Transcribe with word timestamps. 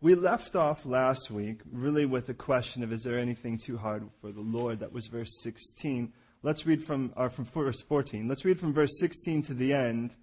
We 0.00 0.14
left 0.14 0.54
off 0.54 0.86
last 0.86 1.28
week 1.28 1.60
really 1.72 2.06
with 2.06 2.26
the 2.26 2.34
question 2.34 2.84
of 2.84 2.92
is 2.92 3.02
there 3.02 3.18
anything 3.18 3.58
too 3.58 3.76
hard 3.76 4.08
for 4.20 4.30
the 4.30 4.40
Lord? 4.40 4.78
That 4.78 4.92
was 4.92 5.08
verse 5.08 5.40
16. 5.42 6.12
Let's 6.44 6.64
read 6.66 6.84
from, 6.84 7.12
or 7.16 7.28
from 7.30 7.46
verse 7.46 7.80
14. 7.82 8.28
Let's 8.28 8.44
read 8.44 8.60
from 8.60 8.72
verse 8.72 8.96
16 9.00 9.42
to 9.44 9.54
the 9.54 9.72
end, 9.72 10.14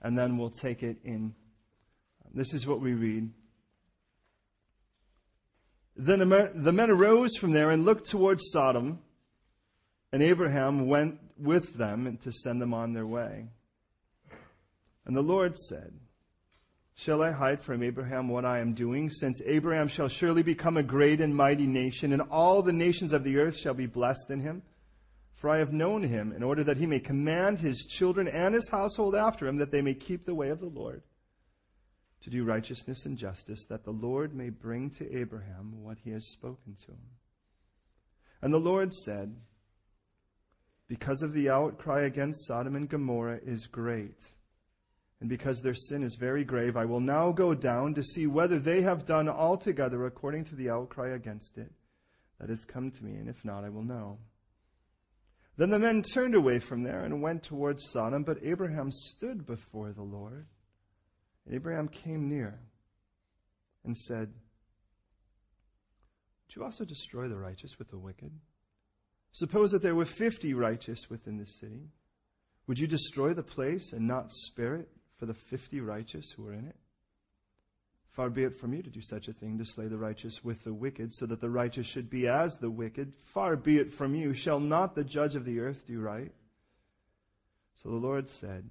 and 0.00 0.18
then 0.18 0.38
we'll 0.38 0.50
take 0.50 0.82
it 0.82 0.96
in. 1.04 1.36
This 2.34 2.52
is 2.52 2.66
what 2.66 2.80
we 2.80 2.94
read. 2.94 3.30
Then 5.94 6.18
the 6.18 6.72
men 6.72 6.90
arose 6.90 7.36
from 7.36 7.52
there 7.52 7.70
and 7.70 7.84
looked 7.84 8.10
towards 8.10 8.50
Sodom, 8.50 8.98
and 10.10 10.20
Abraham 10.20 10.88
went 10.88 11.20
with 11.38 11.74
them 11.74 12.18
to 12.22 12.32
send 12.32 12.60
them 12.60 12.74
on 12.74 12.92
their 12.92 13.06
way. 13.06 13.46
And 15.06 15.16
the 15.16 15.22
Lord 15.22 15.56
said, 15.56 15.92
Shall 16.94 17.22
I 17.22 17.30
hide 17.30 17.62
from 17.62 17.82
Abraham 17.82 18.28
what 18.28 18.44
I 18.44 18.60
am 18.60 18.74
doing, 18.74 19.10
since 19.10 19.40
Abraham 19.46 19.88
shall 19.88 20.08
surely 20.08 20.42
become 20.42 20.76
a 20.76 20.82
great 20.82 21.20
and 21.20 21.34
mighty 21.34 21.66
nation, 21.66 22.12
and 22.12 22.22
all 22.22 22.62
the 22.62 22.72
nations 22.72 23.12
of 23.12 23.24
the 23.24 23.38
earth 23.38 23.56
shall 23.56 23.74
be 23.74 23.86
blessed 23.86 24.30
in 24.30 24.40
him? 24.40 24.62
For 25.34 25.50
I 25.50 25.58
have 25.58 25.72
known 25.72 26.04
him, 26.04 26.32
in 26.32 26.42
order 26.42 26.62
that 26.64 26.76
he 26.76 26.86
may 26.86 27.00
command 27.00 27.58
his 27.58 27.86
children 27.86 28.28
and 28.28 28.54
his 28.54 28.68
household 28.68 29.16
after 29.16 29.48
him, 29.48 29.56
that 29.56 29.72
they 29.72 29.82
may 29.82 29.94
keep 29.94 30.24
the 30.24 30.34
way 30.34 30.50
of 30.50 30.60
the 30.60 30.66
Lord, 30.66 31.02
to 32.20 32.30
do 32.30 32.44
righteousness 32.44 33.06
and 33.06 33.18
justice, 33.18 33.64
that 33.64 33.82
the 33.82 33.90
Lord 33.90 34.36
may 34.36 34.50
bring 34.50 34.88
to 34.90 35.18
Abraham 35.18 35.82
what 35.82 35.98
he 36.04 36.10
has 36.10 36.30
spoken 36.30 36.76
to 36.86 36.92
him. 36.92 37.10
And 38.42 38.54
the 38.54 38.58
Lord 38.58 38.94
said, 38.94 39.34
Because 40.86 41.22
of 41.22 41.32
the 41.32 41.48
outcry 41.48 42.02
against 42.02 42.46
Sodom 42.46 42.76
and 42.76 42.88
Gomorrah 42.88 43.40
is 43.44 43.66
great, 43.66 44.30
and 45.22 45.28
because 45.28 45.62
their 45.62 45.72
sin 45.72 46.02
is 46.02 46.16
very 46.16 46.42
grave, 46.42 46.76
I 46.76 46.84
will 46.84 46.98
now 46.98 47.30
go 47.30 47.54
down 47.54 47.94
to 47.94 48.02
see 48.02 48.26
whether 48.26 48.58
they 48.58 48.82
have 48.82 49.06
done 49.06 49.28
altogether 49.28 50.04
according 50.04 50.42
to 50.46 50.56
the 50.56 50.68
outcry 50.68 51.14
against 51.14 51.58
it 51.58 51.70
that 52.40 52.48
has 52.48 52.64
come 52.64 52.90
to 52.90 53.04
me, 53.04 53.12
and 53.12 53.28
if 53.28 53.44
not, 53.44 53.62
I 53.62 53.68
will 53.68 53.84
know. 53.84 54.18
Then 55.56 55.70
the 55.70 55.78
men 55.78 56.02
turned 56.02 56.34
away 56.34 56.58
from 56.58 56.82
there 56.82 57.04
and 57.04 57.22
went 57.22 57.44
towards 57.44 57.88
Sodom, 57.92 58.24
but 58.24 58.42
Abraham 58.42 58.90
stood 58.90 59.46
before 59.46 59.92
the 59.92 60.02
Lord. 60.02 60.48
And 61.46 61.54
Abraham 61.54 61.86
came 61.86 62.28
near 62.28 62.58
and 63.84 63.96
said, 63.96 64.26
Would 66.48 66.56
you 66.56 66.64
also 66.64 66.84
destroy 66.84 67.28
the 67.28 67.38
righteous 67.38 67.78
with 67.78 67.90
the 67.90 67.98
wicked? 67.98 68.32
Suppose 69.30 69.70
that 69.70 69.82
there 69.82 69.94
were 69.94 70.04
fifty 70.04 70.52
righteous 70.52 71.08
within 71.08 71.38
the 71.38 71.46
city. 71.46 71.92
Would 72.66 72.80
you 72.80 72.88
destroy 72.88 73.34
the 73.34 73.44
place 73.44 73.92
and 73.92 74.08
not 74.08 74.32
spare 74.32 74.74
it 74.74 74.88
for 75.22 75.26
the 75.26 75.34
fifty 75.34 75.80
righteous 75.80 76.32
who 76.32 76.48
are 76.48 76.52
in 76.52 76.66
it? 76.66 76.74
Far 78.10 78.28
be 78.28 78.42
it 78.42 78.56
from 78.56 78.74
you 78.74 78.82
to 78.82 78.90
do 78.90 79.00
such 79.00 79.28
a 79.28 79.32
thing, 79.32 79.56
to 79.56 79.64
slay 79.64 79.86
the 79.86 79.96
righteous 79.96 80.42
with 80.42 80.64
the 80.64 80.74
wicked, 80.74 81.12
so 81.12 81.26
that 81.26 81.40
the 81.40 81.48
righteous 81.48 81.86
should 81.86 82.10
be 82.10 82.26
as 82.26 82.58
the 82.58 82.68
wicked. 82.68 83.12
Far 83.26 83.54
be 83.54 83.78
it 83.78 83.92
from 83.92 84.16
you. 84.16 84.34
Shall 84.34 84.58
not 84.58 84.96
the 84.96 85.04
judge 85.04 85.36
of 85.36 85.44
the 85.44 85.60
earth 85.60 85.86
do 85.86 86.00
right? 86.00 86.32
So 87.76 87.90
the 87.90 87.94
Lord 87.94 88.28
said, 88.28 88.68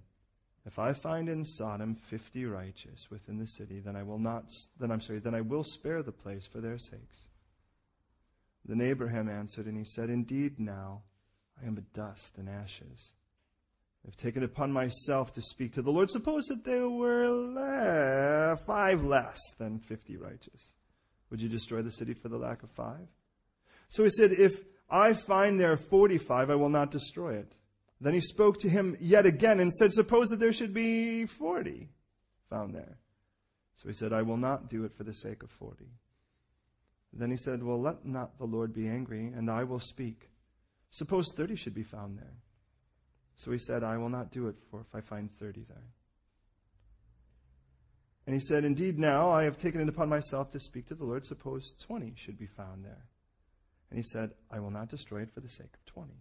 If 0.66 0.78
I 0.78 0.92
find 0.92 1.30
in 1.30 1.46
Sodom 1.46 1.96
fifty 1.96 2.44
righteous 2.44 3.10
within 3.10 3.38
the 3.38 3.48
city, 3.48 3.80
then 3.80 3.96
I 3.96 4.04
will 4.04 4.20
not, 4.20 4.52
then 4.78 4.92
I'm 4.92 5.00
sorry, 5.00 5.20
then 5.20 5.34
I 5.34 5.40
will 5.40 5.64
spare 5.64 6.04
the 6.04 6.12
place 6.12 6.46
for 6.46 6.60
their 6.60 6.78
sakes. 6.78 7.30
Then 8.66 8.82
Abraham 8.82 9.30
answered, 9.30 9.68
and 9.68 9.78
he 9.78 9.86
said, 9.86 10.10
Indeed, 10.10 10.60
now 10.60 11.04
I 11.64 11.66
am 11.66 11.76
but 11.76 11.94
dust 11.94 12.38
and 12.38 12.50
ashes. 12.50 13.14
I've 14.08 14.16
taken 14.16 14.44
upon 14.44 14.72
myself 14.72 15.32
to 15.34 15.42
speak 15.42 15.74
to 15.74 15.82
the 15.82 15.92
Lord. 15.92 16.10
Suppose 16.10 16.46
that 16.46 16.64
there 16.64 16.90
were 16.90 18.58
five 18.66 19.04
less 19.04 19.40
than 19.60 19.80
50 19.80 20.18
righteous. 20.18 20.74
Would 21.30 21.42
you 21.42 21.50
destroy 21.50 21.82
the 21.82 21.92
city 21.92 22.14
for 22.14 22.30
the 22.30 22.38
lack 22.38 22.64
of 22.64 22.72
five? 22.72 23.08
So 23.90 24.04
he 24.04 24.10
said, 24.10 24.32
If 24.32 24.64
I 24.90 25.14
find 25.14 25.60
there 25.60 25.78
45, 25.78 26.50
I 26.50 26.56
will 26.56 26.70
not 26.70 26.92
destroy 26.92 27.36
it. 27.36 27.54
Then 28.02 28.14
he 28.14 28.20
spoke 28.20 28.58
to 28.60 28.70
him 28.70 28.98
yet 29.00 29.26
again 29.26 29.60
and 29.60 29.72
said, 29.72 29.94
Suppose 29.94 30.30
that 30.30 30.40
there 30.40 30.52
should 30.52 30.73
be 30.73 31.26
40 31.26 31.88
found 32.50 32.73
there. 32.73 32.98
So 33.76 33.88
he 33.88 33.94
said, 33.94 34.14
I 34.14 34.23
will 34.23 34.38
not 34.38 34.67
do 34.67 34.84
it 34.84 34.94
for 34.95 35.04
the 35.04 35.14
sake 35.14 35.44
of 35.44 35.52
40. 35.52 35.86
Then 37.14 37.30
he 37.30 37.38
said, 37.38 37.64
Well, 37.64 37.82
let 37.82 38.06
not 38.06 38.38
the 38.38 38.45
Lord 38.45 38.73
be 38.73 38.88
angry, 38.88 39.28
and 39.28 39.50
I 39.50 39.64
will 39.64 39.80
speak. 39.80 40.30
Suppose 40.90 41.32
30 41.36 41.56
should 41.56 41.73
be 41.73 41.84
found 41.84 42.17
there. 42.17 42.34
So 43.44 43.52
he 43.52 43.58
said, 43.58 43.84
I 43.84 43.98
will 43.98 44.10
not 44.10 44.30
do 44.32 44.50
it 44.50 44.56
for 44.70 44.82
if 44.82 44.94
I 44.94 45.02
find 45.02 45.28
30 45.40 45.66
there. 45.68 45.88
And 48.28 48.36
he 48.36 48.40
said, 48.40 48.66
Indeed, 48.66 49.00
now 49.00 49.32
I 49.32 49.46
have 49.46 49.58
taken 49.58 49.82
it 49.82 49.90
upon 49.90 50.10
myself 50.10 50.52
to 50.52 50.60
speak 50.60 50.88
to 50.90 50.96
the 50.96 51.06
Lord. 51.06 51.26
Suppose 51.26 51.74
20 51.80 52.14
should 52.16 52.38
be 52.38 52.46
found 52.46 52.86
there. 52.86 53.08
And 53.90 53.98
he 53.98 54.04
said, 54.04 54.30
I 54.52 54.60
will 54.60 54.70
not 54.70 54.90
destroy 54.90 55.24
it 55.24 55.34
for 55.34 55.40
the 55.40 55.50
sake 55.50 55.74
of 55.74 55.84
20. 55.86 56.12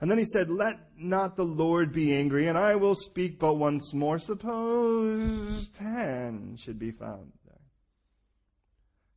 And 0.00 0.10
then 0.10 0.16
he 0.16 0.24
said, 0.24 0.48
Let 0.48 0.78
not 0.96 1.36
the 1.36 1.44
Lord 1.44 1.92
be 1.92 2.14
angry, 2.14 2.46
and 2.48 2.56
I 2.56 2.74
will 2.74 2.94
speak 2.94 3.38
but 3.38 3.54
once 3.58 3.92
more. 3.92 4.18
Suppose 4.18 5.68
10 5.74 6.56
should 6.58 6.78
be 6.78 6.90
found 6.90 7.32
there. 7.44 7.60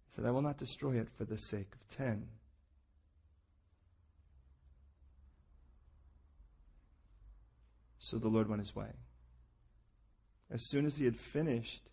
He 0.08 0.12
said, 0.12 0.26
I 0.26 0.32
will 0.32 0.42
not 0.42 0.58
destroy 0.58 0.98
it 0.98 1.08
for 1.18 1.24
the 1.24 1.38
sake 1.38 1.72
of 1.74 1.88
10. 1.96 2.28
So 8.04 8.18
the 8.18 8.28
Lord 8.28 8.50
went 8.50 8.60
his 8.60 8.76
way. 8.76 8.92
As 10.52 10.68
soon 10.68 10.86
as 10.86 10.98
he 10.98 11.06
had 11.06 11.16
finished 11.16 11.90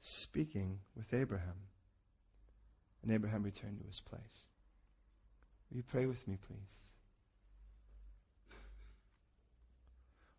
speaking 0.00 0.80
with 0.96 1.14
Abraham, 1.14 1.54
and 3.04 3.12
Abraham 3.12 3.44
returned 3.44 3.78
to 3.78 3.86
his 3.86 4.00
place. 4.00 4.46
Will 5.70 5.76
you 5.76 5.82
pray 5.84 6.06
with 6.06 6.26
me, 6.26 6.36
please? 6.44 6.90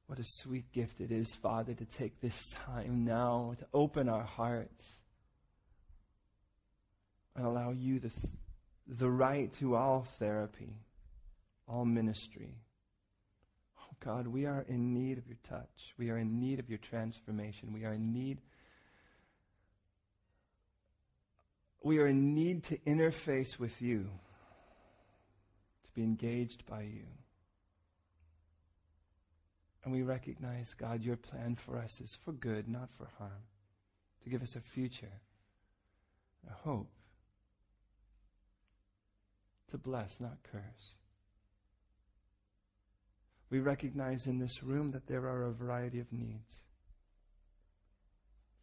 What 0.08 0.20
a 0.20 0.26
sweet 0.26 0.70
gift 0.74 1.00
it 1.00 1.12
is, 1.12 1.34
Father, 1.36 1.74
to 1.74 1.86
take 1.86 2.20
this 2.20 2.54
time 2.66 3.06
now 3.06 3.54
to 3.60 3.66
open 3.74 4.10
our 4.10 4.26
hearts 4.26 5.02
and 7.34 7.46
allow 7.46 7.72
you 7.72 8.00
the, 8.00 8.12
the 8.88 9.10
right 9.10 9.54
to 9.54 9.78
all 9.78 10.06
therapy, 10.20 10.76
all 11.66 11.86
ministry 11.86 12.58
God, 14.04 14.28
we 14.28 14.46
are 14.46 14.66
in 14.68 14.94
need 14.94 15.18
of 15.18 15.28
your 15.28 15.38
touch. 15.44 15.94
We 15.98 16.10
are 16.10 16.18
in 16.18 16.40
need 16.40 16.60
of 16.60 16.70
your 16.70 16.80
transformation. 16.80 17.74
We 17.74 17.86
are 17.86 17.94
in 17.94 18.14
need. 18.14 18.40
We 21.84 22.00
are 22.00 22.08
in 22.08 22.34
need 22.34 22.64
to 22.66 22.78
interface 22.80 23.58
with 23.58 23.82
you, 23.82 24.10
to 25.84 25.92
be 25.94 26.04
engaged 26.04 26.66
by 26.66 26.82
you. 26.82 27.06
And 29.84 29.94
we 29.94 30.02
recognize, 30.02 30.74
God, 30.74 31.04
your 31.04 31.16
plan 31.16 31.56
for 31.56 31.78
us 31.78 32.02
is 32.02 32.18
for 32.26 32.34
good, 32.34 32.68
not 32.68 32.90
for 32.92 33.08
harm, 33.18 33.44
to 34.24 34.30
give 34.30 34.42
us 34.42 34.56
a 34.56 34.62
future, 34.62 35.22
a 36.50 36.54
hope, 36.54 36.92
to 39.72 39.78
bless, 39.78 40.20
not 40.20 40.38
curse. 40.52 40.96
We 43.50 43.60
recognize 43.60 44.28
in 44.28 44.38
this 44.38 44.64
room 44.64 44.92
that 44.92 45.08
there 45.08 45.26
are 45.26 45.44
a 45.44 45.52
variety 45.52 46.00
of 46.00 46.12
needs. 46.12 46.62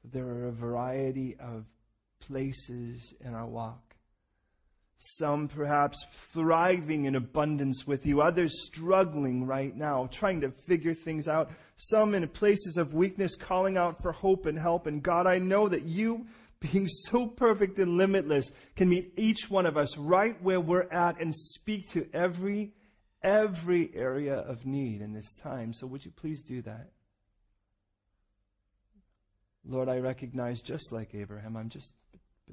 There 0.04 0.26
are 0.26 0.48
a 0.48 0.52
variety 0.52 1.36
of 1.40 1.64
places 2.20 3.12
in 3.20 3.34
our 3.34 3.46
walk. 3.46 3.96
Some 4.98 5.48
perhaps 5.48 6.06
thriving 6.32 7.04
in 7.04 7.16
abundance 7.16 7.86
with 7.86 8.06
you, 8.06 8.22
others 8.22 8.64
struggling 8.64 9.44
right 9.44 9.76
now, 9.76 10.08
trying 10.10 10.40
to 10.40 10.50
figure 10.50 10.94
things 10.94 11.28
out. 11.28 11.50
Some 11.76 12.14
in 12.14 12.26
places 12.28 12.78
of 12.78 12.94
weakness, 12.94 13.34
calling 13.36 13.76
out 13.76 14.00
for 14.00 14.12
hope 14.12 14.46
and 14.46 14.58
help. 14.58 14.86
And 14.86 15.02
God, 15.02 15.26
I 15.26 15.38
know 15.38 15.68
that 15.68 15.84
you, 15.84 16.26
being 16.60 16.88
so 16.88 17.26
perfect 17.26 17.78
and 17.78 17.98
limitless, 17.98 18.52
can 18.74 18.88
meet 18.88 19.12
each 19.18 19.50
one 19.50 19.66
of 19.66 19.76
us 19.76 19.98
right 19.98 20.40
where 20.42 20.60
we're 20.60 20.90
at 20.90 21.20
and 21.20 21.34
speak 21.34 21.90
to 21.90 22.08
every 22.14 22.72
every 23.22 23.90
area 23.94 24.36
of 24.36 24.66
need 24.66 25.00
in 25.00 25.12
this 25.12 25.32
time. 25.32 25.72
So 25.72 25.86
would 25.86 26.04
you 26.04 26.10
please 26.10 26.42
do 26.42 26.62
that? 26.62 26.90
Lord, 29.68 29.88
I 29.88 29.98
recognize 29.98 30.62
just 30.62 30.92
like 30.92 31.14
Abraham, 31.14 31.56
I'm 31.56 31.68
just 31.68 31.92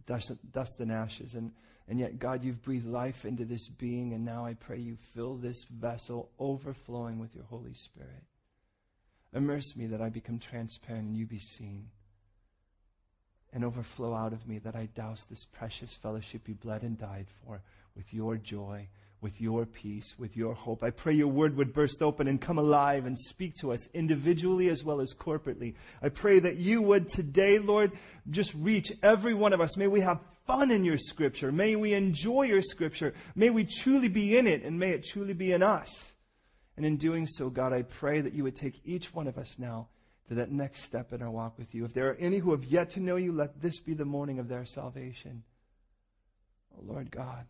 dust, 0.05 0.31
dust 0.51 0.79
and 0.79 0.91
ashes. 0.91 1.35
And, 1.35 1.51
and 1.87 1.99
yet, 1.99 2.17
God, 2.17 2.43
you've 2.43 2.63
breathed 2.63 2.87
life 2.87 3.25
into 3.25 3.45
this 3.45 3.69
being, 3.69 4.13
and 4.13 4.25
now 4.25 4.45
I 4.45 4.55
pray 4.55 4.79
you 4.79 4.97
fill 5.13 5.35
this 5.35 5.63
vessel 5.65 6.31
overflowing 6.39 7.19
with 7.19 7.35
your 7.35 7.45
Holy 7.45 7.73
Spirit. 7.75 8.23
Immerse 9.33 9.75
me 9.75 9.87
that 9.87 10.01
I 10.01 10.09
become 10.09 10.39
transparent 10.39 11.07
and 11.07 11.17
you 11.17 11.25
be 11.25 11.39
seen. 11.39 11.89
And 13.51 13.63
overflow 13.63 14.15
out 14.15 14.33
of 14.33 14.47
me 14.47 14.57
that 14.59 14.75
I 14.75 14.87
douse 14.95 15.25
this 15.25 15.45
precious 15.45 15.93
fellowship 15.93 16.47
you 16.47 16.55
bled 16.55 16.81
and 16.81 16.97
died 16.97 17.27
for 17.43 17.61
with 17.95 18.11
your 18.11 18.37
joy 18.37 18.87
with 19.23 19.39
your 19.39 19.65
peace, 19.65 20.13
with 20.19 20.35
your 20.35 20.53
hope. 20.53 20.83
I 20.83 20.89
pray 20.89 21.13
your 21.13 21.29
word 21.29 21.55
would 21.55 21.73
burst 21.73 22.03
open 22.03 22.27
and 22.27 22.41
come 22.41 22.59
alive 22.59 23.05
and 23.05 23.17
speak 23.17 23.55
to 23.61 23.71
us 23.71 23.87
individually 23.93 24.67
as 24.67 24.83
well 24.83 24.99
as 24.99 25.15
corporately. 25.15 25.75
I 26.01 26.09
pray 26.09 26.39
that 26.39 26.57
you 26.57 26.81
would 26.81 27.07
today, 27.07 27.57
Lord, 27.57 27.93
just 28.29 28.53
reach 28.53 28.91
every 29.01 29.33
one 29.33 29.53
of 29.53 29.61
us. 29.61 29.77
May 29.77 29.87
we 29.87 30.01
have 30.01 30.19
fun 30.45 30.69
in 30.71 30.83
your 30.83 30.97
scripture. 30.97 31.51
May 31.51 31.77
we 31.77 31.93
enjoy 31.93 32.43
your 32.43 32.61
scripture. 32.61 33.13
May 33.33 33.49
we 33.49 33.63
truly 33.63 34.09
be 34.09 34.37
in 34.37 34.45
it 34.45 34.63
and 34.63 34.77
may 34.77 34.91
it 34.91 35.05
truly 35.05 35.33
be 35.33 35.53
in 35.53 35.63
us. 35.63 36.13
And 36.75 36.85
in 36.85 36.97
doing 36.97 37.25
so, 37.25 37.49
God, 37.49 37.71
I 37.71 37.83
pray 37.83 38.19
that 38.19 38.33
you 38.33 38.43
would 38.43 38.55
take 38.57 38.81
each 38.83 39.13
one 39.13 39.27
of 39.27 39.37
us 39.37 39.57
now 39.57 39.87
to 40.27 40.35
that 40.35 40.51
next 40.51 40.83
step 40.83 41.13
in 41.13 41.21
our 41.21 41.31
walk 41.31 41.57
with 41.57 41.73
you. 41.73 41.85
If 41.85 41.93
there 41.93 42.09
are 42.09 42.15
any 42.15 42.39
who 42.39 42.51
have 42.51 42.65
yet 42.65 42.89
to 42.91 42.99
know 42.99 43.15
you, 43.15 43.31
let 43.31 43.61
this 43.61 43.79
be 43.79 43.93
the 43.93 44.05
morning 44.05 44.39
of 44.39 44.49
their 44.49 44.65
salvation. 44.65 45.43
Oh, 46.75 46.81
Lord 46.85 47.11
God, 47.11 47.45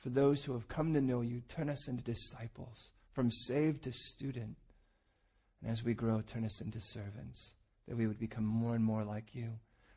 for 0.00 0.08
those 0.08 0.42
who 0.42 0.52
have 0.54 0.68
come 0.68 0.94
to 0.94 1.00
know 1.00 1.20
you, 1.20 1.42
turn 1.48 1.68
us 1.68 1.86
into 1.88 2.02
disciples, 2.02 2.92
from 3.12 3.30
saved 3.30 3.84
to 3.84 3.92
student. 3.92 4.56
And 5.62 5.70
as 5.70 5.84
we 5.84 5.94
grow, 5.94 6.22
turn 6.22 6.44
us 6.44 6.60
into 6.60 6.80
servants, 6.80 7.54
that 7.86 7.96
we 7.96 8.06
would 8.06 8.18
become 8.18 8.44
more 8.44 8.74
and 8.74 8.84
more 8.84 9.04
like 9.04 9.34
you, 9.34 9.50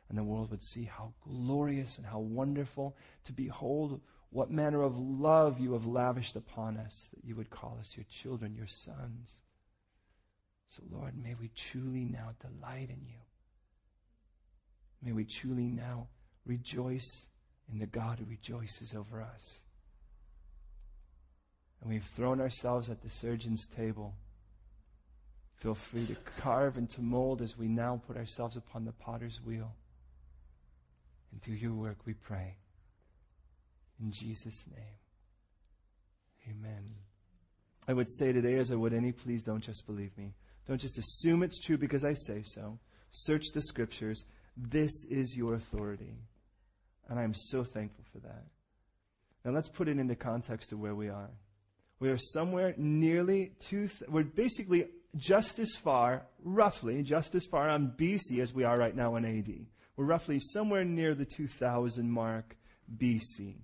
and 0.08 0.18
the 0.18 0.24
world 0.24 0.50
would 0.50 0.62
see 0.62 0.84
how 0.84 1.14
glorious 1.26 1.96
and 1.96 2.06
how 2.06 2.18
wonderful 2.18 2.96
to 3.24 3.32
behold 3.32 4.00
what 4.28 4.50
manner 4.50 4.82
of 4.82 4.98
love 4.98 5.58
you 5.58 5.72
have 5.72 5.86
lavished 5.86 6.36
upon 6.36 6.76
us, 6.76 7.08
that 7.14 7.24
you 7.24 7.34
would 7.36 7.50
call 7.50 7.78
us 7.80 7.96
your 7.96 8.04
children, 8.10 8.54
your 8.54 8.66
sons. 8.66 9.40
So, 10.66 10.82
Lord, 10.90 11.14
may 11.16 11.34
we 11.34 11.50
truly 11.54 12.04
now 12.04 12.30
delight 12.40 12.90
in 12.90 13.06
you. 13.06 13.20
May 15.02 15.12
we 15.12 15.24
truly 15.24 15.68
now 15.68 16.08
rejoice 16.44 17.26
in 17.70 17.78
the 17.78 17.86
God 17.86 18.18
who 18.18 18.24
rejoices 18.24 18.94
over 18.94 19.22
us. 19.22 19.63
And 21.84 21.92
we've 21.92 22.02
thrown 22.02 22.40
ourselves 22.40 22.88
at 22.88 23.02
the 23.02 23.10
surgeon's 23.10 23.66
table. 23.66 24.14
Feel 25.56 25.74
free 25.74 26.06
to 26.06 26.16
carve 26.40 26.78
and 26.78 26.88
to 26.90 27.02
mold 27.02 27.42
as 27.42 27.58
we 27.58 27.68
now 27.68 28.00
put 28.06 28.16
ourselves 28.16 28.56
upon 28.56 28.86
the 28.86 28.92
potter's 28.92 29.38
wheel. 29.44 29.70
And 31.30 31.40
do 31.42 31.52
your 31.52 31.74
work, 31.74 31.98
we 32.06 32.14
pray. 32.14 32.56
In 34.00 34.10
Jesus' 34.10 34.66
name. 34.74 34.96
Amen. 36.50 36.94
I 37.86 37.92
would 37.92 38.08
say 38.08 38.32
today, 38.32 38.56
as 38.56 38.72
I 38.72 38.76
would 38.76 38.94
any, 38.94 39.12
please 39.12 39.44
don't 39.44 39.62
just 39.62 39.86
believe 39.86 40.16
me. 40.16 40.32
Don't 40.66 40.80
just 40.80 40.96
assume 40.96 41.42
it's 41.42 41.60
true 41.60 41.76
because 41.76 42.02
I 42.02 42.14
say 42.14 42.42
so. 42.44 42.78
Search 43.10 43.44
the 43.52 43.60
scriptures. 43.60 44.24
This 44.56 45.04
is 45.10 45.36
your 45.36 45.54
authority. 45.54 46.16
And 47.10 47.18
I'm 47.18 47.34
so 47.34 47.62
thankful 47.62 48.04
for 48.10 48.20
that. 48.20 48.44
Now 49.44 49.50
let's 49.50 49.68
put 49.68 49.88
it 49.88 49.98
into 49.98 50.14
context 50.14 50.72
of 50.72 50.80
where 50.80 50.94
we 50.94 51.10
are. 51.10 51.30
We 52.04 52.10
are 52.10 52.18
somewhere 52.18 52.74
nearly 52.76 53.52
two, 53.60 53.88
th- 53.88 54.10
we're 54.10 54.24
basically 54.24 54.88
just 55.16 55.58
as 55.58 55.74
far, 55.74 56.26
roughly, 56.42 57.02
just 57.02 57.34
as 57.34 57.46
far 57.46 57.70
on 57.70 57.94
BC 57.96 58.40
as 58.40 58.52
we 58.52 58.62
are 58.62 58.76
right 58.76 58.94
now 58.94 59.16
in 59.16 59.24
AD. 59.24 59.48
We're 59.96 60.04
roughly 60.04 60.38
somewhere 60.38 60.84
near 60.84 61.14
the 61.14 61.24
2000 61.24 62.10
mark 62.10 62.58
BC. 62.94 63.54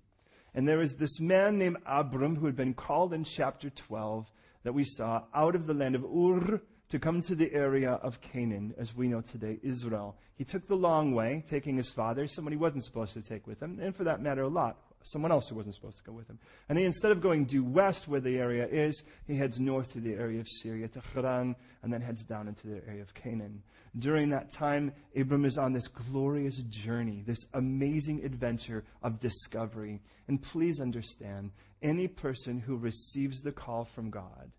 And 0.54 0.66
there 0.66 0.81
is 0.81 0.94
this 0.94 1.20
man 1.20 1.58
named 1.58 1.76
Abram 1.84 2.34
who 2.34 2.46
had 2.46 2.56
been 2.56 2.72
called 2.72 3.12
in 3.12 3.25
chapter 3.25 3.69
12 3.69 4.32
that 4.62 4.72
we 4.72 4.84
saw 4.87 5.25
out 5.34 5.54
of 5.54 5.66
the 5.66 5.75
land 5.75 5.94
of 5.94 6.04
Ur 6.04 6.62
to 6.88 6.98
come 6.98 7.20
to 7.20 7.34
the 7.34 7.52
area 7.52 7.90
of 7.90 8.22
Canaan, 8.22 8.72
as 8.78 8.96
we 8.96 9.06
know 9.06 9.20
today, 9.20 9.58
Israel. 9.62 10.16
He 10.37 10.44
took 10.44 10.66
the 10.66 10.76
long 10.76 11.12
way, 11.14 11.44
taking 11.46 11.76
his 11.76 11.92
father, 11.92 12.26
someone 12.26 12.52
he 12.52 12.56
wasn't 12.56 12.84
supposed 12.84 13.12
to 13.12 13.22
take 13.22 13.46
with 13.46 13.62
him, 13.62 13.81
and 13.82 13.94
for 13.94 14.04
that 14.04 14.22
matter, 14.22 14.44
a 14.44 14.48
Lot, 14.48 14.78
someone 15.02 15.32
else 15.32 15.49
who 15.49 15.55
wasn't 15.55 15.75
supposed 15.75 15.97
to 15.97 16.02
go 16.02 16.12
with 16.12 16.29
him. 16.29 16.38
And 16.69 16.79
he, 16.79 16.85
instead 16.85 17.12
of 17.12 17.20
going 17.20 17.47
due 17.47 17.64
west 17.64 18.08
where 18.08 18.20
the 18.20 18.38
area 18.38 18.67
is, 18.67 19.02
he 19.26 19.37
heads 19.37 19.58
north 19.58 19.93
to 19.93 20.00
the 20.00 20.14
area 20.14 20.41
of 20.41 20.49
Syria, 20.49 20.88
to 20.88 21.00
Haran, 21.14 21.56
and 21.82 21.93
then 21.93 22.00
heads 22.00 22.23
down 22.23 22.49
into 22.49 22.67
the 22.67 22.82
area 22.87 23.02
of 23.02 23.14
Canaan. 23.14 23.62
During 23.99 24.31
that 24.31 24.52
time, 24.52 24.93
Abram 25.17 25.44
is 25.44 25.58
on 25.58 25.73
this 25.73 25.88
glorious 25.88 26.56
journey, 26.69 27.23
this 27.26 27.44
amazing 27.55 28.25
adventure 28.25 28.85
of 29.02 29.20
discovery. 29.20 30.00
And 30.29 30.41
please 30.41 30.81
understand, 30.81 31.50
any 31.82 32.06
person 32.06 32.61
who 32.61 32.76
receives 32.76 33.41
the 33.41 33.52
call 33.52 33.85
from 33.85 34.11
God 34.11 34.52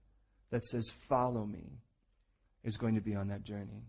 that 0.50 0.64
says, 0.66 0.92
Follow 1.08 1.46
me, 1.46 1.80
is 2.64 2.78
going 2.78 2.96
to 2.96 3.02
be 3.02 3.16
on 3.16 3.28
that 3.30 3.44
journey. 3.44 3.86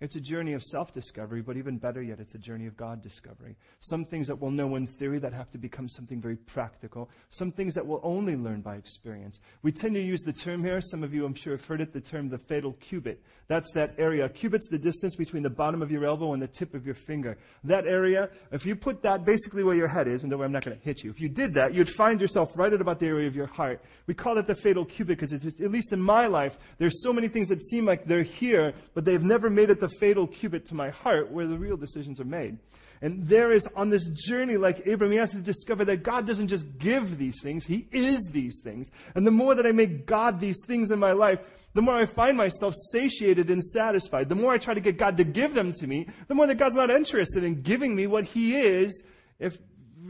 It's 0.00 0.14
a 0.14 0.20
journey 0.20 0.52
of 0.52 0.62
self 0.62 0.92
discovery, 0.92 1.42
but 1.42 1.56
even 1.56 1.76
better 1.76 2.00
yet, 2.00 2.20
it's 2.20 2.36
a 2.36 2.38
journey 2.38 2.66
of 2.66 2.76
God 2.76 3.02
discovery. 3.02 3.56
Some 3.80 4.04
things 4.04 4.28
that 4.28 4.40
we'll 4.40 4.52
know 4.52 4.76
in 4.76 4.86
theory 4.86 5.18
that 5.18 5.32
have 5.32 5.50
to 5.50 5.58
become 5.58 5.88
something 5.88 6.20
very 6.20 6.36
practical. 6.36 7.10
Some 7.30 7.50
things 7.50 7.74
that 7.74 7.84
we'll 7.84 8.00
only 8.04 8.36
learn 8.36 8.60
by 8.60 8.76
experience. 8.76 9.40
We 9.62 9.72
tend 9.72 9.94
to 9.94 10.00
use 10.00 10.22
the 10.22 10.32
term 10.32 10.62
here, 10.62 10.80
some 10.80 11.02
of 11.02 11.12
you 11.12 11.26
I'm 11.26 11.34
sure 11.34 11.52
have 11.56 11.64
heard 11.64 11.80
it, 11.80 11.92
the 11.92 12.00
term 12.00 12.28
the 12.28 12.38
fatal 12.38 12.74
cubit. 12.74 13.20
That's 13.48 13.72
that 13.72 13.96
area. 13.98 14.28
Cubit's 14.28 14.68
the 14.68 14.78
distance 14.78 15.16
between 15.16 15.42
the 15.42 15.50
bottom 15.50 15.82
of 15.82 15.90
your 15.90 16.04
elbow 16.04 16.32
and 16.32 16.40
the 16.40 16.46
tip 16.46 16.74
of 16.74 16.86
your 16.86 16.94
finger. 16.94 17.36
That 17.64 17.84
area, 17.86 18.28
if 18.52 18.64
you 18.64 18.76
put 18.76 19.02
that 19.02 19.24
basically 19.24 19.64
where 19.64 19.74
your 19.74 19.88
head 19.88 20.06
is, 20.06 20.22
and 20.22 20.30
don't 20.30 20.38
worry, 20.38 20.46
I'm 20.46 20.52
not 20.52 20.64
going 20.64 20.78
to 20.78 20.84
hit 20.84 21.02
you. 21.02 21.10
If 21.10 21.20
you 21.20 21.28
did 21.28 21.54
that, 21.54 21.74
you'd 21.74 21.90
find 21.90 22.20
yourself 22.20 22.56
right 22.56 22.72
at 22.72 22.80
about 22.80 23.00
the 23.00 23.06
area 23.06 23.26
of 23.26 23.34
your 23.34 23.46
heart. 23.46 23.82
We 24.06 24.14
call 24.14 24.38
it 24.38 24.46
the 24.46 24.54
fatal 24.54 24.84
cubit 24.84 25.18
because 25.18 25.32
at 25.32 25.72
least 25.72 25.92
in 25.92 26.00
my 26.00 26.26
life, 26.26 26.56
there's 26.78 27.02
so 27.02 27.12
many 27.12 27.26
things 27.26 27.48
that 27.48 27.64
seem 27.64 27.84
like 27.84 28.04
they're 28.04 28.22
here, 28.22 28.74
but 28.94 29.04
they've 29.04 29.22
never 29.22 29.50
made 29.50 29.70
it 29.70 29.80
the 29.80 29.87
fatal 29.88 30.26
cubit 30.26 30.64
to 30.66 30.74
my 30.74 30.90
heart 30.90 31.30
where 31.30 31.46
the 31.46 31.58
real 31.58 31.76
decisions 31.76 32.20
are 32.20 32.24
made. 32.24 32.58
And 33.00 33.28
there 33.28 33.52
is 33.52 33.68
on 33.76 33.90
this 33.90 34.08
journey, 34.08 34.56
like 34.56 34.86
Abram, 34.86 35.12
he 35.12 35.18
has 35.18 35.30
to 35.30 35.38
discover 35.38 35.84
that 35.84 36.02
God 36.02 36.26
doesn't 36.26 36.48
just 36.48 36.78
give 36.78 37.16
these 37.16 37.40
things, 37.42 37.64
He 37.64 37.86
is 37.92 38.26
these 38.32 38.60
things. 38.62 38.90
And 39.14 39.26
the 39.26 39.30
more 39.30 39.54
that 39.54 39.66
I 39.66 39.72
make 39.72 40.06
God 40.06 40.40
these 40.40 40.58
things 40.66 40.90
in 40.90 40.98
my 40.98 41.12
life, 41.12 41.38
the 41.74 41.82
more 41.82 41.94
I 41.94 42.06
find 42.06 42.36
myself 42.36 42.74
satiated 42.92 43.50
and 43.50 43.62
satisfied. 43.62 44.28
The 44.28 44.34
more 44.34 44.52
I 44.52 44.58
try 44.58 44.74
to 44.74 44.80
get 44.80 44.98
God 44.98 45.16
to 45.18 45.24
give 45.24 45.54
them 45.54 45.72
to 45.74 45.86
me, 45.86 46.08
the 46.26 46.34
more 46.34 46.46
that 46.46 46.56
God's 46.56 46.74
not 46.74 46.90
interested 46.90 47.44
in 47.44 47.62
giving 47.62 47.94
me 47.94 48.06
what 48.06 48.24
He 48.24 48.56
is, 48.56 49.04
if, 49.38 49.58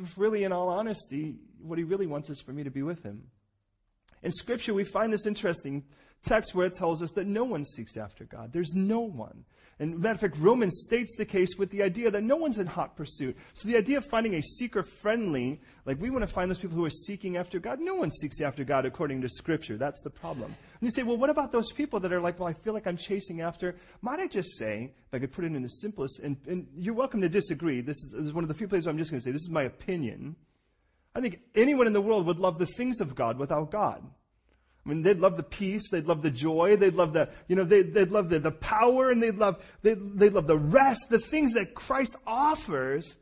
if 0.01 0.17
really, 0.17 0.45
in 0.45 0.53
all 0.53 0.71
honesty, 0.71 1.35
what 1.61 1.79
He 1.79 1.85
really 1.85 2.07
wants 2.07 2.31
is 2.31 2.41
for 2.41 2.53
me 2.53 2.63
to 2.65 2.71
be 2.71 2.83
with 2.83 3.03
Him. 3.03 3.25
In 4.23 4.33
Scripture, 4.33 4.73
we 4.73 4.85
find 4.85 5.13
this 5.13 5.27
interesting 5.27 5.85
text 6.23 6.55
where 6.55 6.67
it 6.67 6.75
tells 6.75 7.03
us 7.03 7.13
that 7.13 7.27
no 7.27 7.45
one 7.45 7.65
seeks 7.65 7.97
after 7.97 8.25
God. 8.25 8.53
There's 8.53 8.75
no 8.75 9.01
one. 9.01 9.45
And 9.81 9.99
matter 10.01 10.15
of 10.15 10.21
fact, 10.21 10.37
Romans 10.39 10.83
states 10.85 11.15
the 11.17 11.25
case 11.25 11.57
with 11.57 11.71
the 11.71 11.85
idea 11.85 12.11
that 12.11 12.25
no 12.25 12.35
one's 12.35 12.59
in 12.59 12.67
hot 12.67 12.97
pursuit. 12.97 13.37
So 13.55 13.69
the 13.69 13.77
idea 13.77 13.99
of 13.99 14.05
finding 14.05 14.35
a 14.35 14.43
seeker 14.43 14.83
friendly, 14.83 15.61
like 15.85 16.01
we 16.01 16.11
want 16.11 16.23
to 16.23 16.27
find 16.27 16.51
those 16.51 16.59
people 16.59 16.77
who 16.77 16.85
are 16.85 16.91
seeking 16.91 17.37
after 17.37 17.61
God. 17.61 17.79
No 17.81 17.95
one 17.95 18.11
seeks 18.11 18.41
after 18.41 18.65
God 18.65 18.87
according 18.87 19.21
to 19.21 19.29
Scripture. 19.29 19.77
That's 19.77 20.03
the 20.03 20.11
problem. 20.11 20.47
And 20.81 20.83
you 20.83 20.91
say, 20.91 21.05
well, 21.05 21.17
what 21.17 21.31
about 21.31 21.53
those 21.53 21.71
people 21.71 22.01
that 22.01 22.13
are 22.13 22.21
like, 22.21 22.41
well, 22.41 22.49
I 22.49 22.55
feel 22.55 22.75
like 22.75 22.89
I'm 22.89 22.97
chasing 22.97 23.41
after? 23.41 23.77
Might 24.03 24.19
I 24.19 24.27
just 24.27 24.59
say, 24.59 24.93
if 25.07 25.15
I 25.15 25.21
could 25.21 25.33
put 25.33 25.45
it 25.45 25.55
in 25.55 25.63
the 25.63 25.69
simplest, 25.69 26.19
and, 26.21 26.37
and 26.49 26.67
you're 26.77 26.95
welcome 26.95 27.21
to 27.21 27.29
disagree. 27.29 27.81
This 27.81 27.99
is, 27.99 28.13
this 28.13 28.25
is 28.25 28.33
one 28.33 28.43
of 28.43 28.49
the 28.49 28.55
few 28.55 28.67
places 28.67 28.89
I'm 28.89 28.99
just 28.99 29.13
going 29.13 29.21
to 29.21 29.25
say, 29.25 29.31
this 29.31 29.43
is 29.43 29.51
my 29.51 29.63
opinion. 29.63 30.35
I 31.15 31.21
think 31.21 31.39
anyone 31.55 31.87
in 31.87 31.93
the 31.93 32.01
world 32.01 32.27
would 32.27 32.39
love 32.39 32.59
the 32.59 32.67
things 32.67 33.01
of 33.01 33.15
God 33.15 33.39
without 33.39 33.71
God. 33.71 34.03
I 34.85 34.89
mean, 34.89 35.03
they'd 35.03 35.19
love 35.19 35.37
the 35.37 35.43
peace, 35.43 35.91
they'd 35.91 36.07
love 36.07 36.23
the 36.23 36.31
joy, 36.31 36.77
they'd 36.77 36.95
love 36.95 37.13
the, 37.13 37.29
you 37.47 37.57
know, 37.57 37.65
they'd, 37.65 37.93
they'd 37.93 38.11
love 38.11 38.31
the, 38.31 38.39
the 38.39 38.51
power, 38.51 39.11
and 39.11 39.23
they'd 39.23 39.37
love, 39.37 39.63
they'd, 39.83 39.99
they'd 40.19 40.33
love 40.33 40.47
the 40.47 40.57
rest, 40.57 41.11
the 41.11 41.19
things 41.19 41.53
that 41.55 41.75
Christ 41.75 42.17
offers. 42.27 43.17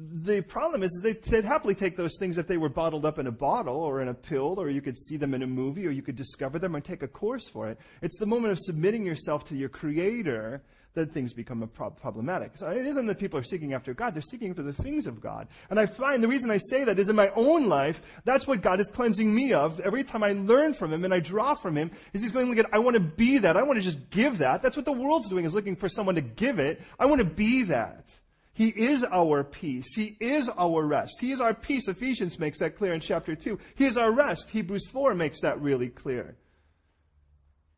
The 0.00 0.42
problem 0.42 0.84
is, 0.84 0.92
is 0.92 1.18
they'd, 1.22 1.44
happily 1.44 1.74
take 1.74 1.96
those 1.96 2.16
things 2.18 2.38
if 2.38 2.46
they 2.46 2.56
were 2.56 2.68
bottled 2.68 3.04
up 3.04 3.18
in 3.18 3.26
a 3.26 3.32
bottle 3.32 3.76
or 3.76 4.00
in 4.00 4.08
a 4.08 4.14
pill, 4.14 4.60
or 4.60 4.70
you 4.70 4.80
could 4.80 4.96
see 4.96 5.16
them 5.16 5.34
in 5.34 5.42
a 5.42 5.46
movie, 5.46 5.86
or 5.86 5.90
you 5.90 6.02
could 6.02 6.14
discover 6.14 6.60
them 6.60 6.76
and 6.76 6.84
take 6.84 7.02
a 7.02 7.08
course 7.08 7.48
for 7.48 7.68
it. 7.68 7.78
It's 8.00 8.18
the 8.18 8.26
moment 8.26 8.52
of 8.52 8.58
submitting 8.60 9.04
yourself 9.04 9.44
to 9.46 9.56
your 9.56 9.68
Creator 9.68 10.62
that 10.94 11.12
things 11.12 11.32
become 11.32 11.68
pro- 11.74 11.90
problematic. 11.90 12.56
So 12.56 12.68
it 12.68 12.86
isn't 12.86 13.06
that 13.06 13.18
people 13.18 13.40
are 13.40 13.44
seeking 13.44 13.72
after 13.72 13.92
God, 13.92 14.14
they're 14.14 14.22
seeking 14.22 14.50
after 14.50 14.62
the 14.62 14.72
things 14.72 15.06
of 15.06 15.20
God. 15.20 15.48
And 15.70 15.80
I 15.80 15.86
find 15.86 16.22
the 16.22 16.28
reason 16.28 16.50
I 16.50 16.58
say 16.58 16.84
that 16.84 16.98
is 16.98 17.08
in 17.08 17.16
my 17.16 17.30
own 17.34 17.68
life, 17.68 18.00
that's 18.24 18.46
what 18.46 18.62
God 18.62 18.80
is 18.80 18.88
cleansing 18.88 19.32
me 19.32 19.52
of. 19.52 19.80
Every 19.80 20.04
time 20.04 20.22
I 20.22 20.32
learn 20.32 20.74
from 20.74 20.92
Him 20.92 21.04
and 21.04 21.12
I 21.12 21.20
draw 21.20 21.54
from 21.54 21.76
Him, 21.76 21.90
is 22.12 22.22
He's 22.22 22.32
going, 22.32 22.48
look 22.48 22.58
at, 22.58 22.72
I 22.72 22.78
want 22.78 22.94
to 22.94 23.00
be 23.00 23.38
that. 23.38 23.56
I 23.56 23.62
want 23.62 23.78
to 23.78 23.84
just 23.84 24.10
give 24.10 24.38
that. 24.38 24.62
That's 24.62 24.76
what 24.76 24.84
the 24.84 24.92
world's 24.92 25.28
doing, 25.28 25.44
is 25.44 25.54
looking 25.54 25.76
for 25.76 25.88
someone 25.88 26.14
to 26.14 26.20
give 26.20 26.58
it. 26.58 26.82
I 26.98 27.06
want 27.06 27.20
to 27.20 27.26
be 27.26 27.64
that. 27.64 28.12
He 28.58 28.70
is 28.70 29.04
our 29.04 29.44
peace. 29.44 29.94
He 29.94 30.16
is 30.18 30.48
our 30.48 30.84
rest. 30.84 31.20
He 31.20 31.30
is 31.30 31.40
our 31.40 31.54
peace. 31.54 31.86
Ephesians 31.86 32.40
makes 32.40 32.58
that 32.58 32.76
clear 32.76 32.92
in 32.92 32.98
chapter 32.98 33.36
2. 33.36 33.56
He 33.76 33.86
is 33.86 33.96
our 33.96 34.10
rest. 34.10 34.50
Hebrews 34.50 34.88
4 34.88 35.14
makes 35.14 35.42
that 35.42 35.60
really 35.60 35.90
clear. 35.90 36.36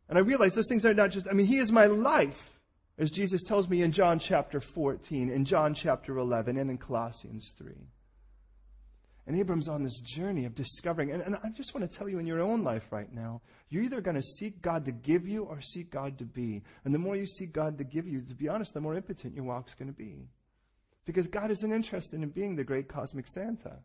And 0.09 0.17
I 0.17 0.23
realize 0.23 0.55
those 0.55 0.69
things 0.71 0.87
are 0.87 0.95
not 0.95 1.11
just, 1.11 1.29
I 1.29 1.35
mean, 1.35 1.45
He 1.45 1.59
is 1.59 1.71
my 1.71 1.85
life 1.85 2.59
as 2.97 3.11
Jesus 3.11 3.43
tells 3.43 3.69
me 3.69 3.83
in 3.83 3.93
John 3.93 4.19
chapter 4.19 4.59
14, 4.59 5.29
in 5.29 5.45
John 5.45 5.75
chapter 5.75 6.17
11, 6.17 6.57
and 6.57 6.71
in 6.71 6.79
Colossians 6.79 7.55
3. 7.59 7.75
And 9.27 9.37
Abram's 9.37 9.69
on 9.69 9.85
this 9.85 10.01
journey 10.01 10.47
of 10.47 10.55
discovering, 10.55 11.13
and, 11.13 11.23
and 11.23 11.37
I 11.45 11.51
just 11.51 11.75
want 11.75 11.91
to 11.91 11.95
tell 11.95 12.09
you 12.09 12.19
in 12.19 12.27
your 12.27 12.41
own 12.41 12.65
life 12.65 12.91
right 12.91 13.13
now, 13.13 13.43
you're 13.69 13.83
either 13.83 14.01
going 14.01 14.17
to 14.17 14.23
seek 14.23 14.63
God 14.63 14.87
to 14.87 14.93
give 14.93 15.29
you 15.29 15.45
or 15.45 15.61
seek 15.61 15.91
God 15.91 16.17
to 16.21 16.25
be. 16.25 16.63
And 16.87 16.95
the 16.95 16.99
more 16.99 17.17
you 17.17 17.27
seek 17.27 17.53
God 17.53 17.77
to 17.77 17.85
give 17.85 18.09
you, 18.09 18.23
to 18.23 18.35
be 18.35 18.49
honest, 18.49 18.73
the 18.73 18.81
more 18.81 18.95
impotent 18.95 19.35
your 19.35 19.45
walk's 19.45 19.75
going 19.75 19.89
to 19.89 19.95
be. 19.95 20.27
Because 21.11 21.26
God 21.26 21.50
isn't 21.50 21.73
interested 21.73 22.23
in 22.23 22.29
being 22.29 22.55
the 22.55 22.62
great 22.62 22.88
cosmic 22.88 23.26
Santa. 23.26 23.79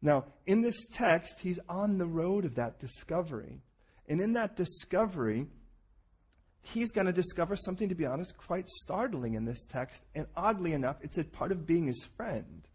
Now, 0.00 0.24
in 0.46 0.62
this 0.62 0.86
text, 0.90 1.38
he's 1.38 1.58
on 1.68 1.98
the 1.98 2.06
road 2.06 2.46
of 2.46 2.54
that 2.54 2.80
discovery. 2.80 3.60
And 4.08 4.18
in 4.18 4.32
that 4.32 4.56
discovery, 4.56 5.48
he's 6.62 6.92
going 6.92 7.08
to 7.08 7.12
discover 7.12 7.56
something, 7.56 7.90
to 7.90 7.94
be 7.94 8.06
honest, 8.06 8.38
quite 8.38 8.66
startling 8.68 9.34
in 9.34 9.44
this 9.44 9.66
text. 9.66 10.02
And 10.14 10.26
oddly 10.34 10.72
enough, 10.72 10.96
it's 11.02 11.18
a 11.18 11.24
part 11.24 11.52
of 11.52 11.66
being 11.66 11.88
his 11.88 12.06
friend. 12.16 12.66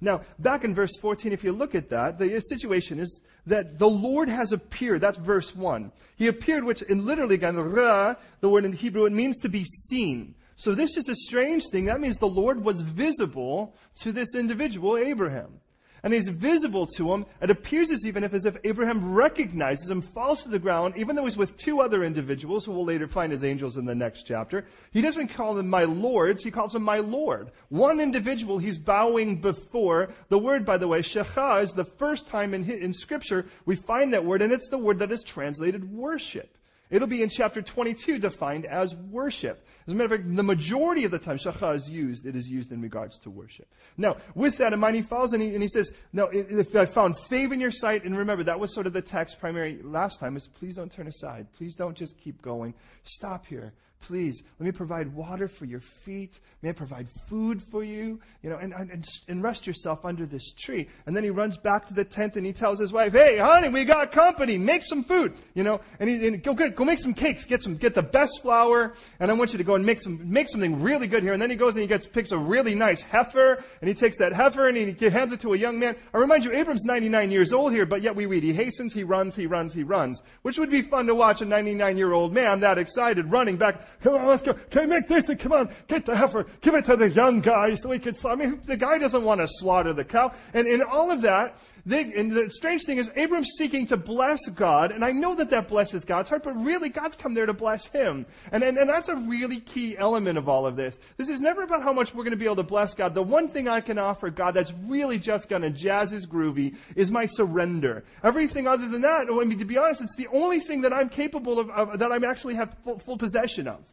Now, 0.00 0.22
back 0.38 0.64
in 0.64 0.74
verse 0.74 0.96
14, 0.96 1.32
if 1.32 1.44
you 1.44 1.52
look 1.52 1.74
at 1.74 1.90
that, 1.90 2.18
the 2.18 2.40
situation 2.40 3.00
is 3.00 3.20
that 3.46 3.78
the 3.78 3.88
Lord 3.88 4.30
has 4.30 4.52
appeared. 4.52 5.02
That's 5.02 5.18
verse 5.18 5.54
1. 5.54 5.92
He 6.16 6.28
appeared, 6.28 6.64
which 6.64 6.80
in 6.80 7.04
literally, 7.04 7.34
again, 7.34 7.56
the 7.56 8.16
word 8.48 8.64
in 8.64 8.72
Hebrew, 8.72 9.04
it 9.04 9.12
means 9.12 9.38
to 9.40 9.50
be 9.50 9.64
seen. 9.64 10.36
So 10.58 10.74
this 10.74 10.96
is 10.96 11.08
a 11.08 11.14
strange 11.14 11.68
thing. 11.70 11.86
That 11.86 12.00
means 12.00 12.18
the 12.18 12.26
Lord 12.26 12.62
was 12.62 12.82
visible 12.82 13.74
to 14.02 14.12
this 14.12 14.34
individual, 14.34 14.98
Abraham 14.98 15.60
and 16.02 16.12
he's 16.12 16.28
visible 16.28 16.86
to 16.86 17.12
him. 17.12 17.26
It 17.40 17.50
appears 17.50 17.90
as 17.90 18.06
even 18.06 18.24
if 18.24 18.34
as 18.34 18.44
if 18.44 18.56
Abraham 18.64 19.12
recognizes 19.12 19.90
him, 19.90 20.02
falls 20.02 20.42
to 20.42 20.48
the 20.48 20.58
ground, 20.58 20.94
even 20.96 21.16
though 21.16 21.24
he's 21.24 21.36
with 21.36 21.56
two 21.56 21.80
other 21.80 22.04
individuals 22.04 22.64
who 22.64 22.72
we'll 22.72 22.84
later 22.84 23.08
find 23.08 23.32
as 23.32 23.44
angels 23.44 23.76
in 23.76 23.84
the 23.84 23.94
next 23.94 24.24
chapter. 24.24 24.66
He 24.92 25.00
doesn't 25.00 25.28
call 25.28 25.54
them 25.54 25.68
my 25.68 25.84
lords, 25.84 26.42
he 26.42 26.50
calls 26.50 26.72
them 26.72 26.82
my 26.82 26.98
Lord. 26.98 27.50
One 27.68 28.00
individual 28.00 28.58
he's 28.58 28.78
bowing 28.78 29.40
before. 29.40 30.10
The 30.28 30.38
word, 30.38 30.64
by 30.64 30.78
the 30.78 30.88
way, 30.88 31.00
shecha, 31.00 31.62
is 31.62 31.72
the 31.72 31.84
first 31.84 32.28
time 32.28 32.54
in, 32.54 32.68
in 32.70 32.92
scripture 32.92 33.46
we 33.64 33.76
find 33.76 34.12
that 34.12 34.24
word, 34.24 34.42
and 34.42 34.52
it's 34.52 34.68
the 34.68 34.78
word 34.78 34.98
that 35.00 35.12
is 35.12 35.22
translated 35.22 35.90
worship. 35.92 36.56
It'll 36.90 37.08
be 37.08 37.22
in 37.22 37.28
chapter 37.28 37.60
22 37.60 38.18
defined 38.18 38.64
as 38.64 38.94
worship. 38.94 39.64
As 39.88 39.94
a 39.94 39.96
matter 39.96 40.16
of 40.16 40.20
fact, 40.20 40.36
the 40.36 40.42
majority 40.42 41.04
of 41.04 41.10
the 41.10 41.18
time 41.18 41.38
shacha 41.38 41.74
is 41.74 41.88
used, 41.88 42.26
it 42.26 42.36
is 42.36 42.46
used 42.46 42.72
in 42.72 42.82
regards 42.82 43.18
to 43.20 43.30
worship. 43.30 43.66
Now, 43.96 44.18
with 44.34 44.58
that 44.58 44.74
in 44.74 44.80
mind, 44.80 44.96
he 44.96 45.00
follows 45.00 45.32
and 45.32 45.42
he, 45.42 45.54
and 45.54 45.62
he 45.62 45.68
says, 45.68 45.92
No, 46.12 46.28
if 46.30 46.76
I 46.76 46.84
found 46.84 47.18
favor 47.18 47.54
in 47.54 47.60
your 47.60 47.70
sight, 47.70 48.04
and 48.04 48.14
remember, 48.14 48.44
that 48.44 48.60
was 48.60 48.74
sort 48.74 48.86
of 48.86 48.92
the 48.92 49.00
text 49.00 49.40
primary 49.40 49.80
last 49.82 50.20
time, 50.20 50.36
is 50.36 50.46
please 50.46 50.76
don't 50.76 50.92
turn 50.92 51.06
aside. 51.06 51.46
Please 51.56 51.74
don't 51.74 51.96
just 51.96 52.18
keep 52.18 52.42
going. 52.42 52.74
Stop 53.02 53.46
here. 53.46 53.72
Please, 54.00 54.42
let 54.58 54.66
me 54.66 54.72
provide 54.72 55.12
water 55.12 55.48
for 55.48 55.64
your 55.64 55.80
feet. 55.80 56.38
May 56.62 56.70
I 56.70 56.72
provide 56.72 57.08
food 57.26 57.60
for 57.60 57.82
you? 57.82 58.20
You 58.42 58.50
know, 58.50 58.56
and, 58.56 58.72
and, 58.72 59.04
and 59.26 59.42
rest 59.42 59.66
yourself 59.66 60.04
under 60.04 60.24
this 60.24 60.52
tree. 60.52 60.88
And 61.06 61.16
then 61.16 61.24
he 61.24 61.30
runs 61.30 61.58
back 61.58 61.88
to 61.88 61.94
the 61.94 62.04
tent 62.04 62.36
and 62.36 62.46
he 62.46 62.52
tells 62.52 62.78
his 62.78 62.92
wife, 62.92 63.12
Hey, 63.12 63.38
honey, 63.38 63.68
we 63.68 63.84
got 63.84 64.12
company. 64.12 64.56
Make 64.56 64.84
some 64.84 65.02
food. 65.02 65.34
You 65.54 65.64
know, 65.64 65.80
and, 65.98 66.08
he, 66.08 66.26
and 66.26 66.42
go 66.42 66.54
go 66.54 66.84
make 66.84 67.00
some 67.00 67.12
cakes. 67.12 67.44
Get 67.44 67.60
some, 67.60 67.76
get 67.76 67.94
the 67.94 68.02
best 68.02 68.40
flour. 68.40 68.94
And 69.18 69.30
I 69.30 69.34
want 69.34 69.52
you 69.52 69.58
to 69.58 69.64
go 69.64 69.74
and 69.78 69.86
make 69.86 70.02
some, 70.02 70.20
make 70.30 70.48
something 70.48 70.80
really 70.82 71.06
good 71.06 71.22
here. 71.22 71.32
And 71.32 71.40
then 71.40 71.50
he 71.50 71.56
goes 71.56 71.74
and 71.74 71.82
he 71.82 71.88
gets, 71.88 72.06
picks 72.06 72.32
a 72.32 72.38
really 72.38 72.74
nice 72.74 73.00
heifer 73.00 73.64
and 73.80 73.88
he 73.88 73.94
takes 73.94 74.18
that 74.18 74.32
heifer 74.32 74.66
and 74.66 74.76
he 74.76 75.08
hands 75.08 75.32
it 75.32 75.40
to 75.40 75.54
a 75.54 75.56
young 75.56 75.78
man. 75.78 75.96
I 76.12 76.18
remind 76.18 76.44
you, 76.44 76.52
Abram's 76.52 76.84
99 76.84 77.30
years 77.30 77.52
old 77.52 77.72
here, 77.72 77.86
but 77.86 78.02
yet 78.02 78.14
we 78.14 78.26
read, 78.26 78.42
he 78.42 78.52
hastens, 78.52 78.92
he 78.92 79.04
runs, 79.04 79.34
he 79.34 79.46
runs, 79.46 79.72
he 79.72 79.84
runs, 79.84 80.20
which 80.42 80.58
would 80.58 80.70
be 80.70 80.82
fun 80.82 81.06
to 81.06 81.14
watch 81.14 81.40
a 81.40 81.44
99 81.44 81.96
year 81.96 82.12
old 82.12 82.34
man 82.34 82.60
that 82.60 82.76
excited 82.76 83.30
running 83.30 83.56
back 83.56 83.78
Come 84.00 84.14
on, 84.14 84.26
let's 84.26 84.42
go. 84.42 84.54
Can 84.54 84.82
you 84.82 84.88
make 84.88 85.08
this? 85.08 85.28
And 85.28 85.38
come 85.38 85.52
on, 85.52 85.74
get 85.86 86.06
the 86.06 86.16
heifer. 86.16 86.46
Give 86.60 86.74
it 86.74 86.84
to 86.86 86.96
the 86.96 87.10
young 87.10 87.40
guy 87.40 87.74
so 87.74 87.88
we 87.88 87.98
can, 87.98 88.14
I 88.24 88.34
mean, 88.34 88.60
the 88.64 88.76
guy 88.76 88.98
doesn't 88.98 89.24
want 89.24 89.40
to 89.40 89.48
slaughter 89.48 89.92
the 89.92 90.04
cow. 90.04 90.32
And 90.54 90.66
in 90.66 90.82
all 90.82 91.10
of 91.10 91.22
that, 91.22 91.56
they, 91.86 92.02
and 92.14 92.32
the 92.32 92.50
strange 92.50 92.84
thing 92.84 92.98
is, 92.98 93.10
Abram's 93.16 93.50
seeking 93.56 93.86
to 93.86 93.96
bless 93.96 94.48
God, 94.48 94.92
and 94.92 95.04
I 95.04 95.10
know 95.12 95.34
that 95.34 95.50
that 95.50 95.68
blesses 95.68 96.04
God's 96.04 96.28
heart, 96.28 96.42
but 96.42 96.54
really, 96.54 96.88
God's 96.88 97.16
come 97.16 97.34
there 97.34 97.46
to 97.46 97.52
bless 97.52 97.86
him. 97.86 98.26
And, 98.52 98.62
and, 98.62 98.76
and 98.78 98.88
that's 98.88 99.08
a 99.08 99.16
really 99.16 99.60
key 99.60 99.96
element 99.96 100.38
of 100.38 100.48
all 100.48 100.66
of 100.66 100.76
this. 100.76 100.98
This 101.16 101.28
is 101.28 101.40
never 101.40 101.62
about 101.62 101.82
how 101.82 101.92
much 101.92 102.14
we're 102.14 102.24
going 102.24 102.32
to 102.32 102.38
be 102.38 102.44
able 102.44 102.56
to 102.56 102.62
bless 102.62 102.94
God. 102.94 103.14
The 103.14 103.22
one 103.22 103.48
thing 103.48 103.68
I 103.68 103.80
can 103.80 103.98
offer 103.98 104.30
God 104.30 104.54
that's 104.54 104.72
really 104.86 105.18
just 105.18 105.48
going 105.48 105.62
to 105.62 105.70
jazz 105.70 106.10
his 106.10 106.26
groovy 106.26 106.76
is 106.96 107.10
my 107.10 107.26
surrender. 107.26 108.04
Everything 108.22 108.66
other 108.66 108.88
than 108.88 109.02
that, 109.02 109.26
I 109.30 109.44
mean, 109.44 109.58
to 109.58 109.64
be 109.64 109.78
honest, 109.78 110.00
it's 110.00 110.16
the 110.16 110.28
only 110.28 110.60
thing 110.60 110.82
that 110.82 110.92
I'm 110.92 111.08
capable 111.08 111.58
of, 111.58 111.70
of 111.70 111.98
that 111.98 112.12
I 112.12 112.18
actually 112.28 112.54
have 112.56 112.76
full, 112.84 112.98
full 112.98 113.18
possession 113.18 113.68
of. 113.68 113.84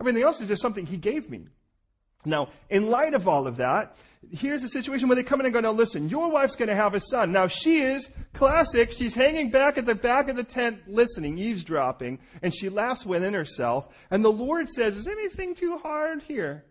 Everything 0.00 0.22
else 0.22 0.40
is 0.40 0.48
just 0.48 0.62
something 0.62 0.86
he 0.86 0.96
gave 0.96 1.28
me. 1.28 1.46
Now, 2.24 2.48
in 2.68 2.88
light 2.88 3.14
of 3.14 3.26
all 3.26 3.46
of 3.46 3.56
that, 3.56 3.96
here's 4.30 4.62
a 4.62 4.68
situation 4.68 5.08
where 5.08 5.16
they 5.16 5.22
come 5.22 5.40
in 5.40 5.46
and 5.46 5.54
go, 5.54 5.60
now 5.60 5.72
listen, 5.72 6.08
your 6.08 6.30
wife's 6.30 6.56
going 6.56 6.68
to 6.68 6.74
have 6.74 6.94
a 6.94 7.00
son. 7.00 7.32
Now 7.32 7.46
she 7.46 7.78
is 7.78 8.10
classic. 8.34 8.92
She's 8.92 9.14
hanging 9.14 9.50
back 9.50 9.78
at 9.78 9.86
the 9.86 9.94
back 9.94 10.28
of 10.28 10.36
the 10.36 10.44
tent 10.44 10.80
listening, 10.86 11.38
eavesdropping, 11.38 12.18
and 12.42 12.54
she 12.54 12.68
laughs 12.68 13.06
within 13.06 13.34
herself. 13.34 13.88
And 14.10 14.24
the 14.24 14.32
Lord 14.32 14.68
says, 14.68 14.96
is 14.96 15.08
anything 15.08 15.54
too 15.54 15.78
hard 15.78 16.22
here? 16.22 16.64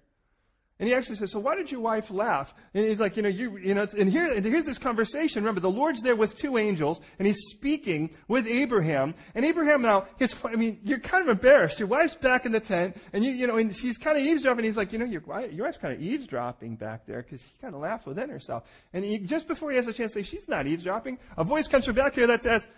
And 0.80 0.88
he 0.88 0.96
actually 0.96 1.18
says, 1.18 1.34
so 1.34 1.40
why 1.40 1.56
did 1.56 1.70
your 1.70 1.82
wife 1.82 2.10
laugh? 2.10 2.54
And 2.74 2.86
he's 2.86 3.02
like, 3.02 3.18
you 3.18 3.22
know, 3.22 3.28
you, 3.28 3.58
you 3.58 3.74
know, 3.74 3.86
and 3.98 4.10
here, 4.10 4.32
and 4.32 4.46
here's 4.46 4.66
this 4.66 4.78
conversation. 4.78 5.44
Remember, 5.44 5.60
the 5.60 5.70
Lord's 5.70 6.02
there 6.02 6.16
with 6.16 6.38
two 6.38 6.58
angels, 6.58 7.02
and 7.20 7.28
he's 7.28 7.50
speaking 7.50 8.16
with 8.30 8.48
Abraham. 8.48 9.14
And 9.36 9.44
Abraham 9.44 9.82
now, 9.82 10.08
his, 10.18 10.34
I 10.46 10.56
mean, 10.56 10.80
you're 10.86 11.00
kind 11.00 11.22
of 11.22 11.30
embarrassed. 11.30 11.80
Your 11.80 11.90
wife's 11.90 12.16
back 12.16 12.46
in 12.46 12.54
the 12.54 12.62
tent, 12.62 12.96
and 13.12 13.26
you, 13.26 13.34
you 13.34 13.46
know, 13.46 13.58
and 13.58 13.76
she's 13.76 13.98
kind 13.98 14.18
of 14.18 14.24
eavesdropping. 14.24 14.64
He's 14.64 14.78
like, 14.78 14.94
you 14.94 15.00
know, 15.00 15.06
your, 15.06 15.22
your 15.52 15.66
wife's 15.66 15.78
kind 15.78 15.94
of 15.94 16.02
eavesdropping 16.02 16.78
back 16.78 17.06
there, 17.06 17.24
because 17.24 17.44
he 17.44 17.52
kind 17.62 17.76
of 17.76 17.82
laughed 17.82 18.08
within 18.08 18.30
herself. 18.30 18.64
And 18.94 19.04
he, 19.04 19.18
just 19.18 19.50
before 19.50 19.72
he 19.72 19.76
has 19.76 19.88
a 19.90 19.94
chance 19.94 20.14
to 20.14 20.20
say, 20.20 20.24
she's 20.24 20.48
not 20.48 20.66
eavesdropping, 20.66 21.20
a 21.36 21.44
voice 21.44 21.68
comes 21.68 21.84
from 21.84 21.96
back 21.96 22.16
here 22.16 22.28
that 22.28 22.42
says, 22.42 22.70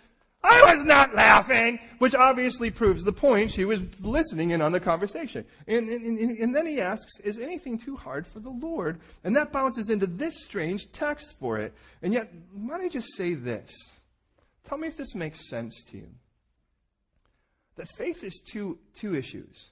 I 0.44 0.74
was 0.74 0.84
not 0.84 1.14
laughing, 1.14 1.78
which 1.98 2.14
obviously 2.14 2.70
proves 2.70 3.04
the 3.04 3.12
point. 3.12 3.52
She 3.52 3.64
was 3.64 3.80
listening 4.00 4.50
in 4.50 4.60
on 4.60 4.72
the 4.72 4.80
conversation. 4.80 5.44
And, 5.68 5.88
and, 5.88 6.18
and, 6.18 6.54
then 6.54 6.66
he 6.66 6.80
asks, 6.80 7.20
Is 7.20 7.38
anything 7.38 7.78
too 7.78 7.96
hard 7.96 8.26
for 8.26 8.40
the 8.40 8.50
Lord? 8.50 9.00
And 9.22 9.36
that 9.36 9.52
bounces 9.52 9.88
into 9.88 10.06
this 10.06 10.42
strange 10.42 10.90
text 10.90 11.36
for 11.38 11.58
it. 11.58 11.72
And 12.02 12.12
yet, 12.12 12.32
why 12.52 12.76
don't 12.76 12.86
I 12.86 12.88
just 12.88 13.16
say 13.16 13.34
this? 13.34 13.72
Tell 14.64 14.78
me 14.78 14.88
if 14.88 14.96
this 14.96 15.14
makes 15.14 15.48
sense 15.48 15.84
to 15.90 15.98
you. 15.98 16.08
That 17.76 17.88
faith 17.96 18.24
is 18.24 18.40
two, 18.44 18.78
two 18.94 19.14
issues. 19.14 19.70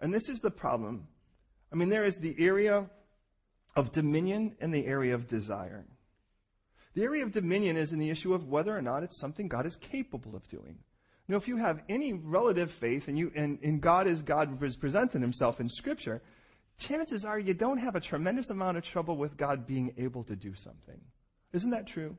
And 0.00 0.14
this 0.14 0.28
is 0.28 0.38
the 0.38 0.50
problem. 0.50 1.08
I 1.72 1.76
mean, 1.76 1.88
there 1.88 2.04
is 2.04 2.16
the 2.16 2.36
area 2.38 2.88
of 3.74 3.90
dominion 3.90 4.54
and 4.60 4.72
the 4.72 4.86
area 4.86 5.14
of 5.14 5.26
desire. 5.26 5.84
The 6.94 7.02
area 7.02 7.24
of 7.24 7.32
dominion 7.32 7.76
is 7.76 7.92
in 7.92 7.98
the 7.98 8.10
issue 8.10 8.34
of 8.34 8.48
whether 8.48 8.76
or 8.76 8.82
not 8.82 9.02
it's 9.02 9.18
something 9.18 9.48
God 9.48 9.66
is 9.66 9.76
capable 9.76 10.36
of 10.36 10.48
doing. 10.48 10.78
Know, 11.26 11.36
if 11.36 11.48
you 11.48 11.56
have 11.56 11.82
any 11.88 12.12
relative 12.12 12.70
faith 12.70 13.08
and 13.08 13.16
you 13.16 13.32
and, 13.34 13.58
and 13.62 13.80
God 13.80 14.06
is 14.06 14.20
God 14.20 14.62
is 14.62 14.76
presenting 14.76 15.22
himself 15.22 15.58
in 15.58 15.70
Scripture, 15.70 16.22
chances 16.78 17.24
are 17.24 17.38
you 17.38 17.54
don't 17.54 17.78
have 17.78 17.96
a 17.96 18.00
tremendous 18.00 18.50
amount 18.50 18.76
of 18.76 18.84
trouble 18.84 19.16
with 19.16 19.36
God 19.36 19.66
being 19.66 19.94
able 19.96 20.22
to 20.24 20.36
do 20.36 20.54
something. 20.54 21.00
Isn't 21.54 21.70
that 21.70 21.86
true? 21.86 22.18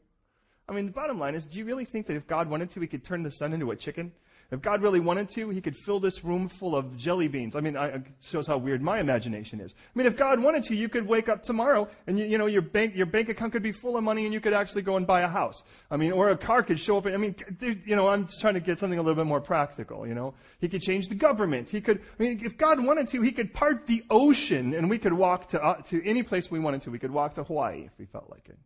I 0.67 0.73
mean, 0.73 0.87
the 0.87 0.91
bottom 0.91 1.19
line 1.19 1.35
is, 1.35 1.45
do 1.45 1.59
you 1.59 1.65
really 1.65 1.85
think 1.85 2.07
that 2.07 2.15
if 2.15 2.25
God 2.25 2.49
wanted 2.49 2.71
to, 2.71 2.79
he 2.79 2.87
could 2.87 3.03
turn 3.03 3.21
the 3.21 3.31
sun 3.31 3.53
into 3.53 3.69
a 3.69 3.75
chicken? 3.75 4.11
If 4.51 4.61
God 4.61 4.81
really 4.81 4.99
wanted 4.99 5.29
to, 5.29 5.49
he 5.49 5.59
could 5.59 5.75
fill 5.75 5.99
this 5.99 6.23
room 6.23 6.47
full 6.47 6.75
of 6.75 6.95
jelly 6.95 7.27
beans. 7.27 7.55
I 7.55 7.61
mean, 7.61 7.75
it 7.75 8.03
shows 8.29 8.45
how 8.45 8.57
weird 8.57 8.81
my 8.81 8.99
imagination 8.99 9.59
is. 9.59 9.73
I 9.77 9.97
mean, 9.97 10.05
if 10.05 10.15
God 10.15 10.41
wanted 10.41 10.63
to, 10.65 10.75
you 10.75 10.87
could 10.87 11.07
wake 11.07 11.29
up 11.29 11.41
tomorrow 11.41 11.87
and 12.05 12.19
you, 12.19 12.25
you 12.25 12.37
know, 12.37 12.45
your 12.45 12.61
bank, 12.61 12.95
your 12.95 13.07
bank 13.07 13.29
account 13.29 13.53
could 13.53 13.63
be 13.63 13.71
full 13.71 13.97
of 13.97 14.03
money 14.03 14.25
and 14.25 14.33
you 14.33 14.39
could 14.39 14.53
actually 14.53 14.83
go 14.83 14.97
and 14.97 15.07
buy 15.07 15.21
a 15.21 15.27
house. 15.27 15.63
I 15.89 15.97
mean, 15.97 16.11
or 16.11 16.29
a 16.29 16.37
car 16.37 16.61
could 16.61 16.79
show 16.79 16.97
up. 16.97 17.07
I 17.07 17.17
mean, 17.17 17.35
you 17.59 17.95
know, 17.95 18.07
I'm 18.07 18.27
just 18.27 18.39
trying 18.39 18.53
to 18.53 18.59
get 18.59 18.77
something 18.77 18.99
a 18.99 19.01
little 19.01 19.15
bit 19.15 19.27
more 19.27 19.41
practical, 19.41 20.07
you 20.07 20.13
know. 20.13 20.35
He 20.59 20.69
could 20.69 20.81
change 20.81 21.07
the 21.07 21.15
government. 21.15 21.67
He 21.69 21.81
could, 21.81 22.01
I 22.19 22.23
mean, 22.23 22.41
if 22.43 22.57
God 22.57 22.83
wanted 22.83 23.07
to, 23.09 23.21
he 23.21 23.31
could 23.31 23.53
part 23.53 23.87
the 23.87 24.03
ocean 24.09 24.75
and 24.75 24.89
we 24.89 24.99
could 24.99 25.13
walk 25.13 25.47
to, 25.49 25.61
uh, 25.61 25.81
to 25.85 26.07
any 26.07 26.21
place 26.21 26.51
we 26.51 26.59
wanted 26.59 26.81
to. 26.81 26.91
We 26.91 26.99
could 26.99 27.11
walk 27.11 27.33
to 27.33 27.43
Hawaii 27.43 27.85
if 27.85 27.91
we 27.97 28.05
felt 28.05 28.29
like 28.29 28.47
it. 28.47 28.57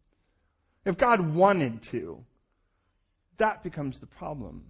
If 0.86 0.98
God 0.98 1.34
wanted 1.34 1.82
to, 1.84 2.24
that 3.38 3.64
becomes 3.64 4.00
the 4.00 4.06
problem. 4.06 4.64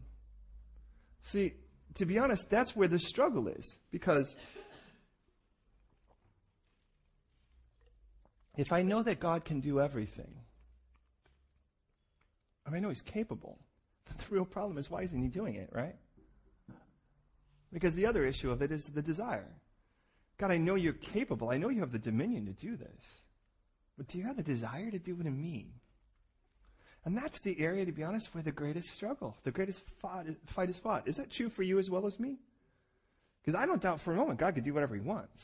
See, 1.24 1.54
to 1.96 2.06
be 2.06 2.18
honest, 2.20 2.50
that's 2.50 2.76
where 2.76 2.88
the 2.88 3.00
struggle 3.00 3.48
is. 3.48 3.78
Because 3.92 4.36
if 8.58 8.72
I 8.72 8.82
know 8.82 9.04
that 9.04 9.20
God 9.20 9.46
can 9.46 9.60
do 9.60 9.80
everything, 9.80 10.34
I, 12.66 12.70
mean, 12.70 12.78
I 12.78 12.80
know 12.82 12.90
He's 12.90 13.02
capable. 13.02 13.60
But 14.06 14.18
the 14.18 14.34
real 14.34 14.46
problem 14.46 14.78
is 14.78 14.90
why 14.90 15.02
isn't 15.02 15.22
He 15.22 15.28
doing 15.28 15.56
it, 15.56 15.70
right? 15.72 15.96
Because 17.72 17.96
the 17.96 18.08
other 18.08 18.26
issue 18.26 18.52
of 18.52 18.62
it 18.62 18.72
is 18.72 18.86
the 18.86 19.02
desire. 19.02 19.52
God, 20.38 20.52
I 20.52 20.58
know 20.58 20.76
you're 20.76 20.94
capable. 20.94 21.50
I 21.50 21.58
know 21.58 21.70
you 21.70 21.82
have 21.82 21.92
the 21.92 22.00
dominion 22.00 22.46
to 22.46 22.54
do 22.54 22.76
this. 22.76 23.22
But 23.98 24.08
do 24.08 24.18
you 24.18 24.24
have 24.24 24.38
the 24.38 24.44
desire 24.44 24.90
to 24.90 24.98
do 24.98 25.18
it 25.20 25.28
in 25.28 25.40
me? 25.40 25.74
And 27.06 27.16
that's 27.16 27.42
the 27.42 27.60
area, 27.60 27.86
to 27.86 27.92
be 27.92 28.04
honest, 28.04 28.34
where 28.34 28.44
the 28.44 28.52
greatest 28.52 28.90
struggle, 28.90 29.36
the 29.44 29.52
greatest 29.52 29.82
fight 30.02 30.70
is 30.70 30.78
fought. 30.78 31.08
Is 31.08 31.16
that 31.16 31.30
true 31.32 31.50
for 31.50 31.64
you 31.64 31.80
as 31.80 31.90
well 31.90 32.06
as 32.06 32.20
me? 32.20 32.40
Because 33.42 33.60
I 33.60 33.66
don't 33.66 33.82
doubt 33.82 34.02
for 34.02 34.12
a 34.14 34.18
moment 34.18 34.40
God 34.40 34.56
could 34.56 34.66
do 34.66 34.74
whatever 34.74 34.96
he 34.96 35.02
wants. 35.02 35.42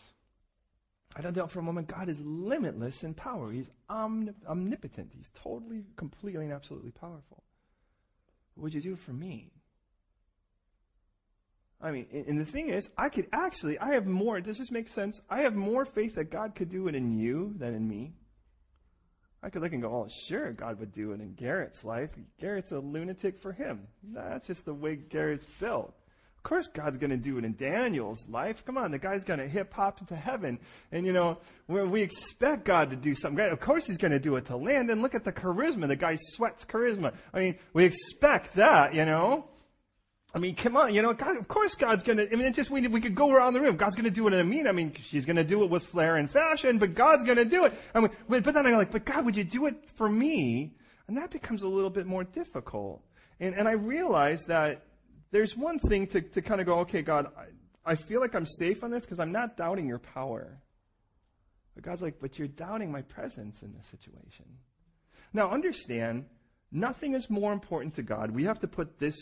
I 1.15 1.21
don't 1.21 1.33
doubt 1.33 1.51
for 1.51 1.59
a 1.59 1.63
moment 1.63 1.88
God 1.88 2.09
is 2.09 2.19
limitless 2.19 3.03
in 3.03 3.13
power. 3.13 3.51
He's 3.51 3.71
omnipotent. 3.89 5.12
He's 5.15 5.31
totally, 5.33 5.85
completely, 5.95 6.43
and 6.43 6.53
absolutely 6.53 6.91
powerful. 6.91 7.41
What 8.55 8.63
would 8.63 8.74
you 8.74 8.81
do 8.81 8.97
for 8.97 9.13
me? 9.13 9.51
I 11.81 11.91
mean, 11.91 12.07
and 12.27 12.39
the 12.39 12.45
thing 12.45 12.69
is, 12.69 12.89
I 12.97 13.09
could 13.09 13.27
actually, 13.31 13.79
I 13.79 13.93
have 13.93 14.05
more, 14.05 14.41
does 14.41 14.57
this 14.57 14.71
make 14.71 14.89
sense? 14.89 15.21
I 15.29 15.41
have 15.41 15.55
more 15.55 15.85
faith 15.85 16.15
that 16.15 16.31
God 16.31 16.55
could 16.55 16.69
do 16.69 16.88
it 16.89 16.95
in 16.95 17.17
you 17.17 17.53
than 17.57 17.74
in 17.74 17.88
me. 17.88 18.13
I 19.45 19.49
could 19.51 19.61
look 19.61 19.73
and 19.73 19.81
go, 19.81 19.89
oh, 19.89 20.07
sure, 20.27 20.53
God 20.53 20.79
would 20.79 20.91
do 20.91 21.11
it 21.11 21.21
in 21.21 21.33
Garrett's 21.33 21.83
life. 21.83 22.09
Garrett's 22.41 22.71
a 22.71 22.79
lunatic 22.79 23.39
for 23.43 23.53
him. 23.53 23.81
That's 24.11 24.47
just 24.47 24.65
the 24.65 24.73
way 24.73 24.95
Garrett's 24.95 25.45
built. 25.59 25.93
Of 26.37 26.43
course, 26.43 26.67
God's 26.67 26.97
to 27.11 27.17
do 27.17 27.37
it 27.37 27.45
in 27.45 27.55
Daniel's 27.55 28.27
life. 28.27 28.65
Come 28.65 28.75
on, 28.75 28.89
the 28.89 28.97
guy's 28.97 29.23
to 29.37 29.47
hip 29.47 29.71
hop 29.71 30.01
into 30.01 30.15
heaven. 30.15 30.57
And, 30.91 31.05
you 31.05 31.13
know, 31.13 31.37
we 31.67 32.01
expect 32.01 32.65
God 32.65 32.89
to 32.89 32.95
do 32.95 33.13
something 33.13 33.35
great, 33.35 33.51
of 33.51 33.59
course, 33.59 33.85
he's 33.85 33.99
to 34.13 34.19
do 34.19 34.35
it 34.35 34.45
to 34.45 34.57
Landon. 34.57 35.03
Look 35.03 35.13
at 35.13 35.23
the 35.23 35.31
charisma. 35.31 35.87
The 35.87 35.95
guy 35.95 36.17
sweats 36.19 36.65
charisma. 36.65 37.13
I 37.31 37.39
mean, 37.39 37.59
we 37.71 37.85
expect 37.85 38.55
that, 38.55 38.95
you 38.95 39.05
know. 39.05 39.45
I 40.36 40.38
mean, 40.38 40.54
come 40.54 40.75
on, 40.75 40.94
you 40.94 41.01
know, 41.01 41.13
God, 41.13 41.38
of 41.38 41.48
course 41.48 41.75
God's 41.75 42.04
gonna, 42.04 42.24
I 42.24 42.36
mean, 42.36 42.42
it's 42.42 42.58
just, 42.58 42.70
we, 42.70 42.86
we 42.89 43.00
could 43.00 43.15
go 43.15 43.32
around 43.32 43.54
the 43.54 43.62
room. 43.62 43.77
God's 43.77 43.96
gonna 43.96 44.12
do 44.12 44.27
it 44.27 44.34
in 44.34 44.42
a 44.42 44.44
mean, 44.44 44.68
I 44.68 44.74
mean, 44.74 44.94
she's 45.01 45.25
gonna 45.25 45.46
do 45.46 45.63
it 45.63 45.70
with 45.70 45.84
flair 45.84 46.18
and 46.18 46.30
fashion, 46.30 46.77
but 46.77 46.94
God's 46.94 47.24
gonna 47.24 47.46
do 47.46 47.63
it. 47.63 47.74
I 47.94 48.01
mean, 48.01 48.12
but 48.27 48.44
then 48.44 48.65
I'm 48.68 48.74
like, 48.74 48.92
but 48.92 49.06
God, 49.06 49.24
would 49.24 49.38
you 49.38 49.46
do 49.46 49.65
it 49.68 49.89
for 49.96 50.10
me? 50.10 50.75
And 51.08 51.15
that 51.15 51.32
becomes 51.32 51.63
a 51.63 51.70
little 51.70 51.89
bit 51.89 52.06
more 52.06 52.25
difficult. 52.25 53.01
And, 53.39 53.56
and 53.56 53.65
I 53.65 53.74
realize 53.74 54.44
that 54.48 54.84
there's 55.32 55.56
one 55.56 55.80
thing 55.80 56.06
to, 56.08 56.20
to 56.20 56.42
kind 56.42 56.60
of 56.60 56.68
go, 56.68 56.80
okay, 56.80 57.01
God, 57.01 57.27
I, 57.38 57.92
I 57.92 57.96
feel 57.96 58.20
like 58.20 58.36
I'm 58.36 58.46
safe 58.46 58.84
on 58.84 58.92
this 58.92 59.06
because 59.06 59.22
I'm 59.22 59.32
not 59.32 59.56
doubting 59.56 59.88
your 59.88 60.00
power. 60.00 60.60
But 61.75 61.86
God's 61.86 62.01
like, 62.01 62.20
but 62.20 62.38
you're 62.38 62.50
doubting 62.50 62.92
my 62.92 63.04
presence 63.04 63.63
in 63.63 63.74
this 63.74 63.88
situation. 63.88 64.46
Now 65.32 65.50
understand, 65.50 66.25
nothing 66.74 67.13
is 67.13 67.30
more 67.30 67.54
important 67.54 67.96
to 67.96 68.04
God. 68.04 68.32
We 68.32 68.44
have 68.44 68.60
to 68.60 68.68
put 68.68 69.00
this 69.00 69.15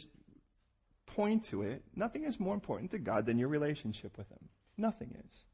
point 1.15 1.46
to 1.46 1.62
it, 1.63 1.84
nothing 1.96 2.24
is 2.25 2.39
more 2.39 2.53
important 2.53 2.91
to 2.91 3.00
God 3.00 3.25
than 3.25 3.38
your 3.38 3.50
relationship 3.50 4.17
with 4.17 4.29
Him. 4.29 4.50
Nothing 4.77 5.15
is. 5.27 5.46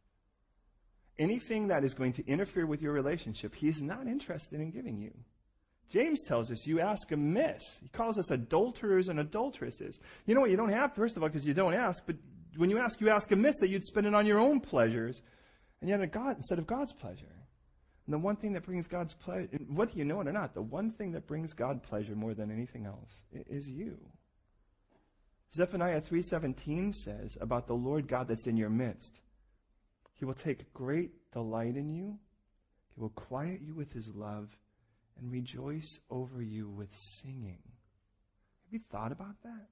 Anything 1.18 1.68
that 1.68 1.84
is 1.84 1.94
going 1.94 2.13
to 2.13 2.28
interfere 2.28 2.66
with 2.66 2.82
your 2.82 2.94
relationship, 2.94 3.54
He's 3.54 3.82
not 3.82 4.08
interested 4.08 4.60
in 4.60 4.72
giving 4.72 4.98
you. 4.98 5.12
James 5.89 6.24
tells 6.24 6.51
us 6.51 6.68
you 6.68 6.80
ask 6.80 7.12
amiss. 7.12 7.80
He 7.82 7.89
calls 7.89 8.18
us 8.18 8.32
adulterers 8.32 9.10
and 9.10 9.20
adulteresses. 9.20 10.00
You 10.25 10.36
know 10.36 10.42
what? 10.42 10.51
You 10.51 10.58
don't 10.58 10.72
have, 10.72 10.94
first 10.94 11.18
of 11.18 11.24
all, 11.24 11.30
because 11.30 11.46
you 11.46 11.54
don't 11.54 11.74
ask, 11.74 12.04
but 12.06 12.16
when 12.58 12.70
you 12.70 12.78
ask, 12.78 13.01
you 13.01 13.10
ask 13.10 13.32
amiss 13.32 13.58
that 13.60 13.70
you'd 13.70 13.84
spend 13.84 14.08
it 14.08 14.13
on 14.13 14.25
your 14.25 14.39
own 14.39 14.60
pleasures, 14.60 15.22
and 15.82 15.89
yet 15.89 16.00
God, 16.12 16.38
instead 16.38 16.60
of 16.60 16.68
God's 16.68 16.94
pleasure. 16.94 17.25
And 18.06 18.13
the 18.13 18.20
one 18.20 18.36
thing 18.36 18.54
that 18.54 18.63
brings 18.63 18.88
God's 18.88 19.13
pleasure, 19.13 19.50
whether 19.68 19.92
you 19.94 20.04
know 20.04 20.22
it 20.22 20.28
or 20.28 20.32
not, 20.32 20.54
the 20.54 20.62
one 20.62 20.92
thing 20.92 21.12
that 21.12 21.28
brings 21.28 21.54
God 21.54 21.84
pleasure 21.84 22.16
more 22.16 22.34
than 22.34 22.51
anything 22.51 22.86
else 22.86 23.24
is 23.32 23.70
you. 23.70 23.98
Zephaniah 25.53 26.01
3:17 26.01 26.94
says 26.94 27.38
about 27.41 27.68
the 27.68 27.74
Lord 27.74 28.08
God 28.08 28.27
that's 28.27 28.48
in 28.48 28.58
your 28.58 28.70
midst. 28.70 29.20
He 30.13 30.25
will 30.25 30.36
take 30.36 30.74
great 30.74 31.32
delight 31.32 31.75
in 31.75 31.89
you. 31.89 32.20
He 32.94 33.01
will 33.01 33.10
quiet 33.10 33.62
you 33.62 33.74
with 33.74 33.91
his 33.91 34.13
love 34.13 34.56
and 35.18 35.32
rejoice 35.32 36.00
over 36.10 36.41
you 36.41 36.70
with 36.70 36.94
singing. 36.94 37.62
Have 37.63 38.74
you 38.74 38.79
thought 38.91 39.12
about 39.12 39.41
that? 39.44 39.68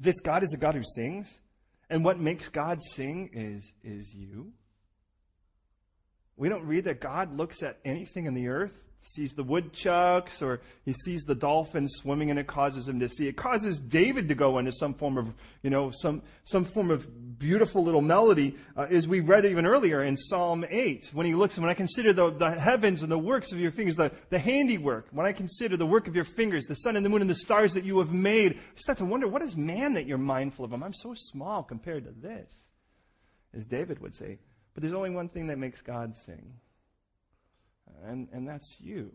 This 0.00 0.20
God 0.20 0.42
is 0.42 0.52
a 0.52 0.58
God 0.58 0.74
who 0.74 0.82
sings, 0.94 1.40
and 1.90 2.04
what 2.04 2.18
makes 2.18 2.48
God 2.48 2.82
sing 2.82 3.30
is 3.32 3.74
is 3.82 4.14
you. 4.14 4.52
We 6.36 6.48
don't 6.48 6.66
read 6.66 6.84
that 6.84 7.00
God 7.00 7.36
looks 7.36 7.62
at 7.62 7.78
anything 7.84 8.26
in 8.26 8.34
the 8.34 8.48
earth 8.48 8.85
sees 9.02 9.32
the 9.34 9.42
woodchucks 9.42 10.42
or 10.42 10.60
he 10.84 10.92
sees 10.92 11.22
the 11.22 11.34
dolphins 11.34 11.92
swimming 11.96 12.30
and 12.30 12.38
it 12.38 12.46
causes 12.46 12.88
him 12.88 12.98
to 13.00 13.08
see. 13.08 13.28
It 13.28 13.36
causes 13.36 13.78
David 13.78 14.28
to 14.28 14.34
go 14.34 14.58
into 14.58 14.72
some 14.72 14.94
form 14.94 15.16
of, 15.16 15.32
you 15.62 15.70
know, 15.70 15.90
some, 15.90 16.22
some 16.44 16.64
form 16.64 16.90
of 16.90 17.38
beautiful 17.38 17.84
little 17.84 18.02
melody, 18.02 18.56
uh, 18.76 18.86
as 18.90 19.06
we 19.06 19.20
read 19.20 19.44
even 19.44 19.66
earlier 19.66 20.02
in 20.02 20.16
Psalm 20.16 20.64
8. 20.68 21.10
When 21.12 21.26
he 21.26 21.34
looks, 21.34 21.58
when 21.58 21.70
I 21.70 21.74
consider 21.74 22.12
the, 22.12 22.30
the 22.30 22.50
heavens 22.50 23.02
and 23.02 23.10
the 23.10 23.18
works 23.18 23.52
of 23.52 23.60
your 23.60 23.70
fingers, 23.70 23.96
the, 23.96 24.10
the 24.30 24.38
handiwork, 24.38 25.06
when 25.12 25.26
I 25.26 25.32
consider 25.32 25.76
the 25.76 25.86
work 25.86 26.08
of 26.08 26.14
your 26.14 26.24
fingers, 26.24 26.66
the 26.66 26.74
sun 26.74 26.96
and 26.96 27.04
the 27.04 27.10
moon 27.10 27.20
and 27.20 27.30
the 27.30 27.34
stars 27.34 27.74
that 27.74 27.84
you 27.84 27.98
have 27.98 28.12
made, 28.12 28.54
I 28.56 28.60
start 28.76 28.98
to 28.98 29.04
wonder, 29.04 29.28
what 29.28 29.42
is 29.42 29.56
man 29.56 29.94
that 29.94 30.06
you're 30.06 30.18
mindful 30.18 30.64
of 30.64 30.72
him? 30.72 30.82
I'm 30.82 30.94
so 30.94 31.14
small 31.14 31.62
compared 31.62 32.04
to 32.04 32.10
this. 32.10 32.50
As 33.54 33.64
David 33.64 34.00
would 34.00 34.14
say. 34.14 34.38
But 34.74 34.82
there's 34.82 34.94
only 34.94 35.10
one 35.10 35.28
thing 35.28 35.46
that 35.46 35.58
makes 35.58 35.80
God 35.80 36.16
sing 36.18 36.52
and, 38.04 38.28
and 38.32 38.48
that's 38.48 38.80
you. 38.80 39.12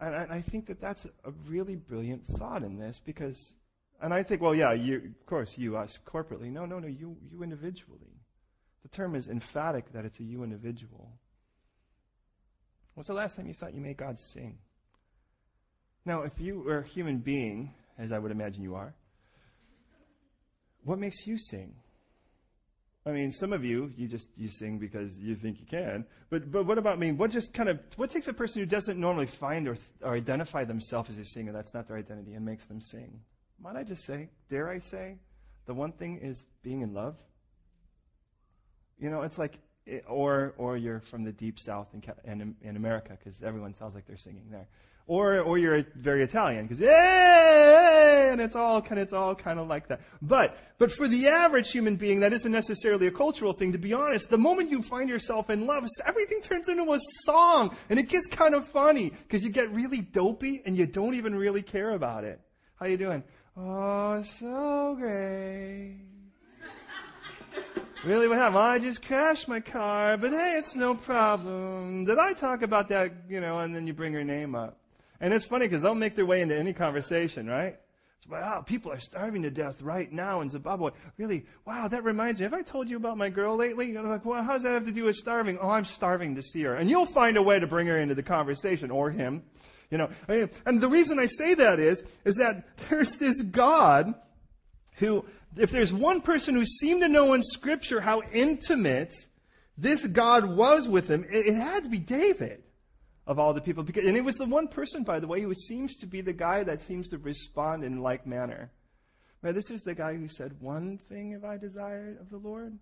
And 0.00 0.14
I, 0.14 0.36
I 0.36 0.40
think 0.42 0.66
that 0.66 0.80
that's 0.80 1.04
a 1.04 1.30
really 1.46 1.76
brilliant 1.76 2.26
thought 2.38 2.62
in 2.62 2.78
this 2.78 3.00
because, 3.04 3.54
and 4.00 4.14
I 4.14 4.22
think, 4.22 4.40
well, 4.40 4.54
yeah, 4.54 4.72
you, 4.72 4.96
of 4.96 5.26
course, 5.26 5.58
you, 5.58 5.76
us, 5.76 5.98
corporately. 6.06 6.50
No, 6.50 6.64
no, 6.64 6.78
no, 6.78 6.88
you, 6.88 7.16
you 7.30 7.42
individually. 7.42 8.20
The 8.82 8.88
term 8.88 9.14
is 9.14 9.28
emphatic 9.28 9.92
that 9.92 10.04
it's 10.04 10.18
a 10.20 10.24
you 10.24 10.42
individual. 10.42 11.12
When's 12.94 13.08
the 13.08 13.14
last 13.14 13.36
time 13.36 13.46
you 13.46 13.54
thought 13.54 13.74
you 13.74 13.80
made 13.80 13.98
God 13.98 14.18
sing? 14.18 14.58
Now, 16.06 16.22
if 16.22 16.32
you 16.38 16.66
are 16.68 16.78
a 16.78 16.86
human 16.86 17.18
being, 17.18 17.74
as 17.98 18.10
I 18.10 18.18
would 18.18 18.32
imagine 18.32 18.62
you 18.62 18.74
are, 18.74 18.94
what 20.84 20.98
makes 20.98 21.26
you 21.26 21.36
sing? 21.36 21.74
I 23.06 23.12
mean, 23.12 23.32
some 23.32 23.54
of 23.54 23.64
you, 23.64 23.90
you 23.96 24.06
just, 24.06 24.28
you 24.36 24.48
sing 24.48 24.78
because 24.78 25.18
you 25.18 25.34
think 25.34 25.58
you 25.58 25.66
can. 25.66 26.04
But, 26.28 26.50
but 26.52 26.66
what 26.66 26.76
about, 26.76 26.98
me? 26.98 27.12
what 27.12 27.30
just 27.30 27.54
kind 27.54 27.70
of, 27.70 27.80
what 27.96 28.10
takes 28.10 28.28
a 28.28 28.32
person 28.32 28.60
who 28.60 28.66
doesn't 28.66 29.00
normally 29.00 29.26
find 29.26 29.66
or, 29.68 29.78
or 30.02 30.14
identify 30.14 30.64
themselves 30.64 31.08
as 31.08 31.16
a 31.16 31.24
singer, 31.24 31.52
that's 31.52 31.72
not 31.72 31.86
their 31.88 31.96
identity, 31.96 32.34
and 32.34 32.44
makes 32.44 32.66
them 32.66 32.80
sing? 32.80 33.20
Might 33.58 33.76
I 33.76 33.84
just 33.84 34.04
say, 34.04 34.28
dare 34.50 34.68
I 34.68 34.80
say, 34.80 35.16
the 35.64 35.72
one 35.72 35.92
thing 35.92 36.18
is 36.18 36.44
being 36.62 36.82
in 36.82 36.92
love? 36.92 37.16
You 38.98 39.08
know, 39.08 39.22
it's 39.22 39.38
like, 39.38 39.58
eh, 39.86 40.00
or, 40.06 40.54
or 40.58 40.76
you're 40.76 41.00
from 41.00 41.24
the 41.24 41.32
deep 41.32 41.58
south 41.58 41.88
in, 41.94 42.02
in, 42.24 42.54
in 42.60 42.76
America, 42.76 43.16
because 43.18 43.42
everyone 43.42 43.72
sounds 43.72 43.94
like 43.94 44.06
they're 44.06 44.18
singing 44.18 44.48
there. 44.50 44.68
Or, 45.10 45.40
or 45.40 45.58
you're 45.58 45.84
very 45.96 46.22
Italian, 46.22 46.68
because, 46.68 46.78
hey, 46.78 48.28
and 48.30 48.40
it's 48.40 48.54
all 48.54 48.80
kind 48.80 49.00
of, 49.00 49.02
it's 49.02 49.12
all 49.12 49.34
kind 49.34 49.58
of 49.58 49.66
like 49.66 49.88
that. 49.88 50.02
But, 50.22 50.56
but 50.78 50.92
for 50.92 51.08
the 51.08 51.26
average 51.26 51.72
human 51.72 51.96
being, 51.96 52.20
that 52.20 52.32
isn't 52.32 52.52
necessarily 52.52 53.08
a 53.08 53.10
cultural 53.10 53.52
thing, 53.52 53.72
to 53.72 53.78
be 53.78 53.92
honest. 53.92 54.30
The 54.30 54.38
moment 54.38 54.70
you 54.70 54.82
find 54.82 55.08
yourself 55.08 55.50
in 55.50 55.66
love, 55.66 55.84
everything 56.06 56.42
turns 56.42 56.68
into 56.68 56.92
a 56.92 56.98
song, 57.24 57.76
and 57.88 57.98
it 57.98 58.08
gets 58.08 58.28
kind 58.28 58.54
of 58.54 58.68
funny, 58.68 59.10
because 59.10 59.42
you 59.42 59.50
get 59.50 59.72
really 59.72 60.00
dopey, 60.00 60.62
and 60.64 60.76
you 60.78 60.86
don't 60.86 61.16
even 61.16 61.34
really 61.34 61.62
care 61.62 61.90
about 61.90 62.22
it. 62.22 62.40
How 62.76 62.86
you 62.86 62.96
doing? 62.96 63.24
Oh, 63.56 64.22
so 64.22 64.94
great. 64.96 66.04
Really, 68.04 68.28
what 68.28 68.38
happened? 68.38 68.54
Well, 68.54 68.64
I 68.64 68.78
just 68.78 69.04
crashed 69.04 69.48
my 69.48 69.58
car, 69.58 70.16
but 70.16 70.30
hey, 70.30 70.54
it's 70.56 70.76
no 70.76 70.94
problem. 70.94 72.04
Did 72.04 72.20
I 72.20 72.32
talk 72.32 72.62
about 72.62 72.90
that, 72.90 73.10
you 73.28 73.40
know, 73.40 73.58
and 73.58 73.74
then 73.74 73.88
you 73.88 73.92
bring 73.92 74.12
her 74.12 74.22
name 74.22 74.54
up. 74.54 74.76
And 75.20 75.34
it's 75.34 75.44
funny 75.44 75.66
because 75.66 75.82
they'll 75.82 75.94
make 75.94 76.16
their 76.16 76.26
way 76.26 76.40
into 76.40 76.58
any 76.58 76.72
conversation, 76.72 77.46
right? 77.46 77.76
It's 78.20 78.26
wow, 78.26 78.58
oh, 78.58 78.62
people 78.62 78.92
are 78.92 79.00
starving 79.00 79.42
to 79.42 79.50
death 79.50 79.80
right 79.80 80.10
now 80.10 80.40
in 80.40 80.50
Zimbabwe. 80.50 80.90
Really? 81.16 81.46
Wow, 81.66 81.88
that 81.88 82.04
reminds 82.04 82.38
me. 82.38 82.44
Have 82.44 82.54
I 82.54 82.62
told 82.62 82.88
you 82.88 82.96
about 82.96 83.16
my 83.16 83.30
girl 83.30 83.56
lately? 83.56 83.96
I'm 83.96 84.08
like, 84.08 84.24
well, 84.26 84.42
how 84.42 84.52
does 84.52 84.62
that 84.62 84.74
have 84.74 84.84
to 84.84 84.92
do 84.92 85.04
with 85.04 85.16
starving? 85.16 85.58
Oh, 85.60 85.70
I'm 85.70 85.86
starving 85.86 86.34
to 86.34 86.42
see 86.42 86.62
her. 86.62 86.74
And 86.74 86.90
you'll 86.90 87.06
find 87.06 87.36
a 87.36 87.42
way 87.42 87.58
to 87.58 87.66
bring 87.66 87.86
her 87.86 87.98
into 87.98 88.14
the 88.14 88.22
conversation 88.22 88.90
or 88.90 89.10
him. 89.10 89.44
You 89.90 89.98
know, 89.98 90.10
and 90.28 90.80
the 90.80 90.88
reason 90.88 91.18
I 91.18 91.26
say 91.26 91.54
that 91.54 91.80
is, 91.80 92.02
is 92.24 92.36
that 92.36 92.66
there's 92.90 93.16
this 93.16 93.42
God 93.42 94.14
who, 94.96 95.24
if 95.56 95.70
there's 95.70 95.92
one 95.92 96.20
person 96.20 96.54
who 96.54 96.64
seemed 96.64 97.00
to 97.00 97.08
know 97.08 97.32
in 97.32 97.42
scripture 97.42 98.00
how 98.00 98.22
intimate 98.32 99.14
this 99.78 100.06
God 100.06 100.44
was 100.44 100.86
with 100.86 101.10
him, 101.10 101.24
it, 101.30 101.46
it 101.46 101.54
had 101.54 101.84
to 101.84 101.88
be 101.88 101.98
David 101.98 102.62
of 103.30 103.38
all 103.38 103.54
the 103.54 103.60
people. 103.60 103.84
And 103.84 104.16
it 104.16 104.24
was 104.24 104.34
the 104.34 104.44
one 104.44 104.66
person, 104.66 105.04
by 105.04 105.20
the 105.20 105.28
way, 105.28 105.40
who 105.40 105.54
seems 105.54 105.96
to 105.98 106.06
be 106.06 106.20
the 106.20 106.32
guy 106.32 106.64
that 106.64 106.80
seems 106.80 107.08
to 107.10 107.18
respond 107.18 107.84
in 107.84 108.00
like 108.00 108.26
manner. 108.26 108.72
Now, 109.40 109.52
this 109.52 109.70
is 109.70 109.82
the 109.82 109.94
guy 109.94 110.16
who 110.16 110.26
said, 110.26 110.60
One 110.60 110.98
thing 111.08 111.30
have 111.32 111.44
I 111.44 111.56
desired 111.56 112.18
of 112.20 112.28
the 112.28 112.38
Lord, 112.38 112.76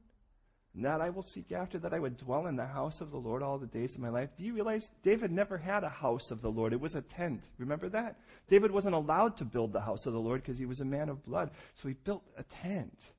and 0.75 0.85
that 0.87 1.03
I 1.03 1.11
will 1.11 1.23
seek 1.23 1.53
after, 1.53 1.79
that 1.81 1.93
I 1.93 1.99
would 1.99 2.17
dwell 2.17 2.47
in 2.47 2.57
the 2.57 2.65
house 2.65 3.03
of 3.03 3.11
the 3.11 3.19
Lord 3.19 3.43
all 3.43 3.59
the 3.59 3.67
days 3.67 3.95
of 3.95 4.01
my 4.01 4.09
life. 4.09 4.31
Do 4.39 4.43
you 4.43 4.55
realize 4.55 4.91
David 5.03 5.31
never 5.31 5.59
had 5.59 5.85
a 5.85 5.91
house 5.91 6.31
of 6.31 6.41
the 6.41 6.51
Lord? 6.51 6.73
It 6.73 6.81
was 6.81 6.95
a 6.95 7.03
tent. 7.03 7.51
Remember 7.59 7.91
that? 7.91 8.17
David 8.49 8.71
wasn't 8.71 8.95
allowed 8.95 9.37
to 9.37 9.45
build 9.45 9.75
the 9.75 9.83
house 9.83 10.07
of 10.07 10.15
the 10.15 10.19
Lord 10.19 10.41
because 10.41 10.57
he 10.57 10.67
was 10.67 10.81
a 10.81 10.87
man 10.87 11.11
of 11.11 11.23
blood. 11.27 11.51
So 11.75 11.89
he 11.89 11.95
built 11.95 12.25
a 12.39 12.43
tent 12.43 13.13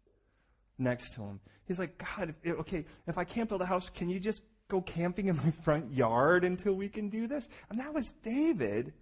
next 0.79 1.13
to 1.13 1.21
him. 1.21 1.39
He's 1.67 1.77
like, 1.77 2.03
God, 2.17 2.33
okay, 2.43 2.85
if 3.05 3.19
I 3.19 3.23
can't 3.23 3.47
build 3.47 3.61
a 3.61 3.67
house, 3.67 3.87
can 3.93 4.09
you 4.09 4.19
just 4.19 4.41
go 4.69 4.81
camping 4.81 5.27
in 5.27 5.35
my 5.35 5.51
front 5.63 5.91
yard 5.91 6.45
until 6.45 6.73
we 6.73 6.87
can 6.87 7.09
do 7.09 7.27
this? 7.27 7.47
And 7.69 7.79
that 7.79 7.93
was 7.93 8.13
David. 8.23 8.93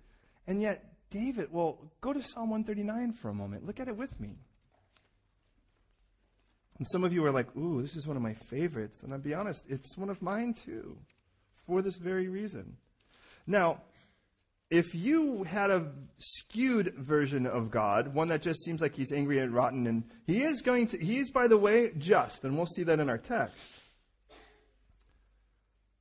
And 0.47 0.61
yet, 0.61 0.83
David, 1.11 1.49
well, 1.51 1.77
go 2.01 2.13
to 2.13 2.23
Psalm 2.23 2.49
139 2.49 3.13
for 3.13 3.29
a 3.29 3.33
moment. 3.33 3.65
Look 3.65 3.79
at 3.79 3.87
it 3.87 3.95
with 3.95 4.19
me. 4.19 4.35
And 6.77 6.87
some 6.87 7.03
of 7.03 7.13
you 7.13 7.25
are 7.25 7.31
like, 7.31 7.55
ooh, 7.55 7.81
this 7.81 7.95
is 7.95 8.07
one 8.07 8.17
of 8.17 8.23
my 8.23 8.33
favorites. 8.33 9.03
And 9.03 9.13
I'll 9.13 9.19
be 9.19 9.33
honest, 9.33 9.65
it's 9.67 9.97
one 9.97 10.09
of 10.09 10.21
mine 10.21 10.53
too, 10.53 10.97
for 11.65 11.81
this 11.81 11.95
very 11.95 12.27
reason. 12.27 12.77
Now, 13.45 13.81
if 14.69 14.93
you 14.93 15.43
had 15.43 15.71
a 15.71 15.91
skewed 16.17 16.93
version 16.97 17.47
of 17.47 17.71
God, 17.71 18.13
one 18.13 18.27
that 18.27 18.41
just 18.41 18.63
seems 18.63 18.81
like 18.81 18.95
he's 18.95 19.13
angry 19.13 19.39
and 19.39 19.53
rotten, 19.53 19.87
and 19.87 20.03
he 20.25 20.43
is 20.43 20.61
going 20.61 20.87
to, 20.87 20.97
he 20.97 21.17
is, 21.17 21.31
by 21.31 21.47
the 21.47 21.57
way, 21.57 21.91
just, 21.97 22.43
and 22.43 22.57
we'll 22.57 22.65
see 22.65 22.83
that 22.83 22.99
in 22.99 23.09
our 23.09 23.17
text. 23.17 23.55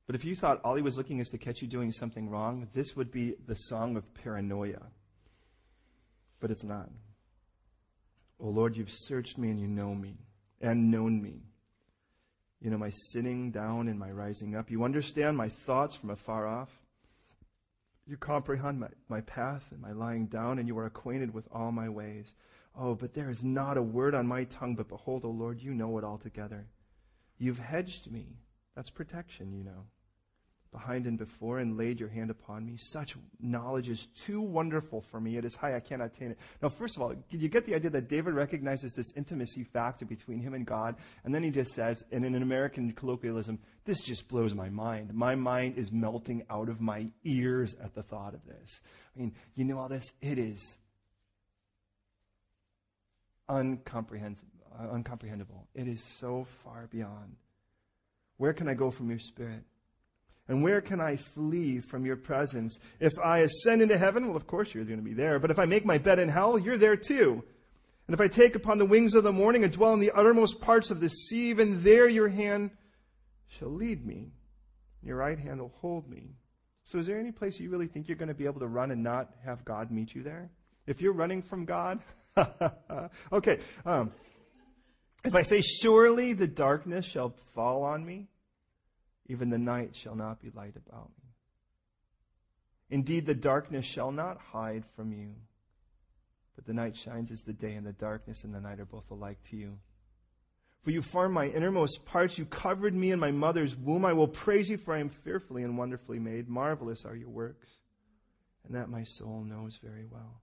But 0.07 0.15
if 0.15 0.23
you 0.23 0.35
thought 0.35 0.61
all 0.63 0.75
he 0.75 0.81
was 0.81 0.97
looking 0.97 1.19
is 1.19 1.29
to 1.29 1.37
catch 1.37 1.61
you 1.61 1.67
doing 1.67 1.91
something 1.91 2.29
wrong, 2.29 2.69
this 2.73 2.95
would 2.95 3.11
be 3.11 3.35
the 3.45 3.55
song 3.55 3.97
of 3.97 4.13
paranoia. 4.13 4.87
But 6.39 6.49
it's 6.49 6.63
not. 6.63 6.89
Oh 8.39 8.47
Lord, 8.47 8.77
you've 8.77 8.91
searched 8.91 9.37
me 9.37 9.49
and 9.49 9.59
you 9.59 9.67
know 9.67 9.93
me 9.93 10.15
and 10.61 10.89
known 10.89 11.21
me. 11.21 11.41
You 12.61 12.69
know 12.69 12.77
my 12.77 12.91
sitting 13.11 13.51
down 13.51 13.89
and 13.89 13.99
my 13.99 14.09
rising 14.09 14.55
up. 14.55 14.71
You 14.71 14.85
understand 14.85 15.35
my 15.35 15.49
thoughts 15.49 15.95
from 15.95 16.09
afar 16.09 16.47
off. 16.47 16.69
You 18.07 18.15
comprehend 18.15 18.79
my, 18.79 18.87
my 19.09 19.21
path 19.21 19.65
and 19.71 19.81
my 19.81 19.91
lying 19.91 20.27
down, 20.27 20.59
and 20.59 20.67
you 20.67 20.77
are 20.79 20.85
acquainted 20.85 21.33
with 21.33 21.45
all 21.51 21.73
my 21.73 21.89
ways. 21.89 22.33
Oh, 22.79 22.95
but 22.95 23.13
there 23.13 23.29
is 23.29 23.43
not 23.43 23.75
a 23.75 23.81
word 23.81 24.15
on 24.15 24.25
my 24.25 24.45
tongue, 24.45 24.75
but 24.75 24.87
behold, 24.87 25.25
O 25.25 25.29
Lord, 25.29 25.61
you 25.61 25.73
know 25.73 25.97
it 25.97 26.05
altogether. 26.05 26.65
You've 27.37 27.59
hedged 27.59 28.09
me. 28.09 28.37
That's 28.75 28.89
protection, 28.89 29.51
you 29.51 29.63
know 29.65 29.83
behind 30.71 31.05
and 31.05 31.17
before 31.17 31.59
and 31.59 31.77
laid 31.77 31.99
your 31.99 32.09
hand 32.09 32.29
upon 32.29 32.65
me. 32.65 32.77
Such 32.77 33.15
knowledge 33.39 33.89
is 33.89 34.07
too 34.25 34.41
wonderful 34.41 35.01
for 35.01 35.19
me. 35.19 35.37
It 35.37 35.45
is 35.45 35.55
high, 35.55 35.75
I 35.75 35.79
cannot 35.79 36.15
attain 36.15 36.31
it. 36.31 36.39
Now, 36.61 36.69
first 36.69 36.95
of 36.95 37.01
all, 37.01 37.13
you 37.29 37.49
get 37.49 37.65
the 37.65 37.75
idea 37.75 37.89
that 37.91 38.07
David 38.07 38.33
recognizes 38.33 38.93
this 38.93 39.13
intimacy 39.15 39.63
factor 39.63 40.05
between 40.05 40.39
him 40.39 40.53
and 40.53 40.65
God, 40.65 40.95
and 41.23 41.33
then 41.33 41.43
he 41.43 41.49
just 41.49 41.73
says, 41.73 42.03
and 42.11 42.25
in 42.25 42.35
an 42.35 42.43
American 42.43 42.91
colloquialism, 42.91 43.59
this 43.85 44.01
just 44.01 44.27
blows 44.27 44.53
my 44.53 44.69
mind. 44.69 45.13
My 45.13 45.35
mind 45.35 45.77
is 45.77 45.91
melting 45.91 46.43
out 46.49 46.69
of 46.69 46.81
my 46.81 47.07
ears 47.23 47.75
at 47.83 47.95
the 47.95 48.03
thought 48.03 48.33
of 48.33 48.45
this. 48.45 48.81
I 49.15 49.19
mean, 49.19 49.33
you 49.55 49.65
know 49.65 49.79
all 49.79 49.89
this? 49.89 50.11
It 50.21 50.37
is 50.37 50.77
uncomprehensible. 53.49 54.51
Uncomprehendable. 54.79 55.65
It 55.73 55.87
is 55.87 56.03
so 56.03 56.45
far 56.63 56.87
beyond. 56.91 57.35
Where 58.37 58.53
can 58.53 58.67
I 58.67 58.75
go 58.75 58.91
from 58.91 59.09
your 59.09 59.17
spirit? 59.17 59.63
And 60.47 60.63
where 60.63 60.79
can 60.79 61.01
I 61.01 61.17
flee 61.17 61.79
from 61.79 62.05
your 62.05 62.15
presence? 62.15 62.79
If 62.99 63.13
I 63.19 63.39
ascend 63.39 63.81
into 63.81 63.97
heaven, 63.97 64.27
well, 64.27 64.37
of 64.37 64.47
course 64.47 64.73
you're 64.73 64.85
going 64.85 64.99
to 64.99 65.03
be 65.03 65.13
there. 65.13 65.39
But 65.39 65.51
if 65.51 65.59
I 65.59 65.65
make 65.65 65.85
my 65.85 65.97
bed 65.97 66.19
in 66.19 66.29
hell, 66.29 66.57
you're 66.57 66.77
there 66.77 66.95
too. 66.95 67.43
And 68.07 68.13
if 68.13 68.21
I 68.21 68.29
take 68.29 68.55
upon 68.55 68.77
the 68.77 68.85
wings 68.85 69.15
of 69.15 69.23
the 69.23 69.33
morning 69.33 69.65
and 69.65 69.73
dwell 69.73 69.93
in 69.93 69.99
the 69.99 70.11
uttermost 70.11 70.61
parts 70.61 70.89
of 70.89 71.01
the 71.01 71.09
sea, 71.09 71.49
even 71.49 71.83
there 71.83 72.07
your 72.07 72.29
hand 72.29 72.71
shall 73.47 73.69
lead 73.69 74.05
me. 74.05 74.31
Your 75.03 75.17
right 75.17 75.37
hand 75.37 75.59
will 75.59 75.73
hold 75.81 76.09
me. 76.09 76.31
So 76.85 76.97
is 76.97 77.05
there 77.05 77.19
any 77.19 77.33
place 77.33 77.59
you 77.59 77.69
really 77.69 77.87
think 77.87 78.07
you're 78.07 78.17
going 78.17 78.29
to 78.29 78.33
be 78.33 78.45
able 78.45 78.61
to 78.61 78.67
run 78.67 78.91
and 78.91 79.03
not 79.03 79.31
have 79.43 79.65
God 79.65 79.91
meet 79.91 80.15
you 80.15 80.23
there? 80.23 80.49
If 80.85 81.01
you're 81.01 81.13
running 81.13 81.41
from 81.41 81.65
God, 81.65 81.99
okay. 83.33 83.59
Um, 83.85 84.13
if 85.25 85.35
I 85.35 85.41
say, 85.41 85.61
surely 85.61 86.31
the 86.31 86.47
darkness 86.47 87.05
shall 87.05 87.35
fall 87.53 87.83
on 87.83 88.05
me, 88.05 88.27
even 89.27 89.49
the 89.49 89.57
night 89.57 89.95
shall 89.95 90.15
not 90.15 90.41
be 90.41 90.49
light 90.51 90.75
about 90.75 91.09
me. 91.21 91.29
Indeed, 92.89 93.25
the 93.25 93.35
darkness 93.35 93.85
shall 93.85 94.11
not 94.11 94.37
hide 94.39 94.85
from 94.95 95.11
you, 95.11 95.35
but 96.55 96.65
the 96.65 96.73
night 96.73 96.95
shines 96.95 97.31
as 97.31 97.43
the 97.43 97.53
day, 97.53 97.73
and 97.73 97.85
the 97.85 97.93
darkness 97.93 98.43
and 98.43 98.53
the 98.53 98.61
night 98.61 98.79
are 98.79 98.85
both 98.85 99.11
alike 99.11 99.39
to 99.49 99.57
you. 99.57 99.77
For 100.83 100.91
you 100.91 101.01
formed 101.01 101.33
my 101.33 101.47
innermost 101.47 102.05
parts. 102.05 102.37
You 102.37 102.45
covered 102.45 102.95
me 102.95 103.11
in 103.11 103.19
my 103.19 103.31
mother's 103.31 103.75
womb. 103.75 104.05
I 104.05 104.13
will 104.13 104.27
praise 104.27 104.69
you, 104.69 104.77
for 104.77 104.93
I 104.93 104.99
am 104.99 105.09
fearfully 105.09 105.63
and 105.63 105.77
wonderfully 105.77 106.17
made. 106.17 106.47
Marvelous 106.47 107.03
are 107.03 107.15
your 107.15 107.29
works, 107.29 107.69
and 108.65 108.75
that 108.75 108.89
my 108.89 109.03
soul 109.03 109.43
knows 109.43 109.77
very 109.83 110.05
well. 110.05 110.41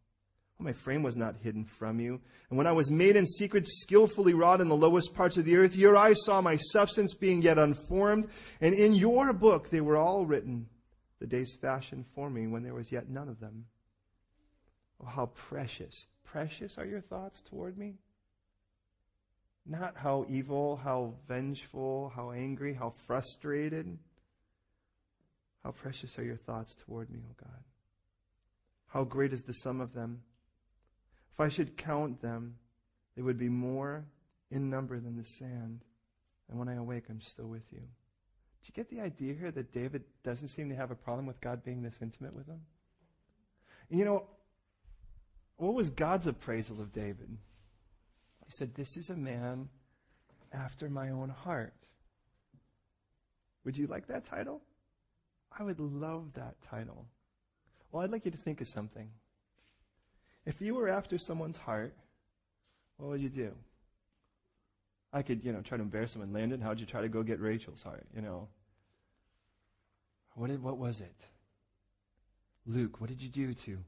Well, 0.59 0.67
my 0.67 0.73
frame 0.73 1.03
was 1.03 1.17
not 1.17 1.37
hidden 1.43 1.65
from 1.65 1.99
you. 2.01 2.21
And 2.49 2.57
when 2.57 2.67
I 2.67 2.73
was 2.73 2.91
made 2.91 3.17
in 3.17 3.27
secret, 3.27 3.67
skillfully 3.67 4.35
wrought 4.35 4.61
in 4.61 4.69
the 4.69 4.77
lowest 4.77 5.15
parts 5.15 5.37
of 5.37 5.45
the 5.45 5.57
earth, 5.57 5.75
your 5.75 5.97
eyes 5.97 6.25
saw 6.25 6.41
my 6.41 6.57
substance 6.57 7.15
being 7.15 7.43
yet 7.43 7.59
unformed. 7.59 8.29
And 8.61 8.75
in 8.75 8.95
your 8.95 9.33
book 9.33 9.71
they 9.71 9.81
were 9.81 9.97
all 9.97 10.27
written, 10.27 10.67
the 11.21 11.27
days 11.27 11.57
fashioned 11.61 12.07
for 12.15 12.31
me 12.31 12.47
when 12.47 12.63
there 12.63 12.75
was 12.75 12.93
yet 12.93 13.09
none 13.09 13.29
of 13.29 13.41
them. 13.41 13.65
Oh, 15.03 15.07
how 15.07 15.27
precious, 15.27 16.07
precious 16.25 16.79
are 16.79 16.87
your 16.87 17.01
thoughts 17.01 17.41
toward 17.41 17.77
me? 17.77 17.95
Not 19.67 19.95
how 19.97 20.27
evil, 20.29 20.77
how 20.77 21.15
vengeful, 21.27 22.13
how 22.15 22.33
angry, 22.33 22.75
how 22.75 22.93
frustrated. 23.07 23.99
How 25.65 25.71
precious 25.71 26.19
are 26.19 26.25
your 26.25 26.37
thoughts 26.37 26.77
toward 26.87 27.11
me, 27.11 27.21
O 27.25 27.31
oh 27.31 27.35
God. 27.43 27.65
How 28.89 29.05
great 29.05 29.33
is 29.33 29.43
the 29.43 29.55
sum 29.55 29.81
of 29.81 29.95
them. 29.95 30.21
If 31.35 31.41
I 31.41 31.49
should 31.49 31.77
count 31.77 32.23
them, 32.23 32.55
they 33.17 33.23
would 33.23 33.39
be 33.39 33.49
more 33.49 34.05
in 34.51 34.71
number 34.71 35.01
than 35.01 35.17
the 35.17 35.25
sand. 35.25 35.85
And 36.49 36.59
when 36.59 36.69
I 36.69 36.75
awake, 36.75 37.05
I'm 37.11 37.21
still 37.21 37.47
with 37.49 37.65
you. 37.73 37.81
Do 37.81 38.67
you 38.67 38.73
get 38.73 38.89
the 38.89 39.01
idea 39.01 39.35
here 39.35 39.51
that 39.51 39.73
David 39.73 40.05
doesn't 40.23 40.49
seem 40.49 40.69
to 40.69 40.77
have 40.77 40.93
a 40.93 40.95
problem 40.95 41.27
with 41.27 41.41
God 41.41 41.65
being 41.65 41.83
this 41.83 41.99
intimate 42.01 42.35
with 42.35 42.47
him? 42.47 42.61
You 43.91 44.05
know, 44.05 44.27
what 45.57 45.75
was 45.75 45.91
God's 45.91 46.27
appraisal 46.27 46.81
of 46.81 46.93
David? 46.93 47.37
He 48.47 48.53
said, 48.53 48.75
This 48.75 48.97
is 48.97 49.11
a 49.11 49.17
man 49.17 49.69
after 50.53 50.89
my 50.89 51.11
own 51.11 51.31
heart. 51.31 51.75
Would 53.65 53.77
you 53.77 53.87
like 53.89 54.07
that 54.07 54.25
title? 54.25 54.63
I 55.57 55.65
would 55.65 55.81
love 55.81 56.33
that 56.35 56.61
title. 56.63 57.07
Well, 57.91 58.03
I'd 58.03 58.11
like 58.11 58.25
you 58.25 58.31
to 58.31 58.39
think 58.39 58.61
of 58.61 58.69
something. 58.69 59.11
If 60.47 60.61
you 60.61 60.75
were 60.75 60.89
after 60.89 61.19
someone's 61.19 61.57
heart, 61.57 61.95
what 62.97 63.11
would 63.11 63.21
you 63.21 63.31
do? 63.31 63.53
I 65.13 65.23
could, 65.23 65.45
you 65.45 65.53
know, 65.53 65.61
try 65.61 65.79
to 65.79 65.83
embarrass 65.83 66.13
someone. 66.13 66.33
Landon, 66.33 66.61
how'd 66.61 66.81
you 66.81 66.87
try 66.87 67.01
to 67.01 67.09
go 67.09 67.23
get 67.23 67.41
Rachel's 67.41 67.83
heart? 67.83 68.07
You 68.15 68.21
know, 68.21 68.49
what 70.35 70.49
did, 70.49 70.63
what 70.63 70.77
was 70.77 71.01
it? 71.01 71.27
Luke, 72.67 73.01
what 73.01 73.09
did 73.09 73.23
you 73.23 73.29
do 73.29 73.55
to? 73.55 73.79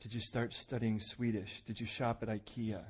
Did 0.00 0.14
you 0.14 0.20
start 0.20 0.54
studying 0.54 1.00
Swedish? 1.00 1.62
Did 1.62 1.80
you 1.80 1.86
shop 1.86 2.22
at 2.22 2.28
IKEA? 2.28 2.82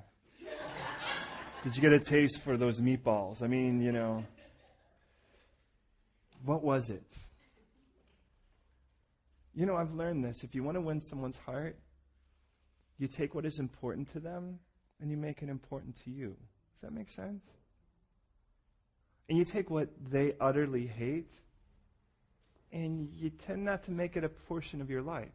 did 1.63 1.77
you 1.77 1.83
get 1.83 1.93
a 1.93 2.01
taste 2.01 2.41
for 2.41 2.57
those 2.57 2.81
meatballs? 2.81 3.43
I 3.43 3.47
mean, 3.47 3.81
you 3.81 3.93
know, 3.93 4.25
what 6.45 6.63
was 6.63 6.91
it? 6.91 7.07
You 9.55 9.67
know, 9.67 9.77
I've 9.77 9.93
learned 9.95 10.25
this. 10.25 10.43
If 10.43 10.55
you 10.55 10.63
want 10.63 10.77
to 10.77 10.81
win 10.81 11.01
someone's 11.01 11.37
heart, 11.37 11.77
you 13.03 13.09
take 13.09 13.35
what 13.35 13.45
is 13.45 13.59
important 13.59 14.13
to 14.13 14.21
them 14.21 14.61
and 15.01 15.11
you 15.11 15.17
make 15.17 15.43
it 15.43 15.49
important 15.49 15.97
to 16.05 16.11
you. 16.13 16.37
Does 16.73 16.83
that 16.83 16.93
make 16.93 17.09
sense? 17.09 17.45
And 19.29 19.37
you 19.37 19.45
take 19.45 19.71
what 19.71 19.89
they 20.09 20.35
utterly 20.41 20.87
hate 20.87 21.33
and 22.71 23.13
you 23.13 23.31
tend 23.31 23.65
not 23.65 23.83
to 23.85 23.91
make 23.91 24.17
it 24.17 24.23
a 24.23 24.29
portion 24.29 24.81
of 24.81 24.89
your 24.89 25.03
life. 25.03 25.33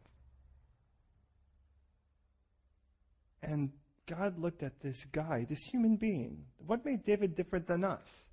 And 3.42 3.70
God 4.06 4.38
looked 4.38 4.62
at 4.62 4.80
this 4.80 5.04
guy, 5.04 5.44
this 5.46 5.62
human 5.62 5.96
being. 5.96 6.46
What 6.66 6.86
made 6.86 7.04
David 7.04 7.36
different 7.36 7.66
than 7.66 7.84
us? 7.84 8.24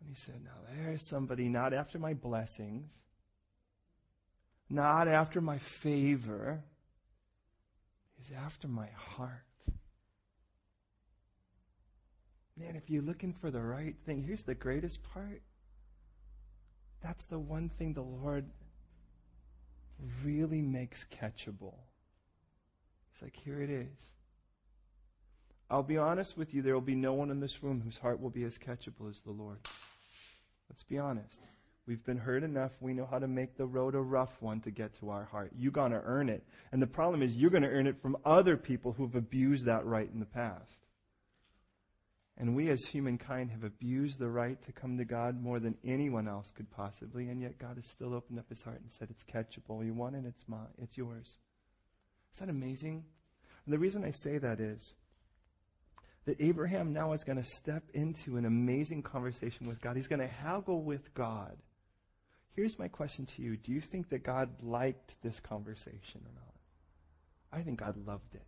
And 0.00 0.10
he 0.10 0.14
said, 0.14 0.44
Now 0.44 0.50
there's 0.76 1.08
somebody 1.08 1.48
not 1.48 1.72
after 1.72 1.98
my 1.98 2.12
blessings, 2.12 2.92
not 4.68 5.08
after 5.08 5.40
my 5.40 5.56
favor, 5.56 6.62
is 8.20 8.30
after 8.44 8.68
my 8.68 8.88
heart. 8.94 9.44
Man, 12.56 12.76
if 12.76 12.90
you're 12.90 13.02
looking 13.02 13.32
for 13.32 13.50
the 13.50 13.60
right 13.60 13.96
thing, 14.04 14.22
here's 14.22 14.42
the 14.42 14.54
greatest 14.54 15.02
part. 15.02 15.42
That's 17.02 17.24
the 17.24 17.38
one 17.38 17.70
thing 17.70 17.94
the 17.94 18.02
Lord 18.02 18.44
really 20.22 20.60
makes 20.60 21.06
catchable. 21.10 21.78
It's 23.12 23.22
like, 23.22 23.36
here 23.36 23.62
it 23.62 23.70
is. 23.70 24.10
I'll 25.70 25.82
be 25.82 25.96
honest 25.96 26.36
with 26.36 26.52
you, 26.52 26.62
there 26.62 26.74
will 26.74 26.80
be 26.80 26.96
no 26.96 27.14
one 27.14 27.30
in 27.30 27.40
this 27.40 27.62
room 27.62 27.80
whose 27.80 27.96
heart 27.96 28.20
will 28.20 28.30
be 28.30 28.44
as 28.44 28.58
catchable 28.58 29.08
as 29.08 29.20
the 29.20 29.30
Lord. 29.30 29.58
Let's 30.68 30.82
be 30.82 30.98
honest. 30.98 31.40
We've 31.90 32.06
been 32.06 32.18
hurt 32.18 32.44
enough. 32.44 32.70
We 32.78 32.94
know 32.94 33.04
how 33.10 33.18
to 33.18 33.26
make 33.26 33.56
the 33.56 33.66
road 33.66 33.96
a 33.96 34.00
rough 34.00 34.30
one 34.38 34.60
to 34.60 34.70
get 34.70 34.94
to 35.00 35.10
our 35.10 35.24
heart. 35.24 35.50
You're 35.58 35.72
going 35.72 35.90
to 35.90 36.00
earn 36.04 36.28
it. 36.28 36.44
And 36.70 36.80
the 36.80 36.86
problem 36.86 37.20
is, 37.20 37.34
you're 37.34 37.50
going 37.50 37.64
to 37.64 37.68
earn 37.68 37.88
it 37.88 38.00
from 38.00 38.16
other 38.24 38.56
people 38.56 38.92
who've 38.92 39.16
abused 39.16 39.64
that 39.64 39.84
right 39.84 40.08
in 40.08 40.20
the 40.20 40.26
past. 40.26 40.86
And 42.38 42.54
we 42.54 42.70
as 42.70 42.84
humankind 42.84 43.50
have 43.50 43.64
abused 43.64 44.20
the 44.20 44.28
right 44.28 44.62
to 44.62 44.70
come 44.70 44.98
to 44.98 45.04
God 45.04 45.42
more 45.42 45.58
than 45.58 45.74
anyone 45.84 46.28
else 46.28 46.52
could 46.52 46.70
possibly, 46.70 47.28
and 47.28 47.42
yet 47.42 47.58
God 47.58 47.74
has 47.74 47.90
still 47.90 48.14
opened 48.14 48.38
up 48.38 48.48
his 48.48 48.62
heart 48.62 48.80
and 48.80 48.88
said, 48.88 49.08
It's 49.10 49.24
catchable. 49.24 49.84
You 49.84 49.92
want 49.92 50.14
it, 50.14 50.22
it's 50.24 50.44
mine, 50.46 50.68
it's 50.80 50.96
yours. 50.96 51.38
Is 52.32 52.38
that 52.38 52.48
amazing? 52.48 53.02
And 53.64 53.74
the 53.74 53.80
reason 53.80 54.04
I 54.04 54.12
say 54.12 54.38
that 54.38 54.60
is 54.60 54.94
that 56.26 56.40
Abraham 56.40 56.92
now 56.92 57.12
is 57.14 57.24
going 57.24 57.38
to 57.38 57.48
step 57.56 57.82
into 57.94 58.36
an 58.36 58.44
amazing 58.44 59.02
conversation 59.02 59.66
with 59.66 59.80
God. 59.80 59.96
He's 59.96 60.06
going 60.06 60.20
to 60.20 60.28
haggle 60.28 60.84
with 60.84 61.12
God 61.14 61.56
Here's 62.60 62.78
my 62.78 62.88
question 62.88 63.24
to 63.24 63.42
you 63.42 63.56
Do 63.56 63.72
you 63.72 63.80
think 63.80 64.10
that 64.10 64.22
God 64.22 64.50
liked 64.62 65.16
this 65.22 65.40
conversation 65.40 66.20
or 66.26 66.32
not? 66.34 66.54
I 67.50 67.62
think 67.62 67.80
God 67.80 67.96
loved 68.06 68.34
it. 68.34 68.46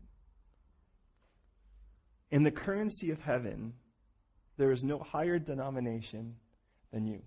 In 2.30 2.42
the 2.42 2.50
currency 2.50 3.10
of 3.10 3.20
heaven, 3.20 3.72
there 4.58 4.70
is 4.70 4.84
no 4.84 4.98
higher 4.98 5.38
denomination 5.38 6.36
than 6.92 7.06
you. 7.06 7.22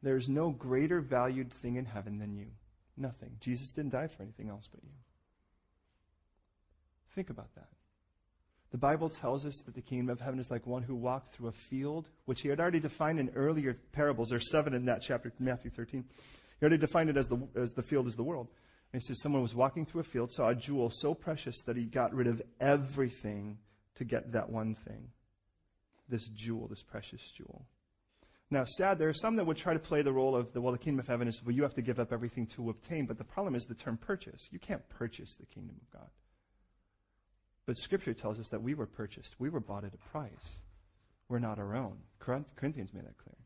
There's 0.00 0.28
no 0.28 0.50
greater 0.50 1.00
valued 1.00 1.52
thing 1.52 1.74
in 1.74 1.86
heaven 1.86 2.20
than 2.20 2.36
you. 2.36 2.46
Nothing. 2.96 3.32
Jesus 3.40 3.70
didn't 3.70 3.90
die 3.90 4.06
for 4.06 4.22
anything 4.22 4.50
else 4.50 4.68
but 4.70 4.84
you. 4.84 4.94
Think 7.16 7.30
about 7.30 7.52
that. 7.56 7.70
The 8.70 8.78
Bible 8.78 9.08
tells 9.08 9.46
us 9.46 9.62
that 9.64 9.74
the 9.74 9.80
kingdom 9.80 10.10
of 10.10 10.20
heaven 10.20 10.38
is 10.38 10.50
like 10.50 10.66
one 10.66 10.82
who 10.82 10.94
walked 10.94 11.34
through 11.34 11.48
a 11.48 11.52
field, 11.52 12.08
which 12.26 12.42
he 12.42 12.48
had 12.48 12.60
already 12.60 12.80
defined 12.80 13.18
in 13.18 13.30
earlier 13.34 13.78
parables. 13.92 14.28
There's 14.28 14.50
seven 14.50 14.74
in 14.74 14.84
that 14.86 15.00
chapter, 15.00 15.32
Matthew 15.38 15.70
13. 15.70 16.04
He 16.60 16.64
already 16.64 16.76
defined 16.76 17.08
it 17.08 17.16
as 17.16 17.28
the, 17.28 17.38
as 17.56 17.72
the 17.72 17.82
field 17.82 18.08
is 18.08 18.14
the 18.14 18.24
world. 18.24 18.48
And 18.92 19.00
he 19.00 19.06
says 19.06 19.22
someone 19.22 19.42
was 19.42 19.54
walking 19.54 19.86
through 19.86 20.02
a 20.02 20.04
field, 20.04 20.30
saw 20.30 20.48
a 20.48 20.54
jewel 20.54 20.90
so 20.90 21.14
precious 21.14 21.62
that 21.62 21.76
he 21.76 21.84
got 21.84 22.14
rid 22.14 22.26
of 22.26 22.42
everything 22.60 23.58
to 23.96 24.04
get 24.04 24.32
that 24.32 24.50
one 24.50 24.74
thing. 24.74 25.08
This 26.08 26.28
jewel, 26.28 26.68
this 26.68 26.82
precious 26.82 27.22
jewel. 27.36 27.64
Now, 28.50 28.64
sad, 28.64 28.98
there 28.98 29.08
are 29.08 29.14
some 29.14 29.36
that 29.36 29.46
would 29.46 29.58
try 29.58 29.74
to 29.74 29.78
play 29.78 30.00
the 30.00 30.12
role 30.12 30.34
of 30.34 30.52
the, 30.52 30.60
well, 30.60 30.72
the 30.72 30.78
kingdom 30.78 31.00
of 31.00 31.06
heaven 31.06 31.28
is, 31.28 31.42
well, 31.44 31.54
you 31.54 31.62
have 31.62 31.74
to 31.74 31.82
give 31.82 31.98
up 31.98 32.12
everything 32.12 32.46
to 32.48 32.70
obtain. 32.70 33.04
But 33.04 33.18
the 33.18 33.24
problem 33.24 33.54
is 33.54 33.64
the 33.64 33.74
term 33.74 33.98
purchase. 33.98 34.48
You 34.50 34.58
can't 34.58 34.86
purchase 34.88 35.36
the 35.36 35.46
kingdom 35.46 35.76
of 35.82 36.00
God. 36.00 36.08
But 37.68 37.76
Scripture 37.76 38.14
tells 38.14 38.40
us 38.40 38.48
that 38.48 38.62
we 38.62 38.72
were 38.72 38.86
purchased. 38.86 39.36
We 39.38 39.50
were 39.50 39.60
bought 39.60 39.84
at 39.84 39.92
a 39.92 40.10
price. 40.10 40.62
We're 41.28 41.38
not 41.38 41.58
our 41.58 41.76
own. 41.76 41.98
Corinthians 42.18 42.94
made 42.94 43.04
that 43.04 43.18
clear. 43.18 43.36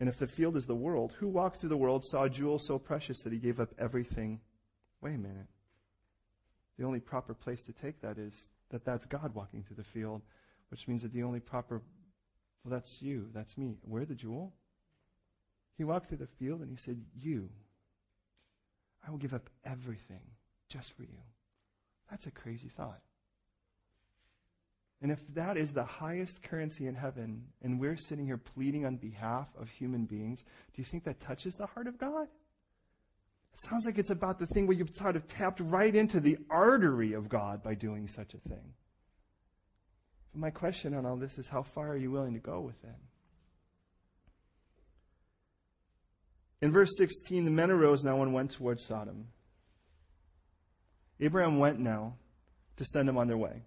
And 0.00 0.08
if 0.08 0.18
the 0.18 0.26
field 0.26 0.56
is 0.56 0.64
the 0.64 0.74
world, 0.74 1.12
who 1.18 1.28
walked 1.28 1.58
through 1.58 1.68
the 1.68 1.76
world 1.76 2.02
saw 2.02 2.22
a 2.22 2.30
jewel 2.30 2.58
so 2.58 2.78
precious 2.78 3.20
that 3.20 3.32
he 3.34 3.38
gave 3.38 3.60
up 3.60 3.74
everything? 3.78 4.40
Wait 5.02 5.16
a 5.16 5.18
minute. 5.18 5.48
The 6.78 6.86
only 6.86 6.98
proper 6.98 7.34
place 7.34 7.62
to 7.64 7.74
take 7.74 8.00
that 8.00 8.16
is 8.16 8.48
that 8.70 8.86
that's 8.86 9.04
God 9.04 9.34
walking 9.34 9.62
through 9.62 9.76
the 9.76 9.84
field, 9.84 10.22
which 10.70 10.88
means 10.88 11.02
that 11.02 11.12
the 11.12 11.24
only 11.24 11.40
proper, 11.40 11.82
well, 12.64 12.72
that's 12.72 13.02
you, 13.02 13.28
that's 13.34 13.58
me. 13.58 13.76
Where 13.82 14.06
the 14.06 14.14
jewel? 14.14 14.54
He 15.76 15.84
walked 15.84 16.08
through 16.08 16.24
the 16.24 16.26
field 16.38 16.62
and 16.62 16.70
he 16.70 16.78
said, 16.78 17.04
You, 17.14 17.50
I 19.06 19.10
will 19.10 19.18
give 19.18 19.34
up 19.34 19.50
everything 19.62 20.22
just 20.70 20.96
for 20.96 21.02
you. 21.02 21.20
That's 22.10 22.26
a 22.26 22.30
crazy 22.30 22.68
thought. 22.68 23.00
And 25.02 25.12
if 25.12 25.20
that 25.34 25.56
is 25.56 25.72
the 25.72 25.84
highest 25.84 26.42
currency 26.42 26.86
in 26.86 26.94
heaven, 26.94 27.44
and 27.62 27.78
we're 27.78 27.96
sitting 27.96 28.24
here 28.24 28.38
pleading 28.38 28.86
on 28.86 28.96
behalf 28.96 29.48
of 29.60 29.68
human 29.68 30.06
beings, 30.06 30.42
do 30.42 30.80
you 30.80 30.84
think 30.84 31.04
that 31.04 31.20
touches 31.20 31.56
the 31.56 31.66
heart 31.66 31.86
of 31.86 31.98
God? 31.98 32.26
It 33.52 33.60
sounds 33.60 33.86
like 33.86 33.98
it's 33.98 34.10
about 34.10 34.38
the 34.38 34.46
thing 34.46 34.66
where 34.66 34.76
you've 34.76 34.94
sort 34.94 35.14
of 35.14 35.26
tapped 35.26 35.60
right 35.60 35.94
into 35.94 36.20
the 36.20 36.38
artery 36.50 37.12
of 37.12 37.28
God 37.28 37.62
by 37.62 37.74
doing 37.74 38.08
such 38.08 38.34
a 38.34 38.48
thing. 38.48 38.72
But 40.32 40.40
my 40.40 40.50
question 40.50 40.94
on 40.94 41.06
all 41.06 41.16
this 41.16 41.38
is 41.38 41.48
how 41.48 41.62
far 41.62 41.88
are 41.88 41.96
you 41.96 42.10
willing 42.10 42.34
to 42.34 42.40
go 42.40 42.60
with 42.60 42.82
it? 42.82 42.96
In 46.62 46.72
verse 46.72 46.96
16, 46.96 47.44
the 47.44 47.50
men 47.50 47.70
arose 47.70 48.04
now 48.04 48.22
and 48.22 48.32
went 48.32 48.52
towards 48.52 48.86
Sodom. 48.86 49.28
Abraham 51.20 51.58
went 51.58 51.78
now 51.78 52.14
to 52.76 52.84
send 52.84 53.08
them 53.08 53.18
on 53.18 53.28
their 53.28 53.36
way. 53.36 53.62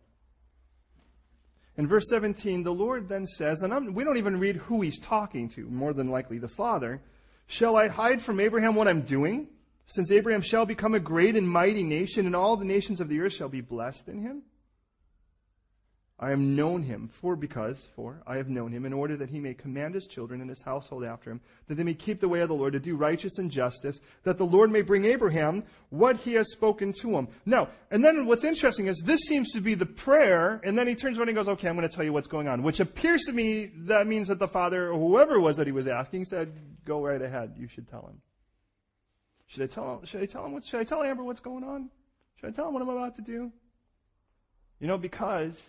In 1.78 1.88
verse 1.88 2.06
17, 2.10 2.64
the 2.64 2.72
Lord 2.72 3.08
then 3.08 3.26
says, 3.26 3.62
and 3.62 3.74
I'm, 3.74 3.94
we 3.94 4.04
don't 4.04 4.18
even 4.18 4.40
read 4.40 4.56
who 4.56 4.82
he's 4.82 5.00
talking 5.00 5.48
to, 5.50 5.70
more 5.70 5.94
than 5.94 6.10
likely 6.10 6.40
the 6.40 6.48
Father. 6.48 7.02
Shall 7.46 7.76
I 7.76 7.88
hide 7.88 8.22
from 8.22 8.40
Abraham 8.40 8.76
what 8.76 8.88
I'm 8.88 9.02
doing? 9.02 9.48
Since 9.86 10.12
Abraham 10.12 10.42
shall 10.42 10.66
become 10.66 10.96
a 10.96 11.00
great 11.00 11.36
and 11.36 11.48
mighty 11.48 11.84
nation, 11.84 12.26
and 12.26 12.36
all 12.36 12.58
the 12.58 12.66
nations 12.66 13.00
of 13.00 13.10
the 13.10 13.22
earth 13.22 13.34
shall 13.34 13.48
be 13.48 13.62
blessed 13.62 14.10
in 14.10 14.20
him? 14.20 14.42
I 16.20 16.32
have 16.32 16.40
known 16.40 16.82
him, 16.82 17.08
for 17.10 17.36
because, 17.36 17.88
for, 17.96 18.24
I 18.26 18.38
have 18.38 18.50
known 18.50 18.72
him, 18.72 18.88
in 18.88 18.94
order 18.94 19.16
that 19.18 19.30
he 19.30 19.40
may 19.40 19.54
command 19.54 19.94
his 19.94 20.08
children 20.08 20.42
and 20.42 20.50
his 20.50 20.64
household 20.64 21.04
after 21.04 21.30
him, 21.30 21.42
that 21.68 21.76
they 21.76 21.84
may 21.84 21.94
keep 21.94 22.20
the 22.20 22.28
way 22.28 22.40
of 22.40 22.48
the 22.48 22.56
Lord, 22.56 22.74
to 22.74 22.80
do 22.80 22.96
righteous 22.96 23.38
and 23.38 23.52
justice, 23.52 24.02
that 24.24 24.40
the 24.40 24.46
Lord 24.46 24.72
may 24.72 24.82
bring 24.82 25.06
Abraham 25.06 25.64
what 25.90 26.18
he 26.18 26.34
has 26.34 26.52
spoken 26.52 26.92
to 27.02 27.12
him. 27.12 27.28
Now, 27.46 27.70
and 27.92 28.04
then 28.04 28.26
what's 28.26 28.44
interesting 28.44 28.88
is 28.88 29.04
this 29.06 29.22
seems 29.22 29.52
to 29.52 29.62
be 29.62 29.76
the 29.76 29.86
prayer, 29.86 30.60
and 30.64 30.76
then 30.76 30.88
he 30.88 30.96
turns 30.96 31.20
around 31.20 31.30
and 31.30 31.38
goes, 31.38 31.50
okay, 31.50 31.70
I'm 31.70 31.76
going 31.76 31.88
to 31.88 31.96
tell 31.96 32.04
you 32.04 32.14
what's 32.14 32.28
going 32.28 32.48
on, 32.48 32.64
which 32.64 32.80
appears 32.80 33.22
to 33.26 33.32
me 33.32 33.72
that 33.86 34.08
means 34.08 34.30
that 34.30 34.40
the 34.40 34.48
father, 34.48 34.92
or 34.92 34.98
whoever 34.98 35.36
it 35.36 35.42
was 35.42 35.58
that 35.58 35.68
he 35.68 35.72
was 35.72 35.88
asking, 35.88 36.26
said, 36.26 36.52
go 36.84 37.00
right 37.00 37.22
ahead, 37.22 37.54
you 37.58 37.68
should 37.68 37.88
tell 37.88 38.08
him. 38.08 38.20
Should 39.46 39.62
I 39.62 39.68
tell 39.68 40.00
him, 40.00 40.06
should 40.06 40.22
I 40.22 40.26
tell 40.26 40.46
him, 40.46 40.54
what, 40.54 40.66
should 40.66 40.80
I 40.80 40.84
tell 40.84 41.02
Abram 41.02 41.28
what's 41.28 41.42
going 41.42 41.64
on? 41.64 41.92
Should 42.38 42.50
I 42.50 42.52
tell 42.54 42.70
him 42.70 42.74
what 42.74 42.82
I'm 42.82 42.90
about 42.90 43.16
to 43.18 43.22
do? 43.22 43.52
You 44.80 44.88
know, 44.88 44.98
because 44.98 45.60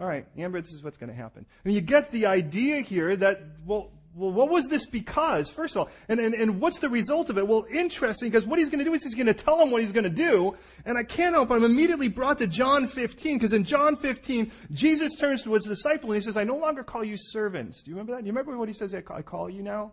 all 0.00 0.06
right, 0.06 0.26
Abram, 0.32 0.62
this 0.62 0.72
is 0.72 0.82
what's 0.82 0.96
going 0.96 1.10
to 1.10 1.16
happen. 1.16 1.44
And 1.64 1.74
you 1.74 1.82
get 1.82 2.10
the 2.10 2.26
idea 2.26 2.80
here 2.80 3.14
that, 3.16 3.42
well, 3.66 3.90
well, 4.14 4.32
what 4.32 4.48
was 4.48 4.66
this 4.66 4.86
because, 4.86 5.50
first 5.50 5.76
of 5.76 5.82
all? 5.82 5.90
And, 6.08 6.18
and, 6.18 6.34
and 6.34 6.60
what's 6.60 6.78
the 6.78 6.88
result 6.88 7.30
of 7.30 7.38
it? 7.38 7.46
Well, 7.46 7.64
interesting, 7.70 8.30
because 8.30 8.44
what 8.44 8.58
he's 8.58 8.68
going 8.68 8.80
to 8.80 8.84
do 8.84 8.92
is 8.94 9.04
he's 9.04 9.14
going 9.14 9.26
to 9.26 9.34
tell 9.34 9.60
him 9.60 9.70
what 9.70 9.82
he's 9.82 9.92
going 9.92 10.04
to 10.04 10.10
do. 10.10 10.56
And 10.84 10.98
I 10.98 11.04
can't 11.04 11.34
help 11.34 11.50
but 11.50 11.58
I'm 11.58 11.64
immediately 11.64 12.08
brought 12.08 12.38
to 12.38 12.46
John 12.46 12.86
15, 12.86 13.36
because 13.36 13.52
in 13.52 13.62
John 13.62 13.94
15, 13.94 14.50
Jesus 14.72 15.14
turns 15.14 15.44
to 15.44 15.52
his 15.52 15.64
disciple 15.64 16.10
and 16.10 16.20
he 16.20 16.24
says, 16.24 16.36
I 16.36 16.44
no 16.44 16.56
longer 16.56 16.82
call 16.82 17.04
you 17.04 17.16
servants. 17.16 17.82
Do 17.82 17.90
you 17.90 17.94
remember 17.94 18.14
that? 18.14 18.22
Do 18.22 18.26
you 18.26 18.32
remember 18.32 18.56
what 18.58 18.68
he 18.68 18.74
says, 18.74 18.94
I 18.94 19.22
call 19.22 19.48
you 19.48 19.62
now? 19.62 19.92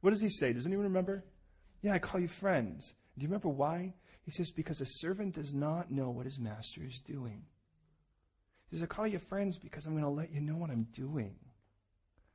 What 0.00 0.10
does 0.10 0.20
he 0.20 0.30
say? 0.30 0.52
Does 0.52 0.66
anyone 0.66 0.84
remember? 0.84 1.24
Yeah, 1.82 1.94
I 1.94 2.00
call 2.00 2.20
you 2.20 2.28
friends. 2.28 2.92
Do 3.16 3.22
you 3.22 3.28
remember 3.28 3.48
why? 3.48 3.94
He 4.24 4.30
says, 4.30 4.50
because 4.50 4.80
a 4.80 4.86
servant 4.86 5.36
does 5.36 5.54
not 5.54 5.90
know 5.90 6.10
what 6.10 6.26
his 6.26 6.38
master 6.38 6.82
is 6.84 7.00
doing. 7.00 7.44
He 8.70 8.76
says, 8.76 8.82
I 8.82 8.86
call 8.86 9.06
you 9.06 9.18
friends 9.18 9.56
because 9.56 9.86
I'm 9.86 9.92
going 9.92 10.04
to 10.04 10.10
let 10.10 10.32
you 10.32 10.40
know 10.40 10.56
what 10.56 10.70
I'm 10.70 10.86
doing. 10.92 11.34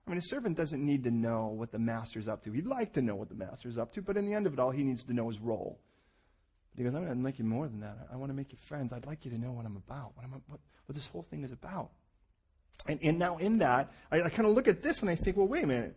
I 0.06 0.10
mean, 0.10 0.17
a 0.17 0.22
servant 0.22 0.58
doesn't 0.58 0.84
need 0.84 1.04
to 1.04 1.12
know 1.12 1.48
what 1.48 1.72
the 1.72 1.80
master's 1.80 2.28
up 2.28 2.43
to. 2.43 2.52
He'd 2.52 2.67
like 2.67 2.93
to 2.93 3.02
know 3.02 3.15
what 3.15 3.30
the 3.30 3.36
master's 3.36 3.78
up 3.78 3.93
to, 3.93 4.02
but 4.02 4.17
in 4.17 4.26
the 4.26 4.34
end 4.34 4.48
of 4.48 4.54
it 4.54 4.60
all, 4.60 4.72
he 4.72 4.84
needs 4.84 5.06
to 5.06 5.13
know 5.13 5.30
his 5.30 5.39
role. 5.39 5.80
But 6.72 6.80
he 6.80 6.84
goes, 6.84 6.96
I'm 6.96 7.06
going 7.06 7.17
to 7.17 7.24
make 7.24 7.39
you 7.39 7.46
more 7.46 7.67
than 7.67 7.80
that. 7.82 7.98
I 8.12 8.17
want 8.17 8.32
to 8.32 8.36
make 8.36 8.52
you 8.52 8.58
friends. 8.58 8.91
I'd 8.91 9.06
like 9.06 9.24
you 9.24 9.32
to 9.32 9.38
know 9.38 9.52
what 9.52 9.65
I'm 9.65 9.78
about, 9.78 10.12
what, 10.15 10.26
I'm, 10.26 10.32
what, 10.48 10.60
what 10.86 10.96
this 10.96 11.06
whole 11.06 11.22
thing 11.22 11.43
is 11.43 11.52
about. 11.52 11.91
And, 12.88 13.00
and 13.02 13.19
now 13.19 13.38
in 13.38 13.60
that, 13.60 13.91
I, 14.12 14.24
I 14.24 14.30
kind 14.30 14.48
of 14.48 14.56
look 14.56 14.67
at 14.67 14.82
this 14.82 15.02
and 15.02 15.10
I 15.10 15.15
think, 15.15 15.38
well, 15.38 15.48
wait 15.48 15.63
a 15.63 15.67
minute. 15.67 15.96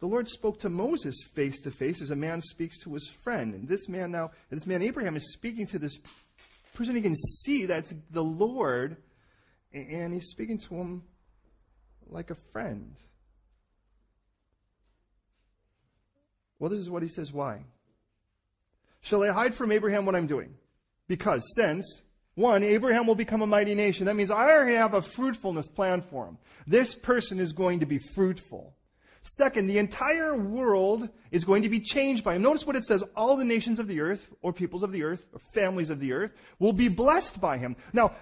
The 0.00 0.06
Lord 0.06 0.28
spoke 0.28 0.58
to 0.60 0.70
Moses 0.70 1.14
face 1.34 1.60
to 1.60 1.70
face 1.70 2.00
as 2.00 2.10
a 2.10 2.16
man 2.16 2.40
speaks 2.40 2.78
to 2.84 2.94
his 2.94 3.06
friend. 3.22 3.54
And 3.54 3.68
this 3.68 3.88
man 3.88 4.10
now, 4.10 4.30
this 4.48 4.66
man 4.66 4.82
Abraham 4.82 5.14
is 5.14 5.32
speaking 5.32 5.66
to 5.66 5.78
this 5.78 5.98
person 6.74 6.96
he 6.96 7.02
can 7.02 7.14
see 7.14 7.66
that's 7.66 7.92
the 8.10 8.24
Lord 8.24 8.96
and 9.72 10.12
he's 10.12 10.28
speaking 10.28 10.58
to 10.58 10.74
him 10.74 11.02
like 12.08 12.30
a 12.30 12.36
friend. 12.52 12.96
Well, 16.58 16.70
this 16.70 16.80
is 16.80 16.90
what 16.90 17.02
he 17.02 17.08
says 17.08 17.32
why. 17.32 17.64
Shall 19.00 19.22
I 19.22 19.28
hide 19.28 19.54
from 19.54 19.72
Abraham 19.72 20.04
what 20.04 20.14
I'm 20.14 20.26
doing? 20.26 20.54
Because 21.08 21.42
since, 21.56 22.02
one, 22.34 22.62
Abraham 22.62 23.06
will 23.06 23.14
become 23.14 23.42
a 23.42 23.46
mighty 23.46 23.74
nation, 23.74 24.06
that 24.06 24.16
means 24.16 24.30
I 24.30 24.42
already 24.42 24.76
have 24.76 24.94
a 24.94 25.02
fruitfulness 25.02 25.68
plan 25.68 26.02
for 26.02 26.26
him. 26.26 26.38
This 26.66 26.94
person 26.94 27.40
is 27.40 27.52
going 27.52 27.80
to 27.80 27.86
be 27.86 27.98
fruitful. 27.98 28.74
Second, 29.22 29.66
the 29.66 29.78
entire 29.78 30.36
world 30.36 31.08
is 31.30 31.44
going 31.44 31.62
to 31.62 31.68
be 31.68 31.80
changed 31.80 32.24
by 32.24 32.34
him. 32.36 32.42
Notice 32.42 32.66
what 32.66 32.76
it 32.76 32.84
says. 32.84 33.04
All 33.14 33.36
the 33.36 33.44
nations 33.44 33.78
of 33.78 33.86
the 33.86 34.00
earth, 34.00 34.26
or 34.40 34.52
peoples 34.52 34.82
of 34.82 34.92
the 34.92 35.02
earth, 35.02 35.26
or 35.32 35.40
families 35.52 35.90
of 35.90 36.00
the 36.00 36.12
earth, 36.12 36.32
will 36.58 36.72
be 36.72 36.88
blessed 36.88 37.40
by 37.40 37.58
him. 37.58 37.76
Now, 37.92 38.12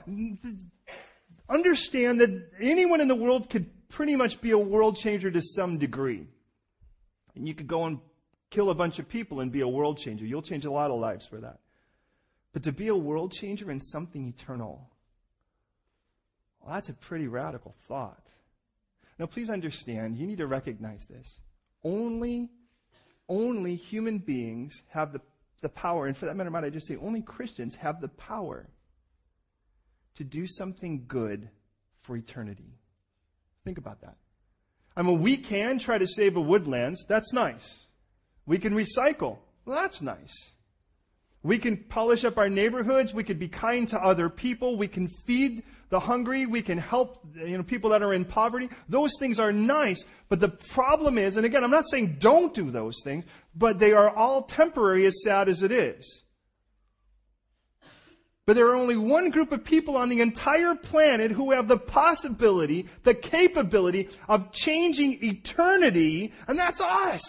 understand 1.49 2.21
that 2.21 2.51
anyone 2.61 3.01
in 3.01 3.09
the 3.09 3.15
world 3.15 3.51
could 3.51 3.67
pretty 3.89 4.17
much 4.17 4.41
be 4.41 4.51
a 4.51 4.59
world 4.59 4.97
changer 4.97 5.31
to 5.31 5.41
some 5.41 5.79
degree. 5.79 6.27
And 7.35 7.47
you 7.47 7.55
could 7.55 7.67
go 7.67 7.85
and 7.85 7.99
kill 8.51 8.71
a 8.71 8.75
bunch 8.75 8.99
of 8.99 9.09
people 9.09 9.41
and 9.41 9.53
be 9.53 9.61
a 9.61 9.69
world 9.69 9.99
changer. 9.99 10.25
You'll 10.25 10.43
change 10.43 10.65
a 10.65 10.71
lot 10.71 10.91
of 10.91 10.99
lives 10.99 11.27
for 11.27 11.41
that. 11.41 11.59
But 12.53 12.63
to 12.65 12.73
be 12.73 12.89
a 12.89 12.97
world 12.97 13.33
changer 13.33 13.71
in 13.71 13.81
something 13.81 14.27
eternal, 14.27 14.91
well, 16.61 16.75
that's 16.75 16.89
a 16.89 16.95
pretty 16.95 17.29
radical 17.29 17.75
thought. 17.87 18.27
Now, 19.19 19.27
please 19.27 19.51
understand, 19.51 20.17
you 20.17 20.27
need 20.27 20.39
to 20.39 20.47
recognize 20.47 21.07
this. 21.07 21.41
Only, 21.85 22.49
only 23.29 23.75
human 23.75 24.19
beings 24.19 24.83
have 24.89 25.13
the, 25.13 25.21
the 25.61 25.69
power, 25.69 26.07
and 26.07 26.17
for 26.17 26.27
that 26.27 26.37
matter, 26.37 26.51
might 26.51 26.65
I 26.65 26.71
just 26.71 26.87
say, 26.87 26.97
only 26.97 27.23
Christians 27.23 27.75
have 27.77 28.01
the 28.01 28.09
power 28.09 28.69
to 30.19 30.25
do 30.25 30.47
something 30.47 31.05
good 31.07 31.49
for 32.01 32.17
eternity. 32.17 32.75
Think 33.65 33.79
about 33.79 34.01
that. 34.01 34.17
I 34.97 35.03
mean, 35.03 35.23
we 35.23 35.37
can 35.37 35.79
try 35.79 35.97
to 35.97 36.07
save 36.09 36.35
the 36.35 36.41
woodlands. 36.41 37.05
That's 37.09 37.33
nice. 37.33 37.87
We 38.45 38.59
can 38.59 38.75
recycle. 38.75 39.39
Well, 39.65 39.81
that's 39.81 40.03
nice. 40.03 40.35
We 41.45 41.59
can 41.59 41.77
polish 41.77 42.25
up 42.25 42.37
our 42.37 42.49
neighborhoods. 42.49 43.15
We 43.15 43.23
could 43.23 43.39
be 43.39 43.47
kind 43.47 43.89
to 43.91 43.99
other 44.01 44.29
people. 44.29 44.77
We 44.77 44.89
can 44.89 45.07
feed 45.07 45.63
the 45.89 46.01
hungry. 46.01 46.47
We 46.47 46.63
can 46.63 46.79
help 46.79 47.25
you 47.37 47.57
know, 47.57 47.63
people 47.63 47.91
that 47.91 48.03
are 48.03 48.13
in 48.13 48.25
poverty. 48.25 48.71
Those 48.89 49.13
things 49.21 49.39
are 49.39 49.53
nice. 49.53 50.05
But 50.29 50.41
the 50.41 50.49
problem 50.49 51.17
is, 51.17 51.37
and 51.37 51.47
again, 51.47 51.63
I'm 51.63 51.71
not 51.71 51.89
saying 51.89 52.17
don't 52.19 52.53
do 52.53 52.73
those 52.73 52.97
things, 53.05 53.25
but 53.55 53.79
they 53.79 53.93
are 53.93 54.11
all 54.11 54.43
temporary 54.43 55.07
as 55.07 55.23
sad 55.23 55.49
as 55.49 55.63
it 55.63 55.71
is. 55.71 56.25
But 58.49 58.57
there 58.57 58.69
are 58.69 58.77
only 58.77 58.97
one 58.97 59.29
group 59.29 59.53
of 59.53 59.63
people 59.63 59.95
on 59.95 60.09
the 60.09 60.23
entire 60.23 60.75
planet 60.75 61.31
who 61.31 61.53
have 61.53 61.69
the 61.69 61.77
possibility, 61.77 62.87
the 63.03 63.13
capability 63.13 64.09
of 64.27 64.53
changing 64.53 65.23
eternity, 65.23 66.33
and 66.47 66.59
that's 66.59 66.81
us. 66.81 67.23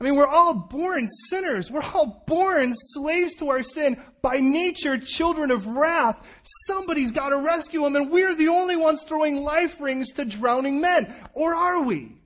I 0.00 0.04
mean, 0.04 0.16
we're 0.16 0.26
all 0.26 0.54
born 0.54 1.06
sinners. 1.28 1.70
We're 1.70 1.82
all 1.82 2.24
born 2.26 2.72
slaves 2.74 3.34
to 3.34 3.50
our 3.50 3.62
sin, 3.62 4.02
by 4.22 4.38
nature 4.40 4.96
children 4.96 5.50
of 5.50 5.66
wrath. 5.66 6.26
Somebody's 6.66 7.12
got 7.12 7.28
to 7.28 7.36
rescue 7.36 7.82
them, 7.82 7.96
and 7.96 8.10
we're 8.10 8.34
the 8.34 8.48
only 8.48 8.76
ones 8.76 9.02
throwing 9.02 9.42
life 9.42 9.78
rings 9.78 10.10
to 10.12 10.24
drowning 10.24 10.80
men. 10.80 11.14
Or 11.34 11.54
are 11.54 11.82
we? 11.82 12.16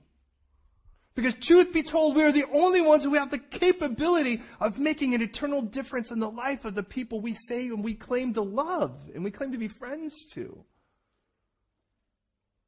Because 1.15 1.35
truth 1.35 1.73
be 1.73 1.83
told, 1.83 2.15
we 2.15 2.23
are 2.23 2.33
the 2.33 2.47
only 2.53 2.81
ones 2.81 3.03
who 3.03 3.15
have 3.15 3.31
the 3.31 3.39
capability 3.39 4.43
of 4.61 4.79
making 4.79 5.15
an 5.15 5.23
eternal 5.23 5.61
difference 5.61 6.11
in 6.11 6.21
the 6.21 6.31
life 6.31 6.65
of 6.65 6.75
the 6.75 6.83
people 6.83 7.21
we 7.21 7.35
say 7.35 7.67
and 7.67 7.83
we 7.83 7.95
claim 7.95 8.33
to 8.35 8.43
love 8.43 8.97
and 9.15 9.25
we 9.25 9.31
claim 9.31 9.53
to 9.53 9.59
be 9.59 9.69
friends 9.69 10.25
to. 10.33 10.65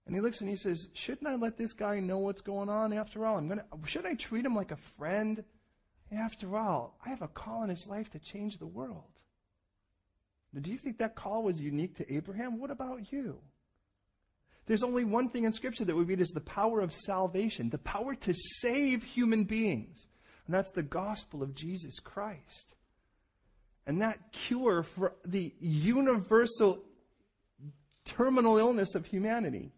And 0.07 0.15
he 0.15 0.21
looks 0.21 0.41
and 0.41 0.51
he 0.51 0.57
says, 0.57 0.89
Shouldn't 0.95 1.29
I 1.29 1.37
let 1.37 1.57
this 1.57 1.73
guy 1.73 2.01
know 2.01 2.19
what's 2.19 2.41
going 2.41 2.69
on 2.69 2.93
after 2.93 3.25
all? 3.25 3.39
I'm 3.39 3.49
gonna 3.49 3.65
should 3.87 4.07
I 4.07 4.15
treat 4.15 4.45
him 4.45 4.57
like 4.57 4.73
a 4.73 4.77
friend? 4.77 5.45
After 6.11 6.57
all, 6.57 6.99
I 7.07 7.09
have 7.09 7.23
a 7.23 7.29
call 7.29 7.63
in 7.63 7.71
his 7.71 7.89
life 7.89 8.11
to 8.11 8.19
change 8.19 8.59
the 8.59 8.67
world. 8.67 9.23
Now, 10.53 10.61
do 10.61 10.71
you 10.71 10.77
think 10.77 10.99
that 10.99 11.15
call 11.15 11.43
was 11.43 11.59
unique 11.61 11.97
to 11.97 12.15
Abraham? 12.15 12.59
What 12.59 12.71
about 12.71 13.11
you? 13.11 13.39
There's 14.67 14.85
only 14.85 15.05
one 15.05 15.29
thing 15.29 15.45
in 15.45 15.53
Scripture 15.53 15.85
that 15.85 15.97
we 15.97 16.05
read 16.05 16.21
is 16.21 16.31
the 16.31 16.41
power 16.41 16.81
of 16.81 16.93
salvation, 16.93 17.71
the 17.71 17.79
power 17.79 18.15
to 18.15 18.35
save 18.61 19.03
human 19.03 19.45
beings. 19.45 20.07
And 20.47 20.55
that's 20.55 20.71
the 20.71 20.83
gospel 20.83 21.43
of 21.43 21.55
Jesus 21.55 21.99
Christ. 21.99 22.75
And 23.87 24.01
that 24.03 24.33
cure 24.33 24.83
for 24.83 25.15
the 25.25 25.53
universal 25.61 26.83
terminal 28.05 28.59
illness 28.59 28.95
of 28.95 29.07
humanity 29.07 29.73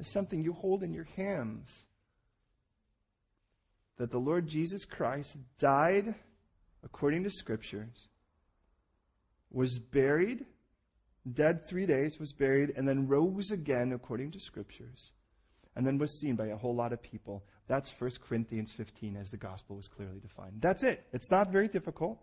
is 0.00 0.08
something 0.08 0.42
you 0.42 0.52
hold 0.52 0.82
in 0.82 0.92
your 0.92 1.08
hands. 1.16 1.86
That 3.98 4.10
the 4.10 4.18
Lord 4.18 4.48
Jesus 4.48 4.84
Christ 4.84 5.36
died 5.58 6.14
according 6.84 7.24
to 7.24 7.30
Scriptures, 7.30 8.08
was 9.50 9.78
buried, 9.78 10.44
dead 11.32 11.66
three 11.66 11.86
days, 11.86 12.18
was 12.18 12.32
buried, 12.32 12.72
and 12.76 12.86
then 12.86 13.08
rose 13.08 13.50
again 13.50 13.92
according 13.92 14.30
to 14.32 14.40
Scriptures, 14.40 15.12
and 15.76 15.86
then 15.86 15.98
was 15.98 16.20
seen 16.20 16.36
by 16.36 16.48
a 16.48 16.56
whole 16.56 16.74
lot 16.74 16.92
of 16.92 17.02
people. 17.02 17.44
That's 17.66 17.92
1 17.98 18.10
Corinthians 18.28 18.72
15 18.72 19.16
as 19.16 19.30
the 19.30 19.36
gospel 19.36 19.76
was 19.76 19.88
clearly 19.88 20.20
defined. 20.20 20.60
That's 20.60 20.82
it. 20.82 21.06
It's 21.12 21.30
not 21.30 21.50
very 21.50 21.68
difficult. 21.68 22.18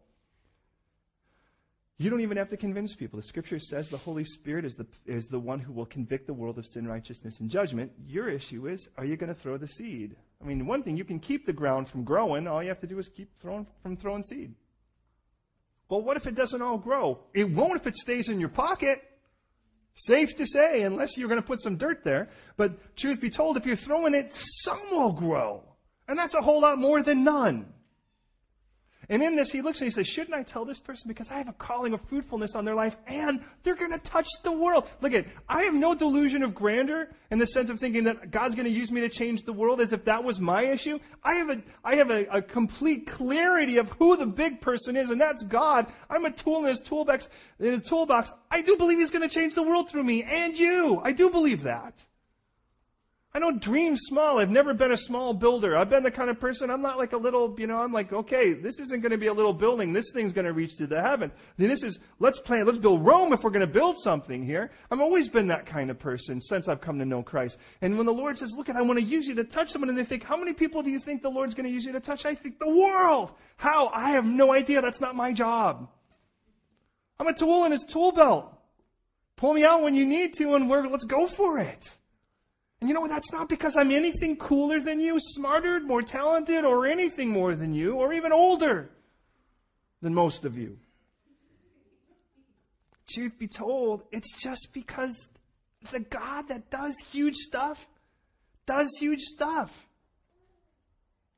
You 2.02 2.10
don't 2.10 2.22
even 2.22 2.38
have 2.38 2.50
to 2.50 2.58
convince 2.58 2.96
people. 2.96 3.18
The 3.18 3.28
scripture 3.28 3.60
says 3.60 3.88
the 3.88 3.98
Holy 3.98 4.24
Spirit 4.26 4.66
is 4.66 4.74
the, 4.74 4.88
is 5.06 5.28
the 5.28 5.40
one 5.40 5.60
who 5.60 5.72
will 5.72 5.86
convict 5.86 6.26
the 6.26 6.34
world 6.34 6.58
of 6.58 6.66
sin, 6.66 6.88
righteousness, 6.88 7.40
and 7.40 7.48
judgment. 7.48 7.92
Your 8.08 8.28
issue 8.28 8.68
is, 8.68 8.90
are 8.98 9.06
you 9.06 9.18
going 9.18 9.32
to 9.32 9.40
throw 9.40 9.56
the 9.58 9.68
seed? 9.68 10.16
I 10.42 10.46
mean, 10.48 10.66
one 10.66 10.82
thing, 10.82 10.98
you 10.98 11.04
can 11.04 11.20
keep 11.20 11.46
the 11.46 11.54
ground 11.54 11.88
from 11.88 12.04
growing. 12.04 12.48
All 12.48 12.64
you 12.64 12.70
have 12.70 12.80
to 12.80 12.88
do 12.88 12.98
is 12.98 13.08
keep 13.08 13.30
throwing, 13.40 13.68
from 13.84 13.98
throwing 13.98 14.24
seed. 14.24 14.56
Well, 15.92 16.02
what 16.02 16.16
if 16.16 16.26
it 16.26 16.36
doesn't 16.36 16.62
all 16.62 16.78
grow? 16.78 17.20
It 17.34 17.52
won't 17.52 17.76
if 17.76 17.86
it 17.86 17.98
stays 17.98 18.30
in 18.30 18.40
your 18.40 18.48
pocket. 18.48 19.04
Safe 19.94 20.34
to 20.38 20.46
say, 20.46 20.84
unless 20.84 21.18
you're 21.18 21.28
going 21.28 21.42
to 21.42 21.46
put 21.46 21.62
some 21.62 21.76
dirt 21.76 22.06
there. 22.06 22.30
But 22.56 22.96
truth 22.96 23.20
be 23.20 23.30
told, 23.30 23.58
if 23.58 23.66
you're 23.66 23.76
throwing 23.76 24.16
it, 24.16 24.32
some 24.32 24.80
will 24.90 25.12
grow. 25.12 25.66
And 26.08 26.18
that's 26.18 26.34
a 26.34 26.42
whole 26.42 26.62
lot 26.62 26.78
more 26.78 27.04
than 27.04 27.26
none. 27.26 27.74
And 29.10 29.22
in 29.22 29.36
this, 29.36 29.52
he 29.52 29.62
looks 29.62 29.80
and 29.80 29.88
he 29.88 29.92
says, 29.92 30.08
Shouldn't 30.08 30.34
I 30.34 30.44
tell 30.44 30.64
this 30.64 30.80
person? 30.80 31.08
Because 31.08 31.30
I 31.30 31.38
have 31.38 31.48
a 31.48 31.54
calling 31.54 31.94
of 31.94 32.02
fruitfulness 32.08 32.56
on 32.56 32.66
their 32.66 32.76
life 32.76 32.98
and 33.08 33.44
they're 33.64 33.76
going 33.76 33.92
to 33.92 34.00
touch 34.00 34.28
the 34.44 34.52
world. 34.52 34.88
Look 35.02 35.14
at, 35.14 35.26
I 35.50 35.64
have 35.64 35.74
no 35.74 35.96
delusion 35.96 36.44
of 36.44 36.54
grandeur 36.54 37.10
in 37.30 37.40
the 37.40 37.48
sense 37.48 37.70
of 37.70 37.80
thinking 37.80 38.04
that 38.06 38.32
God's 38.32 38.56
going 38.56 38.68
to 38.68 38.72
use 38.72 38.92
me 38.92 39.02
to 39.02 39.10
change 39.10 39.44
the 39.44 39.54
world 39.54 39.82
as 39.82 39.92
if 39.92 40.06
that 40.06 40.24
was 40.24 40.40
my 40.40 40.64
issue. 40.64 41.00
I 41.24 41.36
have 41.36 41.50
a, 41.50 41.62
I 41.84 41.96
have 41.96 42.12
a, 42.12 42.26
a 42.26 42.42
complete 42.42 43.08
clarity 43.08 43.78
of 43.78 43.90
who 43.94 44.16
the 44.18 44.28
big 44.28 44.62
person 44.62 44.96
is, 44.96 45.10
and 45.10 45.20
that's 45.20 45.44
God. 45.44 45.88
I'm 46.10 46.26
a 46.26 46.32
tool 46.32 46.60
in 46.60 46.66
his 46.66 46.82
toolbox, 46.82 47.30
in 47.60 47.72
his 47.72 47.82
toolbox. 47.82 48.34
I 48.50 48.62
do 48.62 48.78
believe 48.78 49.00
he's 49.00 49.12
going 49.12 49.28
to 49.28 49.34
change 49.34 49.56
the 49.56 49.64
world 49.64 49.90
through 49.90 50.04
me 50.04 50.24
and 50.24 50.58
you. 50.58 51.02
I 51.04 51.12
do 51.12 51.30
believe 51.30 51.64
that. 51.64 51.94
I 53.34 53.40
don't 53.40 53.62
dream 53.62 53.96
small. 53.96 54.40
I've 54.40 54.50
never 54.50 54.74
been 54.74 54.92
a 54.92 54.98
small 54.98 55.34
builder. 55.34 55.78
I've 55.78 55.90
been 55.90 56.04
the 56.04 56.12
kind 56.12 56.30
of 56.30 56.38
person, 56.38 56.70
I'm 56.70 56.82
not 56.82 56.98
like 56.98 57.14
a 57.14 57.18
little, 57.18 57.56
you 57.58 57.66
know, 57.66 57.78
I'm 57.78 57.94
like, 57.94 58.12
okay, 58.12 58.52
this 58.52 58.78
isn't 58.82 59.02
going 59.02 59.14
to 59.14 59.18
be 59.18 59.28
a 59.28 59.34
little 59.34 59.54
building. 59.54 59.94
This 59.94 60.12
thing's 60.14 60.34
going 60.34 60.48
to 60.48 60.52
reach 60.52 60.76
to 60.78 60.88
the 60.88 61.02
heavens. 61.02 61.32
This 61.56 61.82
is, 61.82 62.00
let's 62.20 62.40
plan, 62.40 62.66
let's 62.66 62.78
build 62.78 63.06
Rome 63.06 63.32
if 63.32 63.44
we're 63.44 63.52
going 63.52 63.66
to 63.66 63.72
build 63.72 63.98
something 63.98 64.46
here. 64.46 64.70
I've 64.92 65.00
always 65.00 65.30
been 65.30 65.48
that 65.48 65.66
kind 65.66 65.90
of 65.90 65.98
person 65.98 66.42
since 66.42 66.68
I've 66.68 66.82
come 66.82 67.00
to 67.00 67.06
know 67.06 67.24
Christ. 67.24 67.58
And 67.82 67.96
when 67.96 68.06
the 68.06 68.12
Lord 68.12 68.38
says, 68.38 68.54
look, 68.58 68.70
I 68.70 68.82
want 68.82 69.00
to 69.00 69.06
use 69.06 69.26
you 69.26 69.36
to 69.36 69.46
touch 69.46 69.72
someone, 69.72 69.88
and 69.88 69.98
they 69.98 70.04
think, 70.04 70.26
how 70.26 70.36
many 70.36 70.52
people 70.52 70.84
do 70.84 70.92
you 70.92 71.00
think 71.00 71.22
the 71.22 71.30
Lord's 71.30 71.54
going 71.54 71.68
to 71.68 71.74
use 71.74 71.86
you 71.86 71.94
to 71.94 72.02
touch? 72.02 72.26
I 72.26 72.36
think 72.36 72.60
the 72.60 72.70
world. 72.70 73.34
How? 73.56 73.88
I 73.94 74.12
have 74.12 74.26
no 74.26 74.54
idea. 74.54 74.82
That's 74.82 75.00
not 75.00 75.16
my 75.16 75.32
job. 75.32 75.88
I'm 77.18 77.28
a 77.28 77.34
tool 77.34 77.64
in 77.64 77.72
his 77.72 77.86
tool 77.86 78.12
belt. 78.12 78.54
Pull 79.38 79.54
me 79.54 79.64
out 79.64 79.84
when 79.84 79.96
you 79.96 80.06
need 80.06 80.34
to, 80.34 80.56
and 80.56 80.70
we're, 80.70 80.86
let's 80.88 81.06
go 81.06 81.28
for 81.28 81.60
it. 81.60 81.98
And 82.82 82.90
you 82.90 82.96
know 82.96 83.02
what? 83.02 83.12
That's 83.12 83.32
not 83.32 83.48
because 83.48 83.78
I'm 83.78 83.92
anything 83.92 84.36
cooler 84.38 84.80
than 84.80 85.00
you, 85.00 85.20
smarter, 85.20 85.80
more 85.80 86.02
talented, 86.02 86.66
or 86.66 86.88
anything 86.88 87.30
more 87.30 87.54
than 87.54 87.74
you, 87.74 87.94
or 87.94 88.12
even 88.12 88.32
older 88.32 88.90
than 90.02 90.16
most 90.16 90.46
of 90.46 90.58
you. 90.58 90.80
Truth 93.14 93.38
be 93.38 93.48
told, 93.48 94.04
it's 94.12 94.36
just 94.36 94.70
because 94.74 95.30
the 95.92 96.00
God 96.00 96.48
that 96.48 96.70
does 96.72 96.96
huge 97.12 97.36
stuff 97.36 97.88
does 98.66 98.90
huge 99.00 99.22
stuff. 99.22 99.88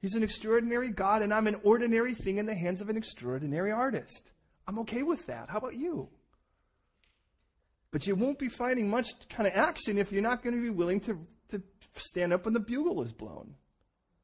He's 0.01 0.15
an 0.15 0.23
extraordinary 0.23 0.91
God, 0.91 1.21
and 1.21 1.33
I'm 1.33 1.47
an 1.47 1.55
ordinary 1.63 2.13
thing 2.13 2.37
in 2.37 2.45
the 2.45 2.55
hands 2.55 2.81
of 2.81 2.89
an 2.89 2.97
extraordinary 2.97 3.71
artist. 3.71 4.31
I'm 4.67 4.79
okay 4.79 5.03
with 5.03 5.25
that. 5.27 5.49
How 5.49 5.57
about 5.57 5.75
you? 5.75 6.09
But 7.93 8.07
you 8.07 8.15
won't 8.15 8.39
be 8.39 8.49
finding 8.49 8.89
much 8.89 9.07
kind 9.29 9.47
of 9.47 9.53
action 9.53 9.99
if 9.99 10.11
you're 10.11 10.23
not 10.23 10.43
going 10.43 10.55
to 10.55 10.61
be 10.61 10.71
willing 10.71 10.99
to 11.01 11.17
to 11.49 11.61
stand 11.95 12.33
up 12.33 12.45
when 12.45 12.53
the 12.53 12.59
bugle 12.59 13.01
is 13.03 13.11
blown. 13.11 13.53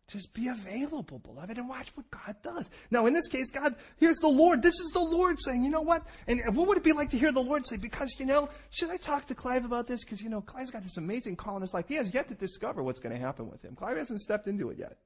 Just 0.08 0.34
be 0.34 0.48
available, 0.48 1.20
beloved, 1.20 1.60
and 1.60 1.70
watch 1.70 1.92
what 1.94 2.10
God 2.10 2.36
does. 2.42 2.68
Now, 2.90 3.06
in 3.06 3.14
this 3.14 3.28
case, 3.28 3.52
God, 3.52 3.76
here's 3.98 4.18
the 4.18 4.28
Lord. 4.28 4.64
This 4.64 4.74
is 4.74 4.90
the 4.92 5.00
Lord 5.00 5.40
saying, 5.40 5.64
you 5.64 5.70
know 5.70 5.82
what? 5.82 6.02
And 6.28 6.42
what 6.56 6.68
would 6.68 6.78
it 6.78 6.84
be 6.84 6.94
like 6.94 7.12
to 7.12 7.20
hear 7.20 7.32
the 7.32 7.44
Lord 7.44 7.68
say, 7.68 7.78
because, 7.78 8.16
you 8.18 8.26
know, 8.26 8.50
should 8.72 8.90
I 8.90 8.98
talk 8.98 9.26
to 9.26 9.36
Clive 9.36 9.66
about 9.66 9.86
this? 9.86 10.04
Because, 10.04 10.20
you 10.20 10.32
know, 10.32 10.42
Clive's 10.42 10.72
got 10.72 10.82
this 10.82 10.98
amazing 10.98 11.36
call 11.36 11.58
in 11.58 11.62
his 11.62 11.76
life. 11.76 11.86
He 11.88 11.94
has 11.94 12.12
yet 12.12 12.28
to 12.30 12.34
discover 12.34 12.82
what's 12.82 13.00
going 13.00 13.14
to 13.14 13.22
happen 13.22 13.52
with 13.52 13.64
him. 13.64 13.76
Clive 13.76 13.98
hasn't 13.98 14.22
stepped 14.22 14.48
into 14.48 14.72
it 14.72 14.80
yet. 14.80 14.98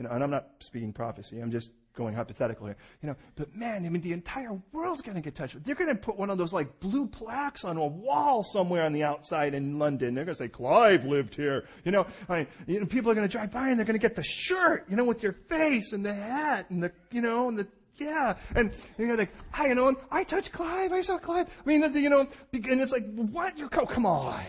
You 0.00 0.04
know, 0.04 0.12
and 0.14 0.24
I'm 0.24 0.30
not 0.30 0.46
speaking 0.60 0.94
prophecy. 0.94 1.40
I'm 1.40 1.50
just 1.50 1.72
going 1.94 2.14
hypothetical 2.14 2.64
here. 2.64 2.76
You 3.02 3.10
know, 3.10 3.16
but 3.36 3.54
man, 3.54 3.84
I 3.84 3.90
mean, 3.90 4.00
the 4.00 4.14
entire 4.14 4.58
world's 4.72 5.02
going 5.02 5.16
to 5.16 5.20
get 5.20 5.34
touched. 5.34 5.62
They're 5.62 5.74
going 5.74 5.94
to 5.94 5.94
put 5.94 6.16
one 6.16 6.30
of 6.30 6.38
those 6.38 6.54
like 6.54 6.80
blue 6.80 7.06
plaques 7.06 7.66
on 7.66 7.76
a 7.76 7.86
wall 7.86 8.42
somewhere 8.42 8.86
on 8.86 8.94
the 8.94 9.02
outside 9.02 9.52
in 9.52 9.78
London. 9.78 10.14
They're 10.14 10.24
going 10.24 10.34
to 10.34 10.42
say, 10.42 10.48
Clive 10.48 11.04
lived 11.04 11.34
here. 11.34 11.64
You 11.84 11.92
know, 11.92 12.06
I 12.30 12.36
mean, 12.38 12.46
you 12.66 12.80
know, 12.80 12.86
people 12.86 13.10
are 13.10 13.14
going 13.14 13.28
to 13.28 13.30
drive 13.30 13.50
by 13.50 13.68
and 13.68 13.78
they're 13.78 13.84
going 13.84 14.00
to 14.00 14.00
get 14.00 14.16
the 14.16 14.22
shirt, 14.22 14.86
you 14.88 14.96
know, 14.96 15.04
with 15.04 15.22
your 15.22 15.34
face 15.34 15.92
and 15.92 16.02
the 16.02 16.14
hat 16.14 16.70
and 16.70 16.82
the, 16.82 16.92
you 17.10 17.20
know, 17.20 17.48
and 17.48 17.58
the, 17.58 17.68
yeah. 17.96 18.38
And 18.54 18.74
you're 18.96 19.18
like, 19.18 19.34
I, 19.52 19.66
you 19.66 19.74
know, 19.74 19.94
I 20.10 20.24
touched 20.24 20.50
Clive. 20.50 20.92
I 20.92 21.02
saw 21.02 21.18
Clive. 21.18 21.46
I 21.46 21.68
mean, 21.68 21.82
you 21.92 22.08
know, 22.08 22.20
and 22.20 22.80
it's 22.80 22.92
like, 22.92 23.04
what? 23.14 23.58
You're, 23.58 23.68
oh, 23.76 23.84
come 23.84 24.06
on. 24.06 24.46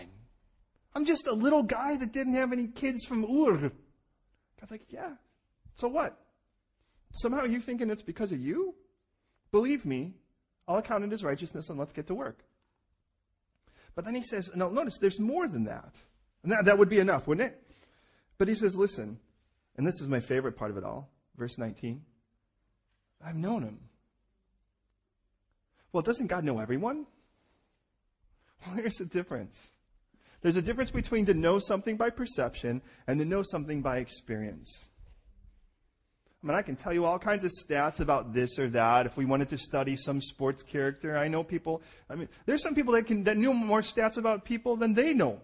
I'm 0.94 1.04
just 1.04 1.26
a 1.26 1.34
little 1.34 1.62
guy 1.62 1.96
that 1.96 2.10
didn't 2.10 2.36
have 2.36 2.54
any 2.54 2.68
kids 2.68 3.04
from 3.04 3.26
Ur. 3.26 3.70
God's 4.58 4.70
like, 4.70 4.90
yeah. 4.90 5.10
So 5.74 5.88
what? 5.88 6.18
Somehow 7.12 7.44
you 7.44 7.60
thinking 7.60 7.90
it's 7.90 8.02
because 8.02 8.32
of 8.32 8.40
you? 8.40 8.74
Believe 9.50 9.84
me, 9.84 10.14
I'll 10.66 10.78
account 10.78 11.04
it 11.04 11.12
as 11.12 11.22
righteousness 11.22 11.68
and 11.68 11.78
let's 11.78 11.92
get 11.92 12.06
to 12.06 12.14
work. 12.14 12.38
But 13.94 14.04
then 14.04 14.14
he 14.14 14.22
says, 14.22 14.50
no, 14.54 14.70
notice 14.70 14.98
there's 14.98 15.20
more 15.20 15.46
than 15.46 15.64
that. 15.64 15.94
And 16.42 16.52
that, 16.52 16.64
that 16.64 16.78
would 16.78 16.88
be 16.88 16.98
enough, 16.98 17.26
wouldn't 17.26 17.48
it? 17.48 17.62
But 18.38 18.48
he 18.48 18.54
says, 18.54 18.76
listen, 18.76 19.18
and 19.76 19.86
this 19.86 20.00
is 20.00 20.08
my 20.08 20.20
favorite 20.20 20.56
part 20.56 20.70
of 20.70 20.76
it 20.76 20.84
all, 20.84 21.10
verse 21.36 21.58
19. 21.58 22.02
I've 23.24 23.36
known 23.36 23.62
him. 23.62 23.78
Well, 25.92 26.02
doesn't 26.02 26.28
God 26.28 26.44
know 26.44 26.58
everyone? 26.58 27.06
Well, 28.64 28.76
there's 28.76 29.00
a 29.00 29.04
difference. 29.04 29.60
There's 30.40 30.56
a 30.56 30.62
difference 30.62 30.90
between 30.90 31.26
to 31.26 31.34
know 31.34 31.58
something 31.58 31.96
by 31.96 32.10
perception 32.10 32.82
and 33.06 33.18
to 33.18 33.24
know 33.24 33.42
something 33.42 33.82
by 33.82 33.98
experience. 33.98 34.88
I 36.42 36.46
mean, 36.46 36.56
I 36.56 36.62
can 36.62 36.74
tell 36.74 36.92
you 36.92 37.04
all 37.04 37.20
kinds 37.20 37.44
of 37.44 37.52
stats 37.52 38.00
about 38.00 38.32
this 38.32 38.58
or 38.58 38.68
that. 38.70 39.06
If 39.06 39.16
we 39.16 39.24
wanted 39.24 39.48
to 39.50 39.58
study 39.58 39.94
some 39.94 40.20
sports 40.20 40.62
character, 40.62 41.16
I 41.16 41.28
know 41.28 41.44
people. 41.44 41.82
I 42.10 42.16
mean, 42.16 42.28
there's 42.46 42.62
some 42.62 42.74
people 42.74 42.94
that 42.94 43.06
can 43.06 43.22
that 43.24 43.36
knew 43.36 43.52
more 43.52 43.80
stats 43.80 44.18
about 44.18 44.44
people 44.44 44.76
than 44.76 44.94
they 44.94 45.14
know. 45.14 45.40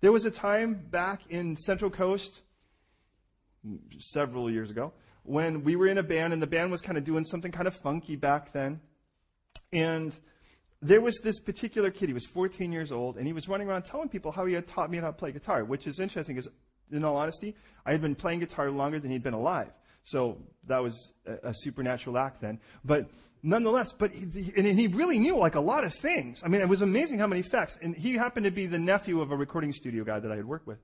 There 0.00 0.12
was 0.12 0.24
a 0.24 0.30
time 0.30 0.86
back 0.90 1.22
in 1.30 1.56
Central 1.56 1.90
Coast, 1.90 2.42
several 3.98 4.50
years 4.50 4.70
ago, 4.70 4.92
when 5.24 5.64
we 5.64 5.76
were 5.76 5.86
in 5.86 5.98
a 5.98 6.02
band 6.02 6.32
and 6.32 6.40
the 6.40 6.46
band 6.46 6.70
was 6.70 6.80
kind 6.80 6.98
of 6.98 7.04
doing 7.04 7.24
something 7.24 7.52
kind 7.52 7.66
of 7.66 7.74
funky 7.74 8.16
back 8.16 8.52
then. 8.52 8.80
And 9.72 10.16
there 10.80 11.00
was 11.00 11.18
this 11.20 11.38
particular 11.38 11.90
kid, 11.90 12.08
he 12.08 12.12
was 12.12 12.26
14 12.26 12.72
years 12.72 12.90
old, 12.90 13.16
and 13.16 13.26
he 13.26 13.32
was 13.32 13.48
running 13.48 13.68
around 13.68 13.84
telling 13.84 14.08
people 14.08 14.32
how 14.32 14.44
he 14.46 14.54
had 14.54 14.66
taught 14.66 14.90
me 14.90 14.98
how 14.98 15.06
to 15.06 15.12
play 15.12 15.30
guitar, 15.30 15.64
which 15.64 15.86
is 15.86 16.00
interesting 16.00 16.34
because, 16.34 16.50
in 16.90 17.04
all 17.04 17.16
honesty, 17.16 17.54
I 17.86 17.92
had 17.92 18.00
been 18.00 18.14
playing 18.14 18.40
guitar 18.40 18.70
longer 18.70 18.98
than 19.00 19.10
he'd 19.10 19.22
been 19.22 19.34
alive. 19.34 19.72
So 20.04 20.38
that 20.66 20.82
was 20.82 21.12
a, 21.26 21.50
a 21.50 21.54
supernatural 21.54 22.18
act 22.18 22.40
then. 22.40 22.58
But 22.84 23.08
nonetheless, 23.42 23.92
but 23.92 24.12
he, 24.12 24.52
and 24.56 24.66
he 24.66 24.88
really 24.88 25.18
knew 25.18 25.36
like 25.38 25.54
a 25.54 25.60
lot 25.60 25.84
of 25.84 25.94
things. 25.94 26.42
I 26.44 26.48
mean, 26.48 26.60
it 26.60 26.68
was 26.68 26.82
amazing 26.82 27.18
how 27.18 27.26
many 27.26 27.42
facts. 27.42 27.78
And 27.80 27.96
he 27.96 28.14
happened 28.14 28.44
to 28.44 28.50
be 28.50 28.66
the 28.66 28.78
nephew 28.78 29.20
of 29.20 29.30
a 29.30 29.36
recording 29.36 29.72
studio 29.72 30.04
guy 30.04 30.18
that 30.18 30.30
I 30.30 30.36
had 30.36 30.44
worked 30.44 30.66
with. 30.66 30.78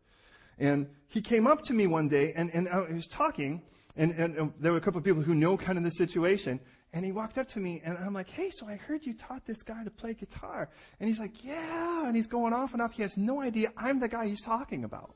And 0.58 0.88
he 1.08 1.20
came 1.20 1.46
up 1.46 1.62
to 1.62 1.72
me 1.72 1.86
one 1.86 2.08
day 2.08 2.32
and, 2.36 2.50
and 2.52 2.68
uh, 2.68 2.84
I 2.88 2.92
was 2.92 3.06
talking, 3.06 3.62
and, 3.96 4.12
and, 4.12 4.36
and 4.36 4.52
there 4.58 4.72
were 4.72 4.78
a 4.78 4.80
couple 4.80 4.98
of 4.98 5.04
people 5.04 5.22
who 5.22 5.34
know 5.34 5.56
kind 5.56 5.78
of 5.78 5.84
the 5.84 5.90
situation. 5.90 6.60
And 6.92 7.04
he 7.04 7.12
walked 7.12 7.38
up 7.38 7.46
to 7.48 7.60
me 7.60 7.82
and 7.84 7.98
I'm 7.98 8.14
like, 8.14 8.30
hey, 8.30 8.50
so 8.50 8.66
I 8.66 8.76
heard 8.76 9.04
you 9.04 9.14
taught 9.14 9.44
this 9.44 9.62
guy 9.62 9.84
to 9.84 9.90
play 9.90 10.14
guitar. 10.14 10.70
And 10.98 11.08
he's 11.08 11.20
like, 11.20 11.44
yeah. 11.44 12.06
And 12.06 12.16
he's 12.16 12.26
going 12.26 12.52
off 12.52 12.72
and 12.72 12.80
off. 12.80 12.92
He 12.92 13.02
has 13.02 13.16
no 13.16 13.42
idea 13.42 13.68
I'm 13.76 14.00
the 14.00 14.08
guy 14.08 14.26
he's 14.26 14.42
talking 14.42 14.84
about. 14.84 15.14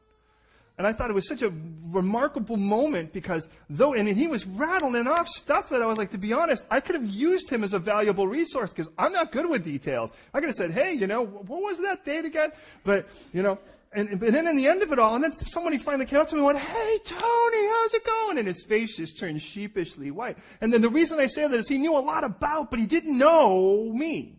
And 0.78 0.86
I 0.86 0.92
thought 0.92 1.10
it 1.10 1.14
was 1.14 1.28
such 1.28 1.42
a 1.42 1.52
remarkable 1.90 2.56
moment 2.56 3.12
because 3.12 3.48
though, 3.68 3.94
and 3.94 4.08
he 4.08 4.26
was 4.26 4.46
rattling 4.46 5.06
off 5.06 5.28
stuff 5.28 5.68
that 5.68 5.82
I 5.82 5.86
was 5.86 5.98
like, 5.98 6.10
to 6.10 6.18
be 6.18 6.32
honest, 6.32 6.64
I 6.70 6.80
could 6.80 6.94
have 6.94 7.06
used 7.06 7.50
him 7.50 7.62
as 7.62 7.74
a 7.74 7.78
valuable 7.78 8.26
resource 8.26 8.70
because 8.70 8.90
I'm 8.98 9.12
not 9.12 9.32
good 9.32 9.48
with 9.48 9.64
details. 9.64 10.10
I 10.32 10.40
could 10.40 10.48
have 10.48 10.56
said, 10.56 10.72
hey, 10.72 10.94
you 10.94 11.06
know, 11.06 11.24
what 11.24 11.62
was 11.62 11.78
that 11.80 12.04
date 12.04 12.24
again? 12.24 12.50
But, 12.84 13.08
you 13.32 13.42
know, 13.42 13.58
and, 13.94 14.08
and 14.08 14.20
then 14.20 14.48
in 14.48 14.56
the 14.56 14.66
end 14.66 14.82
of 14.82 14.90
it 14.90 14.98
all, 14.98 15.14
and 15.14 15.22
then 15.22 15.36
somebody 15.38 15.76
finally 15.76 16.06
came 16.06 16.18
up 16.18 16.28
to 16.28 16.34
me 16.34 16.38
and 16.38 16.46
went, 16.46 16.58
Hey, 16.58 16.98
Tony, 17.04 17.68
how's 17.68 17.92
it 17.92 18.04
going? 18.04 18.38
And 18.38 18.46
his 18.46 18.64
face 18.64 18.96
just 18.96 19.18
turned 19.18 19.42
sheepishly 19.42 20.10
white. 20.10 20.38
And 20.62 20.72
then 20.72 20.80
the 20.80 20.88
reason 20.88 21.20
I 21.20 21.26
say 21.26 21.46
that 21.46 21.58
is 21.58 21.68
he 21.68 21.76
knew 21.76 21.96
a 21.96 22.00
lot 22.00 22.24
about, 22.24 22.70
but 22.70 22.78
he 22.78 22.86
didn't 22.86 23.18
know 23.18 23.92
me. 23.92 24.38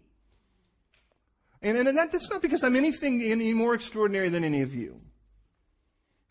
And, 1.62 1.78
and 1.78 1.98
that, 1.98 2.12
that's 2.12 2.30
not 2.32 2.42
because 2.42 2.64
I'm 2.64 2.76
anything 2.76 3.22
any 3.22 3.54
more 3.54 3.76
extraordinary 3.76 4.30
than 4.30 4.44
any 4.44 4.62
of 4.62 4.74
you. 4.74 5.00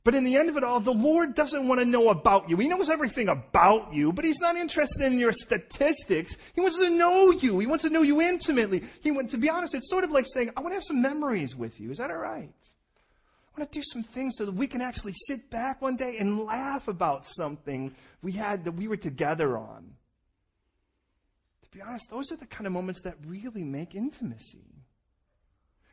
But 0.05 0.17
in 0.17 0.25
the 0.25 0.35
end 0.35 0.49
of 0.49 0.57
it 0.57 0.65
all, 0.65 0.81
the 0.81 0.91
Lord 0.91 1.35
doesn't 1.35 1.69
want 1.69 1.81
to 1.81 1.87
know 1.87 2.09
about 2.09 2.51
you. 2.51 2.57
He 2.57 2.67
knows 2.67 2.91
everything 2.91 3.29
about 3.29 3.95
you, 3.95 4.13
but 4.13 4.25
He's 4.25 4.41
not 4.41 4.57
interested 4.57 5.03
in 5.03 5.19
your 5.19 5.33
statistics. 5.33 6.37
He 6.55 6.61
wants 6.61 6.77
to 6.79 6.91
know 6.91 7.31
you. 7.31 7.61
He 7.61 7.67
wants 7.67 7.85
to 7.85 7.91
know 7.91 8.03
you 8.03 8.21
intimately. 8.21 8.83
He 9.01 9.13
wants, 9.13 9.33
to 9.33 9.39
be 9.39 9.49
honest, 9.49 9.75
it's 9.75 9.89
sort 9.89 10.03
of 10.03 10.11
like 10.11 10.27
saying, 10.27 10.51
I 10.57 10.61
want 10.61 10.73
to 10.73 10.77
have 10.77 10.85
some 10.85 11.01
memories 11.01 11.55
with 11.55 11.79
you. 11.79 11.91
Is 11.91 11.99
that 11.99 12.11
all 12.11 12.17
right? 12.17 12.53
I 13.55 13.61
want 13.61 13.71
to 13.71 13.79
do 13.79 13.85
some 13.93 14.03
things 14.03 14.35
so 14.39 14.47
that 14.47 14.55
we 14.55 14.67
can 14.67 14.81
actually 14.81 15.13
sit 15.27 15.51
back 15.51 15.81
one 15.81 15.97
day 15.97 16.17
and 16.19 16.41
laugh 16.41 16.89
about 16.89 17.27
something 17.27 17.95
we 18.23 18.33
had 18.33 18.65
that 18.65 18.73
we 18.73 18.89
were 18.89 18.97
together 18.97 19.57
on. 19.57 19.93
To 21.63 21.71
be 21.71 21.81
honest, 21.81 22.07
those 22.11 22.33
are 22.33 22.37
the 22.37 22.47
kind 22.47 22.67
of 22.67 22.73
moments 22.73 23.03
that 23.03 23.15
really 23.25 23.63
make 23.63 23.95
intimacy. 23.95 24.83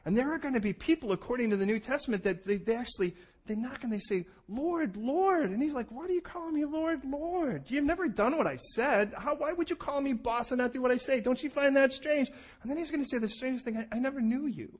And 0.05 0.18
there 0.18 0.34
are 0.34 0.39
going 0.39 0.53
to 0.53 0.62
be 0.62 0.74
people, 0.74 1.12
according 1.12 1.49
to 1.49 1.57
the 1.57 1.66
New 1.66 1.80
Testament, 1.80 2.24
that 2.24 2.45
they, 2.45 2.57
they 2.57 2.76
actually 2.76 3.16
they 3.49 3.55
knock 3.55 3.83
and 3.83 3.91
they 3.91 3.99
say, 3.99 4.25
Lord, 4.47 4.95
Lord. 4.95 5.49
And 5.49 5.61
he's 5.61 5.73
like, 5.73 5.87
Why 5.89 6.07
do 6.07 6.13
you 6.13 6.21
call 6.21 6.51
me 6.51 6.63
Lord, 6.65 7.01
Lord? 7.03 7.65
You've 7.67 7.83
never 7.83 8.07
done 8.07 8.37
what 8.37 8.47
I 8.47 8.55
said. 8.55 9.11
How, 9.17 9.35
why 9.35 9.51
would 9.51 9.69
you 9.69 9.75
call 9.75 9.99
me 9.99 10.13
boss 10.13 10.51
and 10.51 10.59
not 10.59 10.71
do 10.71 10.81
what 10.81 10.91
I 10.91 10.97
say? 10.97 11.19
Don't 11.19 11.41
you 11.41 11.49
find 11.49 11.75
that 11.75 11.91
strange? 11.91 12.29
And 12.61 12.69
then 12.69 12.77
he's 12.77 12.91
going 12.91 13.03
to 13.03 13.09
say 13.09 13.17
the 13.17 13.27
strangest 13.27 13.65
thing 13.65 13.75
I, 13.77 13.95
I 13.95 13.99
never 13.99 14.21
knew 14.21 14.45
you. 14.45 14.79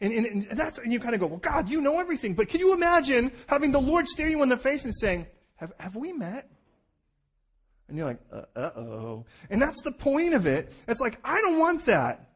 And, 0.00 0.12
and, 0.12 0.26
and 0.26 0.58
that's, 0.58 0.78
and 0.78 0.92
you 0.92 0.98
kind 0.98 1.14
of 1.14 1.20
go, 1.20 1.26
well, 1.26 1.38
God, 1.38 1.68
you 1.68 1.80
know 1.80 2.00
everything. 2.00 2.34
But 2.34 2.48
can 2.48 2.60
you 2.60 2.72
imagine 2.72 3.30
having 3.46 3.70
the 3.70 3.80
Lord 3.80 4.08
stare 4.08 4.28
you 4.28 4.42
in 4.42 4.48
the 4.48 4.56
face 4.56 4.84
and 4.84 4.94
saying, 4.94 5.26
have, 5.56 5.72
have 5.78 5.94
we 5.94 6.12
met? 6.12 6.48
And 7.88 7.98
you're 7.98 8.06
like, 8.06 8.20
uh 8.32 8.60
oh. 8.76 9.26
And 9.50 9.60
that's 9.60 9.82
the 9.82 9.92
point 9.92 10.34
of 10.34 10.46
it. 10.46 10.74
It's 10.88 11.00
like, 11.00 11.18
I 11.22 11.40
don't 11.42 11.58
want 11.58 11.84
that. 11.84 12.30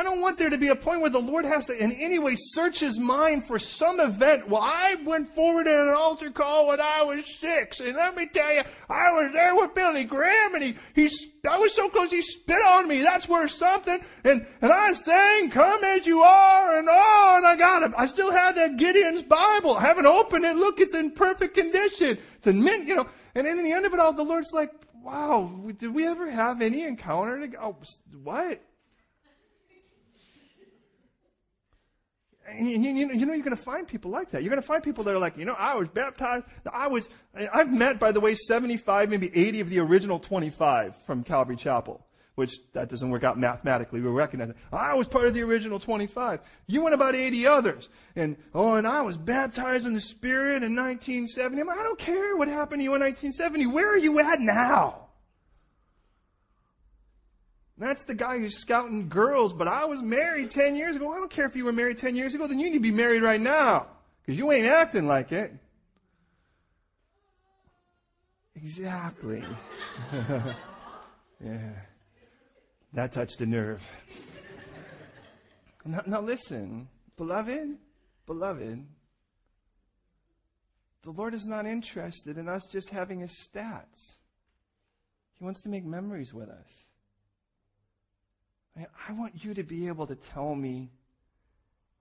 I 0.00 0.02
don't 0.02 0.22
want 0.22 0.38
there 0.38 0.48
to 0.48 0.56
be 0.56 0.68
a 0.68 0.76
point 0.76 1.02
where 1.02 1.10
the 1.10 1.18
Lord 1.18 1.44
has 1.44 1.66
to 1.66 1.76
in 1.76 1.92
any 1.92 2.18
way 2.18 2.34
search 2.34 2.80
his 2.80 2.98
mind 2.98 3.46
for 3.46 3.58
some 3.58 4.00
event. 4.00 4.48
Well, 4.48 4.62
I 4.62 4.96
went 5.04 5.34
forward 5.34 5.66
in 5.66 5.74
an 5.74 5.90
altar 5.90 6.30
call 6.30 6.68
when 6.68 6.80
I 6.80 7.02
was 7.02 7.38
six, 7.38 7.80
and 7.80 7.96
let 7.96 8.16
me 8.16 8.24
tell 8.24 8.50
you, 8.50 8.62
I 8.88 9.10
was 9.10 9.30
there 9.34 9.54
with 9.54 9.74
Billy 9.74 10.04
Graham, 10.04 10.54
and 10.54 10.64
he, 10.64 10.76
he, 10.94 11.10
I 11.46 11.58
was 11.58 11.74
so 11.74 11.90
close 11.90 12.10
he 12.10 12.22
spit 12.22 12.64
on 12.66 12.88
me. 12.88 13.02
That's 13.02 13.28
worth 13.28 13.50
something. 13.50 14.00
And, 14.24 14.46
and 14.62 14.72
I 14.72 14.94
sang, 14.94 15.50
come 15.50 15.84
as 15.84 16.06
you 16.06 16.22
are, 16.22 16.78
and 16.78 16.88
oh, 16.90 17.34
and 17.36 17.46
I 17.46 17.56
got 17.56 17.82
it. 17.82 17.92
I 17.94 18.06
still 18.06 18.32
have 18.32 18.54
that 18.54 18.78
Gideon's 18.78 19.22
Bible. 19.24 19.76
I 19.76 19.82
haven't 19.82 20.06
opened 20.06 20.46
it. 20.46 20.56
Look, 20.56 20.80
it's 20.80 20.94
in 20.94 21.10
perfect 21.10 21.54
condition. 21.54 22.16
It's 22.36 22.46
in 22.46 22.64
mint, 22.64 22.88
you 22.88 22.96
know. 22.96 23.06
And 23.34 23.46
in 23.46 23.62
the 23.62 23.72
end 23.72 23.84
of 23.84 23.92
it 23.92 24.00
all, 24.00 24.14
the 24.14 24.22
Lord's 24.22 24.54
like, 24.54 24.70
wow, 24.94 25.52
did 25.76 25.94
we 25.94 26.06
ever 26.06 26.30
have 26.30 26.62
any 26.62 26.84
encounter? 26.84 27.46
To, 27.46 27.62
oh, 27.62 27.76
what? 28.22 28.62
You, 32.58 32.78
you, 32.78 33.12
you 33.12 33.26
know, 33.26 33.34
you're 33.34 33.44
going 33.44 33.56
to 33.56 33.62
find 33.62 33.86
people 33.86 34.10
like 34.10 34.30
that. 34.30 34.42
You're 34.42 34.50
going 34.50 34.62
to 34.62 34.66
find 34.66 34.82
people 34.82 35.04
that 35.04 35.14
are 35.14 35.18
like, 35.18 35.36
you 35.36 35.44
know, 35.44 35.54
I 35.58 35.74
was 35.74 35.88
baptized. 35.88 36.44
I 36.72 36.88
was, 36.88 37.08
I've 37.34 37.70
met, 37.70 37.98
by 37.98 38.12
the 38.12 38.20
way, 38.20 38.34
75, 38.34 39.10
maybe 39.10 39.30
80 39.34 39.60
of 39.60 39.70
the 39.70 39.78
original 39.80 40.18
25 40.18 40.96
from 41.06 41.22
Calvary 41.22 41.56
Chapel, 41.56 42.04
which 42.34 42.60
that 42.72 42.88
doesn't 42.88 43.10
work 43.10 43.24
out 43.24 43.38
mathematically. 43.38 44.00
We 44.00 44.08
recognize 44.08 44.50
it. 44.50 44.56
I 44.72 44.94
was 44.94 45.08
part 45.08 45.26
of 45.26 45.34
the 45.34 45.42
original 45.42 45.78
25. 45.78 46.40
You 46.66 46.86
and 46.86 46.94
about 46.94 47.14
80 47.14 47.46
others. 47.46 47.88
And, 48.16 48.36
oh, 48.54 48.74
and 48.74 48.86
I 48.86 49.02
was 49.02 49.16
baptized 49.16 49.86
in 49.86 49.94
the 49.94 50.00
Spirit 50.00 50.62
in 50.62 50.74
1970. 50.74 51.62
I 51.62 51.82
don't 51.82 51.98
care 51.98 52.36
what 52.36 52.48
happened 52.48 52.80
to 52.80 52.84
you 52.84 52.94
in 52.94 53.00
1970. 53.00 53.66
Where 53.66 53.92
are 53.92 53.98
you 53.98 54.18
at 54.20 54.40
now? 54.40 55.09
That's 57.80 58.04
the 58.04 58.14
guy 58.14 58.38
who's 58.38 58.58
scouting 58.58 59.08
girls, 59.08 59.54
but 59.54 59.66
I 59.66 59.86
was 59.86 60.02
married 60.02 60.50
10 60.50 60.76
years 60.76 60.96
ago. 60.96 61.14
I 61.14 61.16
don't 61.16 61.30
care 61.30 61.46
if 61.46 61.56
you 61.56 61.64
were 61.64 61.72
married 61.72 61.96
10 61.96 62.14
years 62.14 62.34
ago, 62.34 62.46
then 62.46 62.58
you 62.60 62.66
need 62.66 62.76
to 62.76 62.80
be 62.80 62.90
married 62.90 63.22
right 63.22 63.40
now. 63.40 63.86
Because 64.20 64.38
you 64.38 64.52
ain't 64.52 64.66
acting 64.66 65.06
like 65.06 65.32
it. 65.32 65.54
Exactly. 68.54 69.42
yeah. 71.42 71.72
That 72.92 73.12
touched 73.12 73.40
a 73.40 73.46
nerve. 73.46 73.82
Now, 75.86 76.02
now 76.06 76.20
listen, 76.20 76.86
beloved, 77.16 77.78
beloved, 78.26 78.84
the 81.02 81.10
Lord 81.10 81.32
is 81.32 81.46
not 81.46 81.64
interested 81.64 82.36
in 82.36 82.46
us 82.46 82.66
just 82.70 82.90
having 82.90 83.20
his 83.20 83.34
stats. 83.48 84.18
He 85.38 85.44
wants 85.44 85.62
to 85.62 85.70
make 85.70 85.86
memories 85.86 86.34
with 86.34 86.50
us. 86.50 86.89
I 89.08 89.12
want 89.12 89.44
you 89.44 89.54
to 89.54 89.62
be 89.62 89.88
able 89.88 90.06
to 90.06 90.14
tell 90.14 90.54
me 90.54 90.90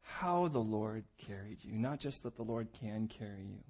how 0.01 0.47
the 0.47 0.59
Lord 0.59 1.03
carried 1.17 1.63
you, 1.63 1.73
not 1.73 1.99
just 1.99 2.23
that 2.23 2.35
the 2.35 2.43
Lord 2.43 2.67
can 2.79 3.07
carry 3.07 3.45
you. 3.45 3.63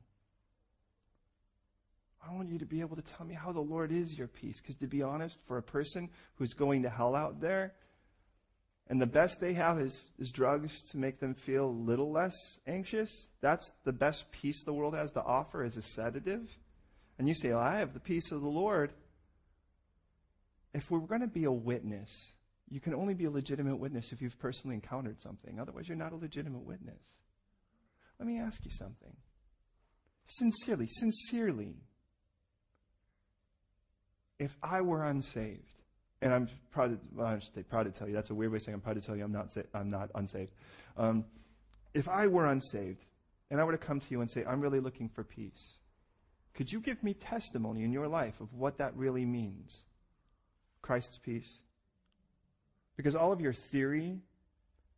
I 2.28 2.34
want 2.34 2.50
you 2.50 2.60
to 2.60 2.66
be 2.66 2.82
able 2.82 2.96
to 2.96 3.02
tell 3.02 3.26
me 3.26 3.34
how 3.34 3.52
the 3.52 3.62
Lord 3.62 3.92
is 3.92 4.18
your 4.18 4.28
peace. 4.28 4.60
Because 4.60 4.76
to 4.78 4.88
be 4.88 5.02
honest, 5.02 5.38
for 5.48 5.58
a 5.58 5.64
person 5.64 6.10
who's 6.36 6.54
going 6.54 6.84
to 6.84 6.90
hell 6.90 7.16
out 7.16 7.40
there, 7.40 7.74
and 8.88 9.00
the 9.00 9.08
best 9.08 9.40
they 9.40 9.54
have 9.54 9.80
is, 9.80 10.10
is 10.18 10.32
drugs 10.32 10.82
to 10.92 10.98
make 10.98 11.20
them 11.20 11.36
feel 11.36 11.66
a 11.66 11.68
little 11.68 12.12
less 12.12 12.60
anxious, 12.68 13.30
that's 13.40 13.72
the 13.86 13.94
best 13.94 14.30
peace 14.32 14.64
the 14.64 14.74
world 14.74 14.96
has 14.96 15.12
to 15.14 15.24
offer 15.24 15.64
as 15.64 15.78
a 15.78 15.82
sedative. 15.82 16.50
And 17.18 17.28
you 17.28 17.36
say, 17.36 17.50
well, 17.50 17.60
I 17.60 17.80
have 17.80 17.94
the 17.94 18.00
peace 18.00 18.32
of 18.32 18.42
the 18.42 18.48
Lord. 18.48 18.92
If 20.74 20.90
we're 20.90 21.00
going 21.00 21.22
to 21.22 21.28
be 21.28 21.44
a 21.44 21.52
witness 21.52 22.36
you 22.70 22.80
can 22.80 22.94
only 22.94 23.14
be 23.14 23.26
a 23.26 23.32
legitimate 23.32 23.78
witness 23.78 24.12
if 24.12 24.22
you've 24.22 24.38
personally 24.40 24.76
encountered 24.76 25.20
something. 25.20 25.60
Otherwise, 25.60 25.88
you're 25.88 25.98
not 25.98 26.12
a 26.12 26.16
legitimate 26.16 26.64
witness. 26.64 27.02
Let 28.20 28.28
me 28.28 28.40
ask 28.40 28.64
you 28.66 28.72
something. 28.72 29.16
Sincerely, 30.26 30.88
sincerely, 30.90 31.76
if 34.38 34.56
I 34.62 34.82
were 34.82 35.06
unsaved, 35.06 35.74
and 36.22 36.34
I'm 36.34 36.50
proud 36.72 36.92
to, 36.92 37.00
well, 37.16 37.28
I 37.28 37.40
should 37.40 37.70
proud 37.70 37.84
to 37.84 37.92
tell 37.92 38.08
you, 38.08 38.14
that's 38.14 38.30
a 38.30 38.36
weird 38.36 38.52
way 38.52 38.58
of 38.58 38.62
saying 38.62 38.76
I'm 38.76 38.82
proud 38.82 38.96
to 38.96 39.02
tell 39.02 39.16
you 39.16 39.24
I'm 39.24 39.32
not, 39.32 39.52
sa- 39.52 39.62
I'm 39.74 39.90
not 39.90 40.12
unsaved. 40.16 40.52
Um, 40.98 41.26
if 41.94 42.08
I 42.08 42.28
were 42.28 42.48
unsaved, 42.48 43.06
and 43.50 43.60
I 43.60 43.64
were 43.64 43.72
to 43.72 43.78
come 43.78 44.00
to 44.00 44.06
you 44.12 44.22
and 44.22 44.30
say, 44.30 44.44
I'm 44.46 44.62
really 44.62 44.80
looking 44.80 45.10
for 45.10 45.24
peace, 45.24 45.78
could 46.54 46.72
you 46.72 46.82
give 46.82 47.02
me 47.04 47.14
testimony 47.14 47.84
in 47.84 47.92
your 47.92 48.08
life 48.08 48.40
of 48.42 48.54
what 48.54 48.78
that 48.78 48.96
really 48.96 49.26
means? 49.26 49.86
Christ's 50.82 51.18
peace? 51.18 51.60
Because 53.00 53.16
all 53.16 53.32
of 53.32 53.40
your 53.40 53.54
theory 53.54 54.20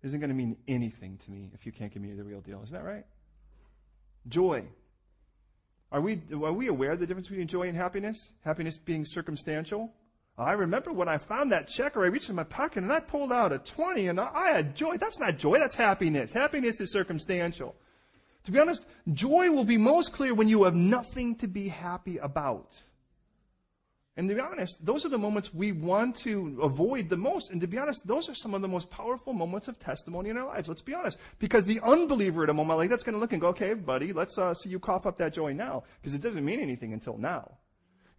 isn't 0.01 0.19
going 0.19 0.31
to 0.31 0.35
mean 0.35 0.57
anything 0.67 1.19
to 1.23 1.29
me 1.29 1.51
if 1.53 1.67
you 1.67 1.71
can't 1.71 1.93
give 1.93 2.01
me 2.01 2.11
the 2.13 2.23
real 2.23 2.41
deal. 2.41 2.59
Isn't 2.63 2.73
that 2.73 2.83
right? 2.83 3.05
Joy. 4.27 4.63
Are 5.91 6.01
we, 6.01 6.19
are 6.33 6.51
we 6.51 6.65
aware 6.65 6.93
of 6.93 6.99
the 6.99 7.05
difference 7.05 7.27
between 7.27 7.45
joy 7.45 7.67
and 7.67 7.77
happiness? 7.77 8.31
Happiness 8.43 8.79
being 8.79 9.05
circumstantial? 9.05 9.93
I 10.35 10.53
remember 10.53 10.91
when 10.91 11.07
I 11.07 11.19
found 11.19 11.51
that 11.51 11.67
check 11.67 11.95
or 11.95 12.03
I 12.03 12.07
reached 12.07 12.31
in 12.31 12.35
my 12.35 12.43
pocket 12.43 12.81
and 12.81 12.91
I 12.91 13.01
pulled 13.01 13.31
out 13.31 13.53
a 13.53 13.59
20 13.59 14.07
and 14.07 14.19
I 14.19 14.49
had 14.49 14.75
joy. 14.75 14.97
That's 14.97 15.19
not 15.19 15.37
joy, 15.37 15.59
that's 15.59 15.75
happiness. 15.75 16.31
Happiness 16.31 16.81
is 16.81 16.91
circumstantial. 16.91 17.75
To 18.45 18.51
be 18.51 18.57
honest, 18.57 18.83
joy 19.13 19.51
will 19.51 19.63
be 19.63 19.77
most 19.77 20.11
clear 20.11 20.33
when 20.33 20.47
you 20.47 20.63
have 20.63 20.73
nothing 20.73 21.35
to 21.35 21.47
be 21.47 21.67
happy 21.67 22.17
about. 22.17 22.81
And 24.17 24.27
to 24.27 24.35
be 24.35 24.41
honest, 24.41 24.85
those 24.85 25.05
are 25.05 25.09
the 25.09 25.17
moments 25.17 25.53
we 25.53 25.71
want 25.71 26.17
to 26.17 26.59
avoid 26.61 27.09
the 27.09 27.15
most. 27.15 27.49
And 27.49 27.61
to 27.61 27.67
be 27.67 27.77
honest, 27.77 28.05
those 28.05 28.27
are 28.27 28.35
some 28.35 28.53
of 28.53 28.61
the 28.61 28.67
most 28.67 28.89
powerful 28.89 29.31
moments 29.31 29.69
of 29.69 29.79
testimony 29.79 30.29
in 30.29 30.37
our 30.37 30.47
lives. 30.47 30.67
Let's 30.67 30.81
be 30.81 30.93
honest. 30.93 31.17
Because 31.39 31.63
the 31.63 31.79
unbeliever 31.79 32.43
at 32.43 32.49
a 32.49 32.53
moment 32.53 32.77
like 32.77 32.89
that's 32.89 33.03
going 33.03 33.13
to 33.13 33.19
look 33.19 33.31
and 33.31 33.39
go, 33.39 33.47
okay, 33.49 33.73
buddy, 33.73 34.11
let's 34.11 34.37
uh, 34.37 34.53
see 34.53 34.69
you 34.69 34.79
cough 34.79 35.05
up 35.05 35.17
that 35.19 35.33
joy 35.33 35.53
now. 35.53 35.83
Because 36.01 36.13
it 36.13 36.21
doesn't 36.21 36.43
mean 36.43 36.59
anything 36.59 36.91
until 36.91 37.17
now. 37.17 37.57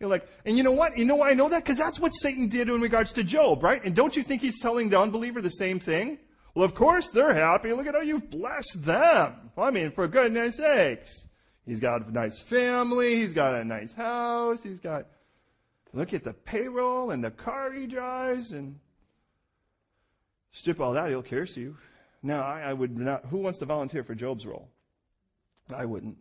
You're 0.01 0.11
like, 0.11 0.27
and 0.45 0.57
you 0.57 0.65
know 0.65 0.73
what? 0.73 0.99
You 0.99 1.05
know 1.05 1.17
why 1.17 1.31
I 1.31 1.35
know 1.35 1.49
that? 1.51 1.63
Because 1.63 1.79
that's 1.79 2.01
what 2.01 2.11
Satan 2.11 2.49
did 2.49 2.69
in 2.69 2.81
regards 2.81 3.13
to 3.13 3.23
Job, 3.23 3.63
right? 3.63 3.85
And 3.85 3.95
don't 3.95 4.17
you 4.17 4.25
think 4.25 4.43
he's 4.43 4.61
telling 4.61 4.89
the 4.89 4.99
unbeliever 4.99 5.41
the 5.41 5.49
same 5.49 5.79
thing? 5.79 6.19
Well, 6.55 6.65
of 6.65 6.75
course 6.75 7.11
they're 7.11 7.35
happy. 7.35 7.73
Look 7.73 7.87
at 7.87 7.95
how 7.95 8.01
you've 8.01 8.29
blessed 8.29 8.85
them. 8.85 9.51
I 9.57 9.71
mean, 9.71 9.93
for 9.93 10.09
goodness 10.09 10.57
sakes. 10.57 11.27
He's 11.67 11.79
got 11.79 12.07
a 12.07 12.13
nice 12.13 12.41
family. 12.41 13.15
He's 13.17 13.33
got 13.33 13.55
a 13.55 13.65
nice 13.65 13.93
house. 13.93 14.63
He's 14.63 14.81
got, 14.81 15.07
look 15.93 16.13
at 16.15 16.25
the 16.25 16.33
payroll 16.33 17.11
and 17.11 17.23
the 17.23 17.31
car 17.31 17.73
he 17.73 17.87
drives 17.87 18.53
and 18.53 18.79
strip 20.53 20.81
all 20.81 20.95
that, 20.95 21.09
he'll 21.09 21.23
curse 21.23 21.57
you. 21.57 21.77
Now, 22.23 22.43
I, 22.43 22.61
I 22.61 22.73
would 22.73 22.97
not, 22.97 23.27
who 23.27 23.39
wants 23.39 23.59
to 23.59 23.67
volunteer 23.67 24.05
for 24.05 24.15
Job's 24.15 24.47
role? 24.47 24.69
I 25.75 25.85
wouldn't. 25.85 26.19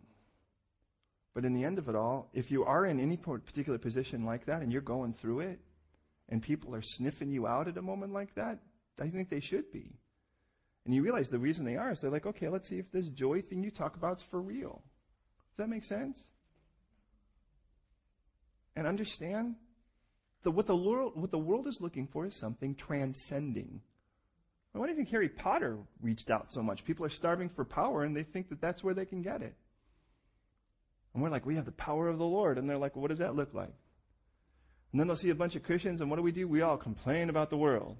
But 1.34 1.44
in 1.44 1.54
the 1.54 1.64
end 1.64 1.78
of 1.78 1.88
it 1.88 1.94
all, 1.94 2.28
if 2.32 2.50
you 2.50 2.64
are 2.64 2.84
in 2.84 3.00
any 3.00 3.16
particular 3.16 3.78
position 3.78 4.24
like 4.24 4.46
that 4.46 4.62
and 4.62 4.72
you're 4.72 4.82
going 4.82 5.14
through 5.14 5.40
it, 5.40 5.60
and 6.28 6.42
people 6.42 6.74
are 6.74 6.82
sniffing 6.82 7.30
you 7.30 7.46
out 7.46 7.68
at 7.68 7.76
a 7.76 7.82
moment 7.82 8.12
like 8.12 8.34
that, 8.34 8.58
I 9.00 9.08
think 9.08 9.28
they 9.28 9.40
should 9.40 9.70
be. 9.70 9.92
And 10.84 10.94
you 10.94 11.02
realize 11.02 11.28
the 11.28 11.38
reason 11.38 11.64
they 11.64 11.76
are 11.76 11.92
is 11.92 12.00
they're 12.00 12.10
like, 12.10 12.26
okay, 12.26 12.48
let's 12.48 12.68
see 12.68 12.78
if 12.78 12.90
this 12.90 13.08
joy 13.08 13.42
thing 13.42 13.62
you 13.62 13.70
talk 13.70 13.96
about 13.96 14.16
is 14.16 14.22
for 14.22 14.40
real. 14.40 14.82
Does 15.50 15.58
that 15.58 15.68
make 15.68 15.84
sense? 15.84 16.28
And 18.74 18.86
understand 18.86 19.56
that 20.44 20.50
what 20.50 20.66
the 20.66 20.76
world, 20.76 21.12
what 21.14 21.30
the 21.30 21.38
world 21.38 21.66
is 21.66 21.80
looking 21.80 22.06
for 22.06 22.26
is 22.26 22.34
something 22.34 22.74
transcending. 22.74 23.80
Do 24.74 24.80
you 24.80 24.94
think 24.94 25.10
Harry 25.10 25.28
Potter 25.28 25.78
reached 26.00 26.30
out 26.30 26.50
so 26.50 26.62
much? 26.62 26.84
People 26.84 27.04
are 27.04 27.10
starving 27.10 27.50
for 27.50 27.64
power 27.64 28.04
and 28.04 28.16
they 28.16 28.22
think 28.22 28.48
that 28.48 28.60
that's 28.60 28.82
where 28.82 28.94
they 28.94 29.04
can 29.04 29.20
get 29.20 29.42
it. 29.42 29.54
And 31.12 31.22
we're 31.22 31.28
like, 31.28 31.44
we 31.44 31.56
have 31.56 31.66
the 31.66 31.72
power 31.72 32.08
of 32.08 32.18
the 32.18 32.24
Lord. 32.24 32.56
And 32.56 32.68
they're 32.68 32.78
like, 32.78 32.96
what 32.96 33.10
does 33.10 33.18
that 33.18 33.36
look 33.36 33.52
like? 33.52 33.74
And 34.92 35.00
then 35.00 35.06
they'll 35.06 35.16
see 35.16 35.30
a 35.30 35.34
bunch 35.34 35.56
of 35.56 35.62
Christians, 35.62 36.02
and 36.02 36.10
what 36.10 36.16
do 36.16 36.22
we 36.22 36.32
do? 36.32 36.46
We 36.46 36.60
all 36.60 36.76
complain 36.76 37.30
about 37.30 37.48
the 37.48 37.56
world. 37.56 37.96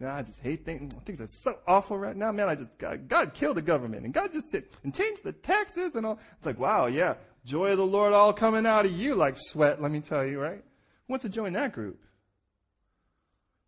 Yeah, 0.00 0.14
I 0.14 0.22
just 0.22 0.40
hate 0.40 0.64
things. 0.64 0.92
Things 1.04 1.20
are 1.20 1.28
so 1.44 1.58
awful 1.68 1.96
right 1.96 2.16
now. 2.16 2.32
Man, 2.32 2.48
I 2.48 2.56
just, 2.56 2.76
God, 2.78 3.08
God 3.08 3.34
killed 3.34 3.56
the 3.56 3.62
government 3.62 4.04
and 4.04 4.12
God 4.12 4.32
just 4.32 4.50
said, 4.50 4.64
and 4.82 4.92
changed 4.92 5.22
the 5.22 5.32
taxes 5.32 5.94
and 5.94 6.04
all. 6.04 6.18
It's 6.38 6.46
like, 6.46 6.58
wow, 6.58 6.86
yeah, 6.86 7.14
joy 7.44 7.70
of 7.70 7.78
the 7.78 7.86
Lord 7.86 8.12
all 8.12 8.32
coming 8.32 8.66
out 8.66 8.86
of 8.86 8.92
you 8.92 9.14
like 9.14 9.36
sweat, 9.38 9.80
let 9.80 9.90
me 9.90 10.00
tell 10.00 10.24
you, 10.24 10.40
right? 10.40 10.62
Who 11.06 11.12
wants 11.12 11.24
to 11.24 11.28
join 11.28 11.52
that 11.54 11.72
group? 11.72 12.00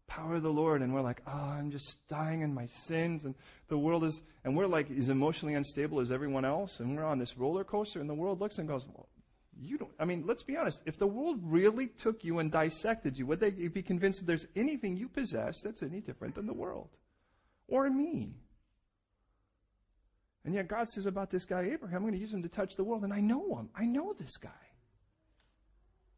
Power 0.06 0.36
of 0.36 0.42
the 0.42 0.50
Lord. 0.50 0.82
And 0.82 0.94
we're 0.94 1.00
like, 1.00 1.22
oh, 1.26 1.30
I'm 1.58 1.70
just 1.70 1.98
dying 2.08 2.42
in 2.42 2.54
my 2.54 2.66
sins 2.66 3.24
and 3.24 3.34
the 3.68 3.78
world 3.78 4.04
is, 4.04 4.20
and 4.44 4.56
we're 4.56 4.66
like 4.66 4.90
as 4.90 5.08
emotionally 5.08 5.54
unstable 5.54 6.00
as 6.00 6.12
everyone 6.12 6.44
else. 6.44 6.80
And 6.80 6.96
we're 6.96 7.04
on 7.04 7.18
this 7.18 7.36
roller 7.36 7.64
coaster 7.64 8.00
and 8.00 8.08
the 8.08 8.14
world 8.14 8.40
looks 8.40 8.58
and 8.58 8.68
goes, 8.68 8.86
well, 8.86 9.08
you 9.60 9.78
don't, 9.78 9.92
I 9.98 10.04
mean, 10.04 10.24
let's 10.26 10.42
be 10.42 10.56
honest. 10.56 10.82
If 10.84 10.98
the 10.98 11.06
world 11.06 11.38
really 11.42 11.86
took 11.86 12.24
you 12.24 12.38
and 12.38 12.50
dissected 12.50 13.18
you, 13.18 13.26
would 13.26 13.40
they 13.40 13.50
be 13.50 13.82
convinced 13.82 14.20
that 14.20 14.26
there's 14.26 14.46
anything 14.56 14.96
you 14.96 15.08
possess 15.08 15.60
that's 15.62 15.82
any 15.82 16.00
different 16.00 16.34
than 16.34 16.46
the 16.46 16.52
world? 16.52 16.88
Or 17.68 17.88
me? 17.88 18.34
And 20.44 20.54
yet 20.54 20.68
God 20.68 20.88
says 20.88 21.06
about 21.06 21.30
this 21.30 21.44
guy 21.44 21.70
Abraham, 21.72 21.96
I'm 21.96 22.02
going 22.02 22.14
to 22.14 22.20
use 22.20 22.32
him 22.32 22.42
to 22.42 22.48
touch 22.48 22.74
the 22.76 22.84
world. 22.84 23.02
And 23.02 23.12
I 23.12 23.20
know 23.20 23.56
him. 23.56 23.70
I 23.74 23.84
know 23.84 24.14
this 24.18 24.36
guy. 24.36 24.50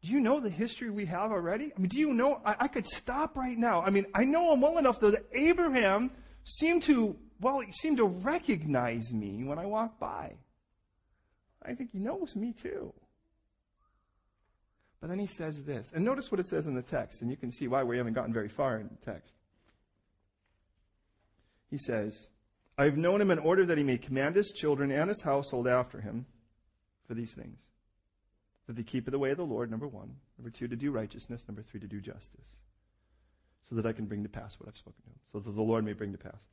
Do 0.01 0.11
you 0.11 0.19
know 0.19 0.39
the 0.39 0.49
history 0.49 0.89
we 0.89 1.05
have 1.05 1.31
already? 1.31 1.71
I 1.75 1.79
mean, 1.79 1.89
do 1.89 1.99
you 1.99 2.13
know? 2.13 2.39
I, 2.45 2.55
I 2.61 2.67
could 2.67 2.85
stop 2.85 3.35
right 3.35 3.57
now. 3.57 3.81
I 3.81 3.89
mean, 3.89 4.05
I 4.13 4.23
know 4.23 4.53
him 4.53 4.61
well 4.61 4.77
enough 4.77 4.99
though 4.99 5.11
that 5.11 5.25
Abraham 5.33 6.11
seemed 6.43 6.83
to, 6.83 7.15
well, 7.41 7.59
he 7.59 7.71
seemed 7.71 7.97
to 7.97 8.05
recognize 8.05 9.11
me 9.13 9.43
when 9.43 9.59
I 9.59 9.65
walked 9.65 9.99
by. 9.99 10.35
I 11.63 11.73
think 11.73 11.91
he 11.91 11.99
knows 11.99 12.35
me 12.35 12.53
too. 12.53 12.93
But 15.01 15.09
then 15.09 15.19
he 15.19 15.27
says 15.27 15.63
this. 15.63 15.91
And 15.93 16.05
notice 16.05 16.31
what 16.31 16.39
it 16.39 16.47
says 16.47 16.67
in 16.67 16.75
the 16.75 16.81
text, 16.81 17.21
and 17.21 17.29
you 17.29 17.37
can 17.37 17.51
see 17.51 17.67
why 17.67 17.83
we 17.83 17.97
haven't 17.97 18.13
gotten 18.13 18.33
very 18.33 18.49
far 18.49 18.79
in 18.79 18.87
the 18.87 19.11
text. 19.11 19.33
He 21.69 21.77
says, 21.77 22.27
I 22.77 22.85
have 22.85 22.97
known 22.97 23.21
him 23.21 23.31
in 23.31 23.39
order 23.39 23.65
that 23.65 23.77
he 23.77 23.83
may 23.83 23.97
command 23.97 24.35
his 24.35 24.51
children 24.51 24.91
and 24.91 25.09
his 25.09 25.21
household 25.21 25.67
after 25.67 25.99
him 25.99 26.25
for 27.07 27.15
these 27.15 27.33
things. 27.33 27.59
That 28.67 28.75
they 28.75 28.83
keep 28.83 29.09
the 29.09 29.17
way 29.17 29.31
of 29.31 29.37
the 29.37 29.43
Lord, 29.43 29.71
number 29.71 29.87
one. 29.87 30.15
Number 30.37 30.51
two, 30.51 30.67
to 30.67 30.75
do 30.75 30.91
righteousness. 30.91 31.45
Number 31.47 31.63
three, 31.63 31.79
to 31.79 31.87
do 31.87 31.99
justice. 31.99 32.55
So 33.67 33.75
that 33.75 33.85
I 33.85 33.93
can 33.93 34.05
bring 34.05 34.23
to 34.23 34.29
pass 34.29 34.59
what 34.59 34.69
I've 34.69 34.77
spoken 34.77 35.01
to 35.03 35.09
him. 35.09 35.19
So 35.31 35.39
that 35.39 35.55
the 35.55 35.61
Lord 35.61 35.85
may 35.85 35.93
bring 35.93 36.11
to 36.11 36.17
pass. 36.17 36.45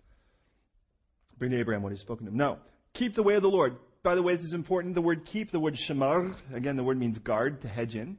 Bring 1.39 1.51
to 1.51 1.59
Abraham 1.59 1.83
what 1.83 1.93
he's 1.93 2.01
spoken 2.01 2.27
to 2.27 2.33
him. 2.33 2.39
Now, 2.39 2.59
keep 2.95 3.15
the 3.15 3.23
way 3.23 3.35
of 3.35 3.43
the 3.43 3.51
Lord. 3.51 3.77
By 4.03 4.15
the 4.15 4.23
way, 4.23 4.35
this 4.35 4.45
is 4.45 4.55
important. 4.55 4.95
The 4.95 5.03
word 5.03 5.25
keep, 5.25 5.51
the 5.51 5.61
word 5.61 5.75
shamar, 5.75 6.35
again, 6.53 6.77
the 6.77 6.85
word 6.85 6.99
means 6.99 7.19
guard, 7.19 7.63
to 7.63 7.69
hedge 7.69 7.97
in. 7.97 8.17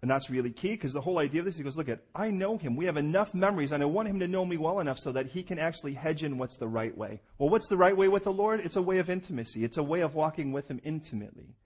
And 0.00 0.10
that's 0.10 0.30
really 0.30 0.50
key 0.50 0.70
because 0.70 0.92
the 0.92 1.00
whole 1.00 1.18
idea 1.18 1.40
of 1.40 1.44
this, 1.44 1.54
is 1.54 1.58
he 1.58 1.64
goes, 1.64 1.76
look 1.76 1.88
at, 1.88 2.00
I 2.14 2.30
know 2.30 2.56
him. 2.56 2.76
We 2.76 2.84
have 2.84 2.96
enough 2.96 3.34
memories 3.34 3.72
and 3.72 3.82
I 3.82 3.86
want 3.86 4.08
him 4.08 4.20
to 4.20 4.28
know 4.28 4.44
me 4.44 4.56
well 4.56 4.78
enough 4.78 4.98
so 4.98 5.10
that 5.12 5.26
he 5.26 5.42
can 5.42 5.58
actually 5.58 5.94
hedge 5.94 6.22
in 6.22 6.38
what's 6.38 6.56
the 6.56 6.68
right 6.68 6.96
way. 6.96 7.20
Well, 7.38 7.48
what's 7.48 7.66
the 7.66 7.76
right 7.76 7.96
way 7.96 8.06
with 8.06 8.24
the 8.24 8.32
Lord? 8.32 8.60
It's 8.60 8.76
a 8.76 8.82
way 8.82 8.98
of 8.98 9.10
intimacy. 9.10 9.64
It's 9.64 9.76
a 9.76 9.82
way 9.82 10.00
of 10.00 10.14
walking 10.14 10.52
with 10.52 10.68
him 10.68 10.80
intimately. 10.84 11.56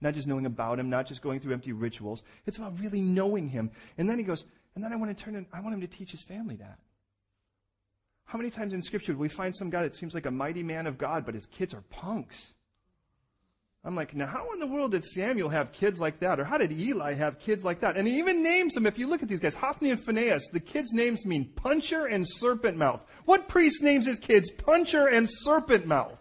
Not 0.00 0.14
just 0.14 0.26
knowing 0.26 0.46
about 0.46 0.78
him, 0.78 0.88
not 0.88 1.06
just 1.06 1.20
going 1.20 1.40
through 1.40 1.52
empty 1.52 1.72
rituals. 1.72 2.22
It's 2.46 2.56
about 2.56 2.78
really 2.78 3.00
knowing 3.00 3.48
him. 3.48 3.70
And 3.98 4.08
then 4.08 4.16
he 4.16 4.24
goes, 4.24 4.44
and 4.74 4.82
then 4.82 4.92
I 4.92 4.96
want 4.96 5.16
to 5.16 5.24
turn 5.24 5.46
I 5.52 5.60
want 5.60 5.74
him 5.74 5.80
to 5.82 5.86
teach 5.86 6.10
his 6.10 6.22
family 6.22 6.56
that. 6.56 6.78
How 8.24 8.38
many 8.38 8.50
times 8.50 8.72
in 8.72 8.80
scripture 8.82 9.12
do 9.12 9.18
we 9.18 9.28
find 9.28 9.54
some 9.54 9.70
guy 9.70 9.82
that 9.82 9.94
seems 9.94 10.14
like 10.14 10.26
a 10.26 10.30
mighty 10.30 10.62
man 10.62 10.86
of 10.86 10.96
God, 10.96 11.26
but 11.26 11.34
his 11.34 11.46
kids 11.46 11.74
are 11.74 11.82
punks? 11.90 12.54
I'm 13.86 13.94
like, 13.94 14.14
now 14.14 14.26
how 14.26 14.50
in 14.54 14.60
the 14.60 14.66
world 14.66 14.92
did 14.92 15.04
Samuel 15.04 15.50
have 15.50 15.70
kids 15.72 16.00
like 16.00 16.20
that? 16.20 16.40
Or 16.40 16.44
how 16.44 16.56
did 16.56 16.72
Eli 16.72 17.12
have 17.14 17.38
kids 17.38 17.64
like 17.64 17.80
that? 17.80 17.98
And 17.98 18.08
he 18.08 18.18
even 18.18 18.42
names 18.42 18.72
them, 18.72 18.86
if 18.86 18.98
you 18.98 19.06
look 19.06 19.22
at 19.22 19.28
these 19.28 19.40
guys, 19.40 19.54
Hophni 19.54 19.90
and 19.90 20.00
Phinehas, 20.00 20.48
the 20.52 20.60
kids' 20.60 20.92
names 20.94 21.26
mean 21.26 21.50
puncher 21.54 22.06
and 22.06 22.24
serpent 22.26 22.78
mouth. 22.78 23.04
What 23.26 23.46
priest 23.46 23.82
names 23.82 24.06
his 24.06 24.18
kids 24.18 24.50
puncher 24.50 25.08
and 25.08 25.28
serpent 25.30 25.86
mouth? 25.86 26.18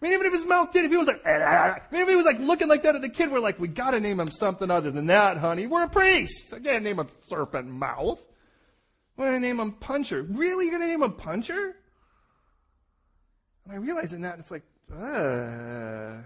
I 0.00 0.04
mean, 0.04 0.12
even 0.12 0.26
if 0.26 0.32
his 0.34 0.44
mouth 0.44 0.72
did, 0.72 0.84
if 0.84 0.90
he 0.90 0.96
was 0.98 1.06
like, 1.06 1.22
ah, 1.26 1.30
ah, 1.30 1.44
ah, 1.44 1.86
I 1.90 1.92
mean, 1.92 2.02
if 2.02 2.08
he 2.08 2.16
was 2.16 2.26
like 2.26 2.38
looking 2.38 2.68
like 2.68 2.82
that 2.82 2.94
at 2.94 3.02
the 3.02 3.08
kid, 3.08 3.30
we're 3.30 3.40
like, 3.40 3.58
we 3.58 3.68
gotta 3.68 4.00
name 4.00 4.20
him 4.20 4.30
something 4.30 4.70
other 4.70 4.90
than 4.90 5.06
that, 5.06 5.38
honey. 5.38 5.66
We're 5.66 5.84
a 5.84 5.88
priest. 5.88 6.52
I 6.54 6.58
can't 6.58 6.84
name 6.84 6.98
him 6.98 7.08
serpent 7.28 7.66
mouth. 7.66 8.24
We're 9.16 9.26
gonna 9.26 9.40
name 9.40 9.60
him 9.60 9.72
puncher. 9.72 10.22
Really? 10.22 10.66
You're 10.66 10.78
gonna 10.78 10.90
name 10.90 11.02
him 11.02 11.12
puncher? 11.12 11.76
And 13.64 13.72
I 13.72 13.76
realize 13.76 14.12
in 14.12 14.22
that, 14.22 14.38
it's 14.38 14.50
like, 14.50 14.64
uh, 14.90 16.22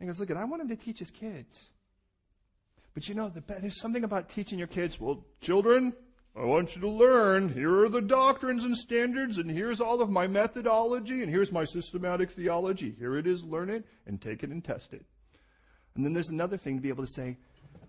he 0.00 0.06
goes, 0.06 0.20
look, 0.20 0.30
I 0.30 0.44
want 0.44 0.62
him 0.62 0.68
to 0.68 0.76
teach 0.76 0.98
his 0.98 1.10
kids. 1.10 1.70
But 2.94 3.08
you 3.08 3.14
know, 3.14 3.28
the, 3.28 3.42
there's 3.60 3.80
something 3.80 4.04
about 4.04 4.28
teaching 4.28 4.58
your 4.58 4.68
kids. 4.68 5.00
Well, 5.00 5.24
children, 5.40 5.92
I 6.34 6.44
want 6.44 6.74
you 6.74 6.82
to 6.82 6.90
learn. 6.90 7.52
Here 7.52 7.82
are 7.82 7.88
the 7.88 8.02
doctrines 8.02 8.64
and 8.64 8.76
standards, 8.76 9.38
and 9.38 9.50
here's 9.50 9.80
all 9.80 10.02
of 10.02 10.10
my 10.10 10.26
methodology, 10.26 11.22
and 11.22 11.30
here's 11.30 11.50
my 11.50 11.64
systematic 11.64 12.30
theology. 12.30 12.94
Here 12.98 13.16
it 13.16 13.26
is, 13.26 13.42
learn 13.42 13.70
it, 13.70 13.84
and 14.06 14.20
take 14.20 14.42
it 14.42 14.50
and 14.50 14.62
test 14.62 14.92
it. 14.92 15.04
And 15.94 16.04
then 16.04 16.12
there's 16.12 16.28
another 16.28 16.58
thing 16.58 16.76
to 16.76 16.82
be 16.82 16.90
able 16.90 17.06
to 17.06 17.12
say, 17.12 17.38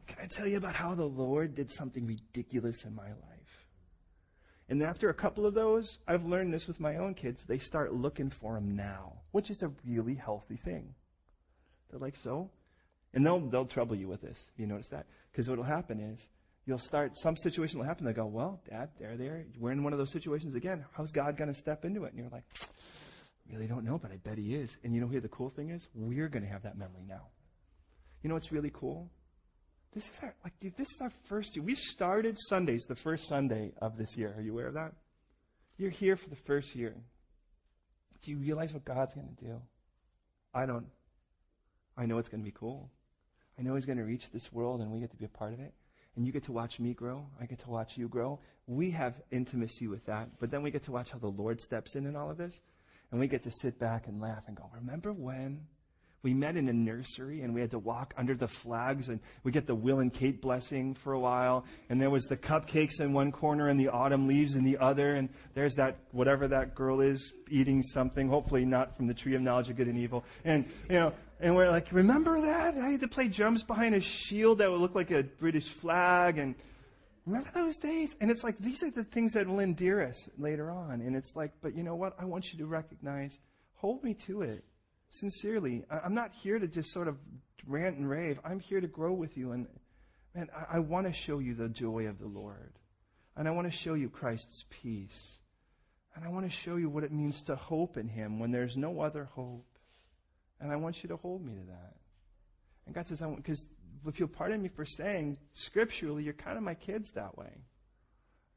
Can 0.07 0.17
I 0.23 0.27
tell 0.27 0.47
you 0.47 0.57
about 0.57 0.75
how 0.75 0.95
the 0.95 1.05
Lord 1.05 1.55
did 1.55 1.71
something 1.71 2.05
ridiculous 2.05 2.85
in 2.85 2.95
my 2.95 3.09
life? 3.09 3.67
And 4.69 4.81
after 4.81 5.09
a 5.09 5.13
couple 5.13 5.45
of 5.45 5.53
those, 5.53 5.99
I've 6.07 6.25
learned 6.25 6.53
this 6.53 6.67
with 6.67 6.79
my 6.79 6.97
own 6.97 7.15
kids. 7.15 7.45
They 7.45 7.57
start 7.57 7.93
looking 7.93 8.29
for 8.29 8.57
him 8.57 8.75
now, 8.75 9.13
which 9.31 9.49
is 9.49 9.63
a 9.63 9.71
really 9.85 10.15
healthy 10.15 10.57
thing. 10.57 10.93
They're 11.89 11.99
like, 11.99 12.15
so? 12.15 12.49
And 13.13 13.25
they'll, 13.25 13.39
they'll 13.39 13.65
trouble 13.65 13.95
you 13.95 14.07
with 14.07 14.21
this. 14.21 14.51
You 14.57 14.67
notice 14.67 14.89
that? 14.89 15.05
Because 15.31 15.49
what'll 15.49 15.63
happen 15.63 15.99
is, 15.99 16.29
you'll 16.65 16.77
start, 16.77 17.17
some 17.17 17.37
situation 17.37 17.79
will 17.79 17.85
happen. 17.85 18.05
They'll 18.05 18.13
go, 18.13 18.25
well, 18.25 18.61
dad, 18.69 18.89
there, 18.99 19.15
there. 19.15 19.45
We're 19.57 19.71
in 19.71 19.83
one 19.83 19.93
of 19.93 19.99
those 19.99 20.11
situations 20.11 20.55
again. 20.55 20.85
How's 20.91 21.11
God 21.11 21.37
going 21.37 21.51
to 21.51 21.57
step 21.57 21.85
into 21.85 22.03
it? 22.03 22.13
And 22.13 22.19
you're 22.19 22.29
like, 22.29 22.43
really 23.49 23.67
don't 23.67 23.85
know, 23.85 23.97
but 23.97 24.11
I 24.11 24.17
bet 24.17 24.37
he 24.37 24.53
is. 24.53 24.77
And 24.83 24.93
you 24.93 24.99
know 24.99 25.07
who 25.07 25.21
the 25.21 25.29
cool 25.29 25.49
thing 25.49 25.69
is? 25.69 25.87
We're 25.95 26.27
going 26.27 26.43
to 26.43 26.51
have 26.51 26.63
that 26.63 26.77
memory 26.77 27.05
now. 27.07 27.27
You 28.21 28.29
know 28.29 28.35
what's 28.35 28.51
really 28.51 28.71
cool? 28.73 29.09
This 29.93 30.09
is 30.09 30.19
our, 30.21 30.35
like, 30.43 30.59
dude, 30.59 30.75
this 30.75 30.89
is 30.89 30.99
our 31.01 31.11
first 31.29 31.55
year. 31.55 31.63
We 31.63 31.75
started 31.75 32.35
Sundays 32.49 32.83
the 32.83 32.95
first 32.95 33.27
Sunday 33.27 33.71
of 33.81 33.97
this 33.97 34.17
year. 34.17 34.33
Are 34.37 34.41
you 34.41 34.51
aware 34.51 34.67
of 34.67 34.73
that? 34.73 34.91
You're 35.77 35.91
here 35.91 36.17
for 36.17 36.29
the 36.29 36.35
first 36.35 36.75
year. 36.75 36.95
Do 38.23 38.31
you 38.31 38.37
realize 38.37 38.73
what 38.73 38.83
God's 38.83 39.13
going 39.13 39.29
to 39.37 39.45
do? 39.45 39.61
I 40.53 40.65
don't. 40.65 40.87
I 41.97 42.05
know 42.05 42.17
it's 42.17 42.29
going 42.29 42.41
to 42.41 42.45
be 42.45 42.55
cool. 42.57 42.89
I 43.59 43.63
know 43.63 43.75
He's 43.75 43.85
going 43.85 43.97
to 43.97 44.03
reach 44.03 44.29
this 44.31 44.51
world 44.53 44.81
and 44.81 44.91
we 44.91 44.99
get 44.99 45.11
to 45.11 45.17
be 45.17 45.25
a 45.25 45.29
part 45.29 45.53
of 45.53 45.59
it. 45.59 45.73
And 46.15 46.25
you 46.25 46.31
get 46.31 46.43
to 46.43 46.51
watch 46.51 46.79
me 46.79 46.93
grow. 46.93 47.27
I 47.39 47.45
get 47.45 47.59
to 47.59 47.69
watch 47.69 47.97
you 47.97 48.07
grow. 48.07 48.39
We 48.65 48.89
have 48.91 49.21
intimacy 49.31 49.87
with 49.87 50.05
that. 50.07 50.29
But 50.39 50.49
then 50.49 50.63
we 50.63 50.71
get 50.71 50.83
to 50.83 50.91
watch 50.91 51.11
how 51.11 51.19
the 51.19 51.27
Lord 51.27 51.61
steps 51.61 51.95
in 51.95 52.07
in 52.07 52.15
all 52.15 52.31
of 52.31 52.37
this. 52.37 52.59
And 53.11 53.19
we 53.19 53.27
get 53.27 53.43
to 53.43 53.51
sit 53.51 53.79
back 53.79 54.07
and 54.07 54.19
laugh 54.19 54.45
and 54.47 54.57
go, 54.57 54.69
remember 54.73 55.13
when 55.13 55.61
we 56.23 56.33
met 56.33 56.57
in 56.57 56.67
a 56.67 56.73
nursery 56.73 57.41
and 57.41 57.53
we 57.53 57.61
had 57.61 57.71
to 57.71 57.79
walk 57.79 58.13
under 58.17 58.35
the 58.35 58.47
flags 58.47 59.09
and 59.09 59.19
we 59.43 59.51
get 59.51 59.67
the 59.67 59.75
Will 59.75 59.99
and 59.99 60.11
Kate 60.11 60.41
blessing 60.41 60.95
for 60.95 61.13
a 61.13 61.19
while. 61.19 61.63
And 61.89 62.01
there 62.01 62.09
was 62.09 62.25
the 62.25 62.35
cupcakes 62.35 62.99
in 62.99 63.13
one 63.13 63.31
corner 63.31 63.69
and 63.69 63.79
the 63.79 63.89
autumn 63.89 64.27
leaves 64.27 64.55
in 64.55 64.63
the 64.63 64.77
other. 64.79 65.13
And 65.13 65.29
there's 65.53 65.75
that, 65.75 65.99
whatever 66.11 66.47
that 66.47 66.75
girl 66.75 67.01
is 67.01 67.31
eating 67.49 67.83
something, 67.83 68.27
hopefully 68.27 68.65
not 68.65 68.97
from 68.97 69.07
the 69.07 69.13
tree 69.13 69.35
of 69.35 69.41
knowledge 69.41 69.69
of 69.69 69.77
good 69.77 69.87
and 69.87 69.97
evil. 69.97 70.25
And, 70.43 70.65
you 70.89 70.95
know, 70.95 71.13
and 71.39 71.55
we're 71.55 71.69
like, 71.69 71.91
remember 71.91 72.41
that? 72.41 72.75
I 72.77 72.89
had 72.89 73.01
to 73.01 73.07
play 73.07 73.27
drums 73.27 73.63
behind 73.63 73.93
a 73.93 73.99
shield 73.99 74.59
that 74.59 74.71
would 74.71 74.81
look 74.81 74.95
like 74.95 75.11
a 75.11 75.23
British 75.23 75.69
flag. 75.69 76.39
And 76.39 76.55
remember 77.25 77.51
those 77.53 77.77
days? 77.77 78.15
And 78.19 78.31
it's 78.31 78.43
like, 78.43 78.57
these 78.59 78.83
are 78.83 78.89
the 78.89 79.03
things 79.03 79.33
that 79.33 79.47
will 79.47 79.59
endear 79.59 80.01
us 80.01 80.29
later 80.37 80.71
on. 80.71 81.01
And 81.01 81.15
it's 81.15 81.35
like, 81.35 81.51
but 81.61 81.75
you 81.75 81.83
know 81.83 81.95
what? 81.95 82.15
I 82.19 82.25
want 82.25 82.51
you 82.51 82.59
to 82.59 82.65
recognize, 82.65 83.37
hold 83.75 84.03
me 84.03 84.15
to 84.25 84.41
it 84.41 84.63
sincerely. 85.09 85.85
I'm 85.91 86.15
not 86.15 86.31
here 86.33 86.57
to 86.57 86.67
just 86.67 86.91
sort 86.91 87.07
of 87.07 87.17
rant 87.67 87.97
and 87.97 88.09
rave. 88.09 88.39
I'm 88.43 88.59
here 88.59 88.81
to 88.81 88.87
grow 88.87 89.13
with 89.13 89.37
you. 89.37 89.51
And 89.51 89.67
man, 90.33 90.47
I, 90.55 90.77
I 90.77 90.79
want 90.79 91.05
to 91.05 91.13
show 91.13 91.37
you 91.37 91.53
the 91.53 91.69
joy 91.69 92.07
of 92.07 92.17
the 92.17 92.27
Lord. 92.27 92.73
And 93.35 93.47
I 93.47 93.51
want 93.51 93.71
to 93.71 93.77
show 93.77 93.93
you 93.93 94.09
Christ's 94.09 94.65
peace. 94.81 95.39
And 96.15 96.25
I 96.25 96.29
want 96.29 96.49
to 96.49 96.51
show 96.51 96.77
you 96.77 96.89
what 96.89 97.03
it 97.03 97.11
means 97.11 97.43
to 97.43 97.55
hope 97.55 97.95
in 97.95 98.07
Him 98.07 98.39
when 98.39 98.51
there's 98.51 98.75
no 98.75 99.01
other 99.01 99.25
hope. 99.35 99.66
And 100.59 100.71
I 100.71 100.75
want 100.75 101.03
you 101.03 101.09
to 101.09 101.17
hold 101.17 101.45
me 101.45 101.53
to 101.53 101.65
that. 101.67 101.95
And 102.85 102.95
God 102.95 103.07
says, 103.07 103.21
I 103.21 103.27
want, 103.27 103.37
because 103.37 103.67
if 104.05 104.19
you'll 104.19 104.29
pardon 104.29 104.61
me 104.61 104.69
for 104.69 104.85
saying, 104.85 105.37
scripturally, 105.51 106.23
you're 106.23 106.33
kind 106.33 106.57
of 106.57 106.63
my 106.63 106.73
kids 106.73 107.11
that 107.11 107.37
way. 107.37 107.51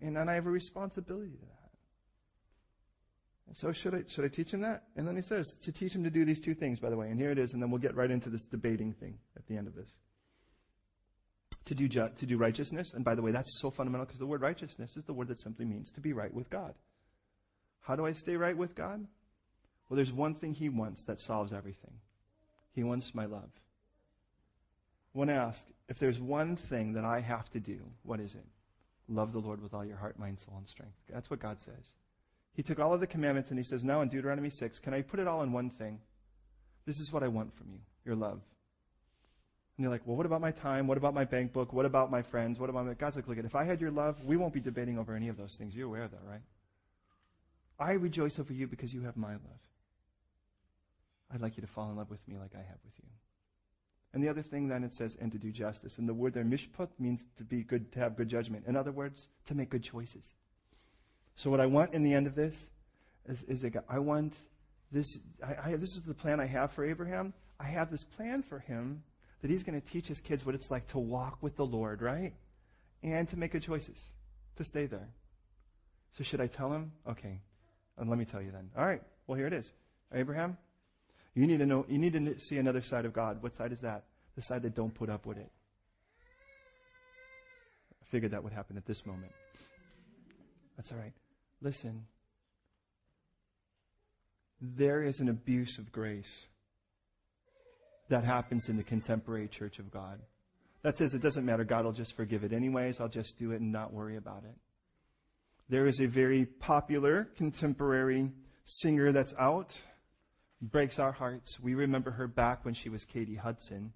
And, 0.00 0.16
and 0.16 0.30
I 0.30 0.34
have 0.34 0.46
a 0.46 0.50
responsibility 0.50 1.32
to 1.32 1.46
that. 1.46 1.60
And 3.48 3.56
So 3.56 3.72
should 3.72 3.94
I, 3.94 4.02
should 4.06 4.24
I 4.24 4.28
teach 4.28 4.52
him 4.52 4.60
that? 4.60 4.84
And 4.96 5.06
then 5.06 5.16
he 5.16 5.22
says 5.22 5.50
to 5.62 5.72
teach 5.72 5.92
him 5.92 6.04
to 6.04 6.10
do 6.10 6.24
these 6.24 6.40
two 6.40 6.54
things, 6.54 6.78
by 6.78 6.88
the 6.88 6.96
way. 6.96 7.08
And 7.08 7.18
here 7.18 7.32
it 7.32 7.38
is, 7.38 7.52
and 7.52 7.60
then 7.60 7.70
we'll 7.70 7.80
get 7.80 7.96
right 7.96 8.10
into 8.10 8.30
this 8.30 8.44
debating 8.44 8.92
thing 8.92 9.18
at 9.36 9.46
the 9.46 9.56
end 9.56 9.66
of 9.66 9.74
this. 9.74 9.90
To 11.66 11.74
do, 11.74 11.88
ju- 11.88 12.10
to 12.16 12.26
do 12.26 12.38
righteousness, 12.38 12.94
and 12.94 13.04
by 13.04 13.14
the 13.14 13.22
way, 13.22 13.32
that's 13.32 13.60
so 13.60 13.70
fundamental 13.70 14.06
because 14.06 14.18
the 14.18 14.26
word 14.26 14.40
righteousness 14.40 14.96
is 14.96 15.04
the 15.04 15.12
word 15.12 15.28
that 15.28 15.38
simply 15.38 15.64
means 15.64 15.90
to 15.92 16.00
be 16.00 16.12
right 16.12 16.32
with 16.32 16.48
God. 16.48 16.74
How 17.80 17.96
do 17.96 18.06
I 18.06 18.12
stay 18.12 18.36
right 18.36 18.56
with 18.56 18.74
God? 18.74 19.06
Well, 19.90 19.96
there's 19.96 20.12
one 20.12 20.36
thing 20.36 20.54
he 20.54 20.68
wants 20.68 21.04
that 21.04 21.18
solves 21.18 21.52
everything. 21.52 21.94
He 22.72 22.84
wants 22.84 23.12
my 23.12 23.26
love. 23.26 23.50
To 25.16 25.32
ask 25.32 25.66
if 25.88 25.98
there's 25.98 26.20
one 26.20 26.54
thing 26.56 26.92
that 26.92 27.04
I 27.04 27.20
have 27.20 27.50
to 27.50 27.60
do, 27.60 27.80
what 28.04 28.20
is 28.20 28.36
it? 28.36 28.46
Love 29.08 29.32
the 29.32 29.40
Lord 29.40 29.60
with 29.60 29.74
all 29.74 29.84
your 29.84 29.96
heart, 29.96 30.16
mind, 30.16 30.38
soul, 30.38 30.54
and 30.56 30.68
strength. 30.68 30.94
That's 31.12 31.28
what 31.28 31.40
God 31.40 31.60
says. 31.60 31.92
He 32.54 32.62
took 32.62 32.78
all 32.78 32.94
of 32.94 33.00
the 33.00 33.08
commandments 33.08 33.50
and 33.50 33.58
he 33.58 33.64
says, 33.64 33.82
Now 33.82 34.00
in 34.00 34.08
Deuteronomy 34.08 34.50
6, 34.50 34.78
can 34.78 34.94
I 34.94 35.02
put 35.02 35.18
it 35.18 35.26
all 35.26 35.42
in 35.42 35.50
one 35.50 35.70
thing? 35.70 35.98
This 36.86 37.00
is 37.00 37.12
what 37.12 37.24
I 37.24 37.28
want 37.28 37.56
from 37.56 37.70
you 37.72 37.80
your 38.04 38.14
love. 38.14 38.40
And 39.76 39.84
you're 39.84 39.90
like, 39.90 40.06
Well, 40.06 40.16
what 40.16 40.26
about 40.26 40.40
my 40.40 40.52
time? 40.52 40.86
What 40.86 40.98
about 40.98 41.14
my 41.14 41.24
bank 41.24 41.52
book? 41.52 41.72
What 41.72 41.86
about 41.86 42.12
my 42.12 42.22
friends? 42.22 42.60
What 42.60 42.70
about 42.70 42.86
my. 42.86 42.94
God's 42.94 43.16
like, 43.16 43.26
Look, 43.26 43.38
at 43.38 43.44
if 43.44 43.56
I 43.56 43.64
had 43.64 43.80
your 43.80 43.90
love, 43.90 44.24
we 44.24 44.36
won't 44.36 44.54
be 44.54 44.60
debating 44.60 44.98
over 44.98 45.16
any 45.16 45.28
of 45.28 45.36
those 45.36 45.56
things. 45.56 45.74
You're 45.74 45.88
aware 45.88 46.04
of 46.04 46.12
that, 46.12 46.22
right? 46.24 46.42
I 47.78 47.92
rejoice 47.92 48.38
over 48.38 48.52
you 48.52 48.68
because 48.68 48.94
you 48.94 49.02
have 49.02 49.16
my 49.16 49.32
love. 49.32 49.60
I'd 51.32 51.40
like 51.40 51.56
you 51.56 51.60
to 51.62 51.66
fall 51.66 51.90
in 51.90 51.96
love 51.96 52.10
with 52.10 52.26
me 52.26 52.36
like 52.38 52.54
I 52.54 52.58
have 52.58 52.78
with 52.84 52.94
you. 52.98 53.08
And 54.12 54.22
the 54.22 54.28
other 54.28 54.42
thing 54.42 54.68
then 54.68 54.82
it 54.82 54.92
says, 54.92 55.16
and 55.20 55.30
to 55.32 55.38
do 55.38 55.52
justice. 55.52 55.98
And 55.98 56.08
the 56.08 56.14
word 56.14 56.34
there, 56.34 56.44
mishpat, 56.44 56.88
means 56.98 57.24
to 57.36 57.44
be 57.44 57.62
good, 57.62 57.92
to 57.92 58.00
have 58.00 58.16
good 58.16 58.28
judgment. 58.28 58.64
In 58.66 58.76
other 58.76 58.90
words, 58.90 59.28
to 59.46 59.54
make 59.54 59.70
good 59.70 59.84
choices. 59.84 60.32
So 61.36 61.48
what 61.48 61.60
I 61.60 61.66
want 61.66 61.94
in 61.94 62.02
the 62.02 62.12
end 62.12 62.26
of 62.26 62.34
this 62.34 62.68
is, 63.26 63.42
is 63.44 63.64
a, 63.64 63.70
I 63.88 64.00
want 64.00 64.34
this, 64.90 65.20
I, 65.44 65.70
I, 65.70 65.76
this 65.76 65.94
is 65.94 66.02
the 66.02 66.14
plan 66.14 66.40
I 66.40 66.46
have 66.46 66.72
for 66.72 66.84
Abraham. 66.84 67.32
I 67.60 67.66
have 67.66 67.90
this 67.90 68.02
plan 68.02 68.42
for 68.42 68.58
him 68.58 69.04
that 69.42 69.50
he's 69.50 69.62
going 69.62 69.80
to 69.80 69.86
teach 69.86 70.08
his 70.08 70.20
kids 70.20 70.44
what 70.44 70.54
it's 70.54 70.70
like 70.70 70.88
to 70.88 70.98
walk 70.98 71.38
with 71.40 71.56
the 71.56 71.64
Lord, 71.64 72.02
right? 72.02 72.34
And 73.02 73.28
to 73.28 73.38
make 73.38 73.52
good 73.52 73.62
choices, 73.62 74.12
to 74.56 74.64
stay 74.64 74.86
there. 74.86 75.08
So 76.18 76.24
should 76.24 76.40
I 76.40 76.48
tell 76.48 76.72
him? 76.72 76.92
Okay. 77.08 77.40
And 77.96 78.10
let 78.10 78.18
me 78.18 78.24
tell 78.24 78.42
you 78.42 78.50
then. 78.50 78.70
All 78.76 78.84
right. 78.84 79.02
Well, 79.26 79.38
here 79.38 79.46
it 79.46 79.52
is. 79.52 79.72
Abraham, 80.12 80.58
you 81.34 81.46
need 81.46 81.58
to 81.58 81.66
know, 81.66 81.86
you 81.88 81.98
need 81.98 82.12
to 82.12 82.38
see 82.40 82.58
another 82.58 82.82
side 82.82 83.04
of 83.04 83.12
God. 83.12 83.42
What 83.42 83.54
side 83.54 83.72
is 83.72 83.80
that? 83.80 84.04
The 84.36 84.42
side 84.42 84.62
that 84.62 84.74
don't 84.74 84.94
put 84.94 85.08
up 85.08 85.26
with 85.26 85.38
it. 85.38 85.50
I 88.02 88.06
figured 88.10 88.32
that 88.32 88.42
would 88.42 88.52
happen 88.52 88.76
at 88.76 88.86
this 88.86 89.06
moment. 89.06 89.32
That's 90.76 90.90
all 90.92 90.98
right. 90.98 91.12
Listen, 91.62 92.06
there 94.60 95.02
is 95.02 95.20
an 95.20 95.28
abuse 95.28 95.78
of 95.78 95.92
grace 95.92 96.46
that 98.08 98.24
happens 98.24 98.68
in 98.68 98.76
the 98.76 98.82
contemporary 98.82 99.48
church 99.48 99.78
of 99.78 99.90
God. 99.90 100.20
That 100.82 100.96
says 100.96 101.14
it 101.14 101.22
doesn't 101.22 101.44
matter, 101.44 101.64
God 101.64 101.84
will 101.84 101.92
just 101.92 102.16
forgive 102.16 102.44
it 102.44 102.52
anyways, 102.52 103.00
I'll 103.00 103.08
just 103.08 103.38
do 103.38 103.52
it 103.52 103.60
and 103.60 103.70
not 103.70 103.92
worry 103.92 104.16
about 104.16 104.44
it. 104.44 104.56
There 105.68 105.86
is 105.86 106.00
a 106.00 106.06
very 106.06 106.46
popular 106.46 107.28
contemporary 107.36 108.32
singer 108.64 109.12
that's 109.12 109.34
out, 109.38 109.76
breaks 110.62 110.98
our 110.98 111.12
hearts. 111.12 111.58
We 111.60 111.74
remember 111.74 112.10
her 112.10 112.26
back 112.26 112.64
when 112.64 112.74
she 112.74 112.88
was 112.88 113.04
Katy 113.04 113.34
Hudson, 113.34 113.92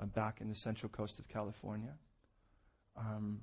uh, 0.00 0.06
back 0.06 0.40
in 0.40 0.48
the 0.48 0.54
central 0.54 0.88
coast 0.90 1.18
of 1.18 1.28
California. 1.28 1.94
Um, 2.96 3.40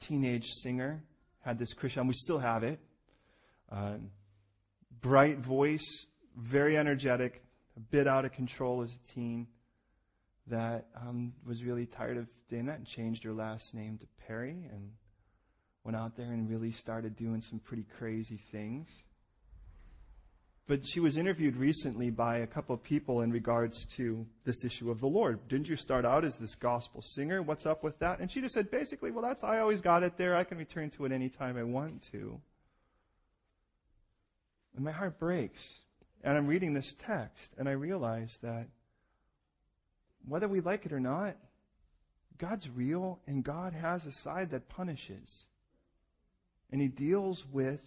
teenage 0.00 0.46
singer 0.62 1.02
had 1.40 1.58
this 1.58 1.72
Christian, 1.72 2.06
we 2.06 2.14
still 2.14 2.38
have 2.38 2.64
it. 2.64 2.80
Uh, 3.70 3.98
bright 5.00 5.38
voice, 5.38 6.06
very 6.36 6.76
energetic, 6.76 7.42
a 7.76 7.80
bit 7.80 8.08
out 8.08 8.24
of 8.24 8.32
control 8.32 8.82
as 8.82 8.92
a 8.92 9.12
teen, 9.12 9.46
that 10.48 10.86
um, 11.00 11.32
was 11.44 11.64
really 11.64 11.86
tired 11.86 12.16
of 12.16 12.26
doing 12.48 12.66
that 12.66 12.78
and 12.78 12.86
changed 12.86 13.24
her 13.24 13.32
last 13.32 13.74
name 13.74 13.98
to 13.98 14.06
Perry 14.26 14.68
and 14.72 14.90
went 15.84 15.96
out 15.96 16.16
there 16.16 16.32
and 16.32 16.48
really 16.48 16.72
started 16.72 17.16
doing 17.16 17.40
some 17.40 17.58
pretty 17.58 17.84
crazy 17.98 18.40
things. 18.50 18.88
But 20.68 20.86
she 20.86 20.98
was 20.98 21.16
interviewed 21.16 21.56
recently 21.56 22.10
by 22.10 22.38
a 22.38 22.46
couple 22.46 22.74
of 22.74 22.82
people 22.82 23.20
in 23.20 23.30
regards 23.30 23.86
to 23.96 24.26
this 24.44 24.64
issue 24.64 24.90
of 24.90 24.98
the 24.98 25.06
Lord. 25.06 25.46
Didn't 25.46 25.68
you 25.68 25.76
start 25.76 26.04
out 26.04 26.24
as 26.24 26.36
this 26.36 26.56
gospel 26.56 27.02
singer? 27.02 27.40
What's 27.40 27.66
up 27.66 27.84
with 27.84 27.96
that? 28.00 28.18
And 28.18 28.28
she 28.30 28.40
just 28.40 28.54
said, 28.54 28.70
basically, 28.70 29.12
well, 29.12 29.22
that's, 29.22 29.44
I 29.44 29.60
always 29.60 29.80
got 29.80 30.02
it 30.02 30.16
there. 30.16 30.34
I 30.34 30.42
can 30.42 30.58
return 30.58 30.90
to 30.90 31.04
it 31.04 31.12
anytime 31.12 31.56
I 31.56 31.62
want 31.62 32.02
to. 32.10 32.40
And 34.74 34.84
my 34.84 34.90
heart 34.90 35.20
breaks. 35.20 35.80
And 36.24 36.36
I'm 36.36 36.48
reading 36.48 36.74
this 36.74 36.94
text, 36.98 37.54
and 37.58 37.68
I 37.68 37.72
realize 37.72 38.36
that 38.42 38.66
whether 40.26 40.48
we 40.48 40.60
like 40.60 40.84
it 40.84 40.92
or 40.92 40.98
not, 40.98 41.36
God's 42.38 42.68
real, 42.68 43.20
and 43.28 43.44
God 43.44 43.72
has 43.72 44.04
a 44.04 44.12
side 44.12 44.50
that 44.50 44.68
punishes. 44.68 45.46
And 46.72 46.80
He 46.80 46.88
deals 46.88 47.46
with 47.46 47.80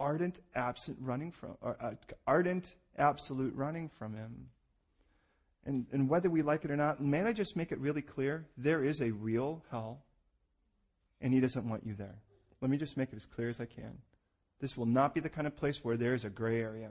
ardent, 0.00 0.40
absent 0.54 0.98
running 1.00 1.30
from, 1.30 1.56
uh, 1.62 1.92
ardent, 2.26 2.74
absolute 2.98 3.54
running 3.54 3.88
from 3.98 4.14
Him. 4.14 4.48
And, 5.66 5.86
and 5.92 6.08
whether 6.08 6.30
we 6.30 6.42
like 6.42 6.64
it 6.64 6.70
or 6.70 6.76
not, 6.76 7.00
may 7.00 7.22
I 7.22 7.32
just 7.32 7.54
make 7.54 7.70
it 7.70 7.78
really 7.78 8.02
clear? 8.02 8.46
There 8.56 8.82
is 8.82 9.02
a 9.02 9.10
real 9.10 9.62
hell, 9.70 10.02
and 11.20 11.32
He 11.32 11.38
doesn't 11.40 11.68
want 11.68 11.86
you 11.86 11.94
there. 11.94 12.16
Let 12.60 12.70
me 12.70 12.78
just 12.78 12.96
make 12.96 13.12
it 13.12 13.16
as 13.16 13.26
clear 13.26 13.50
as 13.50 13.60
I 13.60 13.66
can. 13.66 13.92
This 14.60 14.76
will 14.76 14.86
not 14.86 15.14
be 15.14 15.20
the 15.20 15.28
kind 15.28 15.46
of 15.46 15.56
place 15.56 15.84
where 15.84 15.96
there 15.96 16.14
is 16.14 16.24
a 16.24 16.30
gray 16.30 16.60
area. 16.60 16.90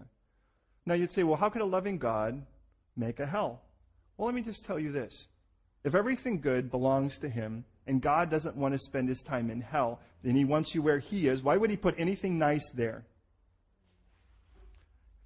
Now 0.85 0.93
you'd 0.93 1.11
say, 1.11 1.23
well, 1.23 1.37
how 1.37 1.49
could 1.49 1.61
a 1.61 1.65
loving 1.65 1.97
God 1.97 2.45
make 2.95 3.19
a 3.19 3.25
hell? 3.25 3.61
Well, 4.17 4.27
let 4.27 4.35
me 4.35 4.41
just 4.41 4.65
tell 4.65 4.79
you 4.79 4.91
this. 4.91 5.27
If 5.83 5.95
everything 5.95 6.41
good 6.41 6.71
belongs 6.71 7.19
to 7.19 7.29
Him, 7.29 7.65
and 7.89 8.01
God 8.01 8.29
doesn't 8.29 8.55
want 8.55 8.75
to 8.75 8.79
spend 8.79 9.09
his 9.09 9.21
time 9.21 9.49
in 9.49 9.59
hell, 9.59 9.99
and 10.23 10.37
he 10.37 10.45
wants 10.45 10.75
you 10.75 10.81
where 10.83 10.99
he 10.99 11.27
is, 11.27 11.41
why 11.41 11.57
would 11.57 11.71
he 11.71 11.75
put 11.75 11.95
anything 11.97 12.37
nice 12.37 12.69
there? 12.69 13.03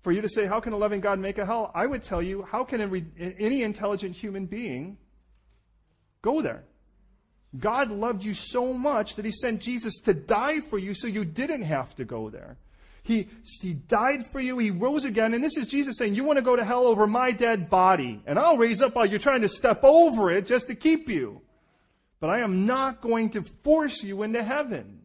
For 0.01 0.13
you 0.13 0.21
to 0.21 0.29
say, 0.29 0.45
how 0.45 0.61
can 0.61 0.71
a 0.71 0.77
loving 0.77 1.01
God 1.01 1.19
make 1.19 1.37
a 1.37 1.45
hell? 1.45 1.71
I 1.75 1.85
would 1.85 2.03
tell 2.03 2.21
you, 2.21 2.41
how 2.49 2.63
can 2.63 2.81
any 3.39 3.63
intelligent 3.63 4.15
human 4.15 4.45
being 4.45 4.97
go 6.21 6.41
there? 6.41 6.63
God 7.59 7.91
loved 7.91 8.23
you 8.23 8.33
so 8.33 8.73
much 8.73 9.15
that 9.17 9.25
he 9.25 9.31
sent 9.31 9.61
Jesus 9.61 9.99
to 10.05 10.13
die 10.13 10.61
for 10.61 10.79
you 10.79 10.93
so 10.93 11.07
you 11.07 11.25
didn't 11.25 11.63
have 11.63 11.93
to 11.95 12.05
go 12.05 12.29
there. 12.29 12.57
He, 13.03 13.27
he 13.61 13.73
died 13.73 14.25
for 14.31 14.39
you. 14.39 14.57
He 14.57 14.71
rose 14.71 15.03
again. 15.03 15.33
And 15.33 15.43
this 15.43 15.57
is 15.57 15.67
Jesus 15.67 15.97
saying, 15.97 16.15
you 16.15 16.23
want 16.23 16.37
to 16.37 16.43
go 16.43 16.55
to 16.55 16.63
hell 16.63 16.87
over 16.87 17.07
my 17.07 17.31
dead 17.31 17.69
body. 17.69 18.21
And 18.25 18.39
I'll 18.39 18.57
raise 18.57 18.81
up 18.81 18.95
while 18.95 19.05
you're 19.05 19.19
trying 19.19 19.41
to 19.41 19.49
step 19.49 19.81
over 19.83 20.31
it 20.31 20.45
just 20.45 20.67
to 20.67 20.75
keep 20.75 21.09
you 21.09 21.41
but 22.23 22.29
I 22.29 22.39
am 22.39 22.65
not 22.65 23.01
going 23.01 23.31
to 23.31 23.43
force 23.65 24.01
you 24.01 24.23
into 24.23 24.41
heaven. 24.41 25.01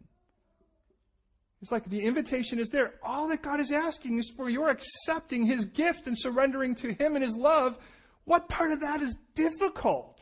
It's 1.60 1.72
like 1.72 1.90
the 1.90 2.00
invitation 2.00 2.60
is 2.60 2.68
there. 2.68 2.94
All 3.02 3.26
that 3.30 3.42
God 3.42 3.58
is 3.58 3.72
asking 3.72 4.18
is 4.18 4.30
for 4.36 4.48
your 4.48 4.68
accepting 4.68 5.44
His 5.44 5.66
gift 5.66 6.06
and 6.06 6.16
surrendering 6.16 6.76
to 6.76 6.92
Him 6.92 7.16
and 7.16 7.24
His 7.24 7.34
love. 7.36 7.76
What 8.22 8.48
part 8.48 8.70
of 8.70 8.78
that 8.82 9.02
is 9.02 9.16
difficult? 9.34 10.20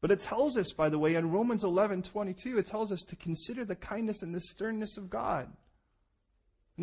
But 0.00 0.12
it 0.12 0.20
tells 0.20 0.56
us, 0.56 0.72
by 0.72 0.88
the 0.88 1.00
way, 1.00 1.16
in 1.16 1.32
Romans 1.32 1.64
11 1.64 2.02
22, 2.02 2.56
it 2.56 2.66
tells 2.66 2.92
us 2.92 3.02
to 3.02 3.16
consider 3.16 3.64
the 3.64 3.74
kindness 3.74 4.22
and 4.22 4.32
the 4.32 4.40
sternness 4.40 4.96
of 4.96 5.10
God. 5.10 5.46
And 5.46 5.56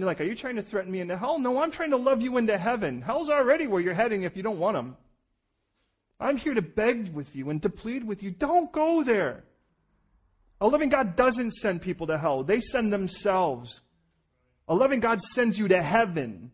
you're 0.01 0.07
like, 0.07 0.19
Are 0.19 0.25
you 0.25 0.36
trying 0.36 0.57
to 0.57 0.61
threaten 0.61 0.91
me 0.91 0.99
into 0.99 1.15
hell? 1.15 1.39
No, 1.39 1.61
I'm 1.61 1.71
trying 1.71 1.91
to 1.91 1.97
love 1.97 2.21
you 2.21 2.38
into 2.38 2.57
heaven. 2.57 3.01
Hell's 3.01 3.29
already 3.29 3.65
where 3.65 3.79
you're 3.79 3.93
heading 3.93 4.23
if 4.23 4.36
you 4.36 4.43
don't 4.43 4.59
want 4.59 4.75
them. 4.75 4.97
I'm 6.20 6.38
here 6.38 6.53
to 6.53 6.61
beg 6.61 7.13
with 7.13 7.36
you 7.36 7.49
and 7.49 7.61
to 7.63 7.70
plead 7.70 8.05
with 8.05 8.24
you. 8.24 8.32
Don't 8.32 8.72
go 8.72 9.03
there. 9.03 9.43
A 10.61 10.68
loving 10.68 10.89
God 10.89 11.16
doesn't 11.16 11.51
send 11.51 11.82
people 11.82 12.07
to 12.07 12.18
hell, 12.18 12.43
they 12.43 12.59
send 12.59 12.91
themselves. 12.91 13.82
A 14.68 14.74
loving 14.74 14.99
God 14.99 15.22
sends 15.22 15.59
you 15.59 15.68
to 15.68 15.82
heaven. 15.82 16.51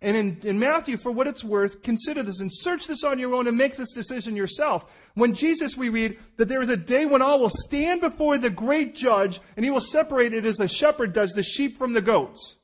And 0.00 0.16
in, 0.16 0.40
in 0.44 0.58
Matthew, 0.60 0.96
for 0.96 1.10
what 1.10 1.26
it's 1.26 1.42
worth, 1.42 1.82
consider 1.82 2.22
this 2.22 2.38
and 2.38 2.50
search 2.52 2.86
this 2.86 3.02
on 3.02 3.18
your 3.18 3.34
own 3.34 3.48
and 3.48 3.56
make 3.56 3.76
this 3.76 3.92
decision 3.92 4.36
yourself. 4.36 4.84
When 5.14 5.34
Jesus, 5.34 5.76
we 5.76 5.88
read 5.88 6.18
that 6.36 6.46
there 6.46 6.60
is 6.60 6.68
a 6.68 6.76
day 6.76 7.04
when 7.04 7.20
all 7.20 7.40
will 7.40 7.50
stand 7.50 8.00
before 8.00 8.38
the 8.38 8.50
great 8.50 8.94
judge 8.94 9.40
and 9.56 9.64
he 9.64 9.72
will 9.72 9.80
separate 9.80 10.34
it 10.34 10.44
as 10.44 10.60
a 10.60 10.68
shepherd 10.68 11.12
does 11.12 11.32
the 11.32 11.42
sheep 11.42 11.78
from 11.78 11.94
the 11.94 12.00
goats. 12.00 12.57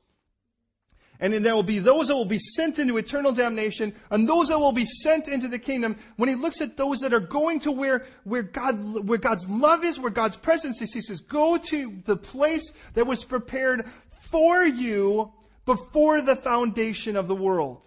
And 1.19 1.31
then 1.31 1.43
there 1.43 1.55
will 1.55 1.63
be 1.63 1.79
those 1.79 2.07
that 2.07 2.15
will 2.15 2.25
be 2.25 2.39
sent 2.39 2.79
into 2.79 2.97
eternal 2.97 3.31
damnation 3.31 3.95
and 4.11 4.27
those 4.27 4.49
that 4.49 4.59
will 4.59 4.73
be 4.73 4.85
sent 4.85 5.27
into 5.27 5.47
the 5.47 5.59
kingdom. 5.59 5.97
When 6.17 6.29
he 6.29 6.35
looks 6.35 6.61
at 6.61 6.77
those 6.77 6.99
that 6.99 7.13
are 7.13 7.19
going 7.19 7.59
to 7.61 7.71
where, 7.71 8.05
where 8.23 8.43
God, 8.43 9.07
where 9.07 9.17
God's 9.17 9.47
love 9.47 9.83
is, 9.85 9.99
where 9.99 10.11
God's 10.11 10.35
presence 10.35 10.81
is, 10.81 10.93
he 10.93 11.01
says, 11.01 11.21
go 11.21 11.57
to 11.57 12.01
the 12.05 12.17
place 12.17 12.71
that 12.93 13.07
was 13.07 13.23
prepared 13.23 13.89
for 14.29 14.65
you 14.65 15.31
before 15.65 16.21
the 16.21 16.35
foundation 16.35 17.15
of 17.15 17.27
the 17.27 17.35
world. 17.35 17.81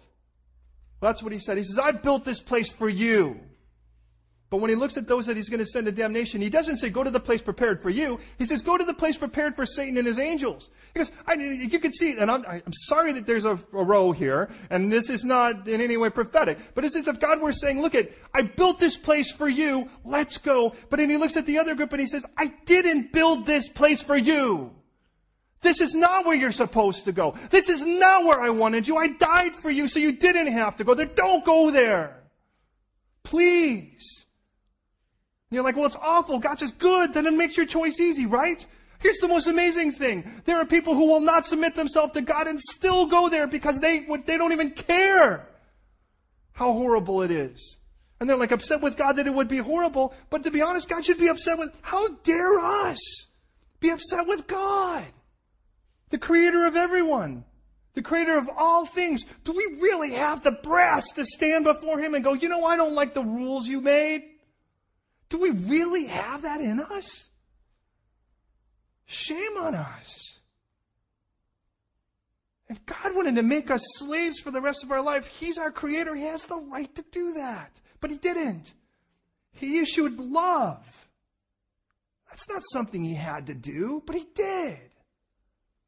Well, 0.99 1.11
that's 1.11 1.23
what 1.23 1.31
he 1.31 1.39
said. 1.39 1.57
He 1.57 1.63
says, 1.63 1.79
I 1.79 1.91
built 1.91 2.25
this 2.25 2.41
place 2.41 2.69
for 2.69 2.89
you. 2.89 3.39
But 4.49 4.61
when 4.61 4.69
he 4.69 4.75
looks 4.75 4.97
at 4.97 5.07
those 5.07 5.27
that 5.27 5.35
he's 5.35 5.47
going 5.47 5.59
to 5.59 5.65
send 5.65 5.85
to 5.85 5.91
damnation, 5.91 6.41
he 6.41 6.49
doesn't 6.49 6.77
say, 6.77 6.89
go 6.89 7.03
to 7.03 7.11
the 7.11 7.19
place 7.19 7.41
prepared 7.41 7.83
for 7.83 7.91
you. 7.91 8.19
He 8.39 8.45
says, 8.45 8.63
go 8.63 8.79
to 8.79 8.83
the 8.83 8.95
place 8.95 9.15
prepared 9.15 9.55
for 9.55 9.63
Satan 9.63 9.95
and 9.97 10.07
his 10.07 10.17
angels. 10.17 10.71
He 10.93 10.99
goes, 10.99 11.11
I, 11.27 11.35
you 11.35 11.79
can 11.79 11.93
see 11.93 12.17
and 12.17 12.31
I'm, 12.31 12.43
I'm 12.47 12.73
sorry 12.73 13.13
that 13.13 13.27
there's 13.27 13.45
a, 13.45 13.59
a, 13.73 13.83
row 13.83 14.11
here, 14.11 14.49
and 14.71 14.91
this 14.91 15.11
is 15.11 15.23
not 15.23 15.67
in 15.67 15.81
any 15.81 15.97
way 15.97 16.09
prophetic, 16.09 16.57
but 16.73 16.83
it's 16.83 16.95
as 16.95 17.07
if 17.07 17.19
God 17.19 17.41
were 17.41 17.51
saying, 17.51 17.79
look 17.79 17.93
at, 17.93 18.09
I 18.33 18.41
built 18.41 18.79
this 18.79 18.97
place 18.97 19.31
for 19.31 19.47
you, 19.47 19.87
let's 20.03 20.37
go. 20.37 20.73
But 20.89 20.97
then 20.97 21.11
he 21.11 21.17
looks 21.17 21.37
at 21.37 21.45
the 21.45 21.59
other 21.59 21.75
group 21.75 21.91
and 21.91 22.01
he 22.01 22.07
says, 22.07 22.25
I 22.35 22.47
didn't 22.65 23.13
build 23.13 23.45
this 23.45 23.67
place 23.67 24.01
for 24.01 24.17
you. 24.17 24.71
This 25.61 25.79
is 25.79 25.93
not 25.93 26.25
where 26.25 26.35
you're 26.35 26.51
supposed 26.51 27.05
to 27.05 27.11
go. 27.11 27.35
This 27.51 27.69
is 27.69 27.85
not 27.85 28.23
where 28.25 28.41
I 28.41 28.49
wanted 28.49 28.87
you. 28.87 28.97
I 28.97 29.09
died 29.09 29.55
for 29.55 29.69
you 29.69 29.87
so 29.87 29.99
you 29.99 30.13
didn't 30.13 30.53
have 30.53 30.77
to 30.77 30.83
go 30.83 30.95
there. 30.95 31.05
Don't 31.05 31.45
go 31.45 31.69
there. 31.69 32.23
Please. 33.23 34.25
You're 35.51 35.63
like, 35.63 35.75
well, 35.75 35.85
it's 35.85 35.95
awful. 35.95 36.39
God's 36.39 36.61
just 36.61 36.77
good. 36.77 37.13
Then 37.13 37.25
it 37.25 37.33
makes 37.33 37.57
your 37.57 37.65
choice 37.65 37.99
easy, 37.99 38.25
right? 38.25 38.65
Here's 38.99 39.17
the 39.17 39.27
most 39.27 39.47
amazing 39.47 39.91
thing. 39.91 40.41
There 40.45 40.57
are 40.57 40.65
people 40.65 40.93
who 40.93 41.05
will 41.05 41.21
not 41.21 41.47
submit 41.47 41.75
themselves 41.75 42.13
to 42.13 42.21
God 42.21 42.47
and 42.47 42.59
still 42.59 43.07
go 43.07 43.29
there 43.29 43.47
because 43.47 43.79
they, 43.79 44.05
they 44.25 44.37
don't 44.37 44.51
even 44.51 44.71
care 44.71 45.47
how 46.51 46.73
horrible 46.73 47.21
it 47.21 47.31
is. 47.31 47.77
And 48.19 48.29
they're 48.29 48.37
like 48.37 48.51
upset 48.51 48.81
with 48.81 48.97
God 48.97 49.13
that 49.13 49.27
it 49.27 49.33
would 49.33 49.47
be 49.47 49.59
horrible. 49.59 50.13
But 50.29 50.43
to 50.43 50.51
be 50.51 50.61
honest, 50.61 50.89
God 50.89 51.05
should 51.05 51.17
be 51.17 51.29
upset 51.29 51.57
with, 51.57 51.71
how 51.81 52.07
dare 52.23 52.59
us 52.59 52.99
be 53.79 53.89
upset 53.89 54.27
with 54.27 54.45
God? 54.45 55.05
the 56.09 56.17
creator 56.17 56.65
of 56.65 56.75
everyone, 56.75 57.43
the 57.93 58.01
creator 58.01 58.37
of 58.37 58.49
all 58.57 58.85
things. 58.85 59.23
Do 59.43 59.51
we 59.51 59.79
really 59.79 60.11
have 60.13 60.43
the 60.43 60.51
brass 60.51 61.11
to 61.13 61.25
stand 61.25 61.65
before 61.65 61.99
him 61.99 62.13
and 62.13 62.23
go, 62.23 62.33
you 62.33 62.49
know, 62.49 62.65
I 62.65 62.75
don't 62.75 62.93
like 62.93 63.13
the 63.13 63.23
rules 63.23 63.67
you 63.67 63.81
made? 63.81 64.23
Do 65.29 65.39
we 65.39 65.51
really 65.51 66.07
have 66.07 66.41
that 66.41 66.59
in 66.59 66.79
us? 66.79 67.29
Shame 69.05 69.57
on 69.59 69.75
us. 69.75 70.39
If 72.67 72.85
God 72.85 73.15
wanted 73.15 73.35
to 73.35 73.43
make 73.43 73.71
us 73.71 73.81
slaves 73.97 74.39
for 74.39 74.51
the 74.51 74.61
rest 74.61 74.83
of 74.83 74.91
our 74.91 75.01
life, 75.01 75.27
He's 75.27 75.57
our 75.57 75.71
creator. 75.71 76.15
He 76.15 76.23
has 76.23 76.45
the 76.45 76.57
right 76.57 76.93
to 76.95 77.03
do 77.11 77.33
that. 77.33 77.79
But 77.99 78.11
He 78.11 78.17
didn't. 78.17 78.73
He 79.51 79.79
issued 79.79 80.19
love. 80.19 81.07
That's 82.29 82.47
not 82.47 82.61
something 82.71 83.03
He 83.03 83.15
had 83.15 83.47
to 83.47 83.55
do, 83.55 84.03
but 84.05 84.15
He 84.15 84.25
did. 84.35 84.77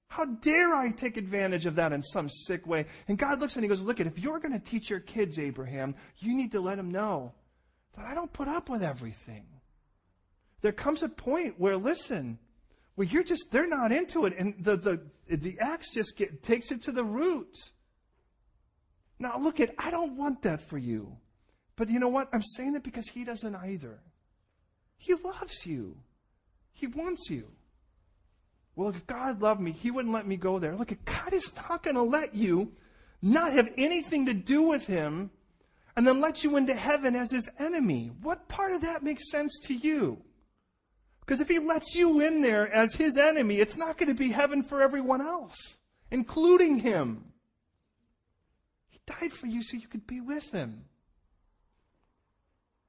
How 0.07 0.25
dare 0.25 0.73
I 0.73 0.89
take 0.89 1.15
advantage 1.15 1.65
of 1.65 1.75
that 1.75 1.93
in 1.93 2.01
some 2.01 2.27
sick 2.27 2.67
way? 2.67 2.87
And 3.07 3.17
God 3.17 3.39
looks 3.39 3.55
and 3.55 3.63
he 3.63 3.69
goes, 3.69 3.81
Look, 3.81 4.01
if 4.01 4.19
you're 4.19 4.39
going 4.39 4.51
to 4.51 4.59
teach 4.59 4.89
your 4.89 4.99
kids, 4.99 5.39
Abraham, 5.39 5.95
you 6.17 6.35
need 6.35 6.51
to 6.51 6.59
let 6.59 6.75
them 6.75 6.91
know 6.91 7.33
that 7.95 8.05
I 8.05 8.13
don't 8.13 8.31
put 8.31 8.47
up 8.47 8.69
with 8.69 8.83
everything. 8.83 9.45
There 10.61 10.71
comes 10.71 11.03
a 11.03 11.09
point 11.09 11.59
where, 11.59 11.77
listen, 11.77 12.37
well, 12.95 13.07
you're 13.07 13.23
just, 13.23 13.51
they're 13.51 13.67
not 13.67 13.91
into 13.91 14.25
it. 14.25 14.33
And 14.37 14.55
the, 14.59 14.77
the, 14.77 15.35
the 15.35 15.59
axe 15.59 15.91
just 15.91 16.17
get, 16.17 16.43
takes 16.43 16.71
it 16.71 16.81
to 16.83 16.91
the 16.91 17.03
root. 17.03 17.57
Now, 19.19 19.39
look 19.39 19.59
at, 19.59 19.73
I 19.77 19.91
don't 19.91 20.17
want 20.17 20.43
that 20.43 20.61
for 20.61 20.77
you. 20.77 21.17
But 21.75 21.89
you 21.89 21.99
know 21.99 22.09
what? 22.09 22.29
I'm 22.33 22.43
saying 22.43 22.73
that 22.73 22.83
because 22.83 23.07
he 23.07 23.23
doesn't 23.23 23.55
either. 23.55 23.99
He 24.97 25.15
loves 25.15 25.65
you. 25.65 25.97
He 26.73 26.87
wants 26.87 27.29
you. 27.29 27.47
Well, 28.75 28.89
if 28.89 29.05
God 29.07 29.41
loved 29.41 29.61
me, 29.61 29.71
He 29.71 29.91
wouldn't 29.91 30.13
let 30.13 30.27
me 30.27 30.37
go 30.37 30.59
there. 30.59 30.75
Look, 30.75 30.93
God 31.05 31.33
is 31.33 31.53
not 31.55 31.83
going 31.83 31.95
to 31.95 32.03
let 32.03 32.35
you 32.35 32.71
not 33.21 33.53
have 33.53 33.69
anything 33.77 34.25
to 34.27 34.33
do 34.33 34.61
with 34.61 34.85
Him 34.85 35.31
and 35.95 36.07
then 36.07 36.21
let 36.21 36.43
you 36.43 36.57
into 36.57 36.73
heaven 36.73 37.15
as 37.15 37.31
His 37.31 37.49
enemy. 37.59 38.11
What 38.21 38.47
part 38.47 38.73
of 38.73 38.81
that 38.81 39.03
makes 39.03 39.29
sense 39.29 39.59
to 39.65 39.73
you? 39.73 40.21
Because 41.19 41.41
if 41.41 41.47
He 41.47 41.59
lets 41.59 41.95
you 41.95 42.21
in 42.21 42.41
there 42.41 42.71
as 42.73 42.93
His 42.93 43.17
enemy, 43.17 43.57
it's 43.57 43.77
not 43.77 43.97
going 43.97 44.09
to 44.09 44.15
be 44.15 44.31
heaven 44.31 44.63
for 44.63 44.81
everyone 44.81 45.21
else, 45.21 45.55
including 46.11 46.77
Him. 46.77 47.25
He 48.89 48.99
died 49.05 49.33
for 49.33 49.47
you 49.47 49.63
so 49.63 49.77
you 49.77 49.87
could 49.87 50.07
be 50.07 50.21
with 50.21 50.51
Him. 50.51 50.83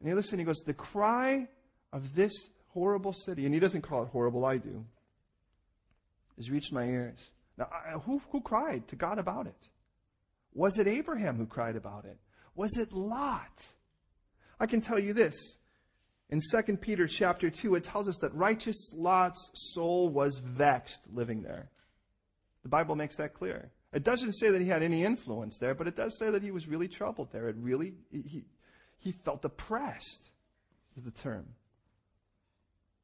And 0.00 0.08
he 0.08 0.14
listen, 0.14 0.38
he 0.38 0.44
goes, 0.44 0.60
The 0.60 0.74
cry 0.74 1.46
of 1.92 2.14
this 2.14 2.32
horrible 2.68 3.12
city, 3.12 3.44
and 3.44 3.54
he 3.54 3.60
doesn't 3.60 3.82
call 3.82 4.02
it 4.02 4.08
horrible, 4.08 4.44
I 4.44 4.56
do 4.56 4.84
has 6.36 6.50
reached 6.50 6.72
my 6.72 6.84
ears. 6.84 7.30
Now, 7.56 7.66
who, 8.04 8.20
who 8.30 8.40
cried 8.40 8.88
to 8.88 8.96
God 8.96 9.18
about 9.18 9.46
it? 9.46 9.68
Was 10.54 10.78
it 10.78 10.86
Abraham 10.86 11.36
who 11.36 11.46
cried 11.46 11.76
about 11.76 12.04
it? 12.04 12.18
Was 12.54 12.76
it 12.76 12.92
Lot? 12.92 13.68
I 14.60 14.66
can 14.66 14.80
tell 14.80 14.98
you 14.98 15.12
this. 15.12 15.56
In 16.30 16.40
2 16.50 16.76
Peter 16.78 17.06
chapter 17.06 17.50
2, 17.50 17.74
it 17.74 17.84
tells 17.84 18.08
us 18.08 18.16
that 18.18 18.34
righteous 18.34 18.92
Lot's 18.94 19.50
soul 19.54 20.08
was 20.08 20.38
vexed 20.38 21.06
living 21.12 21.42
there. 21.42 21.70
The 22.62 22.68
Bible 22.68 22.96
makes 22.96 23.16
that 23.16 23.34
clear. 23.34 23.70
It 23.92 24.04
doesn't 24.04 24.32
say 24.32 24.50
that 24.50 24.60
he 24.60 24.68
had 24.68 24.82
any 24.82 25.04
influence 25.04 25.58
there, 25.58 25.74
but 25.74 25.86
it 25.86 25.96
does 25.96 26.18
say 26.18 26.30
that 26.30 26.42
he 26.42 26.50
was 26.50 26.66
really 26.66 26.88
troubled 26.88 27.30
there. 27.32 27.48
It 27.48 27.56
really, 27.58 27.94
he, 28.10 28.44
he 28.98 29.12
felt 29.12 29.44
oppressed, 29.44 30.30
is 30.96 31.04
the 31.04 31.10
term. 31.10 31.46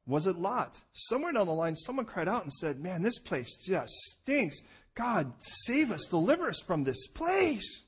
Was 0.07 0.25
it 0.25 0.37
Lot? 0.37 0.81
Somewhere 0.93 1.31
down 1.31 1.45
the 1.45 1.53
line, 1.53 1.75
someone 1.75 2.05
cried 2.05 2.27
out 2.27 2.41
and 2.41 2.51
said, 2.51 2.79
Man, 2.79 3.03
this 3.03 3.19
place 3.19 3.57
just 3.63 3.93
stinks. 3.93 4.57
God, 4.95 5.31
save 5.65 5.91
us, 5.91 6.07
deliver 6.09 6.49
us 6.49 6.59
from 6.65 6.83
this 6.83 7.05
place. 7.07 7.81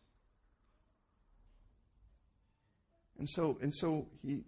And 3.22 3.30
so, 3.30 3.56
and 3.62 3.72
so 3.72 4.08
he, 4.26 4.42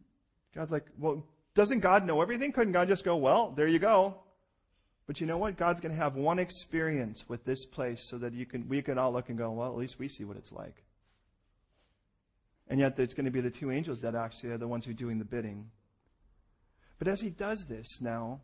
God's 0.55 0.71
like, 0.71 0.87
well, 0.97 1.23
doesn't 1.53 1.81
God 1.81 2.07
know 2.07 2.23
everything? 2.23 2.51
Couldn't 2.51 2.73
God 2.73 2.87
just 2.87 3.05
go, 3.05 3.15
well, 3.15 3.53
there 3.55 3.67
you 3.67 3.77
go? 3.77 4.15
But 5.05 5.21
you 5.21 5.27
know 5.27 5.37
what? 5.37 5.57
God's 5.57 5.79
going 5.79 5.93
to 5.93 6.01
have 6.01 6.15
one 6.15 6.39
experience 6.39 7.23
with 7.29 7.45
this 7.45 7.65
place 7.65 8.03
so 8.09 8.17
that 8.17 8.33
you 8.33 8.47
can, 8.47 8.67
we 8.67 8.81
can 8.81 8.97
all 8.97 9.13
look 9.13 9.29
and 9.29 9.37
go, 9.37 9.51
well, 9.51 9.67
at 9.67 9.77
least 9.77 9.99
we 9.99 10.07
see 10.07 10.23
what 10.23 10.37
it's 10.37 10.51
like. 10.51 10.83
And 12.67 12.79
yet, 12.79 12.97
it's 12.97 13.13
going 13.13 13.25
to 13.25 13.31
be 13.31 13.41
the 13.41 13.51
two 13.51 13.69
angels 13.69 14.01
that 14.01 14.15
actually 14.15 14.49
are 14.49 14.57
the 14.57 14.67
ones 14.67 14.85
who 14.85 14.91
are 14.91 14.95
doing 14.95 15.19
the 15.19 15.25
bidding. 15.25 15.69
But 16.97 17.07
as 17.07 17.21
he 17.21 17.29
does 17.29 17.65
this 17.65 18.01
now, 18.01 18.41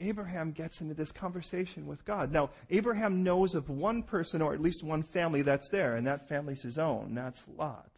Abraham 0.00 0.52
gets 0.52 0.80
into 0.80 0.94
this 0.94 1.12
conversation 1.12 1.86
with 1.86 2.02
God. 2.06 2.32
Now, 2.32 2.48
Abraham 2.70 3.22
knows 3.22 3.54
of 3.54 3.68
one 3.68 4.02
person 4.04 4.40
or 4.40 4.54
at 4.54 4.60
least 4.60 4.82
one 4.82 5.02
family 5.02 5.42
that's 5.42 5.68
there, 5.68 5.96
and 5.96 6.06
that 6.06 6.30
family's 6.30 6.62
his 6.62 6.78
own. 6.78 7.14
That's 7.14 7.44
Lot. 7.58 7.90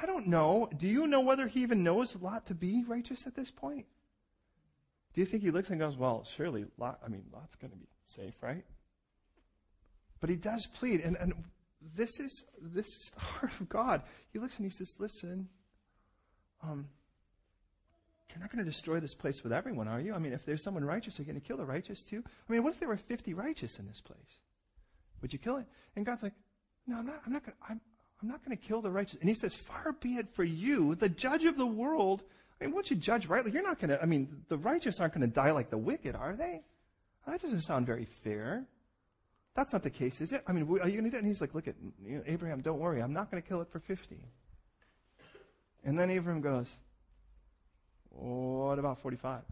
I 0.00 0.06
don't 0.06 0.28
know. 0.28 0.68
Do 0.76 0.88
you 0.88 1.06
know 1.06 1.20
whether 1.20 1.46
he 1.46 1.62
even 1.62 1.82
knows 1.82 2.16
Lot 2.20 2.46
to 2.46 2.54
be 2.54 2.84
righteous 2.86 3.26
at 3.26 3.34
this 3.34 3.50
point? 3.50 3.86
Do 5.14 5.20
you 5.20 5.26
think 5.26 5.42
he 5.42 5.50
looks 5.50 5.70
and 5.70 5.80
goes, 5.80 5.96
well, 5.96 6.24
surely 6.36 6.66
Lot, 6.76 7.00
I 7.04 7.08
mean, 7.08 7.24
Lot's 7.32 7.56
going 7.56 7.72
to 7.72 7.76
be 7.76 7.88
safe, 8.06 8.34
right? 8.40 8.64
But 10.20 10.30
he 10.30 10.36
does 10.36 10.66
plead, 10.66 11.00
and, 11.00 11.16
and 11.16 11.32
this 11.94 12.20
is 12.20 12.44
this 12.60 12.86
is 12.86 13.10
the 13.14 13.20
heart 13.24 13.52
of 13.60 13.68
God. 13.68 14.02
He 14.32 14.38
looks 14.38 14.56
and 14.56 14.64
he 14.64 14.70
says, 14.70 14.94
listen, 14.98 15.48
um, 16.62 16.88
you're 18.30 18.40
not 18.40 18.52
going 18.52 18.64
to 18.64 18.70
destroy 18.70 19.00
this 19.00 19.14
place 19.14 19.42
with 19.42 19.52
everyone, 19.52 19.88
are 19.88 20.00
you? 20.00 20.14
I 20.14 20.18
mean, 20.18 20.32
if 20.32 20.44
there's 20.44 20.62
someone 20.62 20.84
righteous, 20.84 21.18
are 21.18 21.22
you're 21.22 21.32
going 21.32 21.40
to 21.40 21.46
kill 21.46 21.56
the 21.56 21.64
righteous 21.64 22.02
too? 22.02 22.22
I 22.48 22.52
mean, 22.52 22.62
what 22.62 22.74
if 22.74 22.78
there 22.78 22.88
were 22.88 22.96
50 22.96 23.34
righteous 23.34 23.78
in 23.78 23.86
this 23.86 24.00
place? 24.00 24.38
Would 25.22 25.32
you 25.32 25.38
kill 25.38 25.56
it? 25.56 25.66
And 25.96 26.04
God's 26.06 26.22
like, 26.22 26.34
no, 26.86 26.98
I'm 26.98 27.06
not, 27.06 27.20
I'm 27.26 27.32
not 27.32 27.44
going 27.44 27.56
to, 27.56 27.64
I'm, 27.68 27.80
I'm 28.20 28.28
not 28.28 28.44
going 28.44 28.56
to 28.56 28.62
kill 28.62 28.82
the 28.82 28.90
righteous. 28.90 29.18
And 29.20 29.28
he 29.28 29.34
says, 29.34 29.54
far 29.54 29.92
be 29.92 30.14
it 30.14 30.28
for 30.34 30.44
you, 30.44 30.94
the 30.96 31.08
judge 31.08 31.44
of 31.44 31.56
the 31.56 31.66
world. 31.66 32.22
I 32.60 32.64
mean, 32.64 32.74
once 32.74 32.90
you 32.90 32.96
judge 32.96 33.26
rightly, 33.26 33.52
you're 33.52 33.62
not 33.62 33.78
going 33.78 33.90
to, 33.90 34.02
I 34.02 34.06
mean, 34.06 34.42
the 34.48 34.58
righteous 34.58 34.98
aren't 34.98 35.14
going 35.14 35.28
to 35.28 35.32
die 35.32 35.52
like 35.52 35.70
the 35.70 35.78
wicked, 35.78 36.16
are 36.16 36.34
they? 36.34 36.62
That 37.26 37.40
doesn't 37.40 37.60
sound 37.60 37.86
very 37.86 38.06
fair. 38.06 38.66
That's 39.54 39.72
not 39.72 39.82
the 39.82 39.90
case, 39.90 40.20
is 40.20 40.32
it? 40.32 40.42
I 40.46 40.52
mean, 40.52 40.64
are 40.64 40.88
you 40.88 41.00
going 41.00 41.04
to 41.04 41.10
do 41.10 41.16
it? 41.16 41.20
And 41.20 41.26
he's 41.26 41.40
like, 41.40 41.54
look 41.54 41.68
at 41.68 41.74
Abraham, 42.26 42.60
don't 42.60 42.78
worry. 42.78 43.00
I'm 43.02 43.12
not 43.12 43.30
going 43.30 43.42
to 43.42 43.48
kill 43.48 43.60
it 43.60 43.68
for 43.70 43.78
50. 43.78 44.16
And 45.84 45.98
then 45.98 46.10
Abraham 46.10 46.40
goes, 46.40 46.72
what 48.10 48.78
about 48.78 48.98
45? 48.98 49.42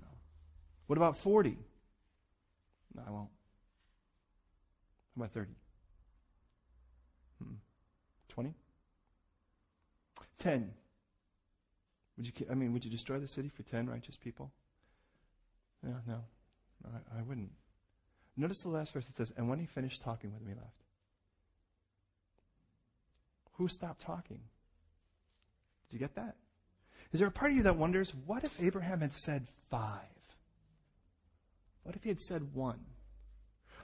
No. 0.00 0.06
What 0.86 0.96
about 0.96 1.18
40? 1.18 1.58
No, 2.94 3.02
I 3.06 3.10
won't. 3.10 3.28
How 5.16 5.22
about 5.22 5.32
30? 5.32 5.50
Hmm. 8.30 8.42
20? 8.42 8.54
10. 10.38 10.72
Would 12.16 12.26
you, 12.26 12.32
I 12.50 12.54
mean, 12.54 12.72
would 12.72 12.84
you 12.84 12.90
destroy 12.90 13.18
the 13.18 13.28
city 13.28 13.48
for 13.48 13.62
10 13.62 13.88
righteous 13.88 14.16
people? 14.16 14.50
No, 15.82 15.96
no, 16.06 16.20
I, 16.84 17.18
I 17.18 17.22
wouldn't. 17.22 17.50
Notice 18.36 18.60
the 18.60 18.68
last 18.68 18.92
verse. 18.92 19.08
It 19.08 19.14
says, 19.14 19.32
and 19.36 19.48
when 19.48 19.58
he 19.58 19.66
finished 19.66 20.02
talking 20.02 20.32
with 20.32 20.42
me, 20.42 20.52
left. 20.54 20.82
Who 23.52 23.68
stopped 23.68 24.00
talking? 24.00 24.40
Did 25.88 25.96
you 25.96 25.98
get 25.98 26.14
that? 26.14 26.36
Is 27.12 27.20
there 27.20 27.28
a 27.28 27.32
part 27.32 27.50
of 27.50 27.56
you 27.56 27.64
that 27.64 27.76
wonders, 27.76 28.12
what 28.26 28.44
if 28.44 28.62
Abraham 28.62 29.00
had 29.00 29.12
said 29.12 29.46
five? 29.70 30.00
What 31.82 31.96
if 31.96 32.02
he 32.02 32.08
had 32.08 32.20
said 32.20 32.54
one? 32.54 32.80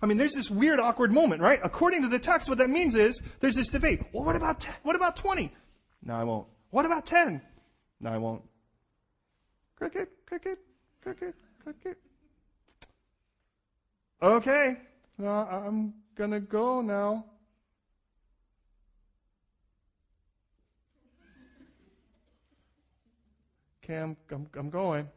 I 0.02 0.06
mean, 0.06 0.18
there's 0.18 0.34
this 0.34 0.50
weird, 0.50 0.78
awkward 0.78 1.12
moment, 1.12 1.40
right? 1.40 1.60
According 1.62 2.02
to 2.02 2.08
the 2.08 2.18
text, 2.18 2.48
what 2.48 2.58
that 2.58 2.70
means 2.70 2.94
is 2.94 3.20
there's 3.40 3.56
this 3.56 3.68
debate. 3.68 4.02
Well, 4.12 4.24
what 4.24 4.36
about 4.36 4.60
10? 4.60 4.74
What 4.82 4.96
about 4.96 5.16
20? 5.16 5.52
No, 6.02 6.14
I 6.14 6.24
won't. 6.24 6.46
What 6.70 6.84
about 6.84 7.06
10? 7.06 7.40
No, 8.00 8.10
I 8.10 8.18
won't. 8.18 8.42
Cricket, 9.76 10.10
cricket, 10.26 10.58
cricket, 11.02 11.34
cricket. 11.62 11.98
Okay, 14.22 14.76
uh, 15.22 15.26
I'm 15.26 15.92
gonna 16.14 16.40
go 16.40 16.80
now. 16.80 17.24
I'm, 23.88 24.16
I'm, 24.32 24.48
I'm 24.58 24.70
going. 24.70 25.08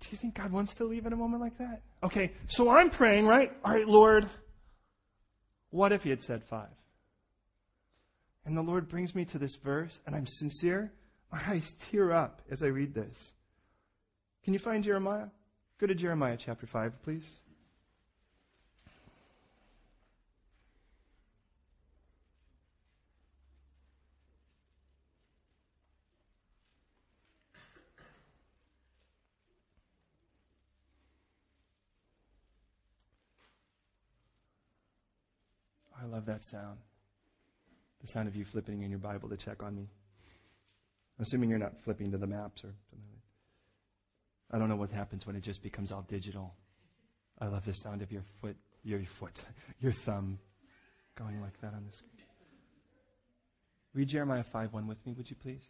Do 0.00 0.08
you 0.10 0.16
think 0.16 0.34
God 0.34 0.50
wants 0.50 0.74
to 0.76 0.84
leave 0.84 1.06
in 1.06 1.12
a 1.12 1.16
moment 1.16 1.42
like 1.42 1.58
that? 1.58 1.82
Okay, 2.02 2.32
so 2.46 2.70
I'm 2.70 2.90
praying, 2.90 3.26
right? 3.26 3.52
All 3.64 3.72
right, 3.72 3.86
Lord, 3.86 4.28
what 5.70 5.92
if 5.92 6.02
he 6.02 6.10
had 6.10 6.22
said 6.22 6.42
five? 6.42 6.68
And 8.46 8.56
the 8.56 8.62
Lord 8.62 8.88
brings 8.88 9.14
me 9.14 9.24
to 9.26 9.38
this 9.38 9.56
verse, 9.56 10.00
and 10.06 10.16
I'm 10.16 10.26
sincere. 10.26 10.92
My 11.30 11.40
eyes 11.46 11.74
tear 11.78 12.12
up 12.12 12.40
as 12.50 12.62
I 12.62 12.66
read 12.66 12.94
this. 12.94 13.34
Can 14.42 14.54
you 14.54 14.58
find 14.58 14.82
Jeremiah? 14.82 15.26
Go 15.78 15.86
to 15.86 15.94
Jeremiah 15.94 16.36
chapter 16.38 16.66
5, 16.66 17.02
please. 17.02 17.30
I 36.02 36.06
love 36.06 36.24
that 36.40 36.46
sound. 36.46 36.78
The 38.00 38.06
sound 38.06 38.28
of 38.28 38.36
you 38.36 38.44
flipping 38.44 38.82
in 38.82 38.90
your 38.90 38.98
Bible 38.98 39.28
to 39.28 39.36
check 39.36 39.62
on 39.62 39.76
me. 39.76 39.88
Assuming 41.18 41.50
you're 41.50 41.58
not 41.58 41.78
flipping 41.82 42.10
to 42.12 42.18
the 42.18 42.26
maps 42.26 42.64
or 42.64 42.72
something. 42.90 43.20
I 44.50 44.58
don't 44.58 44.68
know 44.68 44.76
what 44.76 44.90
happens 44.90 45.26
when 45.26 45.36
it 45.36 45.42
just 45.42 45.62
becomes 45.62 45.92
all 45.92 46.04
digital. 46.08 46.54
I 47.38 47.46
love 47.46 47.64
the 47.64 47.74
sound 47.74 48.02
of 48.02 48.10
your 48.10 48.22
foot, 48.40 48.56
your 48.82 49.00
foot, 49.04 49.40
your 49.80 49.92
thumb 49.92 50.38
going 51.14 51.40
like 51.40 51.60
that 51.60 51.74
on 51.74 51.84
the 51.86 51.92
screen. 51.92 52.10
Read 53.92 54.08
Jeremiah 54.08 54.42
5 54.42 54.72
1 54.72 54.86
with 54.86 55.04
me, 55.04 55.12
would 55.12 55.28
you 55.28 55.36
please? 55.36 55.68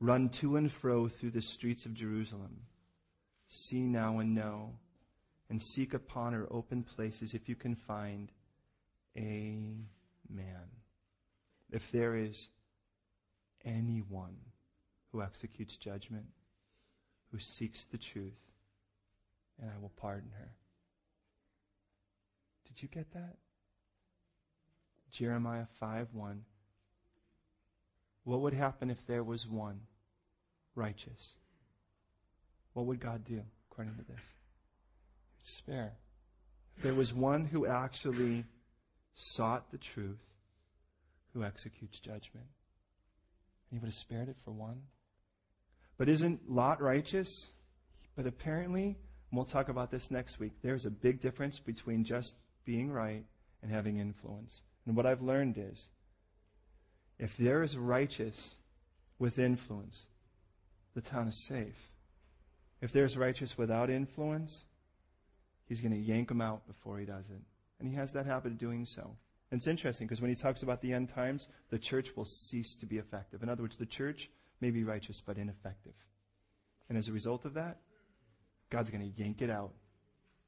Run 0.00 0.28
to 0.30 0.56
and 0.56 0.70
fro 0.70 1.08
through 1.08 1.30
the 1.30 1.42
streets 1.42 1.86
of 1.86 1.94
Jerusalem. 1.94 2.60
See 3.46 3.82
now 3.82 4.18
and 4.18 4.34
know, 4.34 4.72
and 5.48 5.62
seek 5.62 5.94
upon 5.94 6.32
her 6.32 6.48
open 6.50 6.82
places 6.82 7.34
if 7.34 7.48
you 7.48 7.54
can 7.54 7.76
find 7.76 8.32
a 9.16 9.56
man. 10.28 10.68
If 11.70 11.90
there 11.90 12.16
is 12.16 12.48
anyone 13.64 14.36
who 15.12 15.22
executes 15.22 15.76
judgment, 15.76 16.26
who 17.30 17.38
seeks 17.38 17.84
the 17.84 17.98
truth, 17.98 18.32
and 19.60 19.70
I 19.70 19.80
will 19.80 19.92
pardon 19.96 20.30
her. 20.38 20.50
Did 22.66 22.82
you 22.82 22.88
get 22.88 23.12
that? 23.12 23.36
Jeremiah 25.10 25.66
5 25.78 26.08
1. 26.12 26.44
What 28.24 28.40
would 28.40 28.54
happen 28.54 28.90
if 28.90 29.06
there 29.06 29.22
was 29.22 29.46
one 29.46 29.80
righteous? 30.74 31.36
What 32.72 32.86
would 32.86 32.98
God 32.98 33.24
do 33.24 33.40
according 33.70 33.94
to 33.94 34.02
this? 34.02 34.20
Spare. 35.42 35.92
If 36.76 36.82
there 36.82 36.94
was 36.94 37.14
one 37.14 37.44
who 37.44 37.66
actually 37.66 38.44
sought 39.14 39.70
the 39.70 39.78
truth, 39.78 40.20
who 41.32 41.44
executes 41.44 41.98
judgment. 42.00 42.46
And 43.70 43.72
he 43.72 43.78
would 43.78 43.88
have 43.88 43.94
spared 43.94 44.28
it 44.28 44.36
for 44.44 44.52
one. 44.52 44.82
But 45.96 46.08
isn't 46.08 46.50
Lot 46.50 46.82
righteous? 46.82 47.50
But 48.16 48.26
apparently, 48.26 48.96
we'll 49.32 49.44
talk 49.44 49.68
about 49.68 49.90
this 49.90 50.10
next 50.10 50.38
week, 50.38 50.52
there's 50.62 50.86
a 50.86 50.90
big 50.90 51.20
difference 51.20 51.58
between 51.58 52.04
just 52.04 52.36
being 52.64 52.90
right 52.90 53.24
and 53.62 53.70
having 53.70 53.98
influence. 53.98 54.62
And 54.86 54.96
what 54.96 55.06
I've 55.06 55.22
learned 55.22 55.56
is 55.58 55.88
if 57.18 57.36
there 57.36 57.62
is 57.62 57.76
righteous 57.76 58.54
with 59.18 59.38
influence, 59.38 60.08
the 60.94 61.00
town 61.00 61.28
is 61.28 61.46
safe. 61.46 61.90
If 62.80 62.92
there's 62.92 63.16
righteous 63.16 63.56
without 63.56 63.90
influence, 63.90 64.64
he's 65.66 65.80
going 65.80 65.94
to 65.94 65.98
yank 65.98 66.28
them 66.28 66.40
out 66.40 66.66
before 66.66 66.98
he 66.98 67.06
does 67.06 67.30
it. 67.30 67.40
And 67.84 67.92
he 67.92 67.98
has 67.98 68.12
that 68.12 68.24
habit 68.24 68.52
of 68.52 68.56
doing 68.56 68.86
so. 68.86 69.14
And 69.50 69.58
it's 69.58 69.66
interesting 69.66 70.06
because 70.06 70.22
when 70.22 70.30
he 70.30 70.34
talks 70.34 70.62
about 70.62 70.80
the 70.80 70.94
end 70.94 71.10
times, 71.10 71.48
the 71.68 71.78
church 71.78 72.16
will 72.16 72.24
cease 72.24 72.74
to 72.76 72.86
be 72.86 72.96
effective. 72.96 73.42
In 73.42 73.50
other 73.50 73.62
words, 73.62 73.76
the 73.76 73.84
church 73.84 74.30
may 74.62 74.70
be 74.70 74.84
righteous 74.84 75.20
but 75.20 75.36
ineffective. 75.36 75.92
And 76.88 76.96
as 76.96 77.08
a 77.08 77.12
result 77.12 77.44
of 77.44 77.52
that, 77.54 77.80
God's 78.70 78.88
going 78.88 79.12
to 79.12 79.22
yank 79.22 79.42
it 79.42 79.50
out 79.50 79.74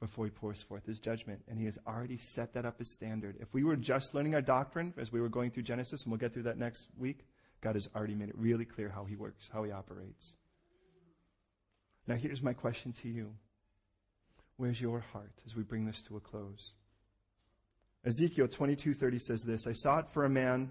before 0.00 0.24
he 0.24 0.30
pours 0.30 0.62
forth 0.62 0.86
his 0.86 0.98
judgment. 0.98 1.42
And 1.46 1.58
he 1.58 1.66
has 1.66 1.78
already 1.86 2.16
set 2.16 2.54
that 2.54 2.64
up 2.64 2.76
as 2.80 2.90
standard. 2.90 3.36
If 3.38 3.52
we 3.52 3.64
were 3.64 3.76
just 3.76 4.14
learning 4.14 4.34
our 4.34 4.40
doctrine 4.40 4.94
as 4.98 5.12
we 5.12 5.20
were 5.20 5.28
going 5.28 5.50
through 5.50 5.64
Genesis, 5.64 6.04
and 6.04 6.12
we'll 6.12 6.18
get 6.18 6.32
through 6.32 6.44
that 6.44 6.56
next 6.56 6.88
week, 6.96 7.26
God 7.60 7.74
has 7.74 7.86
already 7.94 8.14
made 8.14 8.30
it 8.30 8.38
really 8.38 8.64
clear 8.64 8.88
how 8.88 9.04
he 9.04 9.14
works, 9.14 9.50
how 9.52 9.62
he 9.62 9.72
operates. 9.72 10.38
Now, 12.06 12.14
here's 12.14 12.40
my 12.40 12.54
question 12.54 12.94
to 12.94 13.10
you 13.10 13.34
Where's 14.56 14.80
your 14.80 15.00
heart 15.00 15.42
as 15.44 15.54
we 15.54 15.64
bring 15.64 15.84
this 15.84 16.00
to 16.08 16.16
a 16.16 16.20
close? 16.20 16.72
Ezekiel 18.04 18.46
22:30 18.46 19.20
says 19.20 19.42
this, 19.42 19.66
I 19.66 19.72
sought 19.72 20.12
for 20.12 20.24
a 20.24 20.30
man 20.30 20.70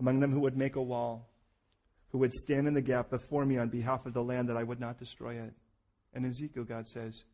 among 0.00 0.20
them 0.20 0.32
who 0.32 0.40
would 0.40 0.56
make 0.56 0.76
a 0.76 0.82
wall, 0.82 1.28
who 2.10 2.18
would 2.18 2.32
stand 2.32 2.66
in 2.66 2.74
the 2.74 2.82
gap 2.82 3.10
before 3.10 3.44
me 3.44 3.58
on 3.58 3.68
behalf 3.68 4.06
of 4.06 4.14
the 4.14 4.22
land 4.22 4.48
that 4.48 4.56
I 4.56 4.62
would 4.62 4.80
not 4.80 4.98
destroy 4.98 5.34
it. 5.34 5.52
And 6.14 6.24
Ezekiel, 6.24 6.64
God 6.64 6.86
says, 6.86 7.24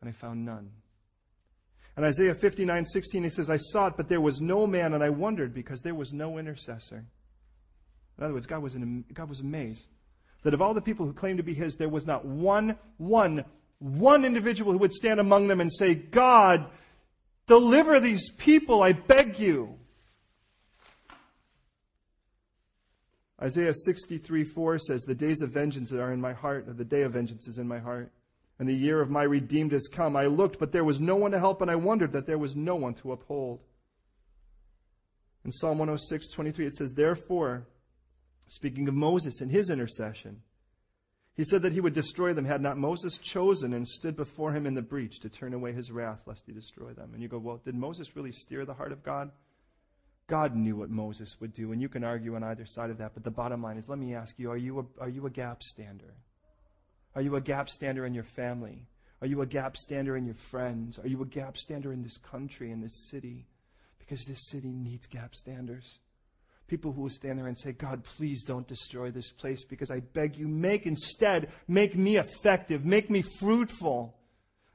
and 0.00 0.08
I 0.08 0.12
found 0.12 0.44
none. 0.44 0.70
And 1.96 2.04
Isaiah 2.04 2.34
59:16 2.34 3.22
he 3.22 3.30
says, 3.30 3.48
I 3.48 3.56
sought, 3.56 3.96
but 3.96 4.08
there 4.08 4.20
was 4.20 4.40
no 4.40 4.66
man, 4.66 4.94
and 4.94 5.02
I 5.02 5.10
wondered 5.10 5.54
because 5.54 5.80
there 5.80 5.94
was 5.94 6.12
no 6.12 6.38
intercessor. 6.38 7.04
In 8.18 8.24
other 8.24 8.34
words, 8.34 8.46
God 8.46 8.62
was, 8.62 8.76
God 9.12 9.28
was 9.28 9.40
amazed 9.40 9.86
that 10.42 10.54
of 10.54 10.62
all 10.62 10.74
the 10.74 10.80
people 10.80 11.04
who 11.04 11.12
claimed 11.12 11.38
to 11.38 11.42
be 11.42 11.54
his, 11.54 11.74
there 11.74 11.88
was 11.88 12.06
not 12.06 12.24
one, 12.24 12.78
one, 12.98 13.44
one 13.78 14.24
individual 14.24 14.72
who 14.72 14.78
would 14.78 14.92
stand 14.92 15.18
among 15.18 15.48
them 15.48 15.60
and 15.60 15.72
say, 15.72 15.94
God, 15.94 16.70
Deliver 17.46 18.00
these 18.00 18.30
people, 18.30 18.82
I 18.82 18.92
beg 18.92 19.38
you. 19.38 19.78
Isaiah 23.40 23.74
63 23.74 24.44
4 24.44 24.78
says, 24.78 25.02
The 25.02 25.14
days 25.14 25.42
of 25.42 25.50
vengeance 25.50 25.92
are 25.92 26.12
in 26.12 26.20
my 26.20 26.32
heart, 26.32 26.68
or 26.68 26.72
the 26.72 26.84
day 26.84 27.02
of 27.02 27.12
vengeance 27.12 27.46
is 27.46 27.58
in 27.58 27.68
my 27.68 27.78
heart, 27.78 28.10
and 28.58 28.68
the 28.68 28.74
year 28.74 29.00
of 29.00 29.10
my 29.10 29.22
redeemed 29.22 29.72
has 29.72 29.88
come. 29.88 30.16
I 30.16 30.26
looked, 30.26 30.58
but 30.58 30.72
there 30.72 30.84
was 30.84 31.00
no 31.00 31.16
one 31.16 31.32
to 31.32 31.38
help, 31.38 31.60
and 31.60 31.70
I 31.70 31.76
wondered 31.76 32.12
that 32.12 32.26
there 32.26 32.38
was 32.38 32.56
no 32.56 32.74
one 32.74 32.94
to 32.94 33.12
uphold. 33.12 33.60
In 35.44 35.52
Psalm 35.52 35.78
106 35.78 36.28
23, 36.28 36.66
it 36.66 36.74
says, 36.74 36.94
Therefore, 36.94 37.68
speaking 38.48 38.88
of 38.88 38.94
Moses 38.94 39.40
and 39.40 39.50
his 39.50 39.70
intercession, 39.70 40.42
he 41.36 41.44
said 41.44 41.62
that 41.62 41.72
he 41.72 41.80
would 41.80 41.92
destroy 41.92 42.32
them 42.32 42.46
had 42.46 42.62
not 42.62 42.78
Moses 42.78 43.18
chosen 43.18 43.74
and 43.74 43.86
stood 43.86 44.16
before 44.16 44.52
him 44.52 44.64
in 44.64 44.74
the 44.74 44.82
breach 44.82 45.20
to 45.20 45.28
turn 45.28 45.52
away 45.52 45.72
his 45.72 45.92
wrath 45.92 46.20
lest 46.26 46.44
he 46.46 46.52
destroy 46.52 46.92
them. 46.94 47.10
And 47.12 47.22
you 47.22 47.28
go, 47.28 47.38
well, 47.38 47.60
did 47.62 47.74
Moses 47.74 48.16
really 48.16 48.32
steer 48.32 48.64
the 48.64 48.72
heart 48.72 48.92
of 48.92 49.02
God? 49.02 49.30
God 50.28 50.56
knew 50.56 50.76
what 50.76 50.90
Moses 50.90 51.36
would 51.40 51.52
do, 51.52 51.72
and 51.72 51.80
you 51.80 51.88
can 51.88 52.02
argue 52.02 52.34
on 52.34 52.42
either 52.42 52.64
side 52.64 52.90
of 52.90 52.98
that. 52.98 53.12
But 53.14 53.22
the 53.22 53.30
bottom 53.30 53.62
line 53.62 53.76
is 53.76 53.88
let 53.88 53.98
me 53.98 54.14
ask 54.14 54.38
you 54.38 54.50
are 54.50 54.56
you 54.56 54.80
a, 54.80 55.02
are 55.02 55.08
you 55.08 55.26
a 55.26 55.30
gap 55.30 55.62
stander? 55.62 56.14
Are 57.14 57.22
you 57.22 57.36
a 57.36 57.40
gap 57.40 57.68
stander 57.68 58.06
in 58.06 58.14
your 58.14 58.24
family? 58.24 58.86
Are 59.20 59.26
you 59.26 59.42
a 59.42 59.46
gap 59.46 59.76
stander 59.76 60.16
in 60.16 60.24
your 60.24 60.34
friends? 60.34 60.98
Are 60.98 61.06
you 61.06 61.22
a 61.22 61.26
gap 61.26 61.56
stander 61.56 61.92
in 61.92 62.02
this 62.02 62.16
country, 62.18 62.70
in 62.70 62.80
this 62.80 63.08
city? 63.10 63.46
Because 63.98 64.24
this 64.24 64.48
city 64.48 64.72
needs 64.72 65.06
gap 65.06 65.34
standers. 65.34 65.98
People 66.68 66.92
who 66.92 67.02
will 67.02 67.10
stand 67.10 67.38
there 67.38 67.46
and 67.46 67.56
say, 67.56 67.72
God, 67.72 68.02
please 68.02 68.42
don't 68.42 68.66
destroy 68.66 69.10
this 69.10 69.30
place 69.30 69.64
because 69.64 69.90
I 69.90 70.00
beg 70.00 70.36
you, 70.36 70.48
make 70.48 70.84
instead, 70.86 71.52
make 71.68 71.96
me 71.96 72.16
effective, 72.16 72.84
make 72.84 73.08
me 73.08 73.22
fruitful. 73.22 74.16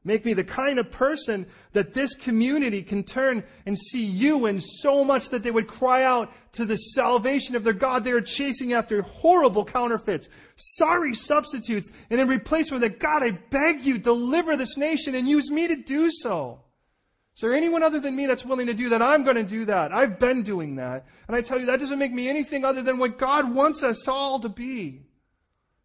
Make 0.04 0.26
me 0.26 0.34
the 0.34 0.44
kind 0.44 0.80
of 0.80 0.89
person 0.89 1.46
that 1.74 1.94
this 1.94 2.16
community 2.16 2.82
can 2.82 3.04
turn 3.04 3.44
and 3.68 3.78
see 3.78 4.04
you 4.04 4.48
in 4.48 4.60
so 4.60 5.04
much 5.04 5.30
that 5.30 5.44
they 5.44 5.52
would 5.52 5.68
cry 5.68 6.04
out 6.04 6.32
to 6.54 6.66
the 6.66 6.76
salvation 6.76 7.56
of 7.56 7.64
their 7.64 7.74
God. 7.74 8.04
They 8.04 8.12
are 8.12 8.22
chasing 8.22 8.74
after 8.74 9.04
horrible 9.04 9.64
counterfeits, 9.64 10.30
sorry 10.56 11.14
substitutes, 11.14 11.92
and 12.10 12.20
in 12.20 12.28
replacement 12.28 12.84
of 12.84 12.89
that, 12.89 13.00
God, 13.00 13.22
I 13.22 13.32
beg 13.52 13.86
you, 13.86 14.00
deliver 14.00 14.56
this 14.56 14.76
nation 14.76 15.14
and 15.14 15.28
use 15.28 15.52
me 15.52 15.68
to 15.68 15.76
do 15.76 16.10
so. 16.10 16.62
Is 17.36 17.41
there 17.41 17.53
anyone 17.53 17.82
other 17.82 17.99
than 17.99 18.15
me 18.15 18.25
that's 18.25 18.45
willing 18.45 18.67
to 18.67 18.73
do 18.73 18.89
that? 18.89 19.01
I'm 19.01 19.23
going 19.23 19.38
to 19.38 19.43
do 19.43 19.65
that. 19.65 19.93
I've 19.93 20.19
been 20.19 20.43
doing 20.43 20.75
that. 20.75 21.05
And 21.27 21.36
I 21.36 21.41
tell 21.41 21.59
you, 21.59 21.65
that 21.67 21.79
doesn't 21.79 21.97
make 21.97 22.11
me 22.11 22.27
anything 22.27 22.65
other 22.65 22.84
than 22.84 22.97
what 22.97 23.17
God 23.17 23.53
wants 23.53 23.84
us 23.84 24.07
all 24.07 24.39
to 24.41 24.49
be. 24.49 25.03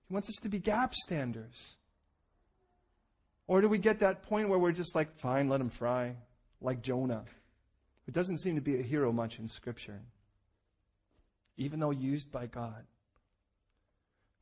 He 0.08 0.12
wants 0.12 0.28
us 0.28 0.36
to 0.42 0.48
be 0.48 0.58
gap 0.58 0.94
standers. 0.94 1.76
Or 3.46 3.60
do 3.60 3.68
we 3.68 3.78
get 3.78 4.00
that 4.00 4.22
point 4.22 4.48
where 4.48 4.58
we're 4.58 4.72
just 4.72 4.94
like, 4.94 5.16
fine, 5.16 5.48
let 5.48 5.60
him 5.60 5.70
fry, 5.70 6.16
like 6.60 6.82
Jonah? 6.82 7.24
who 8.06 8.12
doesn't 8.12 8.38
seem 8.38 8.54
to 8.54 8.60
be 8.60 8.78
a 8.78 8.82
hero 8.82 9.12
much 9.12 9.38
in 9.38 9.48
Scripture, 9.48 10.00
even 11.56 11.80
though 11.80 11.90
used 11.90 12.30
by 12.30 12.46
God. 12.46 12.84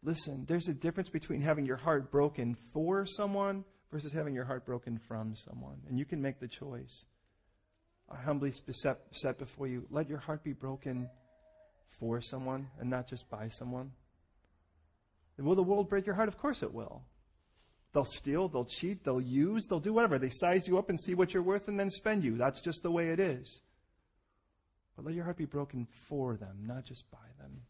Listen, 0.03 0.45
there's 0.47 0.69
a 0.69 0.75
difference 0.75 1.09
between 1.09 1.41
having 1.41 1.65
your 1.65 1.79
heart 1.79 2.11
broken 2.11 2.57
for 2.75 3.07
someone 3.07 3.65
versus 3.95 4.11
having 4.11 4.35
your 4.35 4.45
heart 4.45 4.67
broken 4.67 4.99
from 4.99 5.37
someone. 5.37 5.81
And 5.89 5.97
you 5.97 6.05
can 6.05 6.21
make 6.21 6.41
the 6.41 6.49
choice. 6.49 7.05
I 8.11 8.17
humbly 8.17 8.53
set, 8.73 9.39
before 9.39 9.69
you, 9.69 9.87
let 9.89 10.09
your 10.09 10.19
heart 10.19 10.43
be 10.43 10.53
broken 10.53 11.09
for 12.01 12.21
someone 12.21 12.67
and 12.81 12.91
not 12.91 13.09
just 13.09 13.31
by 13.31 13.47
someone. 13.47 13.93
Will 15.39 15.55
the 15.55 15.63
world 15.63 15.89
break 15.89 16.07
your 16.07 16.17
heart? 16.17 16.27
Of 16.27 16.37
course 16.39 16.65
it 16.65 16.75
will. 16.75 17.05
They'll 17.93 18.05
steal, 18.05 18.49
they'll 18.49 18.65
cheat, 18.65 19.05
they'll 19.05 19.21
use, 19.21 19.67
they'll 19.67 19.79
do 19.79 19.93
whatever. 19.93 20.19
They 20.19 20.29
size 20.29 20.67
you 20.67 20.77
up 20.77 20.91
and 20.91 21.01
see 21.01 21.15
what 21.15 21.33
you're 21.33 21.45
worth 21.45 21.69
and 21.69 21.79
then 21.79 21.89
spend 21.89 22.25
you. 22.25 22.37
That's 22.37 22.63
just 22.63 22.83
the 22.83 22.91
way 22.91 23.11
it 23.11 23.21
is. 23.21 23.61
But 24.97 25.05
let 25.05 25.15
your 25.15 25.23
heart 25.23 25.37
be 25.37 25.45
broken 25.45 25.87
for 26.09 26.37
them, 26.37 26.65
not 26.67 26.85
just 26.85 27.09
by 27.13 27.29
them. 27.39 27.61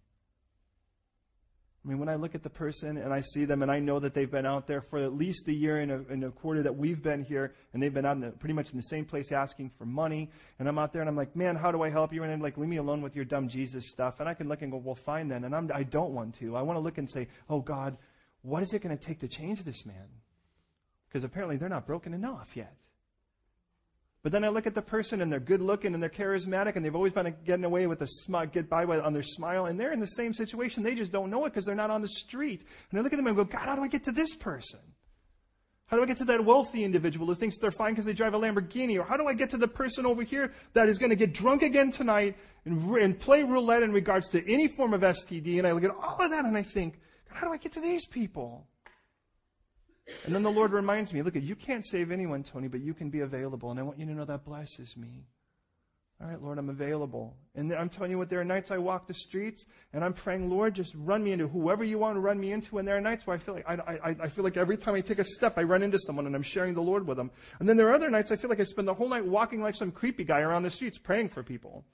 I 1.85 1.89
mean, 1.89 1.99
when 1.99 2.09
I 2.09 2.15
look 2.15 2.35
at 2.35 2.43
the 2.43 2.51
person 2.51 2.97
and 2.97 3.13
I 3.13 3.21
see 3.21 3.45
them 3.45 3.61
and 3.61 3.71
I 3.71 3.79
know 3.79 4.01
that 4.01 4.15
they've 4.15 4.31
been 4.31 4.47
out 4.47 4.67
there 4.67 4.81
for 4.81 5.01
at 5.01 5.13
least 5.13 5.49
a 5.49 5.53
year 5.53 5.79
and 5.79 5.93
a, 5.93 5.97
and 6.09 6.25
a 6.25 6.31
quarter 6.31 6.63
that 6.63 6.75
we've 6.75 7.03
been 7.03 7.23
here 7.23 7.53
and 7.73 7.83
they've 7.83 7.93
been 7.93 8.07
out 8.07 8.17
in 8.17 8.23
the, 8.23 8.31
pretty 8.31 8.55
much 8.55 8.71
in 8.71 8.79
the 8.79 8.85
same 8.85 9.05
place 9.05 9.33
asking 9.33 9.71
for 9.77 9.85
money 9.85 10.31
and 10.59 10.67
I'm 10.67 10.79
out 10.79 10.95
there 10.95 11.03
and 11.03 11.11
I'm 11.11 11.17
like, 11.17 11.37
man, 11.37 11.57
how 11.57 11.71
do 11.71 11.83
I 11.83 11.91
help 11.91 12.15
you? 12.15 12.23
And 12.23 12.33
I'm 12.33 12.41
like, 12.41 12.57
leave 12.57 12.71
me 12.71 12.79
alone 12.79 13.03
with 13.03 13.15
your 13.15 13.27
dumb 13.27 13.49
Jesus 13.49 13.91
stuff. 13.91 14.21
And 14.21 14.29
I 14.29 14.33
can 14.33 14.49
look 14.49 14.63
and 14.63 14.73
go, 14.73 14.79
well, 14.79 14.95
fine 14.95 15.29
then. 15.29 15.45
And 15.45 15.55
I'm, 15.55 15.71
I 15.75 15.83
don't 15.83 16.13
want 16.13 16.37
to. 16.37 16.57
I 16.57 16.63
want 16.63 16.77
to 16.77 16.81
look 16.81 16.97
and 16.97 17.11
say, 17.11 17.29
oh 17.51 17.61
God, 17.61 17.99
what 18.41 18.63
is 18.63 18.73
it 18.73 18.83
going 18.83 18.97
to 18.97 19.07
take 19.07 19.21
to 19.21 19.29
change 19.29 19.63
this 19.63 19.85
man? 19.85 20.09
Because 21.09 21.23
apparently 21.23 21.59
they're 21.59 21.69
not 21.69 21.87
broken 21.87 22.15
enough 22.15 22.57
yet. 22.57 22.75
But 24.25 24.33
then 24.33 24.43
I 24.43 24.49
look 24.49 24.67
at 24.67 24.75
the 24.75 24.81
person 24.81 25.21
and 25.21 25.31
they're 25.31 25.39
good 25.39 25.61
looking 25.61 25.93
and 25.93 26.03
they're 26.03 26.09
charismatic 26.09 26.77
and 26.77 26.85
they've 26.85 26.95
always 26.95 27.13
been 27.13 27.37
getting 27.45 27.67
away 27.67 27.87
with 27.87 28.01
a 28.01 28.07
smile, 28.07 28.47
get 28.47 28.71
by 28.71 28.87
with, 28.87 29.01
on 29.01 29.13
their 29.13 29.23
smile 29.23 29.67
and 29.67 29.79
they're 29.79 29.93
in 29.93 30.01
the 30.01 30.07
same 30.07 30.33
situation. 30.33 30.83
They 30.83 30.95
just 30.95 31.13
don't 31.13 31.29
know 31.31 31.45
it 31.45 31.51
because 31.51 31.67
they're 31.67 31.75
not 31.75 31.91
on 31.91 32.01
the 32.01 32.09
street. 32.09 32.65
And 32.91 32.99
I 32.99 33.03
look 33.03 33.13
at 33.13 33.17
them 33.17 33.27
and 33.27 33.37
go, 33.37 33.45
God, 33.45 33.67
how 33.67 33.77
do 33.77 33.83
I 33.83 33.87
get 33.87 34.05
to 34.05 34.13
this 34.13 34.35
person? 34.35 34.81
How 35.89 35.99
do 35.99 36.03
I 36.03 36.07
get 36.07 36.17
to 36.17 36.25
that 36.25 36.43
wealthy 36.43 36.85
individual 36.85 37.27
who 37.27 37.35
thinks 37.35 37.59
they're 37.59 37.71
fine 37.71 37.91
because 37.91 38.07
they 38.07 38.15
drive 38.15 38.33
a 38.33 38.39
Lamborghini? 38.39 38.99
Or 38.99 39.05
how 39.05 39.19
do 39.19 39.27
I 39.27 39.35
get 39.35 39.51
to 39.51 39.59
the 39.59 39.69
person 39.69 40.07
over 40.07 40.23
here 40.23 40.55
that 40.73 40.89
is 40.89 40.97
going 40.97 41.11
to 41.11 41.17
get 41.17 41.35
drunk 41.35 41.63
again 41.63 41.91
tonight 41.91 42.39
and, 42.65 42.83
and 42.97 43.21
play 43.21 43.43
roulette 43.43 43.83
in 43.83 43.93
regards 43.93 44.31
to 44.31 44.51
any 44.51 44.69
form 44.69 44.95
of 44.95 45.03
STD? 45.03 45.59
And 45.59 45.67
I 45.67 45.73
look 45.73 45.85
at 45.85 45.91
all 45.91 46.23
of 46.23 46.31
that 46.31 46.47
and 46.47 46.57
I 46.57 46.63
think, 46.63 46.99
how 47.29 47.47
do 47.47 47.53
I 47.53 47.59
get 47.59 47.73
to 47.73 47.81
these 47.81 48.07
people? 48.07 48.67
And 50.25 50.35
then 50.35 50.43
the 50.43 50.51
Lord 50.51 50.73
reminds 50.73 51.13
me, 51.13 51.23
look, 51.23 51.35
you 51.35 51.57
can't 51.57 51.85
save 51.85 52.11
anyone, 52.11 52.43
Tony, 52.43 52.69
but 52.69 52.81
you 52.81 52.95
can 52.95 53.11
be 53.11 53.21
available. 53.21 53.71
And 53.71 53.81
I 53.81 53.83
want 53.83 53.99
you 53.99 54.07
to 54.07 54.13
know 54.13 54.25
that 54.25 54.45
blesses 54.45 54.97
me. 54.97 55.27
All 56.21 56.29
right, 56.29 56.41
Lord, 56.41 56.59
I'm 56.59 56.69
available. 56.69 57.37
And 57.55 57.73
I'm 57.73 57.89
telling 57.89 58.11
you 58.11 58.19
what, 58.19 58.31
there 58.31 58.41
are 58.41 58.45
nights 58.45 58.71
I 58.71 58.79
walk 58.79 59.09
the 59.09 59.15
streets 59.15 59.67
and 59.93 60.05
I'm 60.05 60.13
praying, 60.13 60.49
Lord, 60.49 60.75
just 60.75 60.95
run 60.95 61.25
me 61.25 61.33
into 61.33 61.49
whoever 61.49 61.83
you 61.83 61.99
want 61.99 62.17
to 62.17 62.21
run 62.21 62.39
me 62.39 62.53
into. 62.53 62.79
And 62.79 62.87
there 62.87 62.97
are 62.97 63.01
nights 63.01 63.27
where 63.27 63.35
I 63.35 63.39
feel 63.39 63.55
like, 63.55 63.69
I, 63.69 63.75
I, 63.75 64.17
I 64.23 64.29
feel 64.29 64.45
like 64.45 64.57
every 64.57 64.77
time 64.77 64.95
I 64.95 65.01
take 65.01 65.19
a 65.19 65.25
step, 65.25 65.59
I 65.59 65.65
run 65.65 65.83
into 65.83 65.99
someone 65.99 66.27
and 66.27 66.35
I'm 66.37 66.43
sharing 66.43 66.75
the 66.75 66.83
Lord 66.83 67.07
with 67.07 67.17
them. 67.17 67.31
And 67.59 67.69
then 67.69 67.77
there 67.77 67.89
are 67.89 67.95
other 67.95 68.11
nights 68.11 68.31
I 68.31 68.37
feel 68.37 68.49
like 68.49 68.61
I 68.61 68.65
spend 68.65 68.87
the 68.87 68.95
whole 68.95 69.09
night 69.09 69.27
walking 69.27 69.61
like 69.61 69.75
some 69.75 69.91
creepy 69.91 70.25
guy 70.25 70.41
around 70.41 70.63
the 70.63 70.71
streets 70.71 70.99
praying 70.99 71.31
for 71.31 71.43
people. 71.43 71.85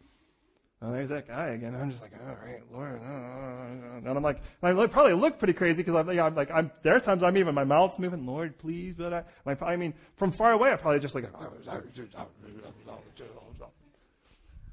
And 0.83 0.95
there's 0.95 1.11
that 1.11 1.28
guy 1.28 1.49
again. 1.49 1.76
I'm 1.78 1.91
just 1.91 2.01
like, 2.01 2.12
all 2.26 2.37
right, 2.43 2.62
Lord. 2.72 3.03
And 3.03 4.09
I'm 4.09 4.22
like, 4.22 4.41
I 4.62 4.72
look, 4.72 4.91
probably 4.91 5.12
look 5.12 5.39
pretty 5.39 5.53
crazy 5.53 5.83
because 5.83 5.95
I'm, 5.95 6.09
you 6.09 6.14
know, 6.14 6.24
I'm 6.24 6.35
like, 6.35 6.51
I'm, 6.51 6.70
there 6.83 6.97
are 6.97 7.01
times 7.01 7.22
I'm 7.22 7.37
even, 7.37 7.55
my 7.55 7.64
mouth's 7.64 7.99
moving, 7.99 8.24
Lord, 8.24 8.57
please. 8.57 8.95
But 8.95 9.12
I, 9.12 9.24
my, 9.45 9.57
I 9.61 9.76
mean, 9.76 9.93
from 10.16 10.33
far 10.33 10.53
away, 10.53 10.72
I 10.72 10.76
probably 10.76 11.01
just 11.01 11.14
like, 11.14 11.24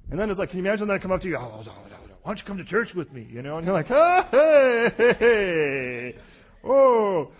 and 0.09 0.17
then 0.17 0.29
it's 0.29 0.39
like, 0.39 0.49
can 0.49 0.59
you 0.59 0.65
imagine 0.65 0.87
that 0.87 0.93
I 0.93 0.99
come 0.99 1.11
up 1.11 1.19
to 1.21 1.27
you, 1.27 1.37
why 1.37 2.31
don't 2.31 2.39
you 2.39 2.45
come 2.45 2.57
to 2.57 2.63
church 2.63 2.95
with 2.95 3.11
me? 3.11 3.27
You 3.29 3.41
know, 3.41 3.57
and 3.57 3.65
you're 3.65 3.73
like, 3.73 3.91
oh, 3.91 4.25
hey, 4.31 4.91
hey, 4.97 5.13
hey. 5.19 6.15
oh, 6.63 7.31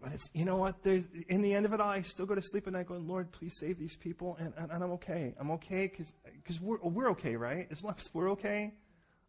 but 0.00 0.12
it's, 0.12 0.30
you 0.32 0.44
know 0.44 0.56
what? 0.56 0.82
There's, 0.82 1.04
in 1.28 1.42
the 1.42 1.54
end 1.54 1.66
of 1.66 1.72
it 1.72 1.80
all, 1.80 1.90
I 1.90 2.02
still 2.02 2.26
go 2.26 2.34
to 2.34 2.42
sleep 2.42 2.66
at 2.66 2.72
night 2.72 2.86
going, 2.86 3.06
Lord, 3.06 3.32
please 3.32 3.54
save 3.58 3.78
these 3.78 3.96
people. 3.96 4.36
And, 4.38 4.52
and, 4.56 4.70
and 4.70 4.84
I'm 4.84 4.92
okay. 4.92 5.34
I'm 5.38 5.50
okay 5.52 5.88
because 5.88 6.12
cause 6.46 6.60
we're, 6.60 6.78
we're 6.82 7.10
okay, 7.10 7.36
right? 7.36 7.66
As 7.70 7.82
long 7.82 7.94
as 7.98 8.08
we're 8.14 8.30
okay, 8.32 8.72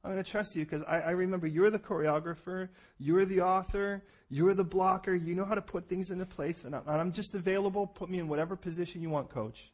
I'm 0.03 0.11
going 0.11 0.23
to 0.23 0.29
trust 0.29 0.55
you 0.55 0.65
because 0.65 0.83
I, 0.87 0.99
I 0.99 1.09
remember 1.11 1.47
you're 1.47 1.69
the 1.69 1.79
choreographer, 1.79 2.69
you're 2.99 3.25
the 3.25 3.41
author, 3.41 4.03
you're 4.29 4.53
the 4.53 4.63
blocker. 4.63 5.15
You 5.15 5.35
know 5.35 5.45
how 5.45 5.55
to 5.55 5.61
put 5.61 5.87
things 5.87 6.11
into 6.11 6.25
place. 6.25 6.63
And, 6.65 6.75
I, 6.75 6.81
am 6.99 7.11
just 7.11 7.35
available. 7.35 7.87
Put 7.87 8.09
me 8.09 8.19
in 8.19 8.27
whatever 8.27 8.55
position 8.55 9.01
you 9.01 9.09
want, 9.09 9.29
coach. 9.29 9.71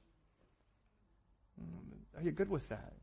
Are 2.15 2.21
you 2.21 2.31
good 2.31 2.49
with 2.49 2.67
that? 2.69 2.93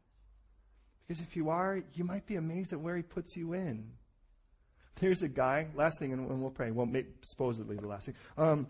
Because 1.06 1.22
if 1.22 1.36
you 1.36 1.48
are, 1.50 1.82
you 1.94 2.04
might 2.04 2.26
be 2.26 2.36
amazed 2.36 2.72
at 2.72 2.80
where 2.80 2.96
he 2.96 3.02
puts 3.02 3.36
you 3.36 3.54
in. 3.54 3.90
There's 4.98 5.22
a 5.22 5.28
guy, 5.28 5.68
last 5.74 5.98
thing, 5.98 6.12
and 6.12 6.26
we'll 6.40 6.50
pray. 6.50 6.70
Well, 6.70 6.86
maybe, 6.86 7.08
supposedly 7.22 7.76
the 7.76 7.86
last 7.86 8.06
thing. 8.06 8.14
Um, 8.38 8.66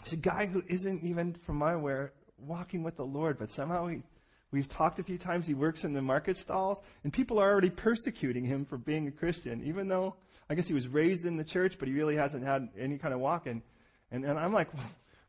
there's 0.00 0.12
a 0.12 0.16
guy 0.16 0.46
who 0.46 0.62
isn't 0.68 1.02
even, 1.02 1.34
from 1.34 1.56
my 1.56 1.72
aware, 1.72 2.12
walking 2.38 2.82
with 2.82 2.96
the 2.96 3.06
Lord, 3.06 3.38
but 3.38 3.50
somehow 3.50 3.86
he, 3.86 4.02
we've 4.50 4.68
talked 4.68 4.98
a 4.98 5.02
few 5.02 5.16
times. 5.16 5.46
He 5.46 5.54
works 5.54 5.84
in 5.84 5.94
the 5.94 6.02
market 6.02 6.36
stalls, 6.36 6.82
and 7.04 7.12
people 7.12 7.38
are 7.38 7.50
already 7.50 7.70
persecuting 7.70 8.44
him 8.44 8.66
for 8.66 8.76
being 8.76 9.08
a 9.08 9.10
Christian, 9.10 9.64
even 9.64 9.88
though 9.88 10.14
I 10.50 10.54
guess 10.54 10.68
he 10.68 10.74
was 10.74 10.88
raised 10.88 11.24
in 11.24 11.38
the 11.38 11.44
church, 11.44 11.78
but 11.78 11.88
he 11.88 11.94
really 11.94 12.16
hasn't 12.16 12.44
had 12.44 12.68
any 12.78 12.98
kind 12.98 13.14
of 13.14 13.20
walking. 13.20 13.62
And, 14.10 14.24
and 14.24 14.38
I'm 14.38 14.52
like, 14.52 14.74
well, 14.74 14.84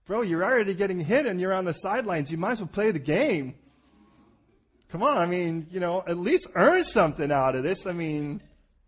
bro, 0.06 0.22
you're 0.24 0.44
already 0.44 0.74
getting 0.74 1.00
hit 1.00 1.26
and 1.26 1.40
you're 1.40 1.54
on 1.54 1.64
the 1.64 1.74
sidelines. 1.74 2.30
You 2.30 2.38
might 2.38 2.52
as 2.52 2.60
well 2.60 2.68
play 2.68 2.92
the 2.92 3.00
game. 3.00 3.56
Come 4.90 5.04
on, 5.04 5.18
I 5.18 5.26
mean, 5.26 5.68
you 5.72 5.80
know, 5.80 6.04
at 6.08 6.18
least 6.18 6.48
earn 6.56 6.84
something 6.84 7.32
out 7.32 7.56
of 7.56 7.64
this. 7.64 7.86
I 7.86 7.92
mean, 7.92 8.42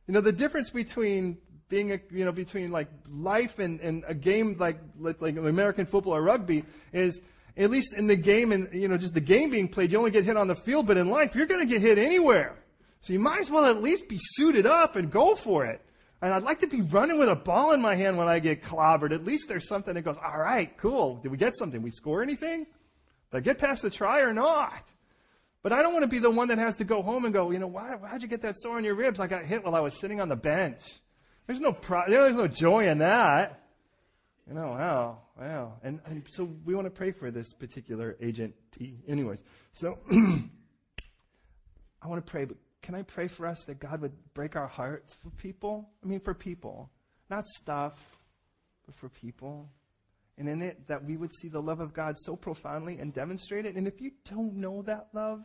you 0.08 0.14
know, 0.14 0.22
the 0.22 0.32
difference 0.32 0.70
between 0.70 1.38
being 1.70 1.92
a, 1.92 2.00
you 2.12 2.24
know, 2.24 2.32
between 2.32 2.72
like 2.72 2.88
life 3.10 3.60
and, 3.60 3.80
and 3.82 4.04
a 4.08 4.14
game 4.14 4.56
like, 4.58 4.80
like, 4.98 5.22
like 5.22 5.36
American 5.36 5.86
football 5.86 6.16
or 6.16 6.22
rugby 6.22 6.64
is, 6.94 7.22
at 7.58 7.70
least 7.70 7.94
in 7.96 8.08
the 8.08 8.16
game 8.16 8.52
and, 8.52 8.70
you 8.72 8.88
know, 8.88 8.98
just 8.98 9.14
the 9.14 9.20
game 9.20 9.50
being 9.50 9.68
played, 9.68 9.92
you 9.92 9.98
only 9.98 10.12
get 10.12 10.24
hit 10.24 10.38
on 10.38 10.48
the 10.48 10.56
field, 10.56 10.88
but 10.88 10.96
in 10.96 11.10
life, 11.10 11.36
you're 11.36 11.48
going 11.48 11.68
to 11.68 11.72
get 11.72 11.82
hit 11.82 11.98
anywhere. 11.98 12.56
So 13.02 13.14
you 13.14 13.20
might 13.20 13.40
as 13.40 13.50
well 13.50 13.66
at 13.66 13.82
least 13.82 14.08
be 14.08 14.18
suited 14.20 14.66
up 14.66 14.96
and 14.96 15.12
go 15.12 15.36
for 15.36 15.66
it. 15.66 15.82
And 16.22 16.34
I'd 16.34 16.44
like 16.44 16.60
to 16.60 16.68
be 16.68 16.82
running 16.82 17.20
with 17.20 17.30
a 17.30 17.36
ball 17.36 17.74
in 17.74 17.82
my 17.82 17.96
hand 17.96 18.18
when 18.18 18.28
I 18.28 18.40
get 18.40 18.64
clobbered. 18.64 19.12
At 19.12 19.24
least 19.24 19.48
there's 19.48 19.68
something 19.68 19.94
that 19.94 20.02
goes, 20.02 20.18
all 20.18 20.40
right, 20.40 20.76
cool. 20.78 21.18
Did 21.18 21.32
we 21.32 21.38
get 21.38 21.56
something? 21.58 21.82
We 21.82 21.92
score 21.92 22.24
anything? 22.24 22.66
Did 23.32 23.38
I 23.38 23.40
get 23.42 23.58
past 23.60 23.82
the 23.82 23.90
try 23.90 24.22
or 24.22 24.34
not? 24.34 24.84
But 25.64 25.74
I 25.74 25.82
don't 25.82 25.94
want 25.94 26.04
to 26.04 26.10
be 26.10 26.20
the 26.20 26.30
one 26.30 26.48
that 26.50 26.58
has 26.60 26.76
to 26.78 26.84
go 26.84 27.02
home 27.02 27.26
and 27.26 27.34
go, 27.34 27.52
you 27.52 27.60
know, 27.60 27.68
why, 27.68 27.96
why'd 27.96 28.22
you 28.22 28.28
get 28.28 28.42
that 28.44 28.58
sore 28.58 28.78
on 28.78 28.84
your 28.84 28.96
ribs? 28.96 29.20
I 29.20 29.28
got 29.28 29.46
hit 29.46 29.64
while 29.64 29.76
I 29.76 29.80
was 29.80 30.00
sitting 30.00 30.22
on 30.22 30.30
the 30.30 30.36
bench. 30.36 30.82
There's 31.46 31.62
no, 31.62 31.72
pro- 31.74 32.08
there's 32.08 32.36
no 32.36 32.48
joy 32.48 32.88
in 32.88 33.00
that. 33.00 33.64
You 34.48 34.54
know, 34.54 34.68
wow, 34.68 35.20
wow. 35.38 35.74
And, 35.84 36.00
and 36.06 36.26
so 36.30 36.50
we 36.64 36.74
want 36.74 36.86
to 36.86 36.92
pray 36.92 37.12
for 37.12 37.32
this 37.32 37.52
particular 37.54 38.16
agent 38.22 38.54
T. 38.72 38.98
Anyways, 39.08 39.44
so 39.74 39.98
I 40.12 42.08
want 42.08 42.26
to 42.26 42.32
pray, 42.32 42.46
but 42.46 42.58
can 42.82 42.96
I 42.96 43.02
pray 43.02 43.28
for 43.28 43.46
us 43.46 43.66
that 43.66 43.80
God 43.80 44.02
would 44.02 44.14
break 44.34 44.56
our 44.56 44.68
hearts 44.68 45.16
for 45.16 45.30
people? 45.32 45.90
I 46.04 46.08
mean, 46.08 46.22
for 46.22 46.34
people. 46.34 46.90
Not 47.30 47.46
stuff, 47.46 48.18
but 48.86 48.96
for 48.96 49.10
people. 49.10 49.70
And 50.38 50.48
in 50.48 50.62
it, 50.62 50.88
that 50.88 51.04
we 51.04 51.18
would 51.18 51.32
see 51.32 51.48
the 51.48 51.60
love 51.60 51.80
of 51.80 51.94
God 51.94 52.16
so 52.18 52.36
profoundly 52.36 53.00
and 53.00 53.14
demonstrate 53.14 53.66
it. 53.66 53.76
And 53.76 53.88
if 53.88 54.00
you 54.00 54.12
don't 54.30 54.56
know 54.56 54.84
that 54.84 55.08
love, 55.14 55.44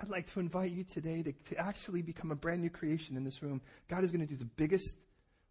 I'd 0.00 0.08
like 0.08 0.26
to 0.32 0.40
invite 0.40 0.72
you 0.72 0.84
today 0.84 1.22
to, 1.22 1.32
to 1.32 1.58
actually 1.58 2.02
become 2.02 2.30
a 2.30 2.34
brand 2.34 2.62
new 2.62 2.70
creation 2.70 3.16
in 3.16 3.24
this 3.24 3.42
room. 3.42 3.60
God 3.88 4.02
is 4.02 4.10
going 4.10 4.26
to 4.26 4.32
do 4.32 4.36
the 4.36 4.50
biggest, 4.56 4.96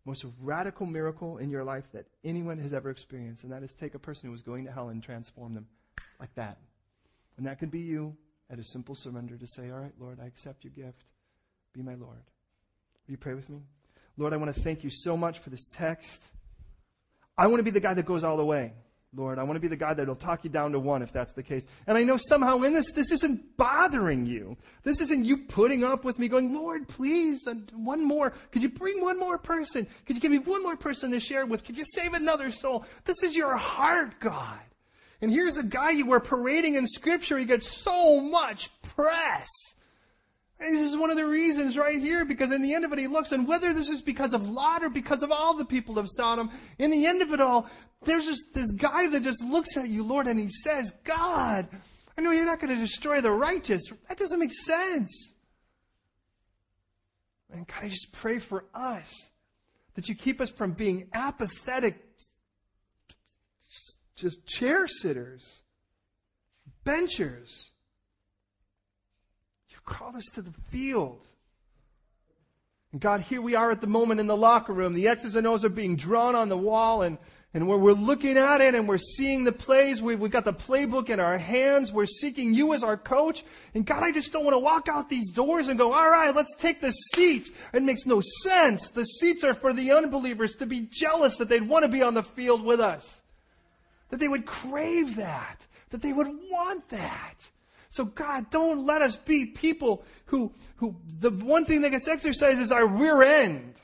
most 0.05 0.25
radical 0.41 0.85
miracle 0.85 1.37
in 1.37 1.49
your 1.49 1.63
life 1.63 1.85
that 1.93 2.05
anyone 2.23 2.57
has 2.57 2.73
ever 2.73 2.89
experienced, 2.89 3.43
and 3.43 3.53
that 3.53 3.63
is 3.63 3.71
take 3.73 3.93
a 3.93 3.99
person 3.99 4.27
who 4.27 4.31
was 4.31 4.41
going 4.41 4.65
to 4.65 4.71
hell 4.71 4.89
and 4.89 5.01
transform 5.01 5.53
them 5.53 5.67
like 6.19 6.33
that. 6.35 6.57
And 7.37 7.45
that 7.45 7.59
could 7.59 7.71
be 7.71 7.79
you 7.79 8.15
at 8.49 8.59
a 8.59 8.63
simple 8.63 8.95
surrender 8.95 9.37
to 9.37 9.47
say, 9.47 9.71
All 9.71 9.79
right, 9.79 9.93
Lord, 9.99 10.19
I 10.21 10.25
accept 10.25 10.63
your 10.63 10.73
gift. 10.73 11.03
Be 11.73 11.81
my 11.81 11.95
Lord. 11.95 12.21
Will 13.07 13.11
you 13.11 13.17
pray 13.17 13.33
with 13.33 13.49
me? 13.49 13.61
Lord, 14.17 14.33
I 14.33 14.37
want 14.37 14.53
to 14.53 14.61
thank 14.61 14.83
you 14.83 14.89
so 14.91 15.17
much 15.17 15.39
for 15.39 15.49
this 15.49 15.67
text. 15.69 16.21
I 17.37 17.47
want 17.47 17.59
to 17.59 17.63
be 17.63 17.71
the 17.71 17.79
guy 17.79 17.93
that 17.93 18.05
goes 18.05 18.23
all 18.23 18.37
the 18.37 18.45
way. 18.45 18.73
Lord, 19.15 19.37
I 19.37 19.43
want 19.43 19.57
to 19.57 19.59
be 19.59 19.67
the 19.67 19.75
guy 19.75 19.93
that'll 19.93 20.15
talk 20.15 20.43
you 20.43 20.49
down 20.49 20.71
to 20.71 20.79
one 20.79 21.03
if 21.03 21.13
that's 21.13 21.33
the 21.33 21.43
case. 21.43 21.65
And 21.85 21.97
I 21.97 22.03
know 22.03 22.17
somehow 22.17 22.63
in 22.63 22.73
this, 22.73 22.91
this 22.93 23.11
isn't 23.11 23.57
bothering 23.57 24.25
you. 24.25 24.57
This 24.83 25.01
isn't 25.01 25.25
you 25.25 25.45
putting 25.45 25.83
up 25.83 26.03
with 26.03 26.17
me 26.17 26.27
going, 26.27 26.51
Lord, 26.51 26.87
please, 26.87 27.47
one 27.73 28.03
more. 28.03 28.33
Could 28.51 28.63
you 28.63 28.69
bring 28.69 29.01
one 29.01 29.19
more 29.19 29.37
person? 29.37 29.87
Could 30.07 30.15
you 30.15 30.21
give 30.21 30.31
me 30.31 30.39
one 30.39 30.63
more 30.63 30.75
person 30.75 31.11
to 31.11 31.19
share 31.19 31.45
with? 31.45 31.63
Could 31.63 31.77
you 31.77 31.85
save 31.85 32.13
another 32.13 32.49
soul? 32.49 32.85
This 33.05 33.21
is 33.21 33.35
your 33.35 33.55
heart, 33.55 34.19
God. 34.19 34.59
And 35.21 35.31
here's 35.31 35.57
a 35.57 35.63
guy 35.63 35.91
you 35.91 36.07
were 36.07 36.19
parading 36.19 36.75
in 36.75 36.87
scripture. 36.87 37.37
He 37.37 37.45
gets 37.45 37.67
so 37.67 38.19
much 38.19 38.69
press. 38.81 39.47
This 40.71 40.79
is 40.79 40.97
one 40.97 41.09
of 41.09 41.17
the 41.17 41.27
reasons 41.27 41.77
right 41.77 41.99
here, 41.99 42.23
because 42.25 42.51
in 42.51 42.61
the 42.61 42.73
end 42.73 42.85
of 42.85 42.93
it, 42.93 42.99
he 42.99 43.07
looks, 43.07 43.31
and 43.31 43.47
whether 43.47 43.73
this 43.73 43.89
is 43.89 44.01
because 44.01 44.33
of 44.33 44.47
Lot 44.47 44.83
or 44.83 44.89
because 44.89 45.21
of 45.21 45.31
all 45.31 45.55
the 45.55 45.65
people 45.65 45.99
of 45.99 46.07
Sodom, 46.09 46.49
in 46.79 46.89
the 46.89 47.05
end 47.05 47.21
of 47.21 47.33
it 47.33 47.41
all, 47.41 47.67
there's 48.03 48.25
just 48.25 48.45
this 48.53 48.71
guy 48.71 49.07
that 49.07 49.23
just 49.23 49.43
looks 49.43 49.75
at 49.77 49.89
you, 49.89 50.03
Lord, 50.03 50.27
and 50.27 50.39
he 50.39 50.49
says, 50.49 50.93
God, 51.03 51.67
I 52.17 52.21
know 52.21 52.31
you're 52.31 52.45
not 52.45 52.59
going 52.59 52.73
to 52.73 52.81
destroy 52.81 53.21
the 53.21 53.31
righteous. 53.31 53.83
That 54.07 54.17
doesn't 54.17 54.39
make 54.39 54.53
sense. 54.53 55.33
And 57.51 57.67
God, 57.67 57.83
I 57.83 57.89
just 57.89 58.11
pray 58.13 58.39
for 58.39 58.65
us 58.73 59.31
that 59.95 60.07
you 60.07 60.15
keep 60.15 60.41
us 60.41 60.49
from 60.49 60.71
being 60.71 61.09
apathetic, 61.13 61.99
just 64.15 64.45
chair 64.45 64.87
sitters, 64.87 65.63
benchers 66.83 67.72
called 69.85 70.15
us 70.15 70.25
to 70.33 70.41
the 70.41 70.53
field. 70.69 71.25
And 72.91 73.01
God, 73.01 73.21
here 73.21 73.41
we 73.41 73.55
are 73.55 73.71
at 73.71 73.81
the 73.81 73.87
moment 73.87 74.19
in 74.19 74.27
the 74.27 74.37
locker 74.37 74.71
room. 74.71 74.93
The 74.93 75.07
X's 75.07 75.35
and 75.35 75.47
O's 75.47 75.65
are 75.65 75.69
being 75.69 75.95
drawn 75.95 76.35
on 76.35 76.47
the 76.47 76.57
wall 76.57 77.01
and, 77.01 77.17
and 77.55 77.67
we're, 77.67 77.77
we're 77.77 77.93
looking 77.93 78.37
at 78.37 78.61
it 78.61 78.75
and 78.75 78.87
we're 78.87 78.99
seeing 78.99 79.43
the 79.43 79.51
plays. 79.51 80.01
We, 80.01 80.15
we've 80.15 80.31
got 80.31 80.45
the 80.45 80.53
playbook 80.53 81.09
in 81.09 81.19
our 81.19 81.37
hands. 81.37 81.91
We're 81.91 82.05
seeking 82.05 82.53
you 82.53 82.73
as 82.73 82.83
our 82.83 82.95
coach. 82.95 83.43
And 83.73 83.83
God, 83.83 84.03
I 84.03 84.11
just 84.11 84.31
don't 84.31 84.43
want 84.43 84.53
to 84.53 84.59
walk 84.59 84.87
out 84.87 85.09
these 85.09 85.31
doors 85.31 85.67
and 85.69 85.77
go, 85.77 85.91
all 85.91 86.09
right, 86.09 86.35
let's 86.35 86.55
take 86.55 86.81
the 86.81 86.91
seats. 86.91 87.51
It 87.73 87.81
makes 87.81 88.05
no 88.05 88.21
sense. 88.43 88.89
The 88.91 89.05
seats 89.05 89.43
are 89.43 89.55
for 89.55 89.73
the 89.73 89.91
unbelievers 89.91 90.55
to 90.55 90.67
be 90.67 90.87
jealous 90.91 91.37
that 91.37 91.49
they'd 91.49 91.67
want 91.67 91.83
to 91.83 91.89
be 91.89 92.03
on 92.03 92.13
the 92.13 92.23
field 92.23 92.63
with 92.63 92.79
us. 92.79 93.23
That 94.09 94.19
they 94.19 94.27
would 94.27 94.45
crave 94.45 95.15
that. 95.15 95.65
That 95.89 96.03
they 96.03 96.13
would 96.13 96.27
want 96.27 96.89
that. 96.89 97.49
So 97.93 98.05
God, 98.05 98.49
don't 98.49 98.87
let 98.87 99.03
us 99.03 99.17
be 99.17 99.45
people 99.45 100.03
who, 100.25 100.51
who, 100.77 100.95
the 101.19 101.29
one 101.29 101.63
thing 101.63 101.81
that 101.81 101.91
gets 101.91 102.07
exercised 102.07 102.59
is 102.59 102.71
our 102.71 102.87
rear 102.87 103.21
end. 103.21 103.75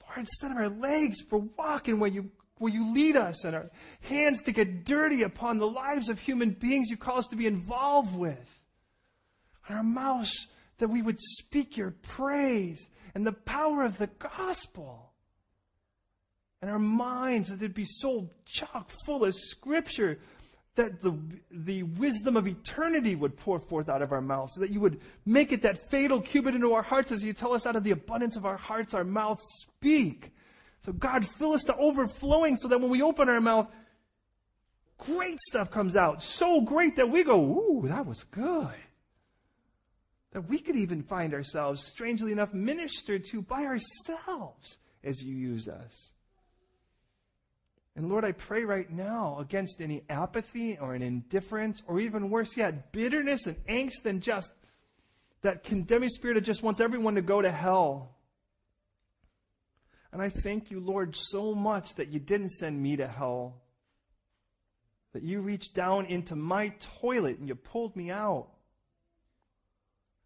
Lord, 0.00 0.20
instead 0.20 0.50
of 0.50 0.56
our 0.56 0.70
legs 0.70 1.20
for 1.20 1.40
walking 1.58 2.00
where 2.00 2.08
you, 2.08 2.30
where 2.56 2.72
you 2.72 2.94
lead 2.94 3.14
us 3.14 3.44
and 3.44 3.54
our 3.54 3.70
hands 4.00 4.40
to 4.44 4.52
get 4.52 4.86
dirty 4.86 5.22
upon 5.22 5.58
the 5.58 5.66
lives 5.66 6.08
of 6.08 6.18
human 6.18 6.52
beings 6.52 6.88
you 6.88 6.96
call 6.96 7.18
us 7.18 7.26
to 7.26 7.36
be 7.36 7.46
involved 7.46 8.16
with. 8.16 8.48
And 9.68 9.76
our 9.76 9.84
mouths 9.84 10.46
that 10.78 10.88
we 10.88 11.02
would 11.02 11.20
speak 11.20 11.76
your 11.76 11.90
praise 11.90 12.88
and 13.14 13.26
the 13.26 13.32
power 13.32 13.82
of 13.82 13.98
the 13.98 14.08
gospel. 14.18 15.12
And 16.62 16.70
our 16.70 16.78
minds 16.78 17.50
that 17.50 17.60
they'd 17.60 17.74
be 17.74 17.84
so 17.84 18.30
chock 18.46 18.90
full 19.04 19.26
of 19.26 19.34
scripture 19.34 20.20
that 20.76 21.00
the, 21.00 21.18
the 21.50 21.82
wisdom 21.82 22.36
of 22.36 22.46
eternity 22.46 23.16
would 23.16 23.36
pour 23.36 23.58
forth 23.58 23.88
out 23.88 24.02
of 24.02 24.12
our 24.12 24.20
mouths, 24.20 24.54
so 24.54 24.60
that 24.60 24.70
you 24.70 24.80
would 24.80 25.00
make 25.26 25.52
it 25.52 25.62
that 25.62 25.90
fatal 25.90 26.20
cubit 26.20 26.54
into 26.54 26.72
our 26.72 26.82
hearts 26.82 27.12
as 27.12 27.22
you 27.22 27.32
tell 27.32 27.52
us 27.52 27.66
out 27.66 27.76
of 27.76 27.84
the 27.84 27.90
abundance 27.90 28.36
of 28.36 28.46
our 28.46 28.56
hearts, 28.56 28.94
our 28.94 29.04
mouths 29.04 29.42
speak. 29.60 30.32
So 30.80 30.92
God, 30.92 31.26
fill 31.26 31.52
us 31.52 31.64
to 31.64 31.76
overflowing 31.76 32.56
so 32.56 32.68
that 32.68 32.80
when 32.80 32.90
we 32.90 33.02
open 33.02 33.28
our 33.28 33.40
mouth, 33.40 33.68
great 34.98 35.40
stuff 35.40 35.70
comes 35.70 35.96
out. 35.96 36.22
So 36.22 36.60
great 36.60 36.96
that 36.96 37.10
we 37.10 37.24
go, 37.24 37.40
ooh, 37.40 37.88
that 37.88 38.06
was 38.06 38.24
good. 38.24 38.74
That 40.32 40.48
we 40.48 40.58
could 40.58 40.76
even 40.76 41.02
find 41.02 41.34
ourselves, 41.34 41.84
strangely 41.84 42.32
enough, 42.32 42.54
ministered 42.54 43.24
to 43.26 43.42
by 43.42 43.64
ourselves 43.64 44.78
as 45.02 45.22
you 45.22 45.34
use 45.34 45.68
us. 45.68 46.12
And 47.96 48.08
Lord, 48.08 48.24
I 48.24 48.32
pray 48.32 48.64
right 48.64 48.88
now 48.88 49.38
against 49.40 49.80
any 49.80 50.02
apathy 50.08 50.78
or 50.78 50.94
an 50.94 51.02
indifference, 51.02 51.82
or 51.86 52.00
even 52.00 52.30
worse 52.30 52.56
yet, 52.56 52.92
bitterness 52.92 53.46
and 53.46 53.56
angst 53.66 54.06
and 54.06 54.22
just 54.22 54.52
that 55.42 55.64
condemning 55.64 56.08
spirit 56.08 56.34
that 56.34 56.42
just 56.42 56.62
wants 56.62 56.80
everyone 56.80 57.16
to 57.16 57.22
go 57.22 57.42
to 57.42 57.50
hell. 57.50 58.16
And 60.12 60.20
I 60.20 60.28
thank 60.28 60.70
you, 60.70 60.80
Lord, 60.80 61.16
so 61.16 61.54
much 61.54 61.94
that 61.96 62.08
you 62.08 62.20
didn't 62.20 62.50
send 62.50 62.80
me 62.80 62.96
to 62.96 63.06
hell. 63.06 63.62
That 65.12 65.22
you 65.22 65.40
reached 65.40 65.74
down 65.74 66.06
into 66.06 66.36
my 66.36 66.72
toilet 67.00 67.38
and 67.38 67.48
you 67.48 67.54
pulled 67.54 67.96
me 67.96 68.10
out 68.10 68.48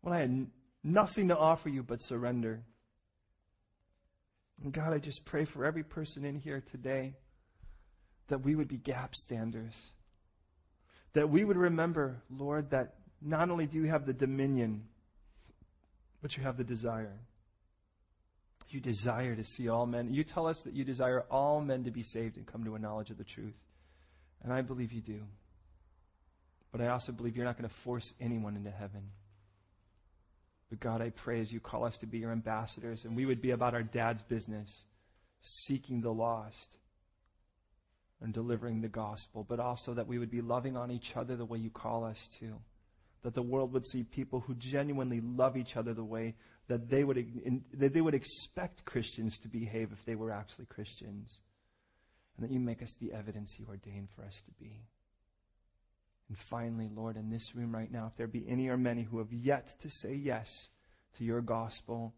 when 0.02 0.14
I 0.14 0.18
had 0.18 0.46
nothing 0.82 1.28
to 1.28 1.38
offer 1.38 1.70
you 1.70 1.82
but 1.82 2.02
surrender. 2.02 2.62
And 4.62 4.72
God, 4.72 4.92
I 4.92 4.98
just 4.98 5.24
pray 5.24 5.44
for 5.46 5.64
every 5.64 5.82
person 5.82 6.24
in 6.24 6.36
here 6.36 6.60
today 6.60 7.14
that 8.28 8.42
we 8.42 8.54
would 8.54 8.68
be 8.68 8.76
gap 8.76 9.14
standers. 9.14 9.74
That 11.12 11.30
we 11.30 11.44
would 11.44 11.56
remember, 11.56 12.22
Lord, 12.30 12.70
that 12.70 12.94
not 13.20 13.50
only 13.50 13.66
do 13.66 13.78
you 13.78 13.84
have 13.84 14.06
the 14.06 14.12
dominion, 14.12 14.84
but 16.22 16.36
you 16.36 16.42
have 16.42 16.56
the 16.56 16.64
desire. 16.64 17.18
You 18.70 18.80
desire 18.80 19.36
to 19.36 19.44
see 19.44 19.68
all 19.68 19.86
men. 19.86 20.12
You 20.12 20.24
tell 20.24 20.46
us 20.46 20.64
that 20.64 20.74
you 20.74 20.84
desire 20.84 21.24
all 21.30 21.60
men 21.60 21.84
to 21.84 21.90
be 21.90 22.02
saved 22.02 22.36
and 22.36 22.46
come 22.46 22.64
to 22.64 22.74
a 22.74 22.78
knowledge 22.78 23.10
of 23.10 23.18
the 23.18 23.24
truth. 23.24 23.54
And 24.42 24.52
I 24.52 24.62
believe 24.62 24.92
you 24.92 25.00
do. 25.00 25.20
But 26.72 26.80
I 26.80 26.88
also 26.88 27.12
believe 27.12 27.36
you're 27.36 27.44
not 27.44 27.56
going 27.56 27.68
to 27.68 27.74
force 27.74 28.12
anyone 28.20 28.56
into 28.56 28.70
heaven. 28.70 29.10
But 30.70 30.80
God, 30.80 31.02
I 31.02 31.10
pray 31.10 31.40
as 31.40 31.52
you 31.52 31.60
call 31.60 31.84
us 31.84 31.98
to 31.98 32.06
be 32.06 32.18
your 32.18 32.32
ambassadors 32.32 33.04
and 33.04 33.14
we 33.14 33.26
would 33.26 33.40
be 33.40 33.52
about 33.52 33.74
our 33.74 33.82
dad's 33.82 34.22
business, 34.22 34.86
seeking 35.40 36.00
the 36.00 36.12
lost 36.12 36.76
and 38.20 38.32
delivering 38.32 38.80
the 38.80 38.88
gospel, 38.88 39.44
but 39.48 39.60
also 39.60 39.94
that 39.94 40.06
we 40.06 40.18
would 40.18 40.30
be 40.30 40.40
loving 40.40 40.76
on 40.76 40.90
each 40.90 41.16
other 41.16 41.36
the 41.36 41.44
way 41.44 41.58
you 41.58 41.70
call 41.70 42.04
us 42.04 42.28
to. 42.38 42.54
That 43.22 43.34
the 43.34 43.42
world 43.42 43.72
would 43.72 43.86
see 43.86 44.02
people 44.02 44.40
who 44.40 44.54
genuinely 44.54 45.20
love 45.20 45.56
each 45.56 45.76
other 45.76 45.94
the 45.94 46.04
way 46.04 46.34
that 46.68 46.88
they 46.88 47.04
would, 47.04 47.62
that 47.74 47.92
they 47.92 48.00
would 48.00 48.14
expect 48.14 48.84
Christians 48.84 49.38
to 49.40 49.48
behave 49.48 49.90
if 49.92 50.04
they 50.04 50.14
were 50.14 50.30
actually 50.30 50.66
Christians. 50.66 51.40
And 52.36 52.44
that 52.44 52.52
you 52.52 52.60
make 52.60 52.82
us 52.82 52.94
the 53.00 53.12
evidence 53.12 53.56
you 53.58 53.66
ordained 53.68 54.08
for 54.14 54.24
us 54.24 54.42
to 54.42 54.50
be. 54.62 54.80
And 56.28 56.38
finally, 56.38 56.88
Lord, 56.94 57.16
in 57.16 57.30
this 57.30 57.54
room 57.54 57.74
right 57.74 57.90
now, 57.90 58.06
if 58.06 58.16
there 58.16 58.26
be 58.26 58.46
any 58.48 58.68
or 58.68 58.76
many 58.76 59.02
who 59.02 59.18
have 59.18 59.32
yet 59.32 59.74
to 59.80 59.90
say 59.90 60.14
yes 60.14 60.70
to 61.18 61.24
your 61.24 61.42
gospel, 61.42 62.14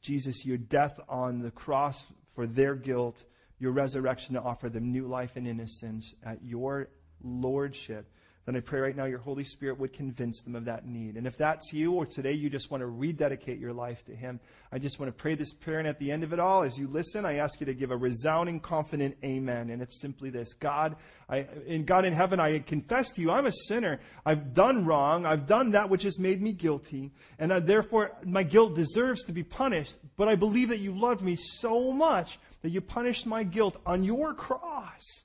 Jesus, 0.00 0.44
your 0.44 0.58
death 0.58 0.98
on 1.08 1.40
the 1.40 1.50
cross 1.50 2.02
for 2.34 2.46
their 2.46 2.74
guilt, 2.74 3.24
your 3.58 3.72
resurrection 3.72 4.34
to 4.34 4.40
offer 4.40 4.68
them 4.68 4.92
new 4.92 5.06
life 5.06 5.32
and 5.36 5.46
innocence 5.46 6.14
at 6.24 6.44
your 6.44 6.88
lordship, 7.22 8.06
then 8.48 8.56
I 8.56 8.60
pray 8.60 8.80
right 8.80 8.96
now 8.96 9.04
your 9.04 9.18
Holy 9.18 9.44
Spirit 9.44 9.78
would 9.78 9.92
convince 9.92 10.40
them 10.40 10.56
of 10.56 10.64
that 10.64 10.86
need. 10.86 11.16
And 11.16 11.26
if 11.26 11.36
that's 11.36 11.70
you, 11.70 11.92
or 11.92 12.06
today 12.06 12.32
you 12.32 12.48
just 12.48 12.70
want 12.70 12.80
to 12.80 12.86
rededicate 12.86 13.58
your 13.58 13.74
life 13.74 14.02
to 14.06 14.16
Him, 14.16 14.40
I 14.72 14.78
just 14.78 14.98
want 14.98 15.14
to 15.14 15.22
pray 15.22 15.34
this 15.34 15.52
prayer. 15.52 15.80
And 15.80 15.86
at 15.86 15.98
the 15.98 16.10
end 16.10 16.24
of 16.24 16.32
it 16.32 16.40
all, 16.40 16.64
as 16.64 16.78
you 16.78 16.88
listen, 16.88 17.26
I 17.26 17.34
ask 17.34 17.60
you 17.60 17.66
to 17.66 17.74
give 17.74 17.90
a 17.90 17.96
resounding, 17.98 18.60
confident 18.60 19.18
amen. 19.22 19.68
And 19.68 19.82
it's 19.82 20.00
simply 20.00 20.30
this 20.30 20.54
God, 20.54 20.96
I, 21.28 21.46
in 21.66 21.84
God 21.84 22.06
in 22.06 22.14
heaven, 22.14 22.40
I 22.40 22.60
confess 22.60 23.10
to 23.10 23.20
you, 23.20 23.30
I'm 23.30 23.44
a 23.44 23.52
sinner. 23.52 24.00
I've 24.24 24.54
done 24.54 24.86
wrong. 24.86 25.26
I've 25.26 25.46
done 25.46 25.72
that 25.72 25.90
which 25.90 26.04
has 26.04 26.18
made 26.18 26.40
me 26.40 26.54
guilty. 26.54 27.12
And 27.38 27.52
I, 27.52 27.60
therefore, 27.60 28.12
my 28.24 28.44
guilt 28.44 28.74
deserves 28.74 29.24
to 29.24 29.32
be 29.34 29.42
punished. 29.42 29.98
But 30.16 30.28
I 30.28 30.36
believe 30.36 30.70
that 30.70 30.80
you 30.80 30.98
loved 30.98 31.20
me 31.20 31.36
so 31.36 31.92
much 31.92 32.38
that 32.62 32.70
you 32.70 32.80
punished 32.80 33.26
my 33.26 33.42
guilt 33.42 33.76
on 33.86 34.04
your 34.04 34.34
cross 34.34 35.24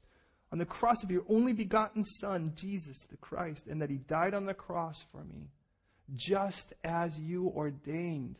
on 0.54 0.60
the 0.60 0.66
cross 0.66 1.04
of 1.04 1.10
your 1.10 1.24
only 1.28 1.52
begotten 1.52 2.06
Son, 2.06 2.54
Jesus 2.56 3.08
the 3.10 3.18
Christ, 3.18 3.66
and 3.66 3.82
that 3.82 3.90
He 3.90 3.98
died 3.98 4.36
on 4.36 4.46
the 4.46 4.54
cross 4.54 5.04
for 5.12 5.24
me, 5.24 5.50
just 6.16 6.74
as 6.84 7.20
you 7.20 7.52
ordained, 7.56 8.38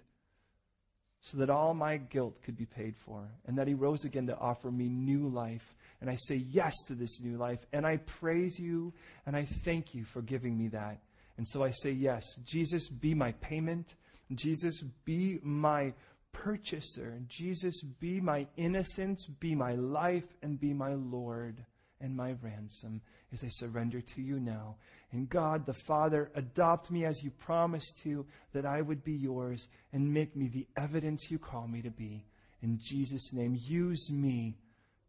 so 1.22 1.40
that 1.40 1.50
all 1.50 1.74
my 1.74 1.98
guilt 1.98 2.40
could 2.44 2.56
be 2.56 2.68
paid 2.68 2.96
for, 2.96 3.28
and 3.48 3.58
that 3.58 3.68
He 3.68 3.74
rose 3.74 4.06
again 4.06 4.28
to 4.28 4.38
offer 4.38 4.70
me 4.70 4.90
new 4.90 5.28
life. 5.28 5.74
And 6.02 6.10
I 6.10 6.16
say 6.28 6.36
yes 6.36 6.76
to 6.88 6.94
this 6.94 7.20
new 7.20 7.36
life, 7.36 7.66
and 7.74 7.84
I 7.84 7.98
praise 7.98 8.60
you, 8.60 8.94
and 9.26 9.36
I 9.36 9.46
thank 9.64 9.96
you 9.96 10.04
for 10.06 10.22
giving 10.22 10.56
me 10.56 10.68
that. 10.68 11.00
And 11.38 11.48
so 11.48 11.64
I 11.64 11.72
say, 11.72 11.90
Yes, 11.90 12.24
Jesus, 12.46 12.90
be 12.90 13.16
my 13.16 13.32
payment. 13.32 13.96
Jesus, 14.36 14.84
be 15.04 15.40
my 15.42 15.94
purchaser. 16.34 17.22
Jesus, 17.28 17.82
be 17.82 18.20
my 18.20 18.46
innocence, 18.58 19.26
be 19.26 19.56
my 19.56 19.76
life, 19.76 20.26
and 20.42 20.60
be 20.60 20.74
my 20.74 20.94
Lord 20.94 21.66
and 22.02 22.16
my 22.16 22.36
ransom 22.42 23.02
as 23.32 23.44
I 23.44 23.48
surrender 23.48 24.02
to 24.02 24.22
you 24.22 24.40
now. 24.40 24.76
And 25.12 25.30
God, 25.30 25.66
the 25.66 25.74
Father, 25.74 26.32
adopt 26.36 26.92
me 26.92 27.06
as 27.06 27.24
you 27.24 27.32
promised 27.32 28.02
to, 28.04 28.26
that 28.52 28.66
I 28.66 28.82
would 28.82 29.04
be 29.04 29.14
yours 29.14 29.70
and 29.94 30.14
make 30.14 30.36
me 30.36 30.50
the 30.50 30.68
evidence 30.76 31.32
you 31.32 31.40
call 31.40 31.68
me 31.68 31.82
to 31.82 31.92
be. 31.92 32.26
In 32.62 32.78
Jesus' 32.82 33.32
name, 33.32 33.58
use 33.58 34.12
me 34.12 34.58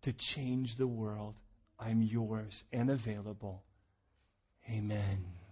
to 0.02 0.12
change 0.12 0.76
the 0.76 0.86
world. 0.86 1.34
I'm 1.80 2.02
yours 2.02 2.62
and 2.72 2.90
available. 2.90 3.64
Amen. 4.70 5.43